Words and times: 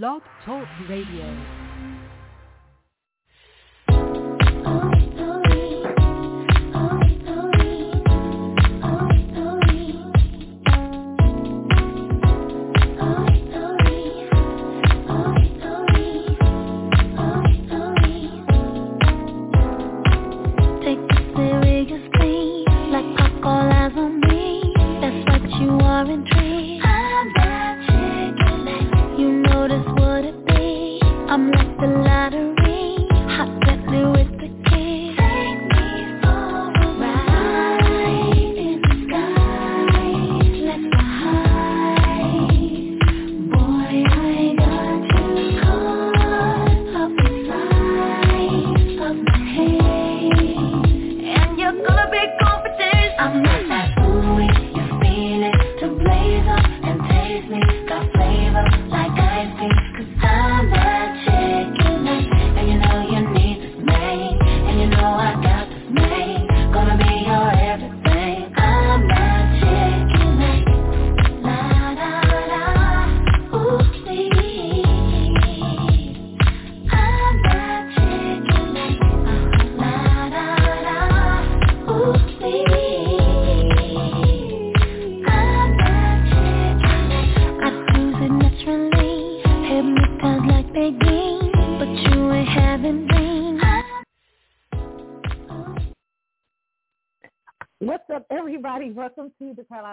Blog 0.00 0.22
Talk 0.46 0.66
Radio. 0.88 1.61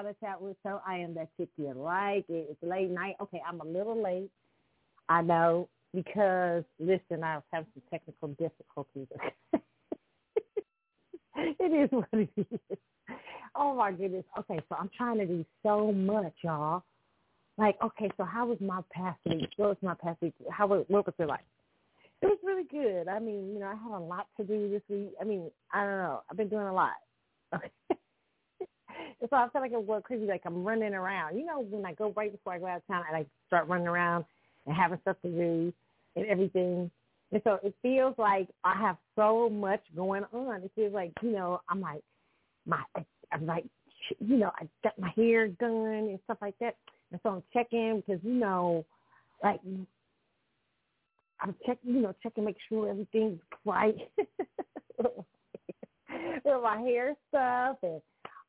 To 0.10 0.16
Carlotta 0.20 0.44
Chatwood 0.44 0.56
Show. 0.64 0.82
I 0.86 0.98
am 0.98 1.14
that 1.16 1.30
chick 1.38 1.50
you 1.58 1.74
like. 1.76 2.26
It's 2.30 2.58
late 2.62 2.90
night. 2.90 3.16
Okay, 3.22 3.42
I'm 3.48 3.62
a 3.62 3.66
little 3.66 4.02
late. 4.02 4.30
I 5.08 5.22
know 5.22 5.70
because 5.94 6.64
listen, 6.80 7.24
I 7.24 7.36
was 7.36 7.44
having 7.52 7.68
some 7.74 7.84
technical 7.92 8.30
difficulties. 8.30 9.08
it 11.36 11.74
is 11.74 11.90
what 11.92 12.08
it 12.14 12.30
is. 12.38 12.78
Oh 13.56 13.76
my 13.76 13.92
goodness. 13.92 14.26
Okay, 14.38 14.60
so 14.70 14.76
I'm 14.80 14.90
trying 14.96 15.18
to 15.20 15.26
do 15.26 15.46
so 15.64 15.92
much, 15.92 16.34
y'all. 16.44 16.84
Like, 17.58 17.76
okay, 17.84 18.10
so 18.18 18.24
how 18.24 18.48
was 18.48 18.58
my 18.62 18.82
past 18.92 19.20
week? 19.26 19.50
What 19.58 19.70
was 19.70 19.78
my 19.82 19.96
past 19.96 20.22
week? 20.22 20.34
How 20.50 20.68
was 20.68 20.86
what 20.88 21.06
was 21.06 21.16
it 21.20 21.28
like? 21.28 21.46
It 22.22 22.26
was 22.28 22.38
really 22.44 22.66
good. 22.70 23.08
I 23.08 23.20
mean, 23.20 23.54
you 23.54 23.60
know, 23.60 23.68
I 23.68 23.76
had 23.76 23.98
a 23.98 24.00
lot 24.00 24.28
to 24.38 24.44
do 24.44 24.70
this 24.70 24.82
week. 24.90 25.14
I 25.22 25.24
mean, 25.24 25.50
I 25.74 25.86
don't 25.86 25.98
know. 25.98 26.22
I've 26.30 26.38
been 26.38 26.50
doing 26.50 26.68
a 26.68 26.74
lot. 26.74 26.92
Okay. 27.56 27.72
So 29.22 29.36
I 29.36 29.48
feel 29.50 29.62
like 29.62 29.72
I'm 29.76 29.86
going 29.86 30.02
crazy, 30.02 30.26
like 30.26 30.42
I'm 30.46 30.64
running 30.64 30.94
around. 30.94 31.38
You 31.38 31.46
know, 31.46 31.62
when 31.62 31.86
I 31.86 31.94
go 31.94 32.14
right 32.16 32.32
before 32.32 32.54
I 32.54 32.60
go 32.60 32.68
out 32.68 32.78
of 32.78 32.88
town 32.88 33.04
I 33.14 33.26
start 33.48 33.68
running 33.68 33.88
around 33.88 34.26
and 34.66 34.76
having 34.76 35.00
stuff 35.02 35.18
to 35.24 35.30
do 35.30 35.74
and 36.16 36.26
everything. 36.26 36.92
And 37.32 37.42
so 37.44 37.60
it 37.64 37.76
feels 37.82 38.16
like 38.18 38.48
I 38.64 38.76
have 38.76 38.98
so 39.16 39.50
much 39.50 39.82
going 39.96 40.24
on. 40.34 40.64
It 40.64 40.72
feels 40.76 40.94
like, 40.94 41.12
you 41.22 41.32
know, 41.32 41.62
I'm 41.70 41.82
like, 41.82 42.02
my, 42.66 42.82
I'm 43.32 43.46
like, 43.46 43.66
you 44.20 44.38
know, 44.38 44.52
I 44.60 44.68
got 44.84 44.98
my 44.98 45.12
hair 45.16 45.48
done 45.48 46.10
and 46.10 46.20
stuff 46.26 46.38
like 46.42 46.56
that. 46.60 46.76
And 47.12 47.20
so 47.22 47.30
I'm 47.30 47.44
checking 47.54 48.02
because, 48.06 48.22
you 48.24 48.34
know, 48.34 48.86
like, 49.44 49.60
I'm 51.42 51.56
checking, 51.66 51.96
you 51.96 52.02
know, 52.02 52.16
checking, 52.22 52.46
make 52.46 52.58
sure 52.68 52.90
everything's 52.90 53.40
right. 53.66 53.96
with 56.44 56.64
my 56.64 56.78
hair 56.82 57.16
stuff 57.30 57.78
and 57.84 58.02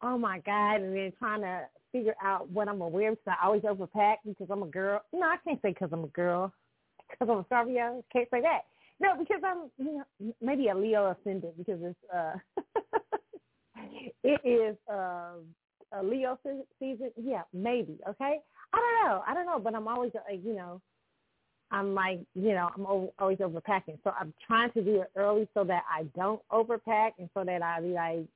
oh 0.02 0.18
my 0.18 0.38
god 0.40 0.80
and 0.80 0.96
then 0.96 1.12
trying 1.18 1.40
to 1.42 1.62
figure 1.92 2.14
out 2.22 2.48
what 2.50 2.68
I'm 2.68 2.78
gonna 2.78 2.90
wear 2.90 3.10
because 3.12 3.34
I 3.40 3.44
always 3.44 3.62
overpack 3.62 4.16
because 4.26 4.48
I'm 4.50 4.62
a 4.62 4.66
girl. 4.66 5.02
No, 5.12 5.22
I 5.22 5.36
can't 5.44 5.60
say 5.62 5.70
because 5.70 5.90
I'm 5.92 6.04
a 6.04 6.08
girl. 6.08 6.52
Because 7.10 7.28
I'm 7.32 7.38
a 7.38 7.44
Scorpio, 7.46 8.04
can't 8.12 8.28
say 8.30 8.40
that. 8.42 8.60
No, 9.00 9.16
because 9.18 9.40
I'm 9.44 9.70
you 9.78 9.98
know 9.98 10.34
maybe 10.40 10.68
a 10.68 10.74
Leo 10.76 11.16
ascendant 11.20 11.56
because 11.58 11.80
it's 11.82 11.98
uh 12.14 12.34
it 14.22 14.40
is 14.44 14.76
uh, 14.92 15.32
a 15.92 16.02
Leo 16.02 16.38
se- 16.44 16.64
season. 16.78 17.10
Yeah, 17.16 17.42
maybe. 17.52 17.98
Okay, 18.08 18.38
I 18.72 18.76
don't 18.76 19.08
know. 19.08 19.22
I 19.26 19.34
don't 19.34 19.46
know, 19.46 19.58
but 19.58 19.74
I'm 19.74 19.88
always 19.88 20.12
uh, 20.14 20.32
you 20.32 20.54
know 20.54 20.80
I'm 21.70 21.94
like, 21.94 22.20
you 22.34 22.52
know, 22.52 22.68
I'm 22.76 22.84
always 23.18 23.38
overpacking. 23.38 23.98
So 24.02 24.12
I'm 24.18 24.34
trying 24.46 24.72
to 24.72 24.82
do 24.82 25.02
it 25.02 25.10
early 25.16 25.48
so 25.54 25.64
that 25.64 25.84
I 25.90 26.04
don't 26.16 26.40
overpack 26.50 27.12
and 27.18 27.28
so 27.32 27.44
that 27.44 27.62
I 27.62 27.80
be 27.80 27.88
like, 27.88 28.26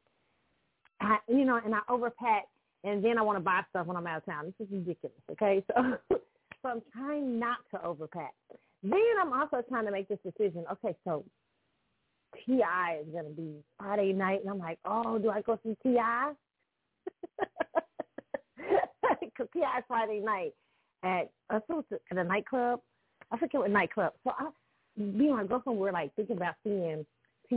I, 1.00 1.18
you 1.28 1.44
know, 1.44 1.60
and 1.64 1.74
I 1.74 1.80
overpack 1.90 2.42
and 2.84 3.02
then 3.02 3.18
I 3.18 3.22
want 3.22 3.36
to 3.36 3.42
buy 3.42 3.62
stuff 3.70 3.86
when 3.86 3.96
I'm 3.96 4.06
out 4.06 4.18
of 4.18 4.26
town. 4.26 4.52
This 4.58 4.66
is 4.66 4.72
ridiculous. 4.72 5.16
Okay. 5.32 5.64
So, 5.68 5.96
so 6.62 6.68
I'm 6.68 6.82
trying 6.92 7.38
not 7.38 7.58
to 7.72 7.78
overpack. 7.78 8.34
Then 8.82 9.00
I'm 9.20 9.32
also 9.32 9.62
trying 9.68 9.86
to 9.86 9.90
make 9.90 10.08
this 10.08 10.18
decision. 10.24 10.64
Okay. 10.70 10.94
So 11.04 11.24
T.I. 12.44 13.00
is 13.00 13.12
to 13.12 13.30
be 13.30 13.54
Friday 13.78 14.12
night. 14.12 14.40
And 14.42 14.50
I'm 14.50 14.58
like, 14.58 14.78
oh, 14.84 15.18
do 15.18 15.30
I 15.30 15.40
go 15.40 15.58
see 15.64 15.76
T.I.? 15.82 16.32
Because 19.20 19.48
T.I. 19.54 19.78
is 19.78 19.84
Friday 19.88 20.20
night 20.20 20.52
at, 21.02 21.30
uh, 21.50 21.60
a 21.70 21.78
it's 21.78 22.02
at 22.10 22.18
a 22.18 22.24
nightclub. 22.24 22.80
I 23.30 23.38
forget 23.38 23.60
what 23.60 23.70
nightclub. 23.70 24.12
So 24.24 24.32
I, 24.38 24.48
me 24.96 25.28
and 25.28 25.36
my 25.36 25.44
girlfriend 25.44 25.78
were 25.78 25.92
like 25.92 26.14
thinking 26.16 26.36
about 26.36 26.54
seeing 26.62 27.06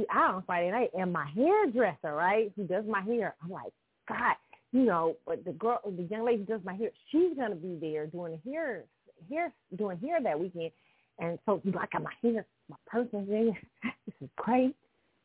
T.I. 0.01 0.17
on 0.17 0.43
Friday 0.45 0.71
night, 0.71 0.91
and 0.97 1.11
my 1.11 1.27
hairdresser, 1.35 2.13
right, 2.13 2.51
who 2.55 2.65
does 2.65 2.85
my 2.87 3.01
hair. 3.01 3.35
I'm 3.43 3.49
like, 3.49 3.71
God, 4.07 4.35
you 4.71 4.83
know, 4.83 5.15
but 5.25 5.43
the 5.45 5.53
girl, 5.53 5.79
the 5.85 6.03
young 6.03 6.25
lady 6.25 6.39
who 6.39 6.45
does 6.45 6.61
my 6.63 6.73
hair, 6.73 6.89
she's 7.11 7.35
gonna 7.35 7.55
be 7.55 7.77
there 7.79 8.05
doing 8.07 8.39
hair, 8.45 8.83
hair, 9.29 9.51
doing 9.77 9.97
hair 9.97 10.21
that 10.21 10.39
weekend. 10.39 10.71
And 11.19 11.39
so, 11.45 11.61
like, 11.65 11.93
my 11.93 12.11
hair, 12.21 12.45
my 12.69 12.77
personal 12.85 13.25
thing. 13.25 13.57
This 14.05 14.15
is 14.21 14.29
great, 14.37 14.75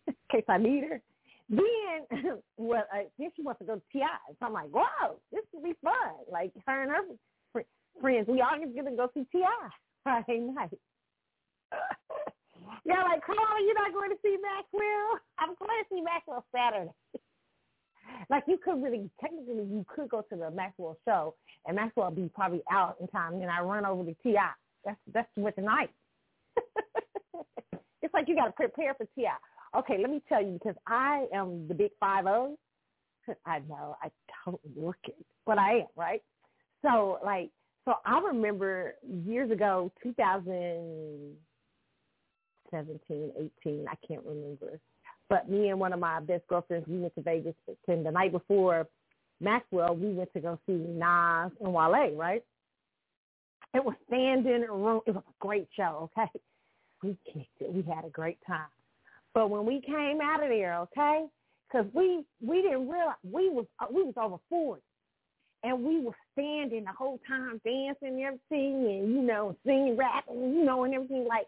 in 0.06 0.14
case 0.32 0.44
I 0.48 0.58
need 0.58 0.84
her. 0.84 1.00
Then, 1.48 2.38
well, 2.56 2.84
uh, 2.92 3.04
then 3.18 3.30
she 3.36 3.42
wants 3.42 3.60
to 3.60 3.64
go 3.66 3.74
to 3.76 3.82
Ti. 3.92 4.00
So 4.40 4.46
I'm 4.46 4.52
like, 4.52 4.70
whoa, 4.70 5.16
this 5.30 5.42
will 5.52 5.62
be 5.62 5.74
fun. 5.82 5.92
Like 6.30 6.52
her 6.66 6.82
and 6.82 6.90
her 6.90 7.64
friends, 8.00 8.26
we 8.28 8.40
all 8.40 8.58
gonna 8.74 8.96
go 8.96 9.10
see 9.14 9.26
T.I. 9.32 9.68
Friday 10.02 10.40
night. 10.40 10.70
Yeah, 12.84 13.02
like, 13.02 13.22
on, 13.28 13.64
you're 13.64 13.74
not 13.74 13.92
going 13.92 14.10
to 14.10 14.16
see 14.22 14.36
Maxwell? 14.40 15.20
I'm 15.38 15.54
going 15.58 15.70
to 15.70 15.88
see 15.90 16.00
Maxwell 16.00 16.44
Saturday. 16.54 16.90
like, 18.30 18.44
you 18.46 18.58
could 18.62 18.82
really, 18.82 19.10
technically, 19.20 19.64
you 19.64 19.84
could 19.88 20.08
go 20.08 20.22
to 20.22 20.36
the 20.36 20.50
Maxwell 20.50 20.96
show, 21.06 21.34
and 21.66 21.76
Maxwell 21.76 22.10
be 22.10 22.30
probably 22.34 22.62
out 22.70 22.96
in 23.00 23.08
time, 23.08 23.34
and 23.34 23.50
I 23.50 23.60
run 23.60 23.86
over 23.86 24.04
to 24.04 24.14
Ti. 24.22 24.36
That's 24.84 24.98
that's 25.12 25.28
with 25.36 25.54
the 25.56 25.62
night. 25.62 25.90
it's 28.02 28.12
like 28.12 28.26
you 28.28 28.34
got 28.34 28.46
to 28.46 28.52
prepare 28.52 28.94
for 28.94 29.06
Ti. 29.14 29.28
Okay, 29.76 29.98
let 30.00 30.10
me 30.10 30.20
tell 30.28 30.42
you 30.42 30.52
because 30.52 30.74
I 30.86 31.26
am 31.32 31.68
the 31.68 31.74
big 31.74 31.92
five 32.00 32.24
zero. 32.24 32.56
Oh. 33.28 33.34
I 33.46 33.60
know 33.60 33.96
I 34.02 34.10
don't 34.44 34.60
look 34.76 34.96
it, 35.04 35.24
but 35.46 35.58
I 35.58 35.80
am 35.80 35.86
right. 35.96 36.22
So 36.82 37.18
like, 37.24 37.50
so 37.84 37.94
I 38.04 38.20
remember 38.20 38.94
years 39.24 39.50
ago, 39.50 39.92
2000. 40.02 41.36
17, 42.72 43.32
18, 43.64 43.86
I 43.88 43.94
can't 44.06 44.24
remember. 44.26 44.80
But 45.28 45.48
me 45.48 45.68
and 45.68 45.78
one 45.78 45.92
of 45.92 46.00
my 46.00 46.18
best 46.20 46.46
girlfriends, 46.48 46.88
we 46.88 46.98
went 46.98 47.14
to 47.14 47.22
Vegas. 47.22 47.54
And 47.86 48.04
the 48.04 48.10
night 48.10 48.32
before 48.32 48.88
Maxwell, 49.40 49.94
we 49.94 50.12
went 50.12 50.32
to 50.32 50.40
go 50.40 50.58
see 50.66 50.72
Nas 50.72 51.52
and 51.60 51.72
Wale, 51.72 52.16
right? 52.16 52.42
It 53.74 53.84
was 53.84 53.94
standing 54.08 54.62
room. 54.68 55.00
It 55.06 55.14
was 55.14 55.22
a 55.26 55.32
great 55.38 55.68
show, 55.76 56.10
okay? 56.18 56.30
We 57.02 57.16
kicked 57.32 57.60
it. 57.60 57.72
We 57.72 57.82
had 57.82 58.04
a 58.04 58.10
great 58.10 58.38
time. 58.46 58.66
But 59.34 59.48
when 59.48 59.64
we 59.64 59.80
came 59.80 60.20
out 60.22 60.42
of 60.42 60.50
there, 60.50 60.78
okay, 60.80 61.26
because 61.66 61.86
we 61.94 62.24
we 62.46 62.60
didn't 62.60 62.88
realize 62.88 63.16
we 63.24 63.48
was 63.48 63.64
we 63.90 64.02
was 64.02 64.14
over 64.20 64.36
forty, 64.50 64.82
and 65.62 65.82
we 65.82 66.02
were 66.02 66.16
standing 66.32 66.84
the 66.84 66.92
whole 66.92 67.18
time 67.26 67.60
dancing 67.64 68.08
and 68.08 68.20
everything 68.20 68.84
and, 68.90 69.14
you 69.14 69.22
know, 69.22 69.56
singing, 69.64 69.96
rapping, 69.96 70.54
you 70.54 70.64
know, 70.64 70.84
and 70.84 70.94
everything. 70.94 71.26
Like, 71.26 71.46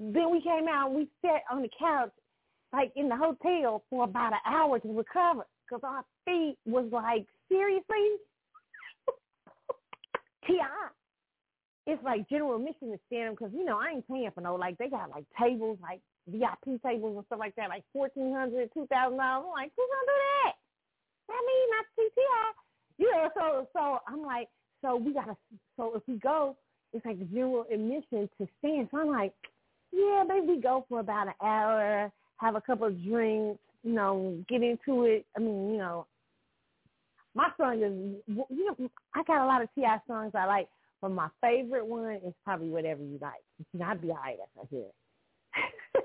then 0.00 0.32
we 0.32 0.40
came 0.40 0.66
out 0.66 0.88
and 0.88 0.96
we 0.96 1.08
sat 1.20 1.42
on 1.52 1.60
the 1.60 1.68
couch, 1.78 2.10
like 2.72 2.90
in 2.96 3.08
the 3.08 3.16
hotel 3.16 3.84
for 3.90 4.04
about 4.04 4.32
an 4.32 4.40
hour 4.46 4.78
to 4.78 4.88
recover 4.88 5.44
because 5.68 5.82
our 5.84 6.04
feet 6.24 6.56
was 6.64 6.88
like, 6.90 7.26
seriously? 7.48 8.16
T.I. 10.46 10.88
It's 11.86 12.02
like 12.02 12.28
general 12.30 12.56
admission 12.56 12.92
to 12.92 12.98
stand 13.06 13.36
because, 13.36 13.52
you 13.52 13.64
know, 13.64 13.78
I 13.78 13.90
ain't 13.96 14.08
paying 14.08 14.30
for 14.34 14.40
no, 14.40 14.54
like, 14.54 14.78
they 14.78 14.88
got 14.88 15.10
like 15.10 15.24
tables, 15.38 15.78
like 15.82 16.00
VIP 16.28 16.80
tables 16.82 17.16
and 17.16 17.26
stuff 17.26 17.38
like 17.38 17.54
that, 17.56 17.68
like 17.68 17.84
fourteen 17.92 18.32
hundred, 18.32 18.70
two 18.72 18.86
thousand 18.86 19.18
dollars. 19.18 19.46
I'm 19.46 19.52
like, 19.52 19.72
who's 19.76 19.88
gonna 19.90 20.06
do 20.06 20.18
that? 20.44 20.54
That 21.28 21.42
mean 21.46 21.66
not 21.74 21.86
CTI. 21.96 22.48
You 22.98 23.10
know, 23.10 23.28
so 23.34 23.68
so 23.72 23.98
I'm 24.06 24.22
like, 24.22 24.48
so 24.82 24.96
we 24.96 25.12
gotta 25.12 25.36
so 25.76 25.96
if 25.96 26.02
we 26.06 26.16
go, 26.16 26.56
it's 26.92 27.04
like 27.04 27.18
general 27.32 27.64
admission 27.72 28.28
to 28.38 28.48
stand. 28.58 28.88
So 28.90 28.98
I'm 28.98 29.08
like, 29.08 29.32
yeah, 29.92 30.24
maybe 30.26 30.60
go 30.60 30.84
for 30.88 31.00
about 31.00 31.28
an 31.28 31.34
hour, 31.42 32.12
have 32.36 32.54
a 32.54 32.60
couple 32.60 32.86
of 32.86 33.02
drinks, 33.04 33.60
you 33.82 33.92
know, 33.92 34.42
get 34.48 34.62
into 34.62 35.04
it. 35.04 35.26
I 35.36 35.40
mean, 35.40 35.72
you 35.72 35.78
know, 35.78 36.06
my 37.34 37.48
song 37.56 37.82
is, 37.82 38.36
you 38.50 38.66
know, 38.66 38.90
I 39.14 39.22
got 39.24 39.44
a 39.44 39.46
lot 39.46 39.62
of 39.62 39.68
T.I. 39.74 39.98
songs 40.06 40.32
I 40.34 40.46
like, 40.46 40.68
but 41.00 41.10
my 41.10 41.28
favorite 41.40 41.86
one 41.86 42.20
is 42.26 42.34
probably 42.44 42.68
Whatever 42.68 43.02
You 43.02 43.18
Like. 43.20 43.42
You 43.72 43.80
know, 43.80 43.86
I'd 43.86 44.02
be 44.02 44.10
all 44.10 44.16
right 44.16 44.36
if 44.38 44.60
I 44.60 44.66
hear 44.70 44.80
it. 44.80 46.04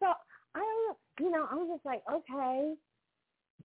so 0.00 0.06
I 0.54 0.58
don't 0.58 0.88
know, 0.88 0.96
you 1.20 1.30
know, 1.30 1.46
I'm 1.50 1.68
just 1.68 1.84
like, 1.84 2.02
okay. 2.10 2.74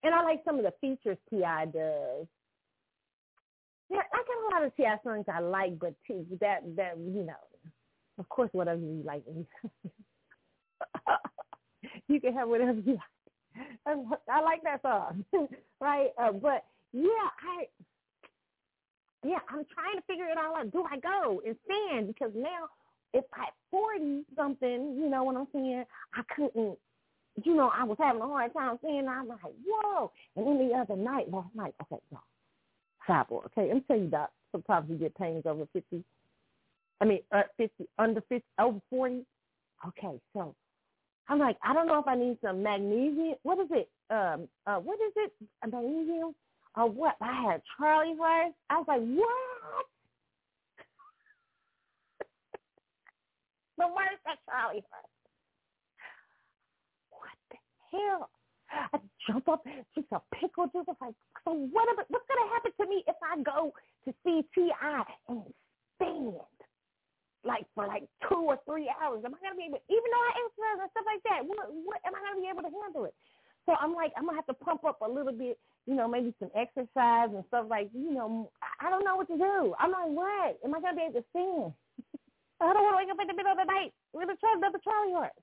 And 0.04 0.16
I 0.16 0.24
like 0.24 0.42
some 0.46 0.58
of 0.58 0.64
the 0.64 0.74
features 0.82 1.18
T.I. 1.30 1.66
does. 1.66 2.28
Yeah, 3.90 4.02
I 4.14 4.18
got 4.18 4.38
a 4.38 4.56
lot 4.56 4.66
of 4.66 4.76
T.I. 4.76 4.98
songs 5.04 5.26
I 5.34 5.40
like, 5.40 5.80
but 5.80 5.94
too, 6.08 6.26
that, 6.42 6.62
that, 6.76 6.98
you 6.98 7.24
know, 7.24 7.34
of 8.20 8.30
course, 8.30 8.50
whatever 8.52 8.82
you 8.82 9.02
like. 9.06 9.24
you 12.08 12.22
can 12.22 12.34
have 12.34 12.50
whatever 12.50 12.80
you 12.80 12.94
like. 12.94 13.02
I 14.30 14.42
like 14.42 14.62
that 14.64 14.82
song, 14.82 15.24
right? 15.82 16.10
Uh, 16.22 16.34
but 16.34 16.66
yeah, 16.94 17.08
I 17.08 17.66
yeah, 19.26 19.40
I'm 19.50 19.66
trying 19.74 19.98
to 19.98 20.04
figure 20.08 20.26
it 20.26 20.38
all 20.38 20.56
out. 20.56 20.72
Do 20.72 20.86
I 20.90 20.98
go 20.98 21.42
and 21.46 21.56
stand? 21.66 22.08
Because 22.08 22.32
now, 22.36 22.70
if 23.14 23.26
I 23.34 23.46
forty 23.72 24.24
something, 24.36 24.96
you 24.98 25.10
know 25.10 25.24
what 25.24 25.36
I'm 25.36 25.48
saying, 25.54 25.84
I 26.14 26.22
couldn't. 26.36 26.78
You 27.44 27.56
know, 27.56 27.72
I 27.74 27.84
was 27.84 27.98
having 28.00 28.22
a 28.22 28.28
hard 28.28 28.54
time 28.54 28.78
saying. 28.84 29.08
I'm 29.10 29.28
like, 29.28 29.40
whoa. 29.66 30.12
And 30.36 30.46
then 30.46 30.68
the 30.68 30.76
other 30.76 30.96
night, 30.96 31.32
last 31.32 31.54
night, 31.56 31.74
okay, 31.82 32.02
y'all, 32.12 32.22
sidebar. 33.08 33.46
Okay, 33.48 33.68
let 33.68 33.76
me 33.76 33.84
tell 33.88 33.98
you 33.98 34.10
that 34.12 34.32
sometimes 34.52 34.90
you 34.90 34.98
get 34.98 35.16
pains 35.16 35.44
over 35.46 35.66
fifty. 35.74 36.04
I 37.02 37.06
mean, 37.06 37.20
uh, 37.32 37.44
fifty 37.58 37.86
under 37.98 38.22
fifty 38.22 38.46
over 38.60 38.80
forty. 38.90 39.26
Okay, 39.88 40.20
so 40.34 40.56
I'm 41.30 41.40
like, 41.40 41.58
I 41.64 41.74
don't 41.74 41.88
know 41.88 42.00
if 42.00 42.08
I 42.08 42.16
need 42.16 42.38
some 42.44 42.64
magnesium. 42.64 43.36
What 43.44 43.60
is 43.60 43.68
it? 43.72 43.90
Um, 44.10 44.48
uh, 44.66 44.78
what 44.78 44.96
is 44.96 45.14
it? 45.16 45.32
Magnesium? 45.64 46.36
Or 46.76 46.90
what? 46.90 47.16
I 47.22 47.52
had 47.52 47.62
Charlie 47.78 48.16
horse. 48.18 48.54
I 48.70 48.78
was 48.78 48.86
like, 48.88 49.02
what? 49.02 49.86
the 53.80 53.88
worst 53.88 54.20
at 54.28 54.38
Charlie 54.46 54.84
horse. 54.92 55.16
What 57.16 57.40
the 57.50 57.58
hell? 57.96 58.30
I 58.94 59.00
jump 59.26 59.48
up, 59.48 59.64
just 59.96 60.08
a 60.12 60.20
pickle 60.36 60.66
juice. 60.66 60.86
I 60.88 60.92
was 60.92 60.98
like, 61.02 61.16
so 61.46 61.54
what? 61.54 61.88
What's 62.10 62.26
gonna 62.28 62.52
happen 62.54 62.72
to 62.82 62.86
me 62.88 63.04
if 63.08 63.16
I 63.24 63.42
go 63.42 63.72
to 64.06 64.14
see 64.24 64.44
T.I. 64.54 65.04
and 65.30 65.44
stand? 65.96 66.59
Like 67.44 67.66
for 67.76 67.88
like 67.88 68.04
two 68.28 68.44
or 68.44 68.60
three 68.68 68.92
hours. 69.02 69.24
Am 69.24 69.34
I 69.36 69.40
gonna 69.40 69.56
be 69.56 69.68
able 69.68 69.80
even 69.88 70.10
though 70.12 70.26
I 70.28 70.32
exercise 70.44 70.80
and 70.84 70.92
stuff 70.92 71.08
like 71.08 71.24
that, 71.32 71.42
what 71.48 71.72
what 71.72 72.00
am 72.04 72.16
I 72.16 72.22
gonna 72.24 72.42
be 72.42 72.52
able 72.52 72.64
to 72.68 72.74
handle 72.74 73.06
it? 73.08 73.16
So 73.66 73.76
I'm 73.80 73.96
like 73.96 74.12
I'm 74.18 74.26
gonna 74.26 74.36
have 74.36 74.50
to 74.52 74.58
pump 74.60 74.84
up 74.84 75.00
a 75.02 75.08
little 75.08 75.32
bit, 75.32 75.60
you 75.88 75.96
know, 75.96 76.08
maybe 76.08 76.36
some 76.40 76.52
exercise 76.56 77.32
and 77.32 77.44
stuff 77.48 77.68
like, 77.70 77.90
you 77.96 78.12
know, 78.12 78.52
I 78.82 78.90
don't 78.90 79.06
know 79.06 79.16
what 79.16 79.32
to 79.32 79.38
do. 79.38 79.74
I'm 79.80 79.92
like, 79.92 80.12
what? 80.12 80.60
Am 80.66 80.76
I 80.76 80.82
gonna 80.84 81.00
be 81.00 81.08
able 81.08 81.24
to 81.24 81.28
sing? 81.32 81.72
I 82.62 82.74
don't 82.74 82.84
want 82.84 83.00
to 83.00 83.02
wake 83.04 83.12
up 83.12 83.22
in 83.24 83.28
the 83.32 83.38
middle 83.40 83.56
of 83.56 83.62
the 83.64 83.72
night 83.72 83.96
with 84.12 84.28
a 84.28 84.36
try 84.36 84.52
another 84.56 84.84
Charlie 84.84 85.14
horse. 85.16 85.40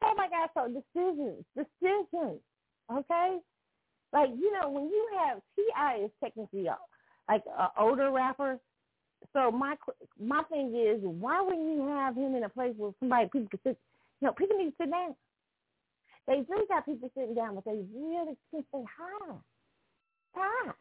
oh 0.00 0.14
my 0.16 0.28
God! 0.32 0.48
So 0.56 0.72
decisions, 0.72 1.44
decisions. 1.52 2.40
Okay, 2.88 3.38
like 4.12 4.30
you 4.32 4.52
know 4.56 4.70
when 4.70 4.88
you 4.88 5.04
have 5.20 5.40
T.I. 5.56 6.08
is 6.08 6.10
technically 6.22 6.66
a, 6.66 6.76
like 7.28 7.44
an 7.44 7.68
older 7.78 8.10
rapper, 8.10 8.58
so 9.32 9.50
my 9.50 9.74
my 10.20 10.42
thing 10.44 10.74
is, 10.74 11.00
why 11.02 11.40
wouldn't 11.40 11.76
you 11.76 11.86
have 11.88 12.16
him 12.16 12.34
in 12.34 12.44
a 12.44 12.48
place 12.48 12.74
where 12.76 12.92
somebody 13.00 13.26
people 13.26 13.48
can 13.48 13.60
sit? 13.64 13.78
You 14.20 14.28
know, 14.28 14.32
people 14.32 14.56
need 14.56 14.70
to 14.70 14.76
sit 14.80 14.90
down. 14.90 15.14
They 16.26 16.42
really 16.48 16.66
got 16.66 16.86
people 16.86 17.10
sitting 17.16 17.34
down, 17.34 17.54
but 17.54 17.64
they 17.64 17.84
really 17.94 18.36
can't 18.50 18.64
say 18.72 18.84
hi. 18.98 19.34
Hi. 20.34 20.72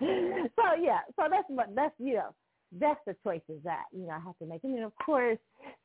so 0.56 0.62
yeah, 0.80 1.00
so 1.16 1.24
that's 1.30 1.48
what 1.48 1.74
that's 1.74 1.94
you 1.98 2.14
know 2.14 2.34
that's 2.80 3.00
the 3.06 3.14
choices 3.22 3.62
that 3.64 3.84
you 3.92 4.06
know 4.06 4.12
I 4.12 4.20
have 4.20 4.38
to 4.38 4.46
make. 4.46 4.64
And 4.64 4.74
then 4.76 4.82
of 4.84 4.92
course 5.04 5.38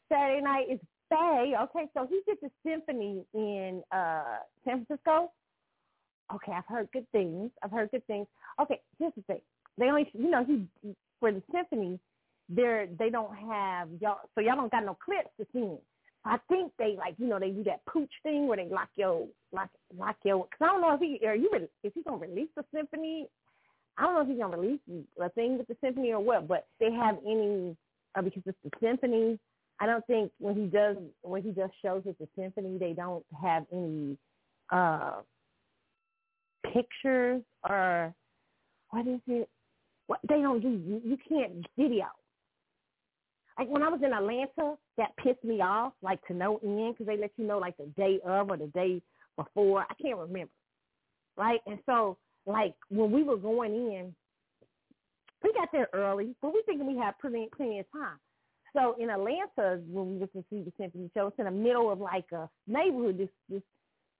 Saturday 0.09 0.41
night 0.41 0.67
is 0.71 0.79
Bay. 1.09 1.53
Okay, 1.63 1.85
so 1.93 2.05
he 2.09 2.21
did 2.27 2.37
the 2.41 2.51
symphony 2.65 3.23
in 3.33 3.81
uh 3.91 4.39
San 4.65 4.85
Francisco. 4.85 5.31
Okay, 6.33 6.51
I've 6.51 6.65
heard 6.67 6.89
good 6.91 7.09
things. 7.11 7.51
I've 7.63 7.71
heard 7.71 7.89
good 7.91 8.05
things. 8.07 8.27
Okay, 8.61 8.81
here's 8.99 9.13
the 9.15 9.21
thing. 9.23 9.41
They 9.77 9.85
only, 9.85 10.09
you 10.13 10.29
know, 10.29 10.43
he 10.43 10.67
for 11.19 11.31
the 11.31 11.41
symphony, 11.51 11.99
they're 12.49 12.87
they 12.97 13.09
don't 13.09 13.35
have 13.35 13.89
y'all, 13.99 14.19
so 14.33 14.41
y'all 14.41 14.55
don't 14.55 14.71
got 14.71 14.85
no 14.85 14.97
clips 15.03 15.29
to 15.39 15.47
sing. 15.53 15.77
I 16.25 16.37
think 16.49 16.71
they 16.77 16.95
like, 16.97 17.15
you 17.17 17.27
know, 17.27 17.39
they 17.39 17.51
do 17.51 17.63
that 17.65 17.85
pooch 17.85 18.11
thing 18.23 18.47
where 18.47 18.57
they 18.57 18.67
lock 18.69 18.89
your 18.95 19.27
lock 19.51 19.69
lock 19.97 20.17
your. 20.23 20.39
Cause 20.39 20.61
I 20.61 20.65
don't 20.67 20.81
know 20.81 20.93
if 20.93 20.99
he 20.99 21.25
are 21.25 21.35
you 21.35 21.49
if 21.83 21.93
he's 21.93 22.03
gonna 22.03 22.17
release 22.17 22.49
the 22.55 22.63
symphony. 22.73 23.27
I 23.97 24.03
don't 24.03 24.13
know 24.13 24.21
if 24.21 24.27
he's 24.27 24.37
gonna 24.37 24.57
release 24.57 24.79
a 25.21 25.29
thing 25.29 25.57
with 25.57 25.67
the 25.67 25.77
symphony 25.81 26.11
or 26.11 26.19
what, 26.19 26.47
but 26.47 26.67
they 26.79 26.91
have 26.91 27.17
any 27.25 27.75
uh, 28.15 28.21
because 28.21 28.43
it's 28.45 28.57
the 28.63 28.71
symphony. 28.81 29.39
I 29.79 29.85
don't 29.85 30.05
think 30.07 30.31
when 30.39 30.55
he 30.55 30.65
does 30.65 30.97
when 31.21 31.43
he 31.43 31.51
does 31.51 31.69
shows 31.83 32.03
with 32.05 32.17
the 32.17 32.27
symphony, 32.37 32.77
they 32.77 32.93
don't 32.93 33.25
have 33.41 33.65
any 33.71 34.17
uh 34.71 35.21
pictures 36.73 37.41
or 37.67 38.13
what 38.89 39.07
is 39.07 39.19
it? 39.27 39.49
What 40.07 40.19
they 40.27 40.41
don't 40.41 40.61
do, 40.61 40.69
you, 40.69 41.01
you 41.03 41.17
can't 41.29 41.65
video. 41.77 42.05
Like 43.57 43.69
when 43.69 43.83
I 43.83 43.89
was 43.89 44.01
in 44.03 44.13
Atlanta, 44.13 44.77
that 44.97 45.15
pissed 45.17 45.43
me 45.43 45.61
off, 45.61 45.93
like 46.01 46.25
to 46.27 46.33
no 46.33 46.59
end, 46.63 46.95
because 46.95 47.07
they 47.07 47.19
let 47.19 47.31
you 47.37 47.45
know 47.45 47.57
like 47.57 47.75
the 47.77 47.87
day 47.97 48.19
of 48.25 48.49
or 48.49 48.57
the 48.57 48.67
day 48.67 49.01
before. 49.35 49.85
I 49.89 49.93
can't 50.01 50.17
remember, 50.17 50.51
right? 51.35 51.59
And 51.65 51.79
so, 51.85 52.17
like 52.45 52.75
when 52.89 53.11
we 53.11 53.23
were 53.23 53.37
going 53.37 53.73
in, 53.73 54.15
we 55.43 55.53
got 55.53 55.69
there 55.71 55.89
early, 55.93 56.35
but 56.41 56.53
we 56.53 56.63
thinking 56.65 56.87
we 56.87 56.97
had 56.97 57.17
plenty, 57.19 57.49
plenty 57.55 57.79
of 57.79 57.85
time. 57.91 58.17
So 58.73 58.95
in 58.99 59.09
Atlanta, 59.09 59.81
when 59.87 60.11
we 60.11 60.17
went 60.17 60.33
to 60.33 60.43
see 60.49 60.61
the 60.61 60.71
symphony 60.79 61.09
show, 61.13 61.27
it's 61.27 61.39
in 61.39 61.45
the 61.45 61.51
middle 61.51 61.91
of 61.91 61.99
like 61.99 62.25
a 62.31 62.49
neighborhood, 62.67 63.17
this 63.17 63.29
this 63.49 63.63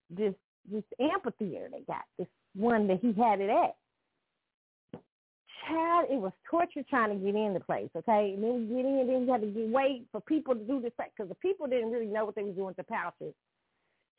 this 0.09 0.33
this 0.69 0.83
amphitheater 0.99 1.69
they 1.71 1.81
got, 1.81 2.03
this 2.17 2.27
one 2.55 2.87
that 2.87 2.99
he 3.01 3.13
had 3.13 3.39
it 3.39 3.49
at 3.49 3.75
child, 5.67 6.07
it 6.09 6.19
was 6.19 6.31
torture 6.49 6.83
trying 6.89 7.09
to 7.09 7.23
get 7.23 7.35
in 7.35 7.53
the 7.53 7.59
place, 7.59 7.89
okay? 7.95 8.33
And 8.33 8.43
then 8.43 8.67
we 8.67 8.75
get 8.75 8.85
in, 8.85 9.07
then 9.07 9.25
you 9.25 9.31
had 9.31 9.41
to 9.41 9.47
get, 9.47 9.69
wait 9.69 10.05
for 10.11 10.21
people 10.21 10.55
to 10.55 10.61
do 10.61 10.81
this 10.81 10.91
because 10.97 11.29
the 11.29 11.35
people 11.35 11.67
didn't 11.67 11.91
really 11.91 12.07
know 12.07 12.25
what 12.25 12.35
they 12.35 12.43
were 12.43 12.51
doing 12.51 12.75
to 12.75 12.83
pouches. 12.83 13.33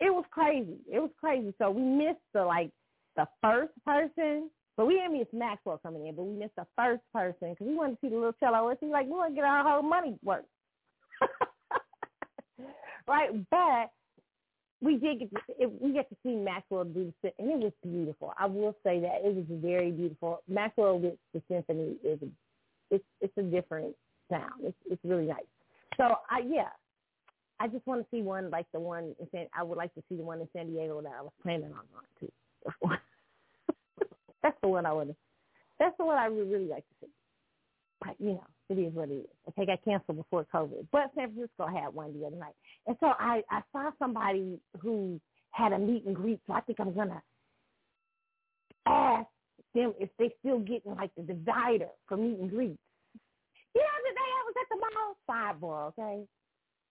It 0.01 0.15
was 0.15 0.25
crazy. 0.31 0.79
It 0.91 1.01
was 1.01 1.11
crazy. 1.19 1.53
So 1.59 1.71
we 1.71 1.83
missed 1.83 2.21
the 2.33 2.45
like 2.45 2.71
the 3.17 3.27
first 3.43 3.73
person, 3.85 4.51
but 4.77 4.87
we 4.87 4.95
didn't 4.95 5.19
miss 5.19 5.27
Maxwell 5.33 5.81
coming 5.83 6.07
in, 6.07 6.15
but 6.15 6.23
we 6.23 6.39
missed 6.39 6.57
the 6.57 6.67
first 6.77 7.03
person 7.13 7.51
because 7.51 7.67
we 7.67 7.75
wanted 7.75 7.95
to 7.95 7.99
see 8.01 8.09
the 8.11 8.17
little 8.17 8.33
cello. 8.39 8.73
He's 8.81 8.91
like, 8.91 9.07
we 9.07 9.13
want 9.13 9.33
to 9.33 9.35
get 9.35 9.45
our 9.45 9.65
whole 9.65 9.83
money 9.83 10.17
worth. 10.23 10.45
right, 13.09 13.31
but 13.51 13.91
we 14.81 14.97
did 14.97 15.21
get 15.21 15.31
to, 15.31 15.41
it, 15.59 15.83
we 15.83 15.93
get 15.93 16.09
to 16.09 16.17
see 16.23 16.37
Maxwell 16.37 16.85
do 16.85 17.13
the 17.23 17.33
and 17.39 17.51
it 17.51 17.59
was 17.59 17.73
beautiful. 17.83 18.33
I 18.39 18.47
will 18.47 18.77
say 18.85 19.01
that 19.01 19.23
it 19.25 19.35
was 19.35 19.45
very 19.49 19.91
beautiful. 19.91 20.43
Maxwell 20.49 20.99
with 20.99 21.15
the 21.35 21.43
symphony 21.49 21.97
is 22.05 22.19
it's 22.91 23.05
it's 23.21 23.37
a 23.37 23.43
different 23.43 23.95
sound. 24.31 24.53
It's 24.63 24.77
it's 24.89 25.05
really 25.05 25.27
nice. 25.27 25.47
So 25.97 26.05
I 26.31 26.41
yeah, 26.47 26.69
I 27.61 27.67
just 27.67 27.87
want 27.87 28.03
to 28.03 28.07
see 28.11 28.23
one 28.23 28.51
like 28.51 28.67
the 28.73 28.81
one 28.81 29.15
in 29.19 29.29
San. 29.33 29.47
I 29.57 29.63
would 29.63 29.79
like 29.79 29.93
to 29.95 30.03
see 30.09 30.17
the 30.17 30.23
one 30.23 30.41
in 30.41 30.49
San 30.55 30.69
Diego 30.69 31.01
that 31.03 31.13
I 31.19 31.23
was 31.23 31.33
planning 31.43 31.73
on 31.73 31.85
going 31.93 32.31
to. 32.91 32.99
that's 34.43 34.57
the 34.63 34.69
one 34.69 34.87
I 34.87 34.93
would. 34.93 35.15
That's 35.81 35.97
the 35.99 36.05
one 36.05 36.19
I 36.19 36.29
would 36.29 36.51
really 36.51 36.69
like 36.69 36.85
to 36.89 36.95
see. 37.01 37.13
But 38.01 38.15
you 38.21 38.33
know, 38.35 38.47
it 38.69 38.79
is 38.79 38.93
what 38.95 39.11
it 39.11 39.15
is. 39.15 39.27
Okay, 39.49 39.67
got 39.67 39.85
canceled 39.85 40.19
before 40.19 40.47
COVID, 40.53 40.87
but 40.93 41.11
San 41.15 41.33
Francisco 41.33 41.67
had 41.67 41.95
one 41.95 42.19
the 42.19 42.27
other 42.27 42.37
night, 42.37 42.55
and 42.87 42.97
so 43.01 43.07
I 43.19 43.43
I 43.51 43.63
saw 43.73 43.91
somebody 43.99 44.59
who 44.81 45.21
had 45.51 45.73
a 45.73 45.79
meet 45.79 46.05
and 46.05 46.15
greet, 46.15 46.41
so 46.47 46.53
I 46.53 46.61
think 46.61 46.81
I'm 46.81 46.95
gonna 46.95 47.23
ask 48.87 49.29
them 49.75 49.95
if 49.99 50.09
they 50.19 50.31
still 50.41 50.61
getting 50.61 50.95
like 50.95 51.11
the 51.17 51.23
divider 51.23 51.89
for 52.07 52.17
meet 52.17 52.39
and 52.39 52.51
greets. 52.51 52.79
You 53.75 53.83
know, 53.83 53.99
today 54.09 54.31
I 54.31 54.43
was 54.47 54.55
at 54.63 54.69
the 54.71 54.81
mall 54.81 55.17
sidebar, 55.29 55.89
okay? 55.89 56.27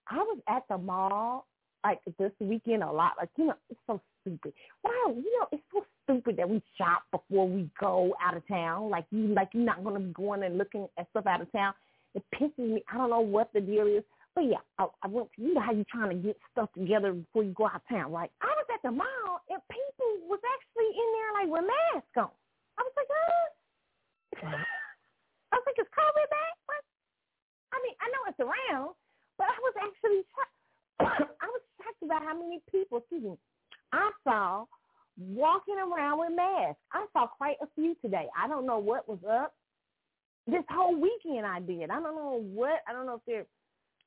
I 0.10 0.17
was 0.17 0.39
at 0.48 0.63
the 0.69 0.77
mall 0.77 1.48
like 1.84 2.00
this 2.17 2.31
weekend 2.39 2.84
a 2.84 2.91
lot. 2.91 3.13
Like, 3.17 3.29
you 3.38 3.48
know, 3.48 3.55
it's 3.69 3.79
so 3.88 4.01
stupid. 4.22 4.53
Wow, 4.84 5.15
you 5.15 5.39
know, 5.39 5.48
it's 5.51 5.63
so 5.74 5.86
stupid 6.07 6.37
that 6.37 6.49
we 6.49 6.61
shop 6.77 7.03
before 7.11 7.47
we 7.47 7.69
go 7.79 8.15
out 8.23 8.37
of 8.37 8.47
town. 8.47 8.89
Like 8.89 9.05
you 9.11 9.27
like 9.33 9.49
you're 9.53 9.65
not 9.65 9.83
gonna 9.83 9.99
be 9.99 10.13
going 10.13 10.43
and 10.43 10.57
looking 10.57 10.87
at 10.97 11.09
stuff 11.11 11.27
out 11.27 11.41
of 11.41 11.51
town. 11.51 11.73
It 12.15 12.23
pisses 12.33 12.57
me. 12.57 12.81
I 12.91 12.97
don't 12.97 13.09
know 13.09 13.19
what 13.19 13.51
the 13.53 13.61
deal 13.61 13.85
is. 13.85 14.03
But 14.33 14.53
yeah, 14.53 14.61
I, 14.77 14.85
I 15.01 15.07
went 15.07 15.33
to, 15.33 15.41
you 15.41 15.53
know 15.53 15.61
how 15.61 15.73
you 15.73 15.83
trying 15.89 16.13
to 16.13 16.21
get 16.21 16.37
stuff 16.53 16.69
together 16.77 17.11
before 17.11 17.43
you 17.43 17.57
go 17.57 17.65
out 17.65 17.81
of 17.81 17.87
town, 17.89 18.13
right? 18.13 18.29
I 18.41 18.53
was 18.53 18.69
at 18.69 18.81
the 18.85 18.93
mall 18.93 19.41
and 19.49 19.57
people 19.65 20.29
was 20.29 20.37
actually 20.45 20.93
in 20.93 21.07
there 21.09 21.31
like 21.41 21.49
with 21.49 21.65
masks 21.65 22.17
on. 22.21 22.29
I 22.77 22.81
was 22.85 22.93
like, 22.93 23.09
huh? 23.09 23.49
I 25.51 25.53
was 25.57 25.65
like, 25.65 25.81
is 25.81 25.89
COVID 25.89 26.27
back? 26.29 26.55
What? 26.69 26.85
I 27.73 27.77
mean, 27.81 27.97
I 27.97 28.07
know 28.13 28.21
it's 28.29 28.41
around, 28.45 28.93
but 29.41 29.49
I 29.49 29.57
was 29.57 29.75
actually 29.81 30.21
shocked. 30.29 30.57
I 31.41 31.47
was 31.49 31.63
shocked 31.81 32.01
about 32.05 32.21
how 32.21 32.37
many 32.37 32.61
people, 32.69 33.01
excuse 33.01 33.25
me, 33.25 33.41
I 33.89 34.13
saw 34.21 34.69
walking 35.17 35.75
around 35.77 36.19
with 36.19 36.36
masks. 36.36 36.81
I 36.91 37.05
saw 37.13 37.27
quite 37.27 37.57
a 37.62 37.67
few 37.75 37.95
today. 38.01 38.27
I 38.38 38.47
don't 38.47 38.65
know 38.65 38.77
what 38.77 39.07
was 39.07 39.19
up. 39.29 39.53
This 40.45 40.63
whole 40.69 40.95
weekend 40.95 41.45
I 41.45 41.59
did. 41.59 41.89
I 41.89 42.00
don't 42.00 42.15
know 42.15 42.41
what. 42.53 42.81
I 42.88 42.93
don't 42.93 43.05
know 43.05 43.15
if 43.15 43.21
they're. 43.25 43.45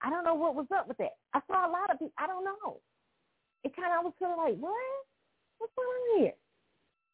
I 0.03 0.09
don't 0.09 0.25
know 0.25 0.35
what 0.35 0.55
was 0.55 0.67
up 0.75 0.89
with 0.89 0.97
that. 0.99 1.17
I 1.35 1.41
saw 1.47 1.69
a 1.69 1.71
lot 1.71 1.91
of 1.91 1.99
people. 1.99 2.15
I 2.19 2.27
don't 2.27 2.45
know. 2.45 2.79
It 3.65 3.77
kind 3.77 3.93
of 3.93 4.05
was 4.05 4.15
kind 4.19 4.33
of 4.33 4.39
like 4.39 4.57
what? 4.57 4.75
What's 5.59 5.73
going 5.77 5.89
on 5.89 6.21
here? 6.21 6.33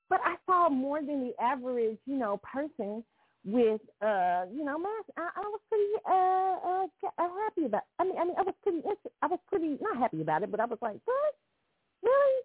But 0.09 0.21
I 0.25 0.37
saw 0.47 0.69
more 0.69 1.01
than 1.01 1.25
the 1.27 1.43
average, 1.43 1.99
you 2.07 2.17
know, 2.17 2.41
person 2.45 3.03
with 3.47 3.81
uh 4.03 4.43
you 4.53 4.65
know 4.65 4.77
mask 4.77 5.07
I, 5.17 5.31
I 5.37 5.47
was 5.47 5.61
pretty 5.71 5.87
uh, 6.03 6.67
uh 6.67 7.23
uh 7.23 7.31
happy 7.47 7.67
about 7.67 7.83
I 8.01 8.05
mean 8.05 8.19
I 8.19 8.25
mean 8.25 8.35
I 8.37 8.43
was 8.43 8.55
pretty 8.61 8.83
I 9.23 9.27
was 9.29 9.39
pretty 9.47 9.79
not 9.81 9.99
happy 9.99 10.21
about 10.21 10.43
it 10.43 10.51
but 10.51 10.59
I 10.59 10.67
was 10.67 10.79
like 10.83 10.99
what 11.05 11.35
really 12.03 12.43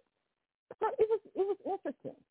so 0.82 0.88
it 1.00 1.08
was 1.10 1.22
it 1.36 1.48
was 1.48 1.58
interesting 1.66 2.22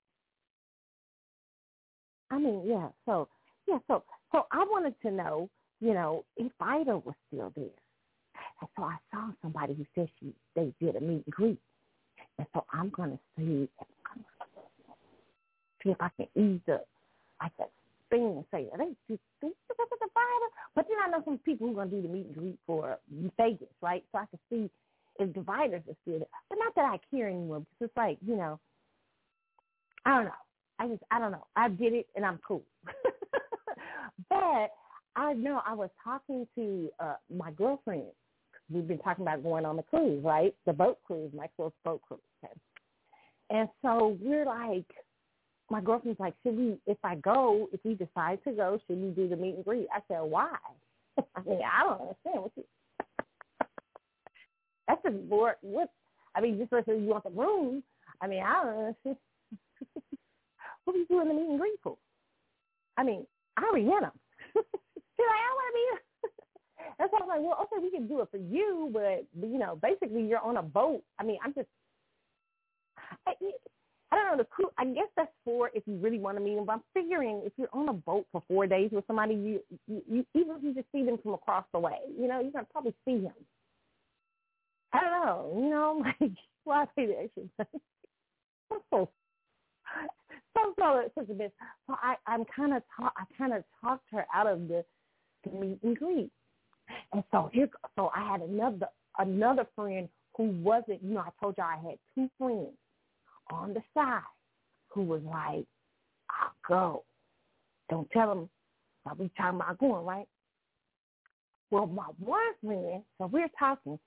I 2.31 2.39
mean 2.39 2.65
yeah 2.67 2.89
so 3.07 3.29
yeah 3.69 3.79
so 3.89 4.05
so 4.33 4.47
I 4.53 4.65
wanted 4.65 4.97
to 5.03 5.13
know 5.13 5.51
you 5.81 5.95
know 5.95 6.25
if 6.37 6.53
Ida 6.61 6.99
was 6.99 7.17
still 7.29 7.53
there 7.57 7.67
and 8.61 8.71
so 8.77 8.85
I 8.85 8.99
saw 9.13 9.31
somebody 9.43 9.75
who 9.75 9.87
said 9.95 10.11
she 10.21 10.35
they 10.57 10.75
did 10.81 10.97
a 10.97 11.01
meet 11.01 11.25
and 11.27 11.35
greet 11.35 11.61
and 12.39 12.49
so 12.55 12.67
I'm 12.73 12.91
gonna 12.91 13.19
see 13.39 13.69
see 15.85 15.91
if 15.91 15.99
I 16.01 16.11
can 16.17 16.29
ease 16.37 16.61
up 16.73 16.87
like 17.43 17.53
that 17.59 17.71
thing 18.11 18.23
and 18.25 18.45
say, 18.53 18.69
are 18.73 18.79
they 18.79 18.93
just 19.09 19.23
think 19.41 19.55
the? 19.69 19.75
But 20.75 20.87
then 20.89 20.99
I 21.05 21.11
know 21.11 21.23
some 21.25 21.39
people 21.39 21.69
who 21.69 21.79
are 21.81 21.87
to 21.87 21.91
do 21.91 22.03
the 22.03 22.09
meet 22.09 22.27
and 22.27 22.37
greet 22.37 22.59
for 22.67 22.99
Vegas, 23.39 23.69
right? 23.83 24.05
So 24.13 24.19
I 24.19 24.27
can 24.27 24.39
see 24.51 24.71
if 25.21 25.33
dividers 25.33 25.83
are 25.89 25.97
still 26.03 26.19
there. 26.19 26.29
But 26.49 26.59
not 26.59 26.75
that 26.77 26.85
I 26.85 26.99
care 27.15 27.29
anymore 27.29 27.61
because 27.61 27.89
it's 27.89 27.97
like, 27.97 28.19
you 28.27 28.37
know, 28.37 28.59
I 30.05 30.17
don't 30.17 30.25
know. 30.25 30.31
I 30.79 30.89
just, 30.89 31.03
I 31.11 31.19
don't 31.19 31.33
know. 31.33 31.47
I 31.57 31.69
did 31.69 31.93
it 31.93 32.07
and 32.17 32.25
I'm 32.25 32.41
cool. 32.47 32.63
but 34.31 34.71
I 35.17 35.35
know 35.35 35.61
I 35.67 35.75
was 35.75 35.91
talking 36.03 36.47
to 36.57 36.89
uh, 36.99 37.15
my 37.35 37.51
girlfriend. 37.53 38.05
We've 38.73 38.87
been 38.87 38.99
talking 38.99 39.23
about 39.23 39.43
going 39.43 39.67
on 39.67 39.77
the 39.77 39.83
cruise, 39.83 40.25
right? 40.25 40.55
The 40.65 40.73
boat 40.73 40.99
cruise, 41.05 41.33
Maxwell's 41.35 41.73
boat 41.85 42.01
cruise. 42.07 42.21
Okay? 42.43 42.55
And 43.51 43.69
so 43.83 44.17
we're 44.21 44.47
like, 44.47 44.87
my 45.71 45.81
girlfriend's 45.81 46.21
like, 46.21 46.35
should 46.43 46.57
we, 46.57 46.79
if 46.87 46.99
I 47.05 47.17
go, 47.17 47.69
if 47.73 47.81
we 47.85 47.95
decide 47.95 48.43
to 48.45 48.53
go, 48.53 48.79
should 48.87 49.01
we 49.01 49.11
do 49.11 49.29
the 49.29 49.37
meet 49.37 49.57
and 49.57 49.65
greet? 49.65 49.89
I 49.95 50.01
said, 50.09 50.21
why? 50.23 50.57
I 51.19 51.43
mean, 51.43 51.61
I 51.61 51.83
don't 51.83 52.01
understand 52.01 52.43
what 52.43 52.53
you. 52.57 52.65
That's 54.91 55.03
just 55.15 55.29
bored. 55.29 55.55
What? 55.61 55.89
I 56.35 56.41
mean, 56.41 56.59
just 56.59 56.73
listen, 56.73 57.03
you 57.05 57.11
want 57.11 57.23
the 57.23 57.31
room. 57.31 57.83
I 58.21 58.27
mean, 58.27 58.43
I 58.43 58.65
don't 58.65 58.79
understand. 58.79 59.17
what 60.85 60.97
are 60.97 60.99
you 60.99 61.07
doing 61.07 61.29
the 61.29 61.35
meet 61.35 61.49
and 61.49 61.61
greet 61.61 61.79
for? 61.83 61.97
I 62.97 63.05
mean, 63.05 63.25
I 63.57 63.63
already. 63.63 63.85
She's 63.85 63.91
like, 64.57 64.67
I 65.21 65.55
want 65.55 65.69
to 65.69 65.75
be. 65.75 66.33
That's 66.99 67.13
why 67.13 67.21
I'm 67.23 67.29
like, 67.29 67.41
well, 67.41 67.59
okay, 67.63 67.83
we 67.83 67.91
can 67.91 68.09
do 68.09 68.21
it 68.21 68.29
for 68.33 68.39
you, 68.39 68.91
but 68.93 69.27
you 69.41 69.59
know, 69.59 69.79
basically, 69.81 70.27
you're 70.27 70.41
on 70.41 70.57
a 70.57 70.63
boat. 70.63 71.03
I 71.19 71.25
mean, 71.25 71.39
I'm 71.45 71.55
just. 71.55 71.69
I, 73.27 73.33
I 74.13 74.17
don't 74.17 74.27
know 74.27 74.37
the 74.39 74.45
crew. 74.45 74.71
I 74.77 74.87
guess 74.87 75.07
that's 75.17 75.31
for 75.45 75.71
if 75.73 75.85
you 75.87 75.95
really 75.97 76.19
want 76.19 76.37
to 76.37 76.43
meet 76.43 76.57
them. 76.57 76.65
But 76.65 76.73
I'm 76.73 76.83
figuring 76.95 77.43
if 77.45 77.53
you're 77.57 77.69
on 77.73 77.89
a 77.89 77.93
boat 77.93 78.27
for 78.33 78.43
four 78.49 78.67
days 78.67 78.91
with 78.93 79.07
somebody, 79.07 79.35
you, 79.35 79.61
you, 79.87 80.03
you 80.11 80.27
even 80.35 80.57
if 80.57 80.65
you 80.65 80.75
just 80.75 80.89
see 80.91 81.05
them 81.05 81.19
from 81.23 81.35
across 81.35 81.65
the 81.73 81.79
way, 81.79 81.99
you 82.19 82.27
know, 82.27 82.41
you're 82.41 82.51
gonna 82.51 82.67
probably 82.73 82.95
see 83.05 83.21
him. 83.23 83.33
I 84.93 85.01
don't 85.01 85.27
know, 85.27 85.63
you 85.63 85.71
know, 85.71 86.03
like 86.05 86.33
why 86.65 86.79
well, 86.79 86.91
say 86.97 87.07
that 87.07 87.25
actually. 87.25 87.51
so 88.91 89.09
so 90.55 90.75
so 90.77 91.03
such 91.15 91.31
a 91.31 91.35
bit. 91.35 91.53
So 91.87 91.95
I 92.03 92.17
I'm 92.27 92.45
kind 92.55 92.75
of 92.75 92.83
talk 92.97 93.13
I 93.17 93.25
kind 93.37 93.53
of 93.53 93.65
talked 93.81 94.05
her 94.13 94.27
out 94.35 94.47
of 94.47 94.69
the 94.69 94.85
the 95.45 95.51
meet 95.51 95.79
and 95.83 95.97
greet, 95.97 96.31
and 97.13 97.25
so 97.31 97.51
here 97.53 97.69
so 97.97 98.11
I 98.15 98.31
had 98.31 98.41
another 98.43 98.89
another 99.19 99.67
friend 99.77 100.09
who 100.37 100.45
wasn't 100.63 101.03
you 101.03 101.15
know 101.15 101.21
I 101.21 101.31
told 101.41 101.57
y'all 101.59 101.67
I 101.67 101.89
had 101.89 101.99
two 102.15 102.29
friends 102.39 102.77
on 103.51 103.75
the 103.75 103.83
side 103.95 104.23
who 104.89 105.03
was 105.03 105.23
like, 105.25 105.67
I'll 106.31 106.55
go. 106.69 107.05
Don't 107.89 108.11
tell 108.11 108.33
him 108.33 108.49
I'll 109.07 109.15
be 109.15 109.31
talking 109.37 109.61
about 109.61 109.79
going, 109.79 110.05
right? 110.05 110.29
Well, 111.71 111.87
my 111.87 112.07
one 112.19 112.41
friend, 112.65 113.03
so 113.19 113.27
we're 113.27 113.49
talking, 113.59 113.99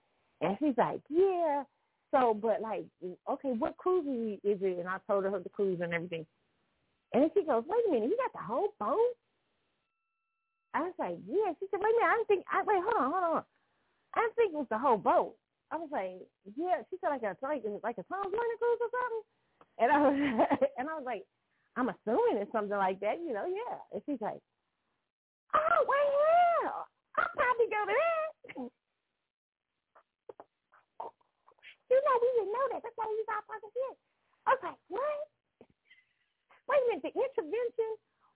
and 0.44 0.58
she's 0.60 0.78
like, 0.78 1.02
yeah. 1.10 1.64
So, 2.12 2.34
but 2.36 2.62
like, 2.62 2.86
okay, 3.32 3.54
what 3.58 3.78
cruise 3.78 4.40
is 4.44 4.60
it? 4.62 4.80
And 4.80 4.88
I 4.88 4.98
told 5.08 5.24
her 5.24 5.40
the 5.40 5.50
cruise 5.50 5.80
and 5.82 5.94
everything. 5.94 6.28
And 7.14 7.24
then 7.24 7.32
she 7.34 7.46
goes, 7.46 7.64
wait 7.66 7.88
a 7.88 7.92
minute, 7.92 8.10
you 8.10 8.18
got 8.18 8.34
the 8.34 8.46
whole 8.46 8.70
boat? 8.80 9.16
I 10.76 10.82
was 10.82 10.94
like, 11.00 11.18
yeah. 11.26 11.54
She 11.60 11.66
said, 11.72 11.80
wait 11.82 11.90
a 11.90 11.98
minute, 11.98 12.12
I 12.12 12.16
didn't 12.18 12.28
think, 12.28 12.46
I, 12.52 12.62
wait, 12.62 12.84
hold 12.84 13.02
on, 13.02 13.12
hold 13.12 13.24
on. 13.24 13.44
I 14.14 14.20
didn't 14.22 14.36
think 14.36 14.54
it 14.54 14.58
was 14.62 14.70
the 14.70 14.78
whole 14.78 14.98
boat. 14.98 15.34
I 15.72 15.78
was 15.78 15.90
like, 15.92 16.22
yeah. 16.58 16.86
She 16.90 16.98
said 17.02 17.10
like 17.10 17.24
a 17.24 17.34
like 17.42 17.64
like 17.82 17.98
a 17.98 18.06
Tom 18.06 18.30
Joyner 18.30 18.60
cruise 18.62 18.84
or 18.84 18.92
something. 18.94 19.26
And 19.80 19.90
I 19.90 19.98
was 19.98 20.14
and 20.78 20.90
I 20.90 20.94
was 20.94 21.06
like, 21.06 21.26
I'm 21.78 21.90
assuming 21.90 22.38
it's 22.38 22.52
something 22.52 22.78
like 22.78 23.00
that, 23.00 23.18
you 23.18 23.34
know, 23.34 23.50
yeah. 23.50 23.82
And 23.92 24.02
she's 24.06 24.22
like, 24.22 24.38
Oh 25.56 25.80
well, 25.88 26.86
I'll 27.18 27.34
probably 27.34 27.70
go 27.74 27.82
to 27.90 27.96
that. 27.98 28.83
You 31.94 32.02
know, 32.02 32.16
we 32.18 32.30
didn't 32.42 32.54
know 32.58 32.66
that. 32.74 32.82
That's 32.82 32.98
why 32.98 33.06
we 33.06 33.22
was 33.22 33.30
all 33.30 33.46
talking 33.46 33.70
shit. 33.70 33.96
I 34.50 34.50
was 34.58 34.64
like, 34.66 34.82
what? 34.90 35.22
Wait 36.66 36.82
a 36.82 36.86
minute, 36.90 37.06
the 37.06 37.14
intervention 37.14 37.92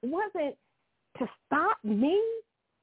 wasn't 0.05 0.55
to 1.17 1.25
stop 1.47 1.81
me 1.81 2.21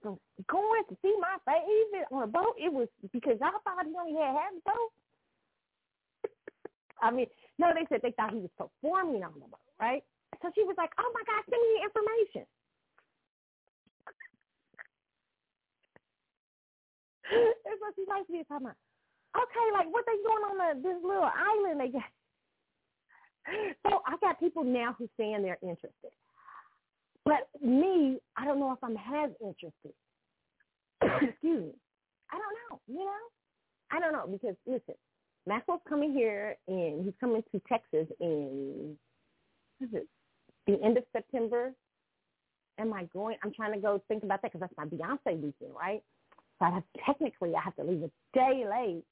from 0.02 0.18
going 0.50 0.82
to 0.90 0.94
see 0.98 1.14
my 1.22 1.38
favorite 1.46 2.10
on 2.10 2.26
a 2.26 2.30
boat. 2.30 2.58
It 2.58 2.72
was 2.72 2.88
because 3.12 3.38
I 3.38 3.54
thought 3.62 3.86
he 3.86 3.94
only 3.94 4.18
had 4.18 4.34
half 4.34 4.50
the 4.50 4.64
boat. 4.66 4.90
I 7.04 7.10
mean, 7.14 7.30
no, 7.58 7.70
they 7.70 7.86
said 7.86 8.02
they 8.02 8.12
thought 8.18 8.34
he 8.34 8.42
was 8.42 8.50
performing 8.58 9.22
on 9.22 9.32
the 9.38 9.46
boat, 9.46 9.70
right? 9.78 10.02
So 10.42 10.50
she 10.54 10.64
was 10.64 10.74
like, 10.76 10.90
"Oh 10.98 11.10
my 11.14 11.22
God, 11.24 11.44
send 11.48 11.62
me 11.62 11.70
the 11.78 11.84
information." 11.86 12.44
That's 17.64 17.80
what 17.80 17.94
she 17.94 18.04
likes 18.10 18.28
me 18.28 18.42
talking 18.48 18.66
about. 18.66 18.76
Okay, 19.36 19.66
like 19.72 19.92
what 19.92 20.04
they 20.06 20.16
doing 20.22 20.44
on 20.50 20.56
the, 20.58 20.88
this 20.88 20.98
little 21.02 21.28
island 21.28 21.80
they 21.80 21.88
got. 21.88 22.02
So 23.86 24.00
I 24.06 24.16
got 24.22 24.40
people 24.40 24.64
now 24.64 24.94
who 24.98 25.06
saying 25.18 25.42
they're 25.42 25.58
interested. 25.62 26.12
But 27.26 27.48
me, 27.62 28.18
I 28.36 28.44
don't 28.46 28.58
know 28.58 28.72
if 28.72 28.82
I'm 28.82 28.96
as 28.96 29.30
interested. 29.40 29.92
Excuse 31.28 31.64
me. 31.64 31.72
I 32.30 32.38
don't 32.38 32.56
know, 32.70 32.80
you 32.88 33.04
know? 33.04 33.12
I 33.90 34.00
don't 34.00 34.12
know 34.12 34.26
because 34.26 34.56
listen, 34.66 34.94
Maxwell's 35.46 35.82
coming 35.88 36.12
here 36.12 36.56
and 36.68 37.04
he's 37.04 37.14
coming 37.20 37.42
to 37.52 37.60
Texas 37.68 38.06
in 38.20 38.96
what 39.78 39.88
is 39.88 39.94
it? 39.94 40.08
The 40.66 40.82
end 40.82 40.96
of 40.96 41.04
September. 41.12 41.72
Am 42.78 42.92
I 42.92 43.04
going? 43.12 43.36
I'm 43.44 43.52
trying 43.52 43.72
to 43.72 43.78
go 43.78 44.02
think 44.08 44.24
about 44.24 44.42
that 44.42 44.52
because 44.52 44.68
that's 44.68 44.74
my 44.76 44.86
Beyonce 44.86 45.40
weekend, 45.40 45.72
right? 45.78 46.02
So 46.58 46.64
I 46.66 46.70
have 46.70 46.82
technically 47.06 47.52
I 47.54 47.60
have 47.62 47.76
to 47.76 47.84
leave 47.84 48.02
a 48.02 48.10
day 48.36 48.64
late 48.68 49.04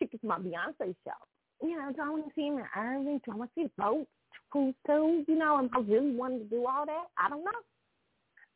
to 0.00 0.18
my 0.22 0.38
Beyonce 0.38 0.94
show. 1.04 1.20
You 1.62 1.76
know, 1.76 1.92
do 1.92 2.02
I 2.02 2.08
want 2.10 2.26
to 2.26 2.32
see 2.34 2.46
him 2.46 2.58
in 2.58 2.64
Irving? 2.76 3.20
Do 3.24 3.32
I 3.32 3.36
want 3.36 3.50
to 3.54 3.60
see 3.60 3.64
the 3.64 3.82
boat 3.82 4.06
cruise 4.50 4.74
too? 4.86 5.24
You 5.28 5.36
know, 5.36 5.58
am 5.58 5.70
I 5.74 5.80
really 5.80 6.12
wanting 6.14 6.40
to 6.40 6.44
do 6.44 6.66
all 6.66 6.86
that? 6.86 7.04
I 7.18 7.28
don't 7.28 7.44
know. 7.44 7.50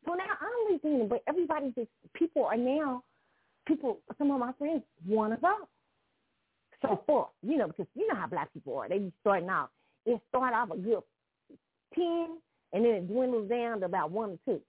So 0.05 0.13
now 0.13 0.23
I'm 0.39 0.73
leaving, 0.83 1.07
but 1.07 1.23
everybody 1.27 1.73
just 1.75 1.89
people 2.13 2.45
are 2.45 2.57
now 2.57 3.03
people. 3.67 3.99
Some 4.17 4.31
of 4.31 4.39
my 4.39 4.53
friends 4.53 4.83
want 5.07 5.33
to 5.33 5.41
go. 5.41 5.67
so 6.81 7.01
far, 7.07 7.29
you 7.41 7.57
know, 7.57 7.67
because 7.67 7.87
you 7.95 8.07
know 8.07 8.15
how 8.15 8.27
black 8.27 8.53
people 8.53 8.77
are. 8.77 8.89
They 8.89 8.99
be 8.99 9.13
starting 9.21 9.49
out. 9.49 9.69
It 10.05 10.21
start 10.29 10.53
off 10.53 10.71
a 10.71 10.77
good 10.77 11.01
ten, 11.95 12.37
and 12.73 12.85
then 12.85 12.91
it 12.91 13.07
dwindles 13.07 13.49
down 13.49 13.79
to 13.79 13.85
about 13.85 14.11
one 14.11 14.31
or 14.31 14.39
two. 14.45 14.61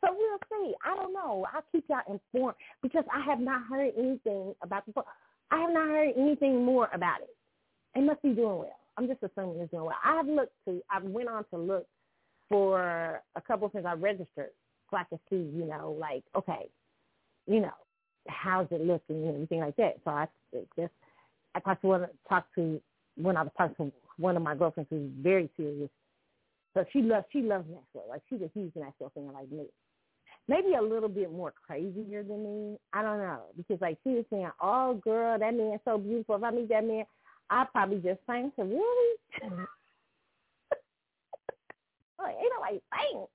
So 0.00 0.08
we'll 0.10 0.38
see. 0.50 0.74
I 0.84 0.96
don't 0.96 1.12
know. 1.12 1.46
I'll 1.52 1.64
keep 1.72 1.84
y'all 1.88 2.00
informed 2.08 2.56
because 2.82 3.04
I 3.12 3.24
have 3.24 3.40
not 3.40 3.62
heard 3.68 3.92
anything 3.98 4.54
about 4.62 4.86
the. 4.86 4.92
book. 4.92 5.06
I 5.50 5.58
have 5.60 5.72
not 5.72 5.88
heard 5.88 6.10
anything 6.16 6.64
more 6.64 6.88
about 6.94 7.20
it. 7.20 7.36
It 7.94 8.02
must 8.02 8.22
be 8.22 8.30
doing 8.30 8.58
well. 8.58 8.76
I'm 8.96 9.06
just 9.06 9.22
assuming 9.22 9.60
it's 9.60 9.70
doing 9.70 9.84
well. 9.84 9.96
I've 10.04 10.26
looked 10.26 10.54
to. 10.66 10.82
I 10.90 11.00
went 11.02 11.28
on 11.28 11.44
to 11.50 11.58
look 11.58 11.86
for 12.48 13.20
a 13.36 13.40
couple 13.40 13.66
of 13.66 13.72
things. 13.72 13.86
I 13.86 13.94
registered 13.94 14.50
so 14.90 14.96
I 14.96 15.04
could 15.04 15.20
see, 15.30 15.36
you 15.36 15.66
know, 15.66 15.96
like 15.98 16.22
okay, 16.36 16.68
you 17.46 17.60
know, 17.60 17.72
how's 18.28 18.66
it 18.70 18.80
looking 18.80 19.26
and 19.26 19.34
everything 19.34 19.60
like 19.60 19.76
that. 19.76 19.96
So 20.04 20.10
I 20.10 20.28
just 20.76 20.92
I 21.54 21.60
talked 21.60 21.82
to 21.82 21.88
one 21.88 22.06
talked 22.28 22.54
to 22.56 22.80
when 23.16 23.36
I 23.36 23.42
was 23.42 23.52
talking 23.56 23.76
to 23.76 23.92
one 24.18 24.36
of 24.36 24.42
my 24.42 24.54
girlfriends 24.54 24.88
who's 24.90 25.10
very 25.20 25.50
serious. 25.56 25.90
So 26.74 26.84
she 26.92 27.02
loves 27.02 27.26
she 27.32 27.42
loves 27.42 27.68
Maxwell. 27.68 28.06
Like 28.08 28.22
she's 28.28 28.40
a 28.40 28.50
huge 28.54 28.72
Maxwell 28.76 29.12
fan 29.14 29.32
like 29.32 29.50
me. 29.50 29.66
Maybe 30.48 30.74
a 30.74 30.82
little 30.82 31.08
bit 31.08 31.30
more 31.30 31.52
crazier 31.66 32.22
than 32.22 32.42
me. 32.42 32.78
I 32.92 33.02
don't 33.02 33.18
know. 33.18 33.42
Because 33.56 33.80
like 33.80 33.98
she 34.02 34.10
was 34.10 34.24
saying, 34.30 34.50
Oh 34.60 34.94
girl, 35.04 35.38
that 35.38 35.54
man's 35.54 35.80
so 35.84 35.98
beautiful. 35.98 36.36
If 36.36 36.42
I 36.42 36.50
meet 36.50 36.68
that 36.70 36.86
man, 36.86 37.04
I 37.50 37.64
probably 37.70 37.98
just 37.98 38.20
faint. 38.26 38.52
So 38.56 38.62
really? 38.64 39.16
like, 42.18 42.36
ain't 42.36 42.52
nobody 42.56 42.80
faint. 42.90 43.28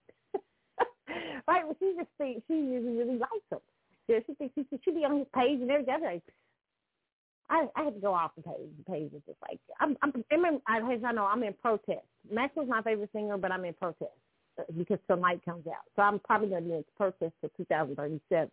right? 1.48 1.66
Well 1.66 1.76
she 1.80 1.94
just 1.98 2.10
thinks 2.18 2.42
she 2.48 2.54
really, 2.54 2.98
really 2.98 3.18
likes 3.18 3.52
him. 3.52 3.60
Yeah, 4.08 4.20
she 4.26 4.34
thinks 4.36 4.56
she 4.56 4.66
should 4.84 4.96
be 4.96 5.06
on 5.06 5.20
his 5.20 5.28
page 5.36 5.62
and 5.62 5.70
everything. 5.70 6.02
Like, 6.02 6.24
I 7.50 7.68
I 7.76 7.84
had 7.86 7.96
to 7.96 8.02
go 8.02 8.14
off 8.14 8.32
the 8.36 8.44
page. 8.44 8.72
The 8.78 8.92
page 8.92 9.12
is 9.14 9.22
just 9.28 9.38
like 9.42 9.60
I'm. 9.80 9.98
I'm. 10.02 10.14
I'm 10.32 10.60
I, 10.68 10.94
as 10.94 11.02
I 11.06 11.12
know, 11.14 11.26
I'm 11.26 11.44
in 11.44 11.54
protest. 11.54 12.06
Maxwell's 12.32 12.70
my 12.70 12.82
favorite 12.82 13.10
singer, 13.14 13.38
but 13.38 13.52
I'm 13.52 13.66
in 13.66 13.74
protest 13.76 14.12
uh, 14.60 14.64
because 14.78 15.00
the 15.08 15.16
light 15.16 15.44
comes 15.46 15.68
out. 15.68 15.86
So 15.96 16.02
I'm 16.04 16.20
probably 16.20 16.50
going 16.50 16.64
to 16.64 16.70
be 16.70 16.76
in 16.76 16.86
protest 16.98 17.34
till 17.42 17.52
2037. 17.58 18.50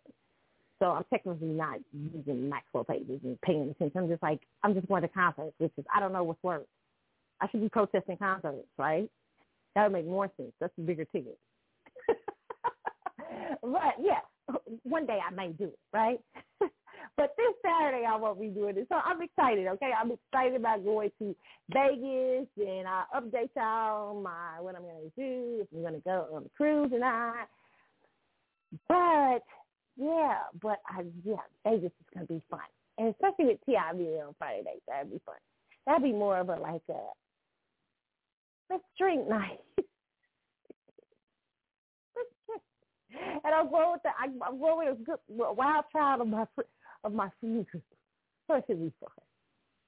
So 0.79 0.87
I'm 0.87 1.05
technically 1.11 1.47
not 1.47 1.79
using 1.93 2.49
Maxwell 2.49 2.83
pages 2.85 3.21
and 3.23 3.39
paying 3.41 3.69
attention. 3.69 4.01
I'm 4.01 4.09
just 4.09 4.23
like 4.23 4.41
I'm 4.63 4.73
just 4.75 4.87
going 4.87 5.03
to 5.03 5.09
concerts, 5.09 5.53
which 5.59 5.73
is 5.77 5.85
I 5.95 5.99
don't 5.99 6.13
know 6.13 6.23
what's 6.23 6.43
worse. 6.43 6.67
I 7.41 7.49
should 7.49 7.61
be 7.61 7.69
protesting 7.69 8.17
concerts, 8.17 8.67
right? 8.77 9.09
That 9.75 9.83
would 9.85 9.93
make 9.93 10.05
more 10.07 10.31
sense. 10.37 10.53
That's 10.61 10.73
a 10.77 10.81
bigger 10.81 11.05
ticket. 11.05 11.37
but 13.61 13.95
yeah, 14.01 14.21
one 14.83 15.05
day 15.05 15.19
I 15.27 15.33
may 15.33 15.49
do 15.53 15.65
it, 15.65 15.79
right? 15.93 16.19
but 17.17 17.33
this 17.37 17.53
Saturday 17.63 18.05
I 18.05 18.15
won't 18.17 18.39
be 18.39 18.47
doing 18.47 18.77
it. 18.77 18.87
So 18.89 18.95
I'm 18.95 19.21
excited, 19.21 19.67
okay? 19.67 19.91
I'm 19.99 20.11
excited 20.11 20.55
about 20.55 20.83
going 20.83 21.11
to 21.19 21.35
Vegas 21.71 22.47
and 22.57 22.87
I'll 22.87 23.21
update 23.21 23.49
y'all 23.55 24.15
on 24.17 24.23
my 24.23 24.59
what 24.59 24.75
I'm 24.75 24.81
gonna 24.81 25.11
do, 25.17 25.61
if 25.61 25.67
I'm 25.73 25.83
gonna 25.83 25.99
go 25.99 26.27
on 26.33 26.43
the 26.43 26.49
cruise 26.57 26.91
or 26.91 26.99
not. 26.99 27.47
But 28.87 29.43
yeah, 29.97 30.39
but 30.61 30.79
I 30.87 31.03
yeah, 31.23 31.37
Vegas 31.63 31.91
is 31.91 32.07
gonna 32.13 32.25
be 32.25 32.41
fun. 32.49 32.59
And 32.97 33.09
especially 33.09 33.45
with 33.45 33.59
T.I. 33.65 33.93
being 33.93 34.21
on 34.21 34.35
Friday 34.37 34.63
night, 34.63 34.81
that'd 34.87 35.11
be 35.11 35.19
fun. 35.25 35.35
That'd 35.85 36.03
be 36.03 36.11
more 36.11 36.39
of 36.39 36.49
a 36.49 36.55
like 36.55 36.81
a 36.89 36.99
let's 38.69 38.83
drink 38.97 39.27
night. 39.27 39.59
and 43.43 43.55
I'm 43.55 43.69
going 43.69 43.91
with 43.91 44.03
the 44.03 44.09
I, 44.09 44.25
I'm 44.45 44.59
going 44.59 44.89
with 44.89 44.99
a 44.99 45.03
good 45.03 45.19
wild 45.29 45.85
child 45.91 46.21
of 46.21 46.27
my 46.27 46.45
of 47.05 47.13
my 47.13 47.29
food. 47.39 47.65
So 48.47 48.55
it 48.55 48.63
should 48.67 48.79
be 48.79 48.91
fun. 48.99 49.09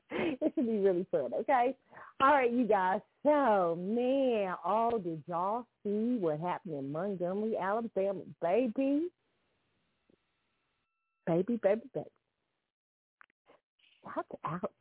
It 0.09 0.53
should 0.55 0.67
be 0.67 0.79
really 0.79 1.05
fun. 1.11 1.31
Okay. 1.41 1.75
All 2.21 2.31
right, 2.31 2.51
you 2.51 2.65
guys. 2.65 3.01
So 3.23 3.77
man, 3.79 4.55
oh, 4.65 4.97
did 4.97 5.21
y'all 5.27 5.65
see 5.83 6.17
what 6.19 6.39
happened 6.39 6.75
in 6.75 6.91
Montgomery, 6.91 7.57
Alabama, 7.57 8.21
baby? 8.41 9.09
Baby, 11.25 11.59
baby, 11.61 11.81
baby. 11.93 12.05
Shout 14.03 14.25
out 14.45 14.71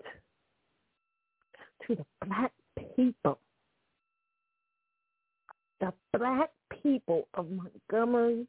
to 1.87 1.97
the 1.97 2.05
black 2.25 2.53
people 2.95 3.41
the 5.81 5.93
black 6.17 6.51
people 6.83 7.29
of 7.35 7.47
Montgomery, 7.51 8.47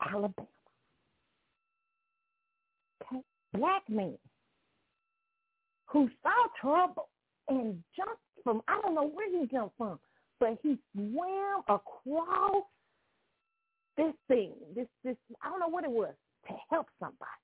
Alabama. 0.00 0.48
Okay? 3.02 3.22
Black 3.58 3.82
men 3.88 4.16
who 5.86 6.08
saw 6.22 6.46
trouble 6.60 7.08
and 7.48 7.82
jumped 7.96 8.22
from, 8.44 8.62
I 8.68 8.80
don't 8.82 8.94
know 8.94 9.08
where 9.08 9.28
he 9.30 9.46
jumped 9.46 9.76
from, 9.76 9.98
but 10.38 10.58
he 10.62 10.78
swam 10.94 11.62
across 11.68 12.64
this 13.96 14.14
thing, 14.28 14.52
this, 14.76 14.86
this, 15.02 15.16
I 15.42 15.50
don't 15.50 15.60
know 15.60 15.68
what 15.68 15.84
it 15.84 15.90
was, 15.90 16.14
to 16.46 16.54
help 16.70 16.86
somebody. 17.00 17.42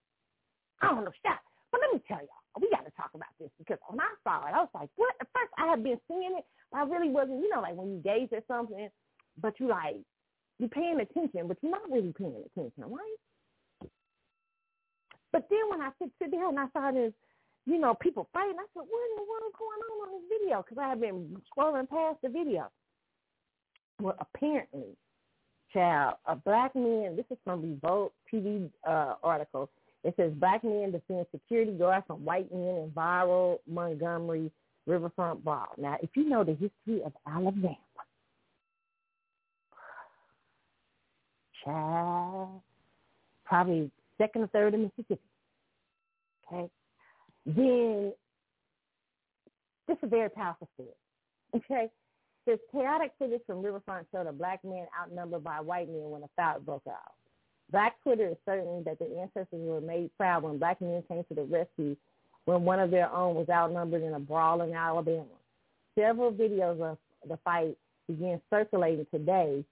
I 0.81 0.88
don't 0.88 1.05
know, 1.05 1.12
shot. 1.27 1.40
But 1.72 1.81
let 1.81 1.94
me 1.94 2.03
tell 2.07 2.18
y'all, 2.18 2.61
we 2.61 2.70
got 2.70 2.85
to 2.85 2.92
talk 2.96 3.11
about 3.14 3.35
this 3.40 3.50
because 3.59 3.79
when 3.88 3.98
I 3.98 4.14
saw 4.22 4.46
it, 4.46 4.55
I 4.55 4.61
was 4.61 4.68
like, 4.74 4.90
what? 4.94 5.14
At 5.20 5.27
first, 5.35 5.50
I 5.59 5.66
had 5.66 5.83
been 5.83 5.98
seeing 6.07 6.37
it, 6.38 6.44
but 6.70 6.79
I 6.79 6.85
really 6.85 7.11
wasn't, 7.11 7.40
you 7.40 7.50
know, 7.50 7.61
like 7.61 7.74
when 7.74 7.90
you 7.90 8.00
gaze 8.05 8.29
at 8.37 8.46
something, 8.46 8.88
but 9.40 9.59
you 9.59 9.68
like, 9.68 9.96
you're 10.61 10.68
paying 10.68 11.00
attention, 11.00 11.48
but 11.48 11.57
you're 11.62 11.72
not 11.72 11.90
really 11.90 12.14
paying 12.16 12.44
attention, 12.46 12.85
right? 12.87 13.18
But 15.35 15.49
then 15.51 15.68
when 15.68 15.81
I 15.81 15.90
sit, 15.99 16.12
sit 16.23 16.31
down 16.31 16.51
and 16.51 16.61
I 16.61 16.66
saw 16.73 16.92
this, 16.92 17.12
you 17.66 17.77
know, 17.77 17.92
people 17.92 18.29
fighting, 18.33 18.55
I 18.57 18.66
said, 18.73 18.87
what 18.88 19.11
in 19.11 19.16
the 19.16 19.29
world 19.29 19.42
is 19.49 19.59
going 19.59 19.81
on 19.90 20.07
on 20.07 20.20
this 20.20 20.38
video? 20.38 20.62
Because 20.62 20.79
I 20.81 20.88
have 20.88 21.01
been 21.01 21.37
scrolling 21.51 21.88
past 21.88 22.18
the 22.23 22.29
video. 22.29 22.70
Well, 24.01 24.14
apparently, 24.20 24.97
child, 25.73 26.18
a 26.27 26.37
black 26.37 26.77
man, 26.77 27.16
this 27.16 27.25
is 27.33 27.38
from 27.42 27.62
Revolt 27.62 28.12
TV 28.33 28.70
uh, 28.88 29.14
article. 29.25 29.68
It 30.05 30.14
says 30.16 30.31
black 30.35 30.62
men 30.62 30.92
defend 30.92 31.27
security 31.33 31.73
guards 31.73 32.07
from 32.07 32.25
white 32.25 32.53
men 32.53 32.77
in 32.77 32.92
viral 32.94 33.59
Montgomery 33.66 34.53
Riverfront 34.87 35.42
Brawl. 35.42 35.66
Now, 35.77 35.97
if 36.01 36.11
you 36.14 36.29
know 36.29 36.44
the 36.44 36.53
history 36.53 37.03
of 37.05 37.12
Alabama, 37.27 37.77
child, 41.64 42.61
probably 43.44 43.90
second 44.18 44.42
or 44.42 44.46
third 44.48 44.74
in 44.74 44.83
Mississippi, 44.83 45.20
okay, 46.46 46.70
then 47.46 48.12
this 49.87 49.96
is 49.98 50.03
a 50.03 50.07
very 50.07 50.31
powerful 50.31 50.68
story, 50.74 50.88
okay? 51.55 51.90
This 52.46 52.59
chaotic 52.72 53.12
footage 53.18 53.40
from 53.46 53.62
Riverfront 53.62 54.07
showed 54.12 54.27
a 54.27 54.33
black 54.33 54.62
man 54.64 54.87
outnumbered 55.00 55.44
by 55.44 55.61
white 55.61 55.88
men 55.88 56.11
when 56.11 56.22
a 56.22 56.29
fight 56.37 56.64
broke 56.64 56.87
out. 56.87 57.14
Black 57.70 57.94
Twitter 58.03 58.29
is 58.29 58.37
certain 58.44 58.85
that 58.85 58.98
the 58.98 59.18
ancestors 59.18 59.46
were 59.53 59.81
made 59.81 60.11
proud 60.18 60.42
when 60.42 60.59
black 60.59 60.81
men 60.81 61.03
came 61.09 61.24
to 61.24 61.35
the 61.35 61.44
rescue 61.44 61.96
when 62.44 62.62
one 62.62 62.79
of 62.79 62.90
their 62.90 63.11
own 63.11 63.35
was 63.35 63.48
outnumbered 63.48 64.03
in 64.03 64.14
a 64.14 64.20
brawl 64.20 64.61
in 64.62 64.74
Alabama. 64.74 65.24
Several 65.98 66.31
videos 66.31 66.81
of 66.81 66.98
the 67.27 67.38
fight 67.38 67.77
began 68.07 68.40
circulating 68.50 69.07
today, 69.11 69.64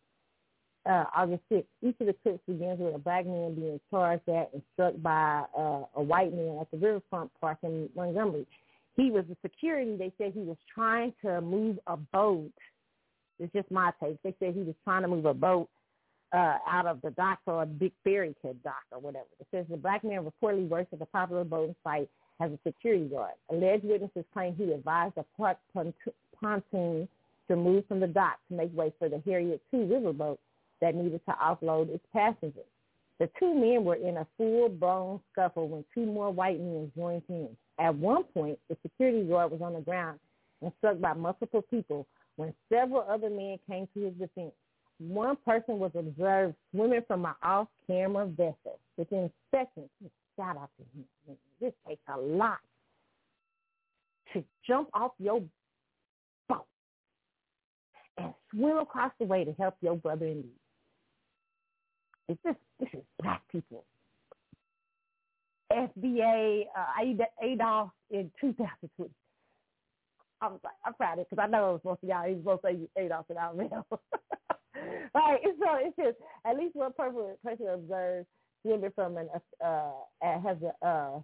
uh, 0.87 1.05
August 1.15 1.43
6th. 1.51 1.65
Each 1.83 1.97
of 2.01 2.07
the 2.07 2.15
clips 2.23 2.41
begins 2.47 2.81
with 2.81 2.95
a 2.95 2.99
black 2.99 3.27
man 3.27 3.55
being 3.55 3.81
charged 3.91 4.29
at 4.29 4.51
and 4.53 4.63
struck 4.73 4.95
by 5.03 5.45
uh, 5.57 5.85
a 5.95 6.03
white 6.03 6.35
man 6.35 6.59
at 6.61 6.71
the 6.71 6.79
riverfront 6.79 7.31
park 7.41 7.59
in 7.63 7.89
Montgomery. 7.95 8.47
He 8.97 9.11
was 9.11 9.25
a 9.31 9.37
security. 9.43 9.97
They 9.97 10.13
said 10.19 10.33
he 10.33 10.41
was 10.41 10.57
trying 10.75 11.15
to 11.23 11.41
move 11.41 11.79
a 11.87 11.97
boat. 11.97 12.53
It's 13.39 13.53
just 13.53 13.71
my 13.71 13.93
take. 14.03 14.23
They 14.23 14.35
said 14.39 14.55
he 14.55 14.63
was 14.63 14.75
trying 14.85 15.03
to 15.03 15.09
move 15.09 15.25
a 15.25 15.35
boat 15.35 15.69
uh, 16.33 16.59
out 16.69 16.87
of 16.87 17.01
the 17.03 17.11
dock 17.11 17.39
or 17.47 17.63
a 17.63 17.67
big 17.67 17.93
ferry 18.05 18.35
to 18.43 18.55
dock 18.55 18.83
or 18.91 19.01
whatever. 19.01 19.27
It 19.41 19.47
says 19.51 19.67
the 19.71 19.77
black 19.77 20.05
man 20.05 20.25
reportedly 20.25 20.69
works 20.69 20.89
at 20.93 20.99
the 20.99 21.07
popular 21.07 21.45
boating 21.45 21.77
site 21.85 22.09
as 22.41 22.51
a 22.51 22.59
security 22.67 23.05
guard. 23.05 23.33
Alleged 23.51 23.85
witnesses 23.85 24.25
claim 24.33 24.55
he 24.57 24.73
advised 24.73 25.17
a 25.17 25.25
parked 25.37 25.63
pontoon 25.73 27.09
to 27.49 27.57
move 27.57 27.85
from 27.87 28.01
the 28.01 28.07
dock 28.07 28.39
to 28.49 28.55
make 28.55 28.75
way 28.77 28.93
for 28.99 29.09
the 29.09 29.23
Harriet 29.25 29.61
II 29.73 29.81
riverboat 29.81 30.39
that 30.83 30.95
needed 30.95 31.21
to 31.27 31.35
offload 31.43 31.89
its 31.89 32.05
passengers. 32.13 32.67
The 33.19 33.31
two 33.39 33.55
men 33.55 33.85
were 33.85 33.95
in 33.95 34.17
a 34.17 34.27
full-blown 34.37 35.21
scuffle 35.33 35.69
when 35.69 35.85
two 35.95 36.05
more 36.05 36.31
white 36.31 36.59
men 36.59 36.91
joined 36.97 37.23
in. 37.29 37.49
At 37.79 37.95
one 37.95 38.25
point, 38.25 38.59
the 38.69 38.77
security 38.83 39.23
guard 39.23 39.53
was 39.53 39.63
on 39.63 39.75
the 39.75 39.81
ground 39.81 40.19
and 40.61 40.73
struck 40.79 41.01
by 41.01 41.15
multiple 41.15 41.63
people 41.71 42.07
when 42.37 42.53
several 42.71 43.07
other 43.09 43.31
men 43.31 43.59
came 43.71 43.89
to 43.95 44.05
his 44.05 44.15
defense. 44.15 44.53
One 44.99 45.37
person 45.45 45.79
was 45.79 45.93
observed 45.95 46.55
swimming 46.75 47.03
from 47.07 47.25
an 47.25 47.35
off-camera 47.43 48.27
vessel. 48.27 48.79
Within 48.97 49.31
seconds, 49.51 49.89
shout 50.37 50.57
out 50.57 50.71
to 50.79 50.85
him. 50.99 51.37
This 51.61 51.73
takes 51.87 52.03
a 52.13 52.19
lot 52.19 52.59
to 54.33 54.43
jump 54.67 54.89
off 54.95 55.13
your 55.19 55.43
boat 56.49 56.67
and 58.19 58.35
swim 58.51 58.79
across 58.79 59.13
the 59.21 59.27
way 59.27 59.45
to 59.45 59.53
help 59.53 59.77
your 59.81 59.97
brother 59.97 60.27
in 60.27 60.39
need. 60.39 60.62
It's 62.29 62.41
just 62.45 62.59
this 62.79 62.89
is 62.93 63.05
black 63.21 63.43
people. 63.51 63.85
FBA 65.73 66.65
uh, 66.77 67.01
Adolf 67.43 67.91
in 68.11 68.31
2020. 68.41 69.11
I 70.41 70.49
was 70.49 70.61
like, 70.65 70.75
I'm 70.85 70.95
proud 70.95 71.15
of 71.15 71.19
it 71.21 71.31
because 71.31 71.43
I 71.43 71.47
know 71.47 71.77
it 71.77 71.85
was 71.85 71.99
to 72.01 72.07
be 72.07 72.13
out. 72.13 72.27
He 72.27 72.35
was 72.35 72.59
supposed 72.61 72.63
to 72.63 72.89
say 72.97 73.05
Adolf 73.05 73.27
in 73.31 73.37
Alabama. 73.37 73.85
right. 75.15 75.41
So 75.45 75.67
it's 75.77 75.97
just 75.97 76.17
at 76.45 76.57
least 76.57 76.75
one 76.75 76.93
person, 76.93 77.37
person 77.45 77.69
observed 77.69 78.27
women 78.65 78.93
from 78.95 79.17
an 79.17 79.29
uh, 79.65 79.91
has 80.21 80.57
a 80.63 80.87
uh, 80.87 81.21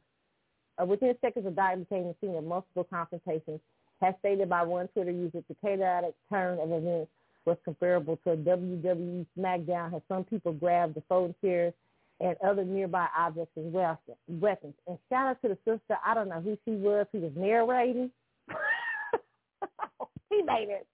uh, 0.81 0.85
within 0.87 1.15
seconds 1.21 1.47
of 1.47 1.57
the 1.57 2.15
scene 2.21 2.37
of 2.37 2.45
multiple 2.45 2.87
confrontations. 2.89 3.61
Has 4.01 4.15
stated 4.21 4.49
by 4.49 4.63
one 4.63 4.87
Twitter 4.89 5.11
user, 5.11 5.43
the 5.49 5.57
chaotic 5.61 6.15
turn 6.31 6.61
of 6.61 6.71
events 6.71 7.11
was 7.45 7.57
comparable 7.65 8.17
to 8.25 8.37
WWE 8.37 9.27
SmackDown. 9.39 9.93
Has 9.93 10.03
some 10.09 10.25
people 10.25 10.53
grabbed 10.53 10.95
the 10.95 11.03
folding 11.09 11.35
chairs 11.41 11.73
and 12.21 12.37
other 12.45 12.65
nearby 12.65 13.07
objects 13.17 13.57
as 13.57 13.65
well, 13.67 14.01
weapons. 14.27 14.75
And 14.87 14.99
shout 15.09 15.29
out 15.29 15.43
to 15.43 15.49
the 15.49 15.59
sister. 15.65 15.99
I 16.05 16.15
don't 16.15 16.29
know 16.29 16.41
who 16.41 16.59
she 16.65 16.73
was. 16.73 17.07
Who 17.13 17.21
was 17.21 17.33
narrating. 17.37 18.11
he 20.31 20.43
made 20.43 20.69
it. 20.69 20.87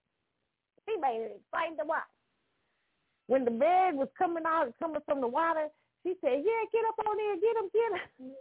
He 0.86 0.96
made 1.00 1.22
it 1.22 1.40
exciting 1.40 1.78
to 1.78 1.84
watch. 1.86 2.02
When 3.26 3.44
the 3.44 3.50
bed 3.50 3.94
was 3.94 4.08
coming 4.18 4.44
out, 4.46 4.72
coming 4.78 5.00
from 5.06 5.22
the 5.22 5.28
water, 5.28 5.68
she 6.02 6.14
said, 6.20 6.42
"Yeah, 6.44 6.64
get 6.72 6.84
up 6.88 7.06
on 7.06 7.16
there, 7.16 7.36
get 7.36 7.56
him, 7.56 7.70
get 7.72 7.92
him." 7.92 8.32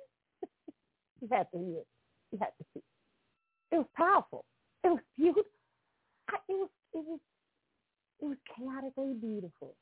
you 1.22 1.28
had 1.32 1.48
to 1.52 1.58
hear 1.58 1.78
it. 1.80 1.88
You 2.32 2.40
had 2.42 2.52
to 2.60 2.66
see. 2.74 2.80
It. 2.80 3.76
it 3.76 3.78
was 3.78 3.88
powerful. 3.96 4.44
It 4.84 4.90
was 4.90 5.00
beautiful. 5.16 5.44
I, 6.30 6.36
it 6.50 6.54
was. 6.54 6.70
It 6.94 7.06
was. 7.08 7.20
It 8.24 8.28
was 8.28 8.38
chaotically 8.56 9.14
beautiful. 9.20 9.76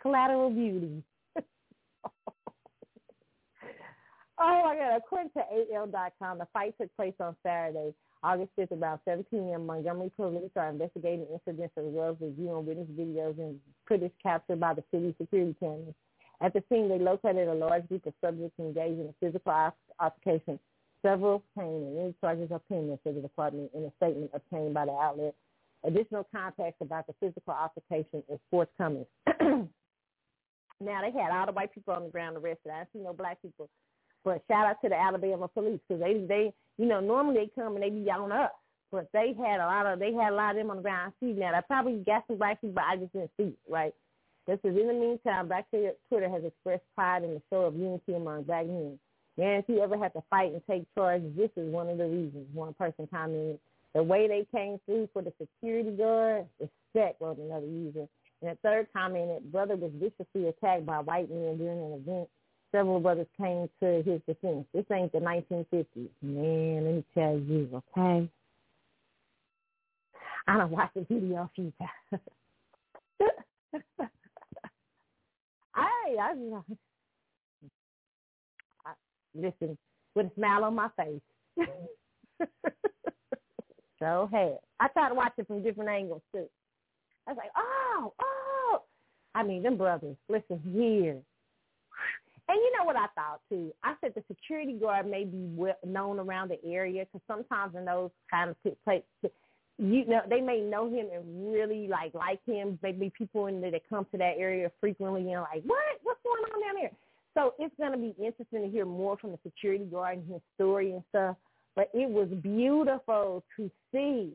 Collateral 0.00 0.50
beauty. 0.50 1.02
Oh 4.38 4.62
my 4.64 4.74
God! 4.74 4.96
According 4.96 5.30
to 5.36 5.42
AL.com, 5.72 6.38
the 6.38 6.48
fight 6.52 6.74
took 6.80 6.88
place 6.96 7.14
on 7.20 7.36
Saturday, 7.44 7.94
August 8.24 8.50
5th, 8.58 8.72
about 8.72 9.00
7 9.04 9.24
p.m. 9.30 9.66
Montgomery 9.66 10.10
police 10.16 10.50
are 10.56 10.68
investigating 10.68 11.26
incidents 11.32 11.74
as 11.76 11.84
well 11.86 12.10
as 12.10 12.16
reviewing 12.20 12.66
witness 12.66 12.88
videos 12.98 13.38
and 13.38 13.60
footage 13.86 14.10
captured 14.20 14.58
by 14.58 14.74
the 14.74 14.82
city 14.90 15.14
security 15.20 15.54
cameras. 15.60 15.94
At 16.40 16.54
the 16.54 16.64
scene, 16.68 16.88
they 16.88 16.98
located 16.98 17.46
a 17.46 17.54
large 17.54 17.86
group 17.88 18.04
of 18.06 18.14
subjects 18.20 18.58
engaged 18.58 18.98
in 18.98 19.06
a 19.06 19.14
physical 19.20 19.72
altercation. 20.00 20.58
Several 21.02 21.44
came 21.56 21.64
and 21.64 21.98
any 21.98 22.14
charges 22.20 22.50
are 22.50 22.62
pending, 22.68 22.98
said 23.04 23.14
the 23.14 23.20
department 23.20 23.70
in 23.74 23.84
a 23.84 23.92
statement 23.98 24.32
obtained 24.34 24.74
by 24.74 24.86
the 24.86 24.92
outlet. 24.92 25.34
Additional 25.84 26.26
context 26.34 26.80
about 26.80 27.06
the 27.06 27.14
physical 27.20 27.54
altercation 27.54 28.22
is 28.28 28.38
forthcoming. 28.50 29.06
now, 29.40 29.68
they 30.80 31.10
had 31.10 31.32
all 31.32 31.46
the 31.46 31.52
white 31.52 31.74
people 31.74 31.94
on 31.94 32.04
the 32.04 32.10
ground 32.10 32.36
arrested. 32.36 32.70
I 32.72 32.84
see 32.92 33.00
no 33.00 33.12
black 33.12 33.42
people 33.42 33.68
but 34.24 34.42
shout 34.48 34.66
out 34.66 34.76
to 34.82 34.88
the 34.88 34.94
Alabama 34.98 35.48
police 35.48 35.80
because 35.88 36.02
they 36.02 36.24
they 36.26 36.52
you 36.78 36.86
know 36.86 37.00
normally 37.00 37.46
they 37.46 37.62
come 37.62 37.74
and 37.74 37.82
they 37.82 37.90
be 37.90 38.08
on 38.10 38.32
us, 38.32 38.50
but 38.90 39.08
they 39.12 39.34
had 39.38 39.60
a 39.60 39.66
lot 39.66 39.86
of 39.86 39.98
they 39.98 40.12
had 40.12 40.32
a 40.32 40.36
lot 40.36 40.52
of 40.52 40.56
them 40.56 40.70
on 40.70 40.76
the 40.76 40.82
ground. 40.82 41.12
I 41.12 41.24
see 41.26 41.32
now. 41.32 41.52
I 41.54 41.60
probably 41.60 42.02
got 42.04 42.24
some 42.26 42.38
black 42.38 42.60
people, 42.60 42.74
but 42.74 42.84
I 42.84 42.96
just 42.96 43.12
didn't 43.12 43.30
see 43.36 43.54
it. 43.54 43.58
Right. 43.68 43.94
This 44.46 44.58
is 44.64 44.76
in 44.76 44.88
the 44.88 44.92
meantime, 44.92 45.46
Black 45.46 45.66
Twitter 45.70 46.28
has 46.28 46.42
expressed 46.44 46.82
pride 46.96 47.22
in 47.22 47.34
the 47.34 47.42
show 47.48 47.62
of 47.62 47.76
unity 47.76 48.14
among 48.14 48.42
black 48.42 48.66
men. 48.66 48.98
Man, 49.38 49.60
if 49.60 49.64
you 49.68 49.80
ever 49.80 49.96
had 49.96 50.12
to 50.14 50.22
fight 50.30 50.52
and 50.52 50.60
take 50.68 50.84
charge, 50.96 51.22
this 51.36 51.50
is 51.56 51.72
one 51.72 51.88
of 51.88 51.96
the 51.96 52.06
reasons. 52.06 52.48
One 52.52 52.74
person 52.74 53.06
commented, 53.06 53.60
the 53.94 54.02
way 54.02 54.26
they 54.28 54.46
came 54.56 54.80
through 54.86 55.08
for 55.12 55.22
the 55.22 55.32
security 55.40 55.90
guard, 55.90 56.46
respect 56.60 57.20
was 57.20 57.36
another 57.40 57.66
user. 57.66 58.06
And 58.40 58.50
the 58.50 58.58
third 58.62 58.88
commented, 58.92 59.52
brother 59.52 59.76
was 59.76 59.92
viciously 59.94 60.48
attacked 60.48 60.86
by 60.86 60.98
white 60.98 61.30
men 61.30 61.58
during 61.58 61.78
an 61.78 61.92
event 61.92 62.28
several 62.72 62.98
brothers 62.98 63.26
came 63.38 63.68
to 63.80 64.02
his 64.04 64.20
defense. 64.26 64.66
This 64.74 64.86
ain't 64.90 65.12
the 65.12 65.18
1950s. 65.18 66.08
Man, 66.22 66.84
let 66.84 66.94
me 66.94 67.04
tell 67.14 67.38
you, 67.38 67.68
okay? 67.96 68.28
I 70.48 70.56
don't 70.58 70.70
watch 70.70 70.90
the 70.94 71.06
video 71.08 71.42
a 71.42 71.50
few 71.54 71.72
times. 71.78 72.22
I, 75.74 76.16
I, 76.20 76.34
I, 78.84 78.92
listen 79.34 79.78
with 80.14 80.26
a 80.26 80.30
smile 80.34 80.64
on 80.64 80.74
my 80.74 80.88
face. 80.96 81.20
so 84.02 84.28
hey, 84.32 84.56
I 84.80 84.88
watch 85.12 85.32
it 85.38 85.46
from 85.46 85.62
different 85.62 85.90
angles 85.90 86.22
too. 86.34 86.46
I 87.26 87.30
was 87.30 87.38
like, 87.38 87.52
oh, 87.56 88.12
oh. 88.20 88.82
I 89.34 89.42
mean, 89.44 89.62
them 89.62 89.76
brothers, 89.76 90.16
listen 90.28 90.60
here. 90.64 91.18
And 92.48 92.58
you 92.58 92.72
know 92.76 92.84
what 92.84 92.96
I 92.96 93.06
thought 93.14 93.40
too? 93.48 93.72
I 93.84 93.94
said 94.00 94.12
the 94.14 94.24
security 94.28 94.72
guard 94.72 95.08
may 95.08 95.24
be 95.24 95.48
well 95.54 95.78
known 95.86 96.18
around 96.18 96.50
the 96.50 96.62
area 96.68 97.04
because 97.04 97.24
sometimes 97.28 97.76
in 97.76 97.84
those 97.84 98.10
kind 98.30 98.50
of 98.50 98.56
places, 98.84 99.06
you 99.78 100.04
know, 100.06 100.20
they 100.28 100.40
may 100.40 100.60
know 100.60 100.86
him 100.88 101.06
and 101.14 101.52
really 101.52 101.86
like 101.86 102.12
like 102.12 102.40
him. 102.44 102.78
Maybe 102.82 103.12
people 103.16 103.46
in 103.46 103.60
there 103.60 103.70
that 103.70 103.88
come 103.88 104.06
to 104.10 104.18
that 104.18 104.34
area 104.36 104.70
frequently, 104.80 105.22
know, 105.22 105.46
like 105.52 105.62
what 105.64 105.78
what's 106.02 106.20
going 106.24 106.42
on 106.52 106.60
down 106.60 106.82
there? 106.82 106.90
So 107.34 107.54
it's 107.58 107.74
going 107.78 107.92
to 107.92 107.98
be 107.98 108.14
interesting 108.22 108.62
to 108.62 108.68
hear 108.68 108.84
more 108.84 109.16
from 109.16 109.30
the 109.30 109.38
security 109.44 109.84
guard 109.84 110.18
and 110.18 110.32
his 110.32 110.42
story 110.56 110.92
and 110.92 111.02
stuff. 111.08 111.36
But 111.74 111.90
it 111.94 112.08
was 112.08 112.28
beautiful 112.28 113.42
to 113.56 113.70
see 113.92 114.32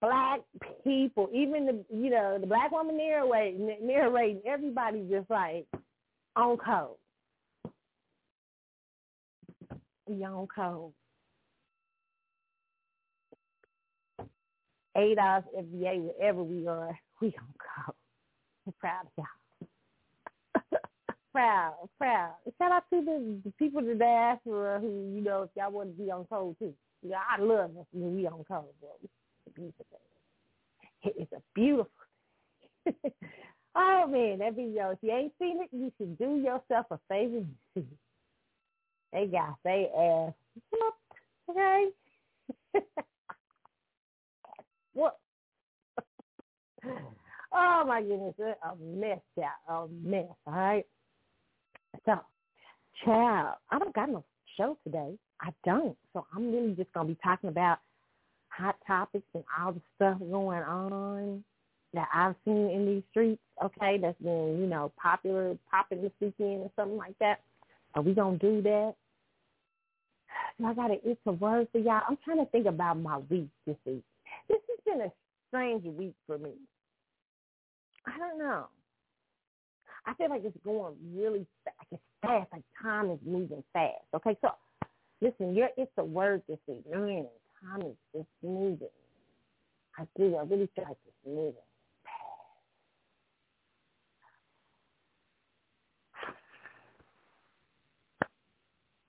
black 0.00 0.40
people, 0.84 1.28
even 1.34 1.66
the 1.66 1.84
you 1.94 2.10
know 2.10 2.38
the 2.40 2.46
black 2.46 2.70
woman 2.70 2.96
narrating, 2.96 3.76
narrating 3.82 4.42
everybody 4.46 5.06
just 5.10 5.28
like 5.30 5.66
on 6.36 6.56
code. 6.56 6.96
We 10.06 10.24
on 10.24 10.46
code. 10.54 10.92
Hours 14.96 15.44
FBA, 15.56 16.02
wherever 16.02 16.42
we 16.42 16.66
are, 16.66 16.98
we 17.20 17.28
on 17.28 17.54
code. 17.86 17.94
I'm 18.66 18.72
proud 18.80 19.06
of 19.06 19.12
y'all. 19.16 19.47
Proud, 21.32 21.74
proud. 21.98 22.32
Shout 22.58 22.72
out 22.72 22.84
to 22.92 23.04
the, 23.04 23.40
the 23.44 23.52
people 23.58 23.80
in 23.80 23.86
the 23.86 23.94
diaspora 23.94 24.80
who, 24.80 25.12
you 25.14 25.22
know, 25.22 25.42
if 25.42 25.50
y'all 25.56 25.70
want 25.70 25.96
to 25.96 26.02
be 26.02 26.10
on 26.10 26.24
code 26.26 26.56
too. 26.58 26.74
Yeah, 27.02 27.18
I 27.30 27.40
love 27.40 27.70
us 27.78 27.86
when 27.92 28.16
we 28.16 28.26
on 28.26 28.44
code, 28.48 28.64
bro. 28.80 28.90
It's 29.02 29.12
a 29.46 29.50
beautiful 29.50 29.86
thing. 29.90 31.12
It's 31.16 31.32
a 31.32 31.42
beautiful 31.54 31.90
thing. 32.84 33.12
Oh 33.80 34.08
man, 34.08 34.38
that 34.38 34.56
video. 34.56 34.90
If 34.90 34.98
you 35.02 35.12
ain't 35.12 35.32
seen 35.38 35.60
it, 35.62 35.68
you 35.70 35.92
should 35.98 36.18
do 36.18 36.36
yourself 36.36 36.86
a 36.90 36.98
favor 37.08 37.36
and 37.36 37.54
see 37.74 37.80
it. 37.80 37.86
They 39.12 39.26
got 39.26 39.56
they 39.62 39.88
ass 39.96 40.32
okay? 41.50 41.88
what? 44.94 45.18
oh 47.52 47.84
my 47.86 48.02
goodness, 48.02 48.34
a 48.38 48.76
mess, 48.76 49.20
yeah, 49.36 49.50
a 49.68 49.86
mess. 50.02 50.26
All 50.46 50.52
right. 50.52 50.86
So, 52.04 52.20
child, 53.04 53.56
I 53.70 53.78
don't 53.78 53.94
got 53.94 54.10
no 54.10 54.24
show 54.56 54.76
today. 54.84 55.18
I 55.40 55.50
don't. 55.64 55.96
So 56.12 56.26
I'm 56.34 56.52
really 56.52 56.74
just 56.74 56.92
gonna 56.92 57.08
be 57.08 57.18
talking 57.22 57.48
about 57.48 57.78
hot 58.48 58.76
topics 58.86 59.26
and 59.34 59.44
all 59.58 59.72
the 59.72 59.80
stuff 59.96 60.18
going 60.18 60.62
on 60.62 61.44
that 61.94 62.08
I've 62.12 62.34
seen 62.44 62.70
in 62.70 62.86
these 62.86 63.02
streets, 63.10 63.40
okay, 63.64 63.98
that's 64.00 64.20
been, 64.20 64.58
you 64.60 64.66
know, 64.66 64.92
popular, 65.00 65.56
popping 65.70 66.02
this 66.02 66.12
weekend 66.20 66.62
or 66.62 66.70
something 66.76 66.98
like 66.98 67.18
that. 67.20 67.40
Are 67.94 68.02
we 68.02 68.12
going 68.14 68.38
to 68.38 68.46
do 68.56 68.62
that? 68.62 68.94
I 70.64 70.74
got 70.74 70.90
an 70.90 70.98
it's 71.04 71.20
a 71.26 71.32
word 71.32 71.68
for 71.70 71.78
y'all. 71.78 72.02
I'm 72.08 72.18
trying 72.24 72.44
to 72.44 72.50
think 72.50 72.66
about 72.66 72.98
my 72.98 73.18
week 73.30 73.48
this 73.66 73.76
week. 73.86 74.02
This 74.48 74.58
has 74.68 74.78
been 74.84 75.06
a 75.06 75.12
strange 75.48 75.84
week 75.84 76.14
for 76.26 76.36
me. 76.36 76.50
I 78.06 78.18
don't 78.18 78.38
know. 78.38 78.66
I 80.04 80.14
feel 80.14 80.30
like 80.30 80.42
it's 80.44 80.56
going 80.64 80.94
really 81.14 81.46
fast. 81.64 81.76
Fast. 82.22 82.48
Like 82.52 82.62
time 82.82 83.10
is 83.10 83.18
moving 83.24 83.62
fast. 83.72 84.04
Okay, 84.14 84.36
so 84.40 84.50
listen, 85.20 85.54
you're, 85.54 85.70
it's 85.76 85.92
a 85.98 86.04
word 86.04 86.42
this 86.48 86.58
week. 86.66 86.84
Man, 86.90 87.26
time 87.62 87.82
is 87.82 87.96
just 88.14 88.28
moving. 88.42 88.88
I 89.98 90.06
do. 90.16 90.36
I 90.36 90.42
really 90.42 90.68
feel 90.74 90.84
like 90.84 90.96
it's 91.06 91.16
moving. 91.26 91.54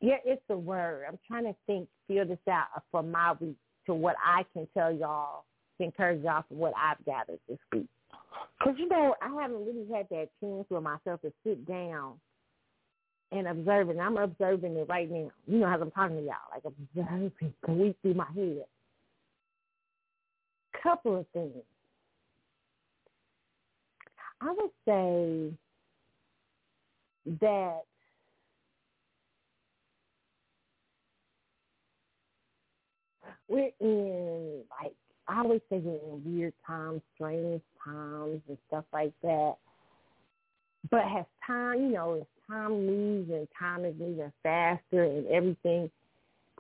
Yeah, 0.02 0.16
it's 0.24 0.42
a 0.50 0.58
word. 0.58 1.04
I'm 1.08 1.20
trying 1.28 1.44
to 1.44 1.56
think, 1.68 1.90
feel 2.08 2.26
this 2.26 2.38
out 2.50 2.68
for 2.90 3.04
my 3.04 3.34
week 3.40 3.58
to 3.86 3.94
what 3.94 4.16
I 4.26 4.46
can 4.54 4.68
tell 4.74 4.92
y'all 4.92 5.44
to 5.78 5.84
encourage 5.84 6.24
y'all 6.24 6.46
for 6.48 6.56
what 6.56 6.74
I've 6.78 7.04
gathered 7.06 7.40
this 7.50 7.58
week. 7.74 7.88
Because, 8.58 8.76
you 8.78 8.88
know, 8.88 9.16
I 9.22 9.42
haven't 9.42 9.66
really 9.66 9.86
had 9.94 10.08
that 10.10 10.30
chance 10.40 10.66
with 10.70 10.84
myself 10.84 11.22
to 11.22 11.34
sit 11.44 11.68
down 11.68 12.14
and 13.32 13.48
observing. 13.48 14.00
I'm 14.00 14.18
observing 14.18 14.76
it 14.76 14.88
right 14.90 15.10
now. 15.10 15.32
You 15.48 15.60
know 15.60 15.68
how 15.68 15.80
I'm 15.80 15.92
talking 15.92 16.18
to 16.18 16.24
y'all, 16.24 16.36
like 16.52 16.64
observing 16.66 17.54
going 17.66 17.96
through 18.02 18.14
my 18.14 18.28
head. 18.36 18.66
Couple 20.82 21.20
of 21.20 21.26
things. 21.34 21.64
I 24.42 24.52
would 24.52 24.72
say 24.86 25.54
that 27.42 27.82
we're 33.50 33.72
in 33.82 34.62
like 34.82 34.94
I 35.28 35.42
always 35.42 35.62
say 35.70 35.80
we're 35.80 36.16
in 36.16 36.24
weird 36.26 36.54
times, 36.66 37.02
strange 37.16 37.62
times 37.84 38.42
and 38.48 38.58
stuff 38.68 38.86
like 38.94 39.14
that. 39.22 39.56
But 40.90 41.04
has 41.04 41.26
time, 41.46 41.82
you 41.82 41.90
know, 41.90 42.26
time 42.50 42.86
moves 42.86 43.30
and 43.30 43.48
time 43.58 43.86
is 43.86 43.94
moving 44.00 44.32
faster 44.44 45.04
and 45.04 45.28
everything, 45.28 45.90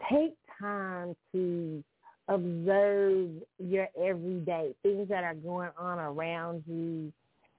take 0.10 0.36
time 0.60 1.16
to 1.34 1.84
observe 2.28 3.30
your 3.58 3.88
everyday 4.00 4.74
things 4.84 5.10
that 5.10 5.24
are 5.24 5.34
going 5.36 5.72
on 5.78 6.00
around 6.00 6.64
you. 6.68 7.12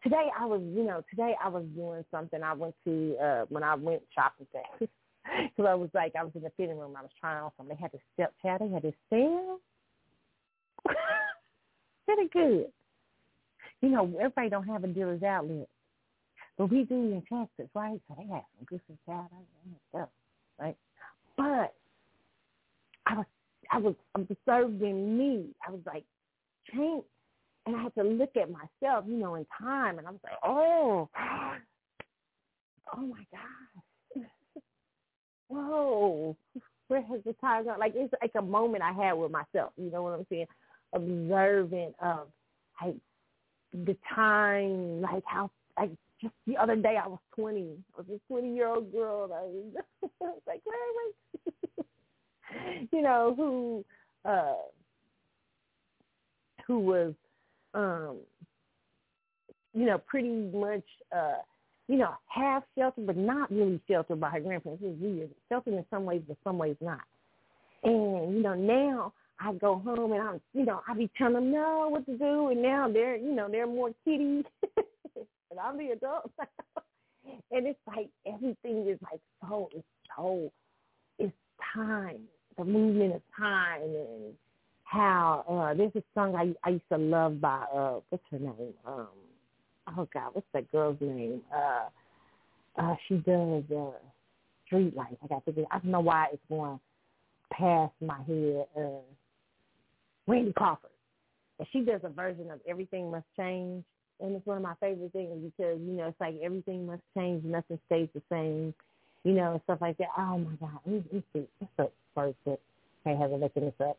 Today 0.02 0.28
I 0.38 0.46
was, 0.46 0.62
you 0.74 0.84
know, 0.84 1.02
today 1.10 1.34
I 1.42 1.48
was 1.48 1.64
doing 1.74 2.04
something. 2.10 2.42
I 2.42 2.54
went 2.54 2.74
to 2.84 3.16
uh 3.22 3.44
when 3.48 3.62
I 3.62 3.74
went 3.74 4.02
shopping 4.14 4.46
things. 4.78 4.90
so 5.56 5.66
I 5.66 5.74
was 5.74 5.90
like, 5.92 6.14
I 6.18 6.22
was 6.24 6.32
in 6.34 6.42
the 6.42 6.52
fitting 6.56 6.78
room. 6.78 6.94
I 6.96 7.02
was 7.02 7.10
trying 7.20 7.42
on 7.42 7.50
something. 7.56 7.76
They 7.76 7.82
had 7.82 7.92
the 7.92 7.98
step 8.14 8.32
chat. 8.42 8.60
They 8.60 8.68
had 8.72 8.82
this 8.82 8.94
sale. 9.10 9.58
Pretty 12.06 12.28
good. 12.32 12.66
You 13.82 13.88
know, 13.90 14.12
everybody 14.18 14.48
don't 14.48 14.66
have 14.66 14.84
a 14.84 14.88
Dillard's 14.88 15.22
outlet. 15.22 15.68
But 16.60 16.70
we 16.70 16.84
do 16.84 16.94
in 16.94 17.22
Texas, 17.22 17.70
right? 17.74 17.98
So 18.06 18.14
they 18.18 18.24
have 18.24 18.42
some 18.58 18.66
good 18.66 18.82
stuff, 18.84 19.24
stuff, 19.88 20.08
right? 20.60 20.76
But 21.34 21.72
I 23.06 23.14
was 23.14 23.24
I 23.72 23.78
was 23.78 23.94
observing 24.14 25.16
me. 25.16 25.46
I 25.66 25.70
was 25.70 25.80
like, 25.86 26.04
change, 26.70 27.02
and 27.64 27.76
I 27.76 27.84
had 27.84 27.94
to 27.94 28.02
look 28.02 28.36
at 28.36 28.50
myself, 28.50 29.06
you 29.08 29.16
know, 29.16 29.36
in 29.36 29.46
time, 29.58 29.96
and 29.96 30.06
I 30.06 30.10
was 30.10 30.20
like, 30.22 30.34
oh, 30.44 31.08
oh 32.94 33.06
my 33.06 33.24
gosh, 33.32 34.26
whoa, 35.48 36.36
where 36.88 37.02
has 37.04 37.20
the 37.24 37.32
time 37.40 37.64
gone? 37.64 37.78
Like 37.78 37.94
it's 37.96 38.12
like 38.20 38.32
a 38.36 38.42
moment 38.42 38.82
I 38.82 38.92
had 38.92 39.14
with 39.14 39.32
myself. 39.32 39.72
You 39.78 39.90
know 39.90 40.02
what 40.02 40.12
I'm 40.12 40.26
saying? 40.28 40.46
Observant 40.92 41.94
of 42.02 42.26
like 42.82 42.96
the 43.72 43.96
time, 44.14 45.00
like 45.00 45.24
how 45.24 45.50
like 45.78 45.92
just 46.20 46.35
the 46.46 46.56
other 46.56 46.76
day 46.76 46.96
I 47.02 47.09
was 47.09 47.18
20. 47.35 47.76
I 47.96 48.00
was 48.00 48.06
a 48.09 48.33
20 48.33 48.54
year 48.54 48.68
old 48.68 48.92
girl. 48.92 49.24
And 49.24 49.33
I 49.33 49.42
was, 49.42 49.64
I 50.22 50.24
was 50.24 50.42
like, 50.46 50.62
wait, 50.66 51.56
wait. 51.76 52.88
you 52.92 53.02
know, 53.02 53.35
who, 53.37 53.85
uh, 54.28 54.54
who 56.66 56.80
was, 56.80 57.14
um, 57.74 58.18
you 59.72 59.87
know, 59.87 59.98
pretty 59.98 60.50
much, 60.52 60.85
uh, 61.14 61.38
you 61.88 61.96
know, 61.96 62.14
half 62.26 62.62
sheltered, 62.76 63.06
but 63.06 63.16
not 63.16 63.50
really 63.50 63.80
sheltered 63.88 64.20
by 64.20 64.30
her 64.30 64.40
grandparents. 64.40 64.83
It 64.83 64.88
was 64.88 64.96
weird. 65.00 65.30
Sheltered 65.48 65.74
in 65.74 65.85
some 65.90 66.04
ways, 66.04 66.22
but 66.26 66.37
some 66.44 66.59
ways 66.59 66.76
not. 66.80 67.00
And, 67.83 68.35
you 68.35 68.42
know, 68.42 68.54
now 68.54 69.12
I 69.40 69.52
go 69.54 69.78
home 69.78 70.12
and 70.12 70.20
I'm, 70.20 70.40
you 70.52 70.64
know, 70.64 70.83
I 70.87 70.94
be 70.94 71.11
telling 71.16 71.35
them 71.35 71.52
no 71.52 71.88
what 71.88 72.04
to 72.06 72.16
do, 72.16 72.48
and 72.48 72.62
now 72.62 72.90
they're, 72.92 73.16
you 73.16 73.35
know, 73.35 73.48
they're 73.50 73.66
more 73.66 73.90
kitty 74.04 74.44
and 75.50 75.60
I'm 75.60 75.76
the 75.76 75.90
adult 75.90 76.30
and 77.50 77.66
it's 77.66 77.78
like 77.86 78.08
everything 78.26 78.86
is 78.88 78.98
like 79.02 79.20
so 79.42 79.68
it's 79.74 79.86
so 80.16 80.50
it's 81.18 81.32
time. 81.74 82.20
The 82.58 82.64
movement 82.64 83.14
of 83.14 83.22
time 83.36 83.82
and 83.82 84.34
how 84.84 85.44
uh 85.48 85.74
there's 85.74 85.94
a 85.94 86.02
song 86.14 86.34
I 86.34 86.54
I 86.68 86.72
used 86.74 86.88
to 86.90 86.98
love 86.98 87.40
by 87.40 87.64
uh 87.74 88.00
what's 88.08 88.24
her 88.30 88.38
name? 88.38 88.74
Um 88.86 89.08
oh 89.96 90.08
god, 90.12 90.30
what's 90.32 90.46
that 90.52 90.70
girl's 90.72 91.00
name? 91.00 91.42
Uh 91.54 91.88
uh 92.80 92.94
she 93.08 93.16
does 93.16 93.64
uh 93.76 93.90
street 94.66 94.96
life. 94.96 95.14
I 95.22 95.26
got 95.26 95.44
to 95.46 95.52
be 95.52 95.64
I 95.70 95.78
don't 95.78 95.90
know 95.90 96.00
why 96.00 96.28
it's 96.32 96.42
going 96.48 96.80
past 97.52 97.92
my 98.00 98.18
head. 98.26 98.66
Uh 98.76 99.02
Randy 100.26 100.52
Crawford. 100.52 100.90
And 101.58 101.68
she 101.72 101.80
does 101.80 102.00
a 102.04 102.08
version 102.08 102.50
of 102.50 102.60
Everything 102.66 103.10
Must 103.10 103.26
Change 103.36 103.84
and 104.22 104.37
it's 104.37 104.46
one 104.46 104.56
of 104.56 104.62
my 104.62 104.74
favorite 104.80 105.12
things 105.12 105.30
because 105.56 105.78
you 105.80 105.92
know 105.92 106.09
it's 106.09 106.20
like 106.20 106.37
everything 106.42 106.87
must 106.87 107.02
change, 107.16 107.44
nothing 107.44 107.78
stays 107.87 108.09
the 108.14 108.22
same, 108.30 108.74
you 109.24 109.33
know, 109.33 109.61
stuff 109.64 109.78
like 109.80 109.98
that. 109.98 110.09
Oh 110.16 110.38
my 110.38 110.52
God, 110.61 110.78
let 110.87 111.12
me, 111.12 111.22
see. 111.33 111.46
What's 111.59 111.72
the 111.76 111.90
first 112.14 112.44
book? 112.44 112.61
I 113.06 113.11
have 113.11 113.33
it 113.33 113.40
looking 113.40 113.64
this 113.64 113.74
up. 113.80 113.98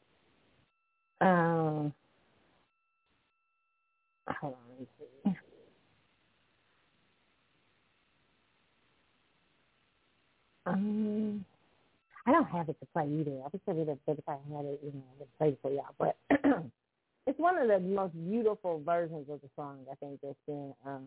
Um, 1.21 1.93
hold 4.27 4.53
on, 4.53 4.59
let 4.69 4.79
me 4.79 4.87
see. 4.99 5.37
Um, 10.65 11.45
I 12.27 12.31
don't 12.31 12.45
have 12.45 12.69
it 12.69 12.79
to 12.79 12.85
play 12.93 13.07
either. 13.07 13.31
I 13.31 13.47
wish 13.51 13.61
I 13.67 13.71
would 13.71 13.87
have 13.87 13.97
if 14.07 14.29
I 14.29 14.33
had 14.53 14.65
it, 14.65 14.79
you 14.83 14.91
know, 14.93 15.03
I 15.09 15.19
would 15.19 15.37
play 15.37 15.57
for 15.61 15.71
y'all. 15.71 15.95
But 15.97 16.17
it's 17.27 17.39
one 17.39 17.57
of 17.57 17.67
the 17.67 17.79
most 17.79 18.13
beautiful 18.29 18.81
versions 18.85 19.27
of 19.29 19.41
the 19.41 19.49
song 19.55 19.79
I 19.91 19.95
think 19.95 20.19
that's 20.21 20.35
been. 20.47 20.73
Um, 20.85 21.05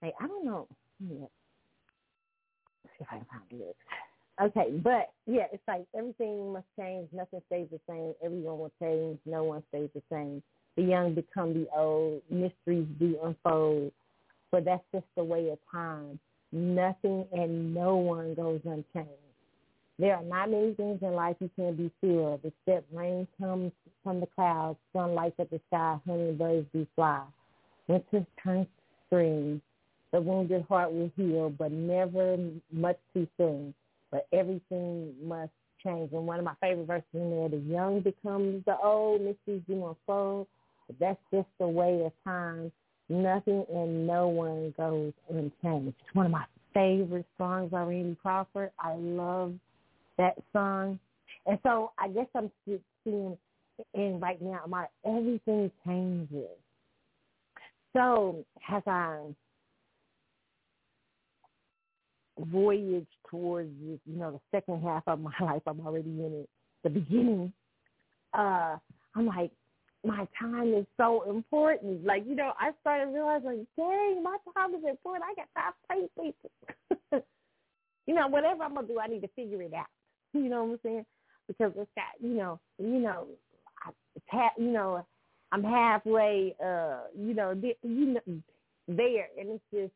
hey, 0.00 0.12
I 0.20 0.26
don't 0.26 0.44
know. 0.44 0.66
Let's 1.00 1.30
see 2.98 3.02
if 3.02 3.06
I 3.10 3.16
can 3.16 3.26
find 3.26 3.60
lyrics. 3.60 3.78
Okay, 4.40 4.70
but 4.82 5.10
yeah, 5.26 5.44
it's 5.52 5.62
like 5.68 5.84
everything 5.96 6.52
must 6.52 6.66
change. 6.78 7.08
Nothing 7.12 7.42
stays 7.46 7.68
the 7.70 7.80
same. 7.88 8.14
Everyone 8.24 8.58
will 8.58 8.72
change. 8.80 9.18
No 9.26 9.44
one 9.44 9.62
stays 9.68 9.90
the 9.94 10.02
same. 10.10 10.42
The 10.76 10.82
young 10.82 11.14
become 11.14 11.52
the 11.52 11.68
old. 11.76 12.22
Mysteries 12.30 12.86
do 12.98 13.18
unfold. 13.22 13.92
But 14.50 14.64
that's 14.64 14.84
just 14.92 15.06
the 15.16 15.24
way 15.24 15.50
of 15.50 15.58
time. 15.70 16.18
Nothing 16.50 17.26
and 17.32 17.74
no 17.74 17.96
one 17.96 18.34
goes 18.34 18.60
unchanged. 18.64 19.31
There 20.02 20.16
are 20.16 20.24
not 20.24 20.50
many 20.50 20.74
things 20.74 20.98
in 21.00 21.12
life 21.12 21.36
you 21.38 21.48
can't 21.54 21.76
be 21.76 21.88
sure 22.00 22.34
of, 22.34 22.40
except 22.44 22.92
rain 22.92 23.24
comes 23.38 23.70
from 24.02 24.18
the 24.18 24.26
clouds, 24.26 24.76
sun 24.92 25.14
lights 25.14 25.38
up 25.38 25.48
the 25.48 25.60
sky, 25.68 25.96
hummingbirds 26.04 26.66
do 26.72 26.84
fly. 26.96 27.22
Winter 27.86 28.26
turns 28.42 28.66
spring. 29.06 29.62
The 30.10 30.20
wounded 30.20 30.64
heart 30.68 30.92
will 30.92 31.08
heal, 31.16 31.50
but 31.50 31.70
never 31.70 32.36
much 32.72 32.98
too 33.14 33.28
soon. 33.36 33.72
But 34.10 34.26
everything 34.32 35.14
must 35.22 35.52
change. 35.84 36.12
And 36.12 36.26
one 36.26 36.40
of 36.40 36.44
my 36.44 36.56
favorite 36.60 36.88
verses 36.88 37.06
in 37.14 37.30
there, 37.30 37.48
the 37.48 37.58
young 37.58 38.00
becomes 38.00 38.64
the 38.64 38.76
old, 38.82 39.20
mysteries 39.20 39.62
do 39.68 39.86
unfold. 39.86 40.48
But 40.88 40.96
that's 40.98 41.20
just 41.32 41.46
the 41.60 41.68
way 41.68 42.02
of 42.04 42.12
time. 42.24 42.72
Nothing 43.08 43.64
and 43.72 44.04
no 44.08 44.26
one 44.26 44.74
goes 44.76 45.12
unchanged. 45.30 45.94
It's 46.04 46.14
one 46.14 46.26
of 46.26 46.32
my 46.32 46.44
favorite 46.74 47.26
songs 47.38 47.70
by 47.70 47.84
Randy 47.84 48.16
Crawford. 48.20 48.72
I 48.80 48.94
love 48.94 49.54
that 50.18 50.34
song. 50.52 50.98
And 51.46 51.58
so 51.62 51.92
I 51.98 52.08
guess 52.08 52.26
I'm 52.34 52.50
seeing 53.04 53.36
in 53.94 54.20
right 54.20 54.40
now 54.40 54.60
my 54.68 54.86
everything 55.04 55.70
changes. 55.84 56.48
So 57.94 58.44
as 58.70 58.82
I 58.86 59.34
voyage 62.38 63.06
towards 63.28 63.70
you 63.80 63.98
know 64.06 64.32
the 64.32 64.40
second 64.56 64.82
half 64.82 65.02
of 65.06 65.20
my 65.20 65.32
life, 65.40 65.62
I'm 65.66 65.80
already 65.80 66.10
in 66.10 66.42
it. 66.42 66.48
The 66.84 66.90
beginning, 66.90 67.52
uh, 68.34 68.76
I'm 69.14 69.26
like, 69.26 69.52
my 70.04 70.26
time 70.38 70.74
is 70.74 70.86
so 70.96 71.30
important. 71.30 72.04
Like 72.04 72.24
you 72.26 72.34
know, 72.34 72.52
I 72.58 72.70
started 72.80 73.12
realizing, 73.12 73.66
dang, 73.76 74.22
my 74.22 74.36
time 74.56 74.74
is 74.74 74.84
important. 74.88 75.24
I 75.24 75.34
got 75.34 75.74
five 75.88 76.08
people. 76.16 77.22
you 78.06 78.14
know, 78.14 78.28
whatever 78.28 78.62
I'm 78.64 78.74
gonna 78.74 78.86
do, 78.86 78.98
I 78.98 79.06
need 79.06 79.20
to 79.22 79.28
figure 79.28 79.62
it 79.62 79.74
out. 79.74 79.86
You 80.42 80.48
know 80.48 80.64
what 80.64 80.72
I'm 80.72 80.78
saying? 80.82 81.06
Because 81.46 81.72
it's 81.76 81.90
got, 81.94 82.20
you 82.20 82.36
know, 82.36 82.60
you 82.78 83.00
know, 83.00 83.26
it's 84.16 84.24
ha- 84.30 84.54
you 84.56 84.70
know, 84.70 85.04
I'm 85.50 85.62
halfway, 85.62 86.54
uh, 86.64 87.00
you 87.18 87.34
know, 87.34 87.54
you 87.82 88.06
know, 88.14 88.42
there, 88.88 89.26
and 89.38 89.50
it's 89.50 89.64
just, 89.72 89.92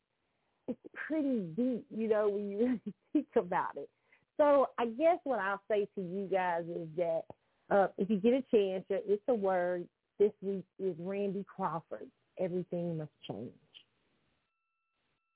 it's 0.68 0.94
pretty 1.06 1.40
deep, 1.56 1.86
you 1.90 2.08
know, 2.08 2.28
when 2.28 2.50
you 2.50 2.58
really 2.58 2.80
think 3.12 3.26
about 3.36 3.76
it. 3.76 3.88
So 4.36 4.68
I 4.78 4.86
guess 4.86 5.18
what 5.24 5.38
I'll 5.38 5.62
say 5.70 5.88
to 5.94 6.00
you 6.00 6.28
guys 6.30 6.64
is 6.64 6.88
that 6.96 7.22
uh, 7.70 7.88
if 7.98 8.10
you 8.10 8.16
get 8.16 8.34
a 8.34 8.44
chance, 8.54 8.84
it's 8.90 9.22
a 9.28 9.34
word. 9.34 9.86
This 10.18 10.32
week 10.42 10.64
is 10.78 10.94
Randy 10.98 11.44
Crawford. 11.44 12.08
Everything 12.38 12.98
must 12.98 13.10
change. 13.28 13.50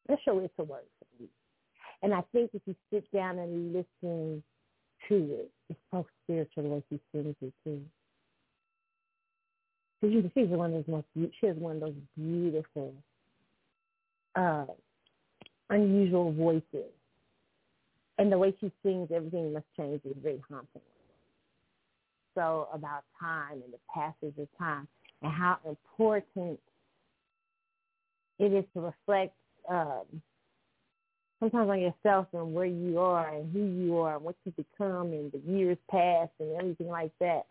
Let's 0.08 0.22
show 0.22 0.38
it's 0.38 0.54
a 0.58 0.64
word 0.64 0.84
for 0.98 1.06
you. 1.22 1.28
And 2.02 2.14
I 2.14 2.22
think 2.32 2.50
if 2.54 2.62
you 2.66 2.74
sit 2.92 3.10
down 3.12 3.38
and 3.38 3.72
listen 3.72 4.42
to 5.10 5.16
it. 5.16 5.50
It's 5.68 5.78
so 5.90 6.06
spiritual 6.24 6.70
way 6.70 6.82
she 6.88 7.00
sings 7.12 7.34
it 7.42 7.52
too. 7.64 7.82
Because 10.00 10.14
you 10.14 10.22
can 10.22 10.32
see 10.34 10.44
one 10.44 10.72
of 10.72 10.86
those 10.86 11.04
most 11.14 11.32
she 11.40 11.46
has 11.46 11.56
one 11.56 11.76
of 11.76 11.80
those 11.80 11.94
beautiful, 12.16 12.94
uh, 14.36 14.64
unusual 15.68 16.32
voices. 16.32 16.90
And 18.18 18.30
the 18.30 18.38
way 18.38 18.54
she 18.60 18.72
sings 18.82 19.10
Everything 19.14 19.52
Must 19.52 19.66
Change 19.76 20.00
is 20.04 20.16
very 20.22 20.40
haunting. 20.48 20.82
So 22.34 22.68
about 22.72 23.04
time 23.18 23.62
and 23.64 23.72
the 23.72 23.78
passage 23.92 24.38
of 24.38 24.48
time 24.58 24.86
and 25.22 25.32
how 25.32 25.58
important 25.66 26.58
it 28.38 28.52
is 28.52 28.64
to 28.74 28.80
reflect 28.80 29.34
um, 29.68 30.22
sometimes 31.40 31.70
on 31.70 31.80
yourself 31.80 32.26
and 32.32 32.54
where 32.54 32.66
you 32.66 32.98
are 32.98 33.28
and 33.34 33.50
who 33.52 33.60
you 33.60 33.98
are 33.98 34.16
and 34.16 34.24
what 34.24 34.36
you 34.44 34.52
become 34.52 35.12
and 35.12 35.32
the 35.32 35.40
years 35.50 35.78
past 35.90 36.30
and 36.38 36.54
everything 36.56 36.88
like 36.88 37.12
that 37.18 37.46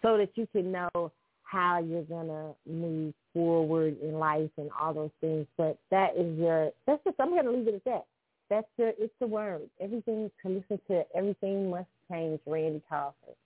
so 0.00 0.16
that 0.16 0.30
you 0.36 0.46
can 0.52 0.72
know 0.72 1.12
how 1.42 1.80
you're 1.80 2.04
gonna 2.04 2.52
move 2.66 3.12
forward 3.34 3.96
in 4.00 4.14
life 4.14 4.50
and 4.56 4.70
all 4.80 4.94
those 4.94 5.10
things. 5.20 5.46
But 5.58 5.76
that 5.90 6.16
is 6.16 6.38
your 6.38 6.70
that's 6.86 7.02
just 7.04 7.16
I'm 7.20 7.34
gonna 7.34 7.50
leave 7.50 7.68
it 7.68 7.74
at 7.74 7.84
that. 7.84 8.06
That's 8.48 8.66
the 8.78 8.94
it's 8.98 9.12
the 9.20 9.26
word. 9.26 9.62
Everything 9.80 10.30
to 10.42 10.48
listen 10.48 10.80
to 10.88 11.04
everything 11.14 11.68
must 11.68 11.88
change, 12.10 12.40
Randy 12.46 12.80
Crawford. 12.88 13.36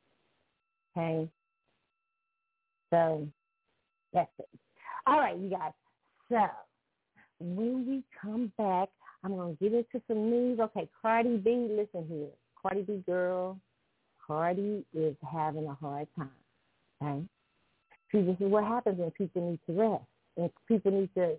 Okay. 0.96 1.28
So 2.90 3.26
that's 4.12 4.30
it. 4.38 4.48
All 5.06 5.18
right, 5.18 5.36
you 5.36 5.50
guys. 5.50 5.72
So 6.28 6.46
when 7.40 7.86
we 7.86 8.02
come 8.20 8.52
back, 8.56 8.88
I'm 9.24 9.34
going 9.34 9.56
to 9.56 9.64
get 9.64 9.72
into 9.72 10.04
some 10.06 10.30
news. 10.30 10.60
Okay, 10.60 10.88
Cardi 11.00 11.36
B, 11.36 11.68
listen 11.70 12.06
here. 12.08 12.28
Cardi 12.60 12.82
B 12.82 13.02
girl, 13.06 13.58
Cardi 14.26 14.84
is 14.94 15.16
having 15.30 15.66
a 15.66 15.74
hard 15.74 16.08
time. 16.16 16.30
Okay? 17.02 17.22
See, 18.12 18.22
this 18.22 18.36
is 18.40 18.50
what 18.50 18.64
happens 18.64 18.98
when 18.98 19.10
people 19.12 19.50
need 19.50 19.60
to 19.66 19.80
rest 19.80 20.04
and 20.36 20.50
people 20.68 20.92
need 20.92 21.10
to 21.14 21.36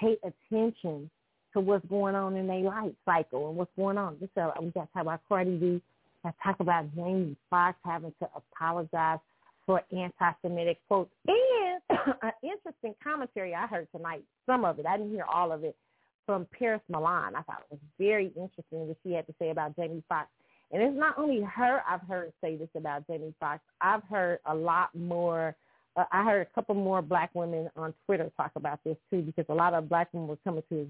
pay 0.00 0.16
attention 0.22 1.10
to 1.52 1.60
what's 1.60 1.86
going 1.86 2.14
on 2.14 2.36
in 2.36 2.46
their 2.46 2.60
life 2.60 2.92
cycle 3.04 3.48
and 3.48 3.56
what's 3.56 3.70
going 3.76 3.98
on. 3.98 4.16
Uh, 4.36 4.50
we 4.60 4.70
got 4.70 4.86
to 4.86 4.92
talk 4.92 5.02
about 5.02 5.20
Cardi 5.28 5.56
B. 5.56 5.82
I 6.24 6.32
talk 6.42 6.60
about 6.60 6.94
Jamie 6.94 7.36
Foxx 7.50 7.78
having 7.84 8.12
to 8.20 8.28
apologize 8.34 9.18
for 9.66 9.82
anti-Semitic 9.92 10.78
quotes 10.88 11.10
and 11.26 11.80
an 12.22 12.32
interesting 12.42 12.94
commentary 13.02 13.54
I 13.54 13.66
heard 13.66 13.88
tonight. 13.94 14.22
Some 14.46 14.64
of 14.64 14.78
it, 14.78 14.86
I 14.86 14.96
didn't 14.96 15.12
hear 15.12 15.24
all 15.24 15.52
of 15.52 15.64
it, 15.64 15.76
from 16.26 16.46
Paris 16.58 16.80
Milan. 16.88 17.34
I 17.36 17.42
thought 17.42 17.62
it 17.70 17.72
was 17.74 17.80
very 17.98 18.26
interesting 18.28 18.88
what 18.88 18.96
she 19.02 19.12
had 19.12 19.26
to 19.26 19.34
say 19.38 19.50
about 19.50 19.76
Jamie 19.76 20.02
Foxx. 20.08 20.28
And 20.72 20.82
it's 20.82 20.98
not 20.98 21.18
only 21.18 21.42
her 21.42 21.82
I've 21.88 22.02
heard 22.02 22.32
say 22.42 22.56
this 22.56 22.68
about 22.74 23.06
Jamie 23.06 23.34
Foxx. 23.38 23.62
I've 23.80 24.02
heard 24.04 24.38
a 24.46 24.54
lot 24.54 24.94
more. 24.94 25.54
Uh, 25.96 26.04
I 26.10 26.24
heard 26.24 26.42
a 26.42 26.54
couple 26.54 26.74
more 26.74 27.02
black 27.02 27.30
women 27.34 27.70
on 27.76 27.94
Twitter 28.06 28.30
talk 28.36 28.52
about 28.56 28.80
this 28.84 28.96
too, 29.10 29.22
because 29.22 29.44
a 29.48 29.54
lot 29.54 29.74
of 29.74 29.88
black 29.88 30.08
women 30.12 30.28
were 30.28 30.38
coming 30.42 30.62
to 30.70 30.76
his 30.76 30.88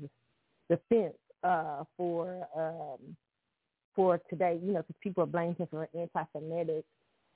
defense 0.71 1.17
uh, 1.43 1.85
for 1.97 2.47
um, 2.57 3.17
for 3.95 4.21
today. 4.31 4.59
You 4.65 4.73
know, 4.73 4.83
because 4.83 4.97
people 5.03 5.25
are 5.25 5.27
blaming 5.27 5.57
him 5.57 5.69
for 5.71 5.89
anti-Semitic 5.95 6.85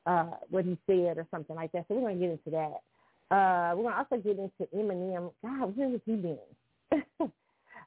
uh, 0.09 0.31
what 0.49 0.65
he 0.65 0.79
said 0.87 1.19
or 1.19 1.27
something 1.31 1.55
like 1.55 1.73
that. 1.73 1.85
So 1.89 1.95
we're 1.95 2.01
going 2.01 2.19
to 2.19 2.27
get 2.27 2.33
into 2.33 2.51
that. 2.51 2.81
Uh, 3.31 3.77
we're 3.77 3.83
going 3.83 3.95
to 3.95 3.99
also 3.99 4.17
get 4.17 4.39
into 4.39 4.75
Eminem. 4.75 5.33
God, 5.45 5.77
where 5.77 5.91
has 5.91 6.01
he 6.07 6.17
been? 6.17 6.39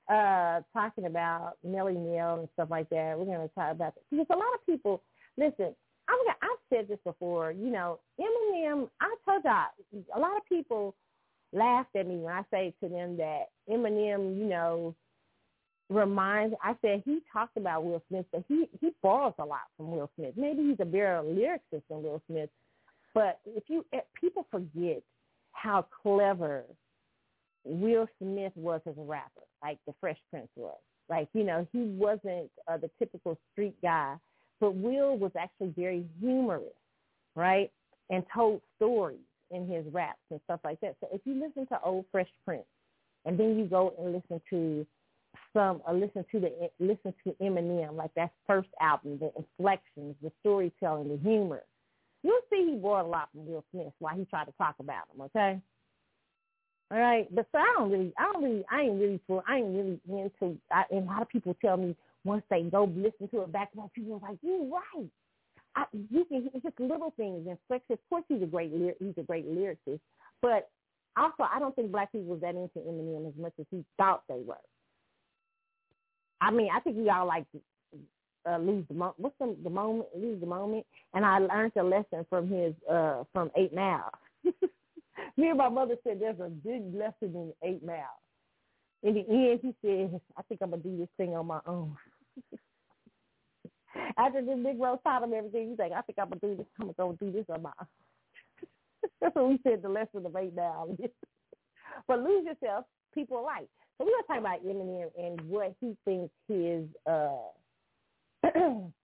uh, 0.09 0.61
talking 0.73 1.05
about 1.05 1.53
Melle 1.65 1.93
Mel 1.93 2.39
and 2.39 2.49
stuff 2.53 2.69
like 2.69 2.89
that. 2.89 3.17
We're 3.17 3.25
going 3.25 3.47
to 3.47 3.55
talk 3.55 3.71
about 3.71 3.95
that. 3.95 4.03
Because 4.09 4.27
a 4.29 4.35
lot 4.35 4.53
of 4.53 4.65
people, 4.65 5.01
listen, 5.37 5.73
I'm, 6.09 6.17
gonna, 6.25 6.37
I've 6.41 6.59
said 6.69 6.87
this 6.87 6.99
before, 7.03 7.51
you 7.51 7.69
know, 7.69 7.99
Eminem, 8.19 8.89
I 8.99 9.15
told 9.25 9.43
y'all, 9.43 9.67
a 10.15 10.19
lot 10.19 10.35
of 10.35 10.45
people 10.49 10.95
laughed 11.53 11.95
at 11.95 12.07
me 12.07 12.17
when 12.17 12.33
I 12.33 12.43
say 12.51 12.73
to 12.81 12.89
them 12.89 13.17
that 13.17 13.45
Eminem, 13.69 14.37
you 14.37 14.45
know, 14.45 14.95
reminds, 15.89 16.55
I 16.63 16.75
said 16.81 17.03
he 17.05 17.19
talked 17.31 17.57
about 17.57 17.83
Will 17.83 18.01
Smith, 18.07 18.25
but 18.31 18.43
he, 18.47 18.69
he 18.79 18.91
borrows 19.03 19.33
a 19.39 19.45
lot 19.45 19.61
from 19.77 19.91
Will 19.91 20.09
Smith. 20.15 20.33
Maybe 20.37 20.63
he's 20.63 20.79
a 20.79 20.85
better 20.85 21.21
lyricist 21.23 21.83
than 21.89 22.03
Will 22.03 22.21
Smith, 22.27 22.49
but 23.13 23.39
if 23.45 23.63
you, 23.67 23.85
if 23.91 24.03
people 24.19 24.47
forget 24.49 25.01
how 25.51 25.85
clever 26.01 26.63
Will 27.63 28.07
Smith 28.19 28.53
was 28.55 28.81
as 28.87 28.95
a 28.97 29.01
rapper, 29.01 29.41
like 29.63 29.77
the 29.85 29.93
Fresh 29.99 30.17
Prince 30.29 30.49
was. 30.55 30.77
Like, 31.09 31.27
you 31.33 31.43
know, 31.43 31.67
he 31.71 31.79
wasn't 31.79 32.49
uh, 32.67 32.77
the 32.77 32.89
typical 32.97 33.37
street 33.51 33.75
guy, 33.81 34.15
but 34.59 34.75
Will 34.75 35.17
was 35.17 35.31
actually 35.37 35.73
very 35.77 36.05
humorous, 36.19 36.73
right? 37.35 37.71
And 38.09 38.23
told 38.33 38.61
stories 38.77 39.19
in 39.51 39.67
his 39.67 39.85
raps 39.93 40.19
and 40.29 40.39
stuff 40.45 40.61
like 40.63 40.79
that. 40.81 40.95
So 41.01 41.07
if 41.11 41.21
you 41.25 41.33
listen 41.33 41.67
to 41.67 41.81
old 41.83 42.05
Fresh 42.11 42.29
Prince 42.45 42.65
and 43.25 43.37
then 43.37 43.57
you 43.57 43.65
go 43.65 43.93
and 43.99 44.13
listen 44.13 44.41
to 44.49 44.85
some 45.53 45.81
uh, 45.87 45.93
listen 45.93 46.25
to 46.31 46.39
the 46.39 46.69
listen 46.79 47.13
to 47.25 47.35
Eminem, 47.41 47.95
like 47.95 48.13
that 48.15 48.31
first 48.47 48.69
album, 48.79 49.19
the 49.19 49.31
inflections, 49.37 50.15
the 50.21 50.31
storytelling, 50.39 51.09
the 51.09 51.17
humor. 51.17 51.61
You'll 52.23 52.41
see 52.51 52.71
he 52.71 52.77
brought 52.77 53.05
a 53.05 53.07
lot 53.07 53.29
from 53.31 53.47
Will 53.47 53.63
Smith 53.71 53.93
while 53.99 54.15
he 54.15 54.25
tried 54.25 54.45
to 54.45 54.53
talk 54.57 54.75
about 54.79 55.03
him, 55.13 55.21
okay? 55.21 55.59
All 56.91 56.99
right, 56.99 57.33
but 57.33 57.47
so 57.53 57.57
I 57.57 57.73
don't 57.77 57.89
really, 57.89 58.11
I 58.19 58.33
don't 58.33 58.43
really, 58.43 58.65
I 58.69 58.81
ain't 58.81 58.99
really 58.99 59.19
for, 59.25 59.41
I 59.47 59.59
ain't 59.59 59.73
really 59.73 59.99
into. 60.07 60.57
I, 60.69 60.83
and 60.91 61.07
a 61.07 61.11
lot 61.11 61.21
of 61.21 61.29
people 61.29 61.55
tell 61.61 61.77
me 61.77 61.95
once 62.25 62.43
they 62.49 62.63
go 62.63 62.83
listen 62.83 63.29
to 63.29 63.43
it 63.43 63.51
back 63.51 63.73
back, 63.73 63.93
people 63.93 64.19
are 64.21 64.29
like, 64.29 64.39
"You 64.41 64.69
right." 64.73 65.09
I, 65.73 65.85
you 66.09 66.25
can 66.25 66.49
it's 66.53 66.63
just 66.63 66.79
little 66.81 67.13
things 67.15 67.47
and 67.47 67.57
flex. 67.69 67.85
Of 67.89 67.99
course, 68.09 68.25
he's 68.27 68.43
a 68.43 68.45
great 68.45 68.71
he's 68.99 69.13
a 69.17 69.23
great 69.23 69.49
lyricist, 69.49 70.01
but 70.41 70.69
also 71.15 71.43
I 71.43 71.59
don't 71.59 71.73
think 71.77 71.93
black 71.93 72.11
people 72.11 72.27
was 72.27 72.41
that 72.41 72.55
into 72.55 72.79
Eminem 72.79 73.25
as 73.25 73.39
much 73.39 73.53
as 73.57 73.65
he 73.71 73.85
thought 73.97 74.23
they 74.27 74.41
were. 74.45 74.55
I 76.41 76.51
mean, 76.51 76.69
I 76.75 76.81
think 76.81 76.97
we 76.97 77.09
all 77.09 77.25
like 77.25 77.45
uh, 78.45 78.57
lose 78.57 78.83
the 78.89 78.95
moment. 78.95 79.19
What's 79.19 79.35
the, 79.39 79.55
the 79.63 79.69
moment? 79.69 80.09
Lose 80.13 80.41
the 80.41 80.47
moment. 80.47 80.85
And 81.13 81.25
I 81.25 81.39
learned 81.39 81.71
a 81.77 81.83
lesson 81.83 82.25
from 82.29 82.49
his 82.49 82.73
uh 82.91 83.23
from 83.31 83.49
Eight 83.55 83.73
Mile. 83.73 84.11
Me 85.37 85.49
and 85.49 85.57
my 85.57 85.69
mother 85.69 85.95
said 86.03 86.19
there's 86.19 86.39
a 86.39 86.49
big 86.49 86.93
lesson 86.93 87.13
in 87.35 87.53
Eight 87.63 87.83
Mile. 87.83 88.19
In 89.03 89.15
the 89.15 89.21
end, 89.21 89.59
he 89.61 89.73
said, 89.81 90.19
I 90.37 90.41
think 90.43 90.61
I'm 90.61 90.69
going 90.69 90.83
to 90.83 90.89
do 90.89 90.97
this 90.97 91.09
thing 91.17 91.35
on 91.35 91.47
my 91.47 91.59
own. 91.65 91.95
After 94.17 94.41
the 94.41 94.55
big 94.55 94.79
roast 94.79 95.03
taught 95.03 95.23
him 95.23 95.33
everything, 95.33 95.69
he's 95.69 95.79
like, 95.79 95.91
I 95.91 96.01
think 96.01 96.19
I'm 96.19 96.29
going 96.29 96.39
to 96.39 96.47
do 96.47 96.55
this. 96.57 96.67
I'm 96.79 96.91
going 96.93 97.17
to 97.17 97.19
go 97.19 97.25
do 97.25 97.31
this 97.31 97.45
on 97.53 97.63
my 97.63 97.71
own. 97.79 97.87
That's 99.21 99.35
what 99.35 99.49
we 99.49 99.59
said 99.63 99.81
the 99.81 99.89
lesson 99.89 100.25
of 100.25 100.35
Eight 100.35 100.55
Mile 100.55 100.95
but 102.07 102.19
lose 102.19 102.45
yourself, 102.45 102.85
people 103.13 103.43
like. 103.43 103.67
So 103.97 104.05
we're 104.05 104.11
going 104.11 104.23
to 104.23 104.27
talk 104.27 104.39
about 104.39 104.65
Eminem 104.65 105.09
and 105.17 105.41
what 105.49 105.75
he 105.79 105.95
thinks 106.05 106.33
his 106.47 106.85
uh 107.09 107.49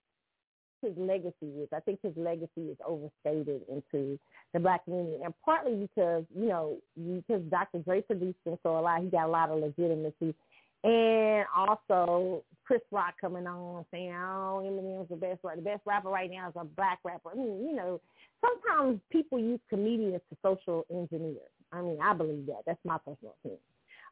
his 0.82 0.94
legacy 0.98 1.62
is. 1.62 1.70
I 1.74 1.80
think 1.80 2.00
his 2.02 2.14
legacy 2.16 2.70
is 2.72 2.78
overstated 2.86 3.62
into 3.70 4.20
the 4.54 4.60
black 4.60 4.86
community, 4.86 5.24
and 5.24 5.34
partly 5.44 5.76
because 5.76 6.24
you 6.36 6.48
know 6.48 6.78
because 6.96 7.42
Dr. 7.50 7.80
Dre 7.80 8.02
produced 8.02 8.40
him 8.46 8.58
so 8.64 8.78
a 8.78 8.82
lot, 8.82 9.02
he 9.02 9.10
got 9.10 9.28
a 9.28 9.32
lot 9.32 9.50
of 9.50 9.60
legitimacy, 9.60 10.34
and 10.84 11.46
also 11.56 12.44
Chris 12.66 12.82
Rock 12.92 13.16
coming 13.20 13.48
on 13.48 13.86
saying, 13.92 14.14
"Oh, 14.14 14.62
Eminem's 14.64 15.10
the 15.10 15.16
best 15.16 15.40
rapper. 15.44 15.58
The 15.58 15.62
best 15.64 15.82
rapper 15.86 16.10
right 16.10 16.30
now 16.30 16.50
is 16.50 16.56
a 16.56 16.66
black 16.66 17.00
rapper." 17.04 17.32
I 17.32 17.36
mean, 17.36 17.68
you 17.68 17.76
know, 17.76 18.00
sometimes 18.42 19.00
people 19.12 19.40
use 19.40 19.60
comedians 19.70 20.22
to 20.30 20.38
social 20.44 20.86
engineer. 20.90 21.48
I 21.72 21.82
mean, 21.82 21.98
I 22.02 22.14
believe 22.14 22.46
that. 22.48 22.64
That's 22.66 22.80
my 22.86 22.98
personal 22.98 23.36
opinion. 23.40 23.60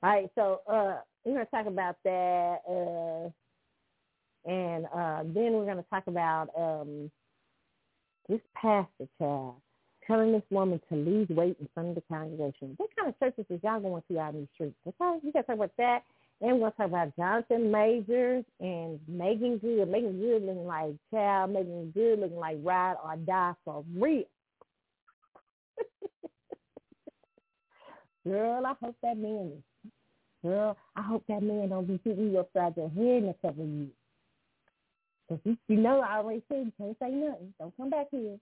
All 0.04 0.10
right, 0.10 0.30
so 0.36 0.62
uh, 0.68 1.00
we're 1.24 1.34
gonna 1.34 1.46
talk 1.46 1.68
about 1.68 1.96
that. 2.04 2.58
Uh, 2.68 3.30
and 4.46 4.86
uh, 4.86 5.24
then 5.24 5.54
we're 5.54 5.66
going 5.66 5.78
to 5.78 5.86
talk 5.90 6.04
about 6.08 6.50
um, 6.58 7.12
this 8.30 8.42
pastor 8.56 9.08
child 9.18 9.56
telling 10.06 10.32
this 10.32 10.44
woman 10.52 10.80
to 10.90 10.96
lose 10.96 11.28
weight 11.30 11.58
in 11.60 11.68
front 11.74 11.90
of 11.90 11.96
the 11.96 12.02
congregation. 12.02 12.76
What 12.78 12.90
kind 12.96 13.10
of 13.10 13.20
churches 13.20 13.46
is 13.50 13.60
y'all 13.64 13.80
going 13.80 14.04
to 14.10 14.20
out 14.20 14.36
in 14.36 14.42
the 14.42 14.48
streets? 14.54 14.76
Okay, 14.88 15.20
we 15.24 15.32
got 15.32 15.42
to 15.42 15.48
talk 15.48 15.56
about 15.56 15.72
that. 15.78 16.04
And 16.42 16.60
we're 16.60 16.70
going 16.70 16.72
to 16.72 16.78
talk 16.78 16.88
about 16.88 17.16
Jonathan 17.16 17.72
Majors 17.72 18.44
and 18.60 19.00
Meagan 19.08 19.58
Good. 19.58 19.90
Meagan 19.90 20.20
Good 20.20 20.44
looking 20.44 20.66
like 20.66 20.94
child. 21.12 21.52
Meagan 21.52 21.92
Good 21.92 22.20
looking 22.20 22.38
like 22.38 22.58
ride 22.62 22.96
or 23.04 23.16
die 23.16 23.54
for 23.64 23.84
real. 23.96 24.26
Girl, 28.28 28.66
I 28.66 28.74
hope 28.82 28.96
that 29.02 29.18
man 29.18 29.54
is. 29.58 29.92
Girl, 30.44 30.78
I 30.96 31.02
hope 31.02 31.24
that 31.28 31.42
man 31.42 31.70
don't 31.70 31.88
be 31.88 32.00
hitting 32.04 32.32
you 32.32 32.40
upside 32.40 32.78
your 32.78 32.90
head 32.90 33.24
in 33.24 33.30
a 33.30 33.48
couple 33.48 33.64
of 33.64 33.70
years. 33.70 33.90
You, 35.44 35.58
know 35.78 36.02
I 36.02 36.18
already 36.18 36.44
said 36.48 36.66
you 36.66 36.74
can't 36.78 36.98
say 37.02 37.10
nothing. 37.10 37.54
Don't 37.60 37.76
come 37.78 37.90
back 37.90 38.08
here. 38.12 38.38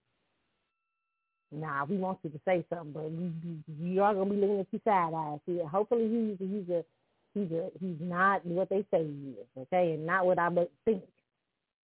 Nah, 1.52 1.86
we 1.86 1.98
want 1.98 2.20
you 2.24 2.30
to 2.32 2.40
say 2.46 2.66
something, 2.70 2.92
but 2.92 3.12
you, 3.12 3.94
you, 3.94 4.02
are 4.02 4.14
gonna 4.14 4.30
be 4.30 4.36
looking 4.36 4.60
at 4.60 4.68
you 4.72 4.82
side 4.84 5.14
eyes. 5.16 5.40
See, 5.46 5.60
hopefully 5.60 6.10
he's 6.10 6.50
he's 6.50 6.70
a 6.70 6.84
he's 7.34 7.52
a 7.52 7.70
he's 7.80 7.98
not 8.00 8.46
what 8.46 8.70
they 8.70 8.84
say 8.92 9.06
he 9.06 9.36
is, 9.40 9.48
okay, 9.58 9.94
and 9.94 10.06
not 10.06 10.26
what 10.26 10.40
I 10.40 10.50
but 10.50 10.72
think 10.84 11.04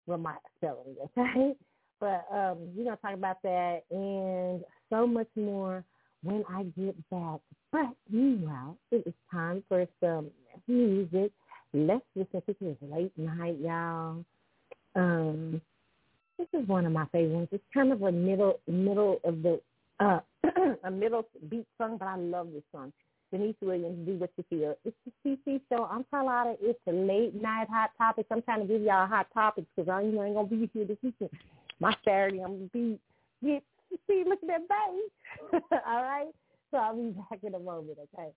with 0.07 0.19
my 0.19 0.35
spelling, 0.57 0.95
okay. 1.17 1.55
But 1.99 2.25
um, 2.31 2.57
we're 2.75 2.83
gonna 2.83 2.97
talk 2.97 3.13
about 3.13 3.41
that 3.43 3.83
and 3.89 4.63
so 4.89 5.07
much 5.07 5.29
more 5.37 5.83
when 6.21 6.43
I 6.49 6.63
get 6.77 7.09
back. 7.09 7.39
But 7.71 7.95
meanwhile, 8.09 8.77
it 8.91 9.03
is 9.05 9.13
time 9.31 9.63
for 9.69 9.87
some 10.01 10.29
music. 10.67 11.31
Let's 11.73 12.03
listen 12.15 12.41
to 12.47 12.55
this 12.59 12.77
late 12.81 13.17
night, 13.17 13.57
y'all. 13.61 14.25
Um, 14.95 15.61
this 16.37 16.47
is 16.53 16.67
one 16.67 16.85
of 16.85 16.91
my 16.91 17.05
favorite 17.11 17.35
ones. 17.35 17.47
It's 17.51 17.63
kind 17.73 17.91
of 17.91 18.01
a 18.01 18.11
middle 18.11 18.59
middle 18.67 19.19
of 19.23 19.41
the 19.41 19.61
uh, 19.99 20.19
a 20.83 20.91
middle 20.91 21.25
beat 21.49 21.67
song, 21.77 21.97
but 21.97 22.07
I 22.07 22.17
love 22.17 22.49
this 22.53 22.63
song. 22.71 22.91
Deniece 23.31 23.55
Williams, 23.61 24.05
Do 24.05 24.15
What 24.17 24.31
You 24.37 24.43
Feel. 24.49 24.75
It's 24.85 24.95
the 25.05 25.37
CC 25.47 25.59
show. 25.69 25.85
I'm 25.85 26.05
Carlotta. 26.11 26.55
It's 26.61 26.79
a 26.87 26.91
late 26.91 27.33
night 27.41 27.67
hot 27.69 27.91
topics. 27.97 28.27
I'm 28.31 28.41
trying 28.43 28.61
to 28.61 28.65
give 28.65 28.81
y'all 28.81 29.07
hot 29.07 29.27
topics 29.33 29.67
because 29.75 29.89
I 29.89 30.01
ain't 30.01 30.13
going 30.13 30.33
to 30.35 30.43
be 30.55 30.69
here 30.73 30.85
this 30.85 30.97
weekend. 31.03 31.31
My 31.79 31.93
Saturday, 32.05 32.39
I'm 32.41 32.59
to 32.59 32.69
be, 32.71 32.99
get, 33.43 33.63
see, 34.07 34.23
look 34.25 34.39
at 34.43 34.47
that 34.47 34.61
baby. 34.69 35.63
All 35.85 36.03
right? 36.03 36.31
So 36.71 36.77
I'll 36.77 36.95
be 36.95 37.09
back 37.29 37.39
in 37.43 37.55
a 37.55 37.59
moment, 37.59 37.97
okay? 38.13 38.31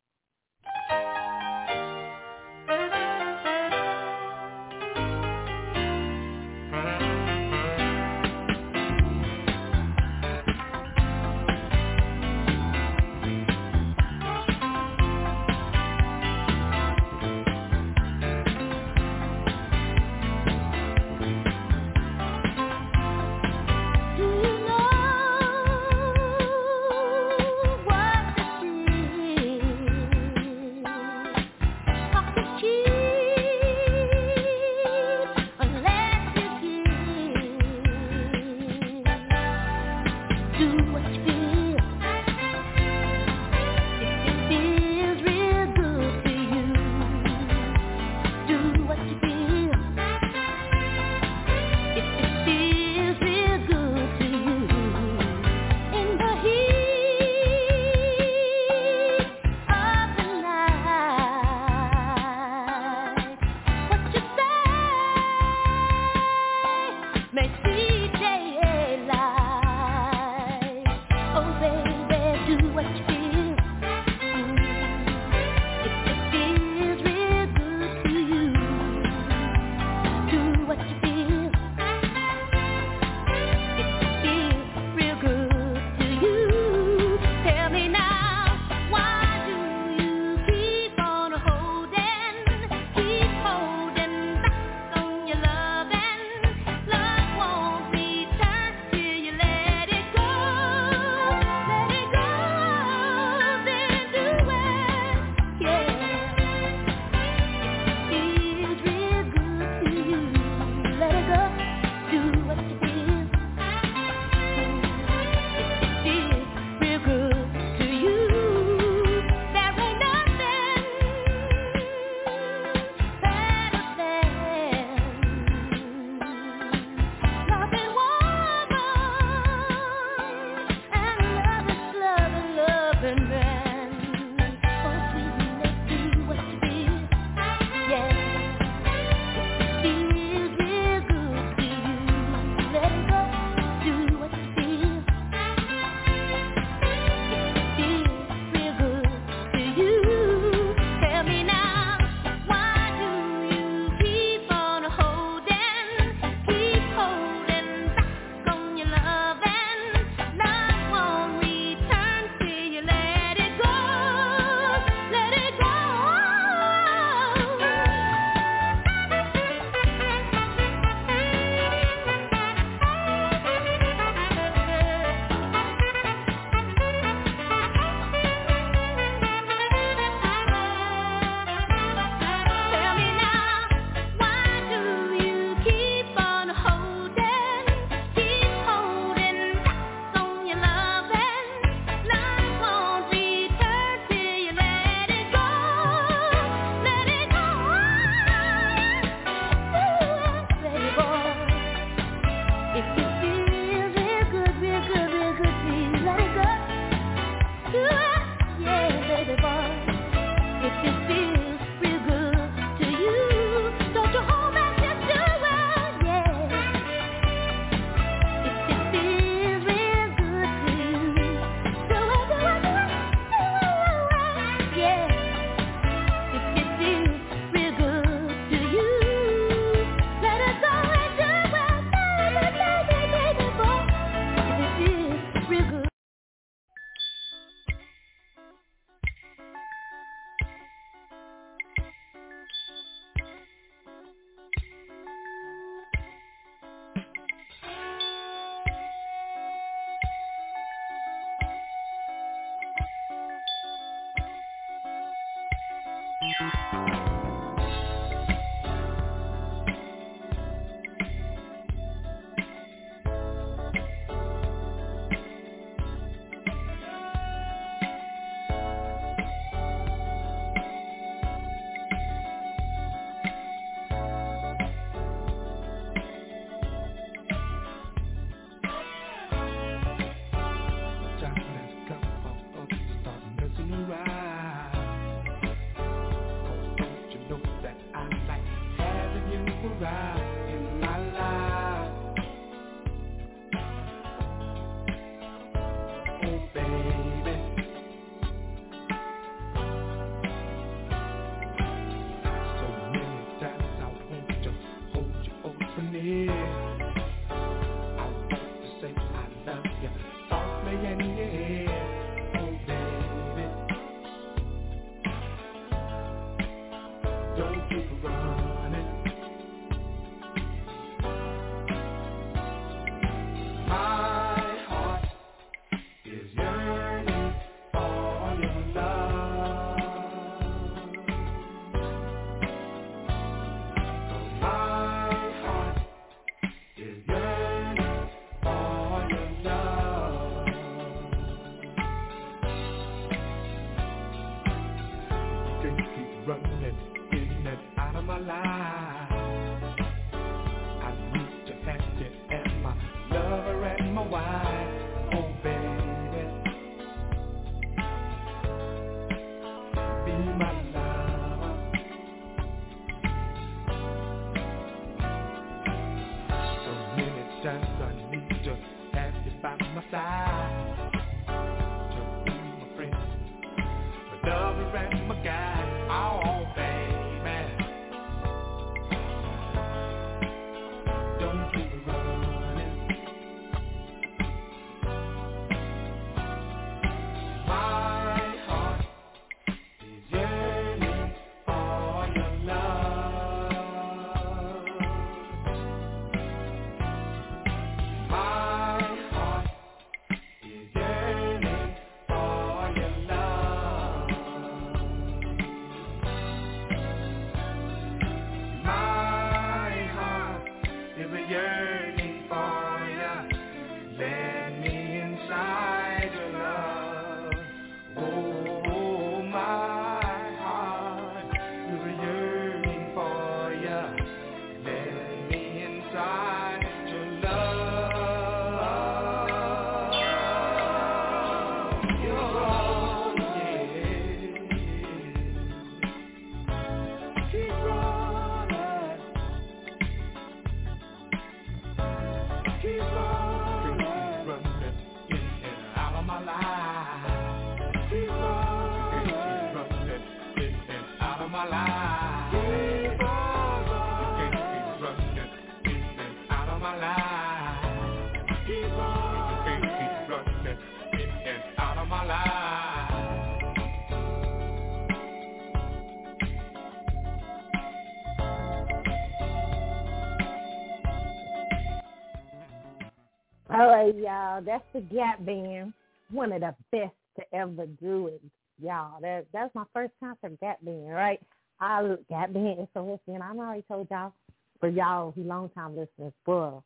The 474.78 474.94
Gap 474.94 475.24
Band. 475.24 475.72
One 476.10 476.32
of 476.32 476.40
the 476.40 476.54
best 476.72 476.94
to 477.16 477.36
ever 477.36 477.66
do 477.80 478.06
it, 478.08 478.22
y'all. 478.62 479.00
That 479.00 479.26
that's 479.32 479.54
my 479.54 479.64
first 479.74 479.92
concert, 480.00 480.38
Gap 480.40 480.58
Band, 480.62 480.90
right? 480.90 481.20
I 481.60 481.96
Gap 482.08 482.32
Band 482.32 482.60
is 482.60 482.68
so 482.74 482.98
and 483.06 483.22
I 483.22 483.30
already 483.30 483.64
told 483.68 483.88
y'all 483.90 484.12
for 484.60 484.68
y'all 484.68 485.12
who 485.12 485.24
long 485.24 485.50
time 485.50 485.76
listeners, 485.76 486.12
bro. 486.24 486.62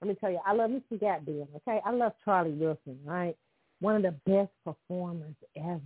Let 0.00 0.08
me 0.08 0.16
tell 0.20 0.30
you, 0.30 0.40
I 0.44 0.52
love 0.52 0.70
me 0.70 0.82
some 0.88 0.98
Gap 0.98 1.24
Band, 1.24 1.46
okay? 1.56 1.80
I 1.84 1.92
love 1.92 2.12
Charlie 2.24 2.52
Wilson, 2.52 2.98
right? 3.04 3.36
One 3.80 3.96
of 3.96 4.02
the 4.02 4.30
best 4.30 4.50
performers 4.64 5.34
ever. 5.56 5.80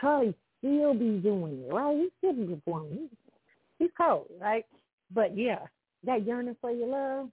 Charlie 0.00 0.34
still 0.58 0.94
be 0.94 1.18
doing 1.18 1.64
it, 1.64 1.72
right? 1.72 1.96
He 1.96 2.08
still 2.18 2.32
be 2.32 2.54
performing. 2.54 3.08
He's 3.78 3.90
cold, 3.96 4.26
right? 4.40 4.64
But 5.14 5.36
yeah, 5.36 5.60
that 6.04 6.26
yearning 6.26 6.56
for 6.60 6.70
your 6.70 6.88
love, 6.88 7.28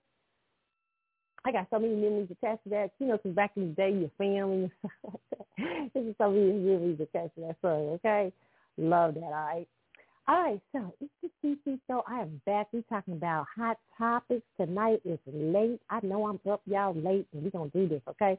I 1.46 1.52
got 1.52 1.68
so 1.70 1.80
many 1.80 1.96
memories 1.96 2.30
attached 2.32 2.64
to 2.64 2.70
that. 2.72 2.92
You 3.00 3.08
know, 3.08 3.18
because 3.18 3.36
back 3.36 3.52
in 3.56 3.70
the 3.70 3.76
day, 3.76 3.92
your 3.92 4.12
family. 4.18 4.72
This 5.94 6.04
is 6.04 6.16
so 6.20 6.30
many 6.30 6.52
memories 6.52 7.00
attached 7.00 7.34
to 7.36 7.42
that 7.42 7.56
song, 7.64 7.90
okay? 7.96 8.32
Love 8.78 9.16
that, 9.16 9.24
all 9.24 9.32
right? 9.32 9.68
All 10.28 10.44
right, 10.44 10.62
so 10.72 10.94
it's 11.02 11.12
the 11.44 11.58
CC 11.66 11.80
show. 11.88 12.04
I 12.08 12.20
am 12.20 12.42
back. 12.46 12.68
We're 12.72 12.84
talking 12.90 13.14
about 13.14 13.48
hot 13.56 13.78
topics. 13.98 14.46
Tonight 14.60 15.02
It's 15.04 15.22
late. 15.26 15.80
I 15.90 16.00
know 16.04 16.28
I'm 16.28 16.40
up 16.52 16.62
y'all 16.66 16.94
late, 16.94 17.26
and 17.34 17.44
we're 17.44 17.50
going 17.50 17.72
to 17.72 17.78
do 17.82 17.88
this, 17.88 18.02
okay? 18.10 18.38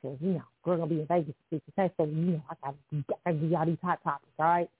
Because, 0.00 0.18
you 0.20 0.34
know, 0.34 0.42
we're 0.64 0.76
going 0.76 0.88
to 0.88 0.94
be 0.94 1.00
in 1.00 1.06
Vegas 1.08 1.34
this 1.50 1.60
okay? 1.72 1.92
So, 1.96 2.04
you 2.04 2.12
know, 2.12 2.42
I 2.50 2.54
got 2.62 2.74
to 2.92 3.32
give 3.32 3.50
y'all 3.50 3.66
these 3.66 3.78
hot 3.82 3.98
topics, 4.04 4.32
all 4.38 4.46
right? 4.46 4.70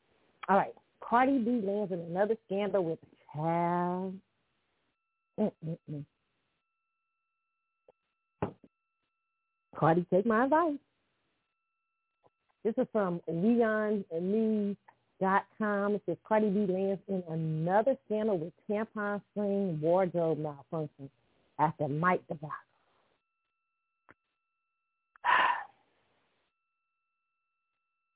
All 0.48 0.56
right. 0.56 0.74
Cardi 1.00 1.38
B 1.38 1.62
lands 1.64 1.92
in 1.92 2.00
another 2.00 2.36
scandal 2.46 2.84
with 2.84 2.98
child. 3.34 4.14
Mm-mm-mm. 5.40 6.04
Cardi, 9.76 10.06
take 10.12 10.26
my 10.26 10.44
advice. 10.44 10.78
This 12.64 12.74
is 12.76 12.86
from 12.92 13.20
WeOnNews.com. 13.28 14.76
It 15.94 16.02
says 16.06 16.16
Cardi 16.26 16.50
B 16.50 16.66
lands 16.70 17.00
in 17.08 17.22
another 17.30 17.96
scandal 18.06 18.36
with 18.38 18.52
tampon 18.68 19.22
string 19.30 19.80
wardrobe 19.80 20.38
malfunction 20.38 21.08
after 21.58 21.88
mic 21.88 22.26
debacle. 22.28 22.50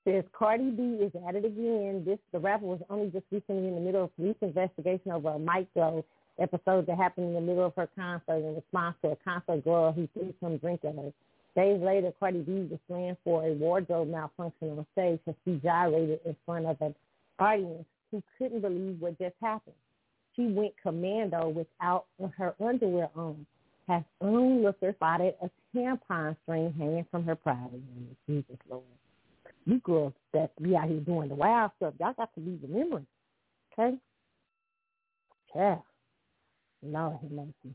says 0.06 0.24
Cardi 0.32 0.70
B 0.70 0.98
is 1.00 1.12
at 1.26 1.36
it 1.36 1.46
again. 1.46 2.04
This 2.04 2.18
the 2.32 2.38
rapper 2.38 2.66
was 2.66 2.80
only 2.90 3.08
just 3.10 3.24
recently 3.30 3.68
in 3.68 3.76
the 3.76 3.80
middle 3.80 4.04
of 4.04 4.14
police 4.16 4.36
investigation 4.42 5.10
over 5.10 5.30
a 5.30 5.38
Mike 5.38 5.68
Go 5.74 6.04
episode 6.38 6.86
that 6.86 6.98
happened 6.98 7.28
in 7.28 7.34
the 7.34 7.40
middle 7.40 7.64
of 7.64 7.74
her 7.76 7.88
concert 7.96 8.44
in 8.44 8.56
response 8.56 8.96
to 9.02 9.12
a 9.12 9.16
concert 9.16 9.64
girl 9.64 9.92
who 9.92 10.06
threw 10.12 10.34
some 10.40 10.58
drink 10.58 10.84
at 10.84 10.94
her. 10.96 11.12
Days 11.56 11.80
later, 11.80 12.12
Cardi 12.18 12.40
B 12.40 12.66
was 12.68 12.80
slammed 12.88 13.16
for 13.22 13.46
a 13.46 13.52
wardrobe 13.52 14.08
malfunction 14.08 14.70
on 14.70 14.86
stage 14.92 15.20
as 15.28 15.34
she 15.44 15.60
gyrated 15.62 16.20
in 16.24 16.34
front 16.44 16.66
of 16.66 16.76
an 16.80 16.94
audience 17.38 17.84
who 18.10 18.22
couldn't 18.36 18.60
believe 18.60 19.00
what 19.00 19.18
just 19.18 19.36
happened. 19.40 19.76
She 20.34 20.46
went 20.46 20.74
commando 20.82 21.48
without 21.48 22.06
her 22.36 22.54
underwear 22.60 23.08
on. 23.14 23.46
Has 23.86 24.02
onlooker 24.20 24.94
spotted 24.94 25.34
a 25.42 25.50
tampon 25.76 26.34
string 26.42 26.74
hanging 26.78 27.06
from 27.10 27.24
her 27.24 27.36
private 27.36 27.82
unit. 27.94 28.16
Jesus 28.26 28.56
Lord. 28.68 28.82
You 29.66 29.78
girls 29.80 30.14
that 30.32 30.50
be 30.60 30.74
out 30.74 30.88
here 30.88 31.00
doing 31.00 31.28
the 31.28 31.34
wild 31.34 31.70
stuff, 31.76 31.94
y'all 32.00 32.14
got 32.14 32.34
to 32.34 32.40
be 32.40 32.58
remembering. 32.62 33.06
Okay? 33.78 33.96
Yeah. 35.54 35.76
Lord 36.82 37.18
have 37.20 37.30
mercy. 37.30 37.74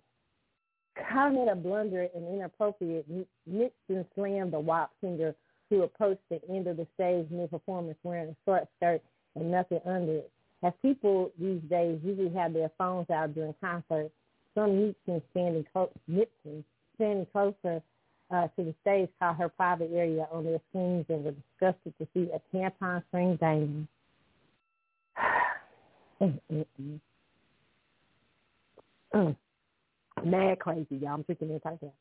Comment 1.12 1.50
a 1.50 1.56
blunder 1.56 2.08
and 2.14 2.36
inappropriate, 2.36 3.06
Nixon 3.46 4.06
slammed 4.16 4.54
the 4.54 4.60
WAP 4.60 4.92
singer 5.02 5.36
who 5.70 5.84
approached 5.84 6.22
the 6.30 6.42
end 6.50 6.68
of 6.68 6.78
the 6.78 6.88
stage 6.96 7.28
mid-performance 7.30 7.98
wearing 8.04 8.30
a 8.30 8.36
short 8.46 8.68
skirt 8.78 9.02
and 9.36 9.52
nothing 9.52 9.80
under 9.86 10.18
it. 10.18 10.32
As 10.64 10.74
people 10.82 11.32
these 11.40 11.62
days 11.70 12.00
usually 12.04 12.34
have 12.36 12.54
their 12.54 12.72
phones 12.78 13.10
out 13.10 13.34
during 13.34 13.54
concerts, 13.62 14.12
some 14.56 14.88
Nixon 14.88 15.22
standing, 15.32 15.66
co- 15.74 15.92
Nixon 16.08 16.66
standing 16.96 17.28
closer 17.32 17.82
uh, 18.32 18.48
to 18.56 18.64
the 18.64 18.74
stage 18.82 19.10
caught 19.20 19.38
her 19.38 19.50
private 19.50 19.92
area 19.94 20.28
on 20.32 20.44
their 20.44 20.60
screens 20.70 21.06
and 21.10 21.24
were 21.24 21.32
disgusted 21.32 21.94
to 22.00 22.08
see 22.14 22.30
a 22.34 22.42
tampon 22.56 23.04
string 23.08 23.38
dangling. 23.38 23.88
mm. 29.16 29.36
Mad 30.26 30.60
crazy, 30.60 30.88
y'all. 30.92 31.16
I'm 31.16 31.24
freaking 31.24 31.50
in 31.50 31.62
like 31.64 31.80
that. 31.80 31.94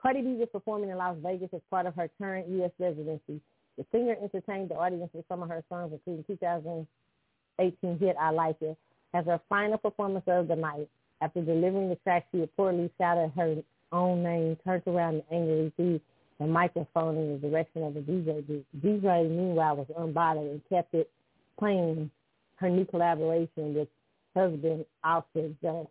Cardi 0.00 0.22
B 0.22 0.28
is 0.42 0.48
performing 0.52 0.90
in 0.90 0.96
Las 0.96 1.16
Vegas 1.22 1.48
as 1.54 1.60
part 1.70 1.86
of 1.86 1.94
her 1.94 2.10
current 2.18 2.48
U.S. 2.48 2.70
residency. 2.78 3.40
The 3.76 3.84
singer 3.92 4.16
entertained 4.22 4.70
the 4.70 4.74
audience 4.76 5.10
with 5.12 5.24
some 5.28 5.42
of 5.42 5.48
her 5.48 5.64
songs, 5.68 5.92
including 5.92 6.24
2018 6.26 7.98
hit 7.98 8.16
"I 8.20 8.30
Like 8.30 8.60
It." 8.60 8.76
As 9.14 9.24
her 9.26 9.40
final 9.48 9.78
performance 9.78 10.24
of 10.26 10.48
the 10.48 10.56
night, 10.56 10.88
after 11.20 11.42
delivering 11.42 11.88
the 11.88 11.96
track, 11.96 12.26
she 12.30 12.38
reportedly 12.38 12.90
shouted 12.98 13.32
her 13.36 13.56
own 13.92 14.22
name, 14.22 14.56
turned 14.64 14.82
around 14.86 15.14
and 15.14 15.24
angrily 15.30 15.72
threw 15.76 16.00
the 16.38 16.46
microphone 16.46 17.16
in 17.16 17.32
the 17.32 17.48
direction 17.48 17.82
of 17.82 17.94
the 17.94 18.00
DJ. 18.00 18.46
The 18.46 18.64
DJ, 18.78 19.30
meanwhile, 19.30 19.76
was 19.76 19.86
unbothered 19.98 20.50
and 20.50 20.60
kept 20.68 20.94
it 20.94 21.10
playing 21.58 22.10
her 22.56 22.68
new 22.68 22.84
collaboration 22.84 23.74
with 23.74 23.88
husband 24.34 24.84
Offset 25.02 25.60
Johnson. 25.62 25.88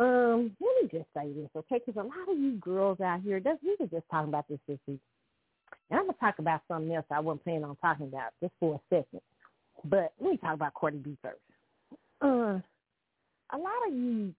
Um, 0.00 0.56
let 0.60 0.82
me 0.82 0.88
just 0.90 1.10
say 1.14 1.30
this, 1.34 1.50
okay? 1.54 1.78
Because 1.84 2.00
a 2.00 2.06
lot 2.06 2.26
of 2.30 2.38
you 2.38 2.52
girls 2.52 3.00
out 3.00 3.20
here, 3.20 3.38
that's, 3.38 3.62
we 3.62 3.76
were 3.78 3.86
just 3.86 4.08
talking 4.10 4.30
about 4.30 4.48
this 4.48 4.58
this 4.66 4.78
week. 4.86 5.00
And 5.90 6.00
I'm 6.00 6.06
going 6.06 6.14
to 6.14 6.20
talk 6.20 6.38
about 6.38 6.62
something 6.68 6.94
else 6.94 7.04
I 7.10 7.20
wasn't 7.20 7.44
planning 7.44 7.64
on 7.64 7.76
talking 7.76 8.06
about 8.06 8.30
just 8.42 8.54
for 8.58 8.76
a 8.76 8.80
second. 8.88 9.20
But 9.84 10.14
let 10.18 10.30
me 10.30 10.36
talk 10.38 10.54
about 10.54 10.72
Cardi 10.72 10.98
B 10.98 11.18
first. 11.20 11.36
Uh, 12.22 12.60
a 13.52 13.58
lot 13.58 13.88
of 13.88 13.94
you, 13.94 14.34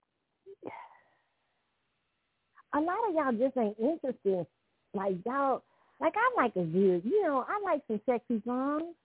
a 2.73 2.79
lot 2.79 2.97
of 3.07 3.13
y'all 3.13 3.31
just 3.33 3.57
ain't 3.57 3.77
interested. 3.79 4.47
Like 4.95 5.17
y'all, 5.27 5.61
like 5.99 6.13
I 6.15 6.41
like 6.41 6.55
a 6.55 6.63
good, 6.63 7.03
you 7.05 7.23
know, 7.23 7.45
I 7.47 7.61
like 7.63 7.81
some 7.87 8.01
sexy 8.07 8.41
songs. 8.47 8.95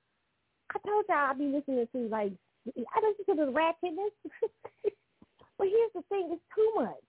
I 0.74 0.78
told 0.86 1.04
y'all 1.08 1.30
I'd 1.30 1.38
be 1.38 1.46
listening 1.46 1.86
to 1.92 2.08
like, 2.08 2.32
I 2.66 3.00
don't 3.00 3.16
listen 3.18 3.36
to 3.36 3.46
the 3.46 3.52
ratchetness. 3.52 4.92
but 5.58 5.68
here's 5.68 5.92
the 5.94 6.02
thing, 6.08 6.28
it's 6.32 6.42
too 6.54 6.72
much. 6.76 7.02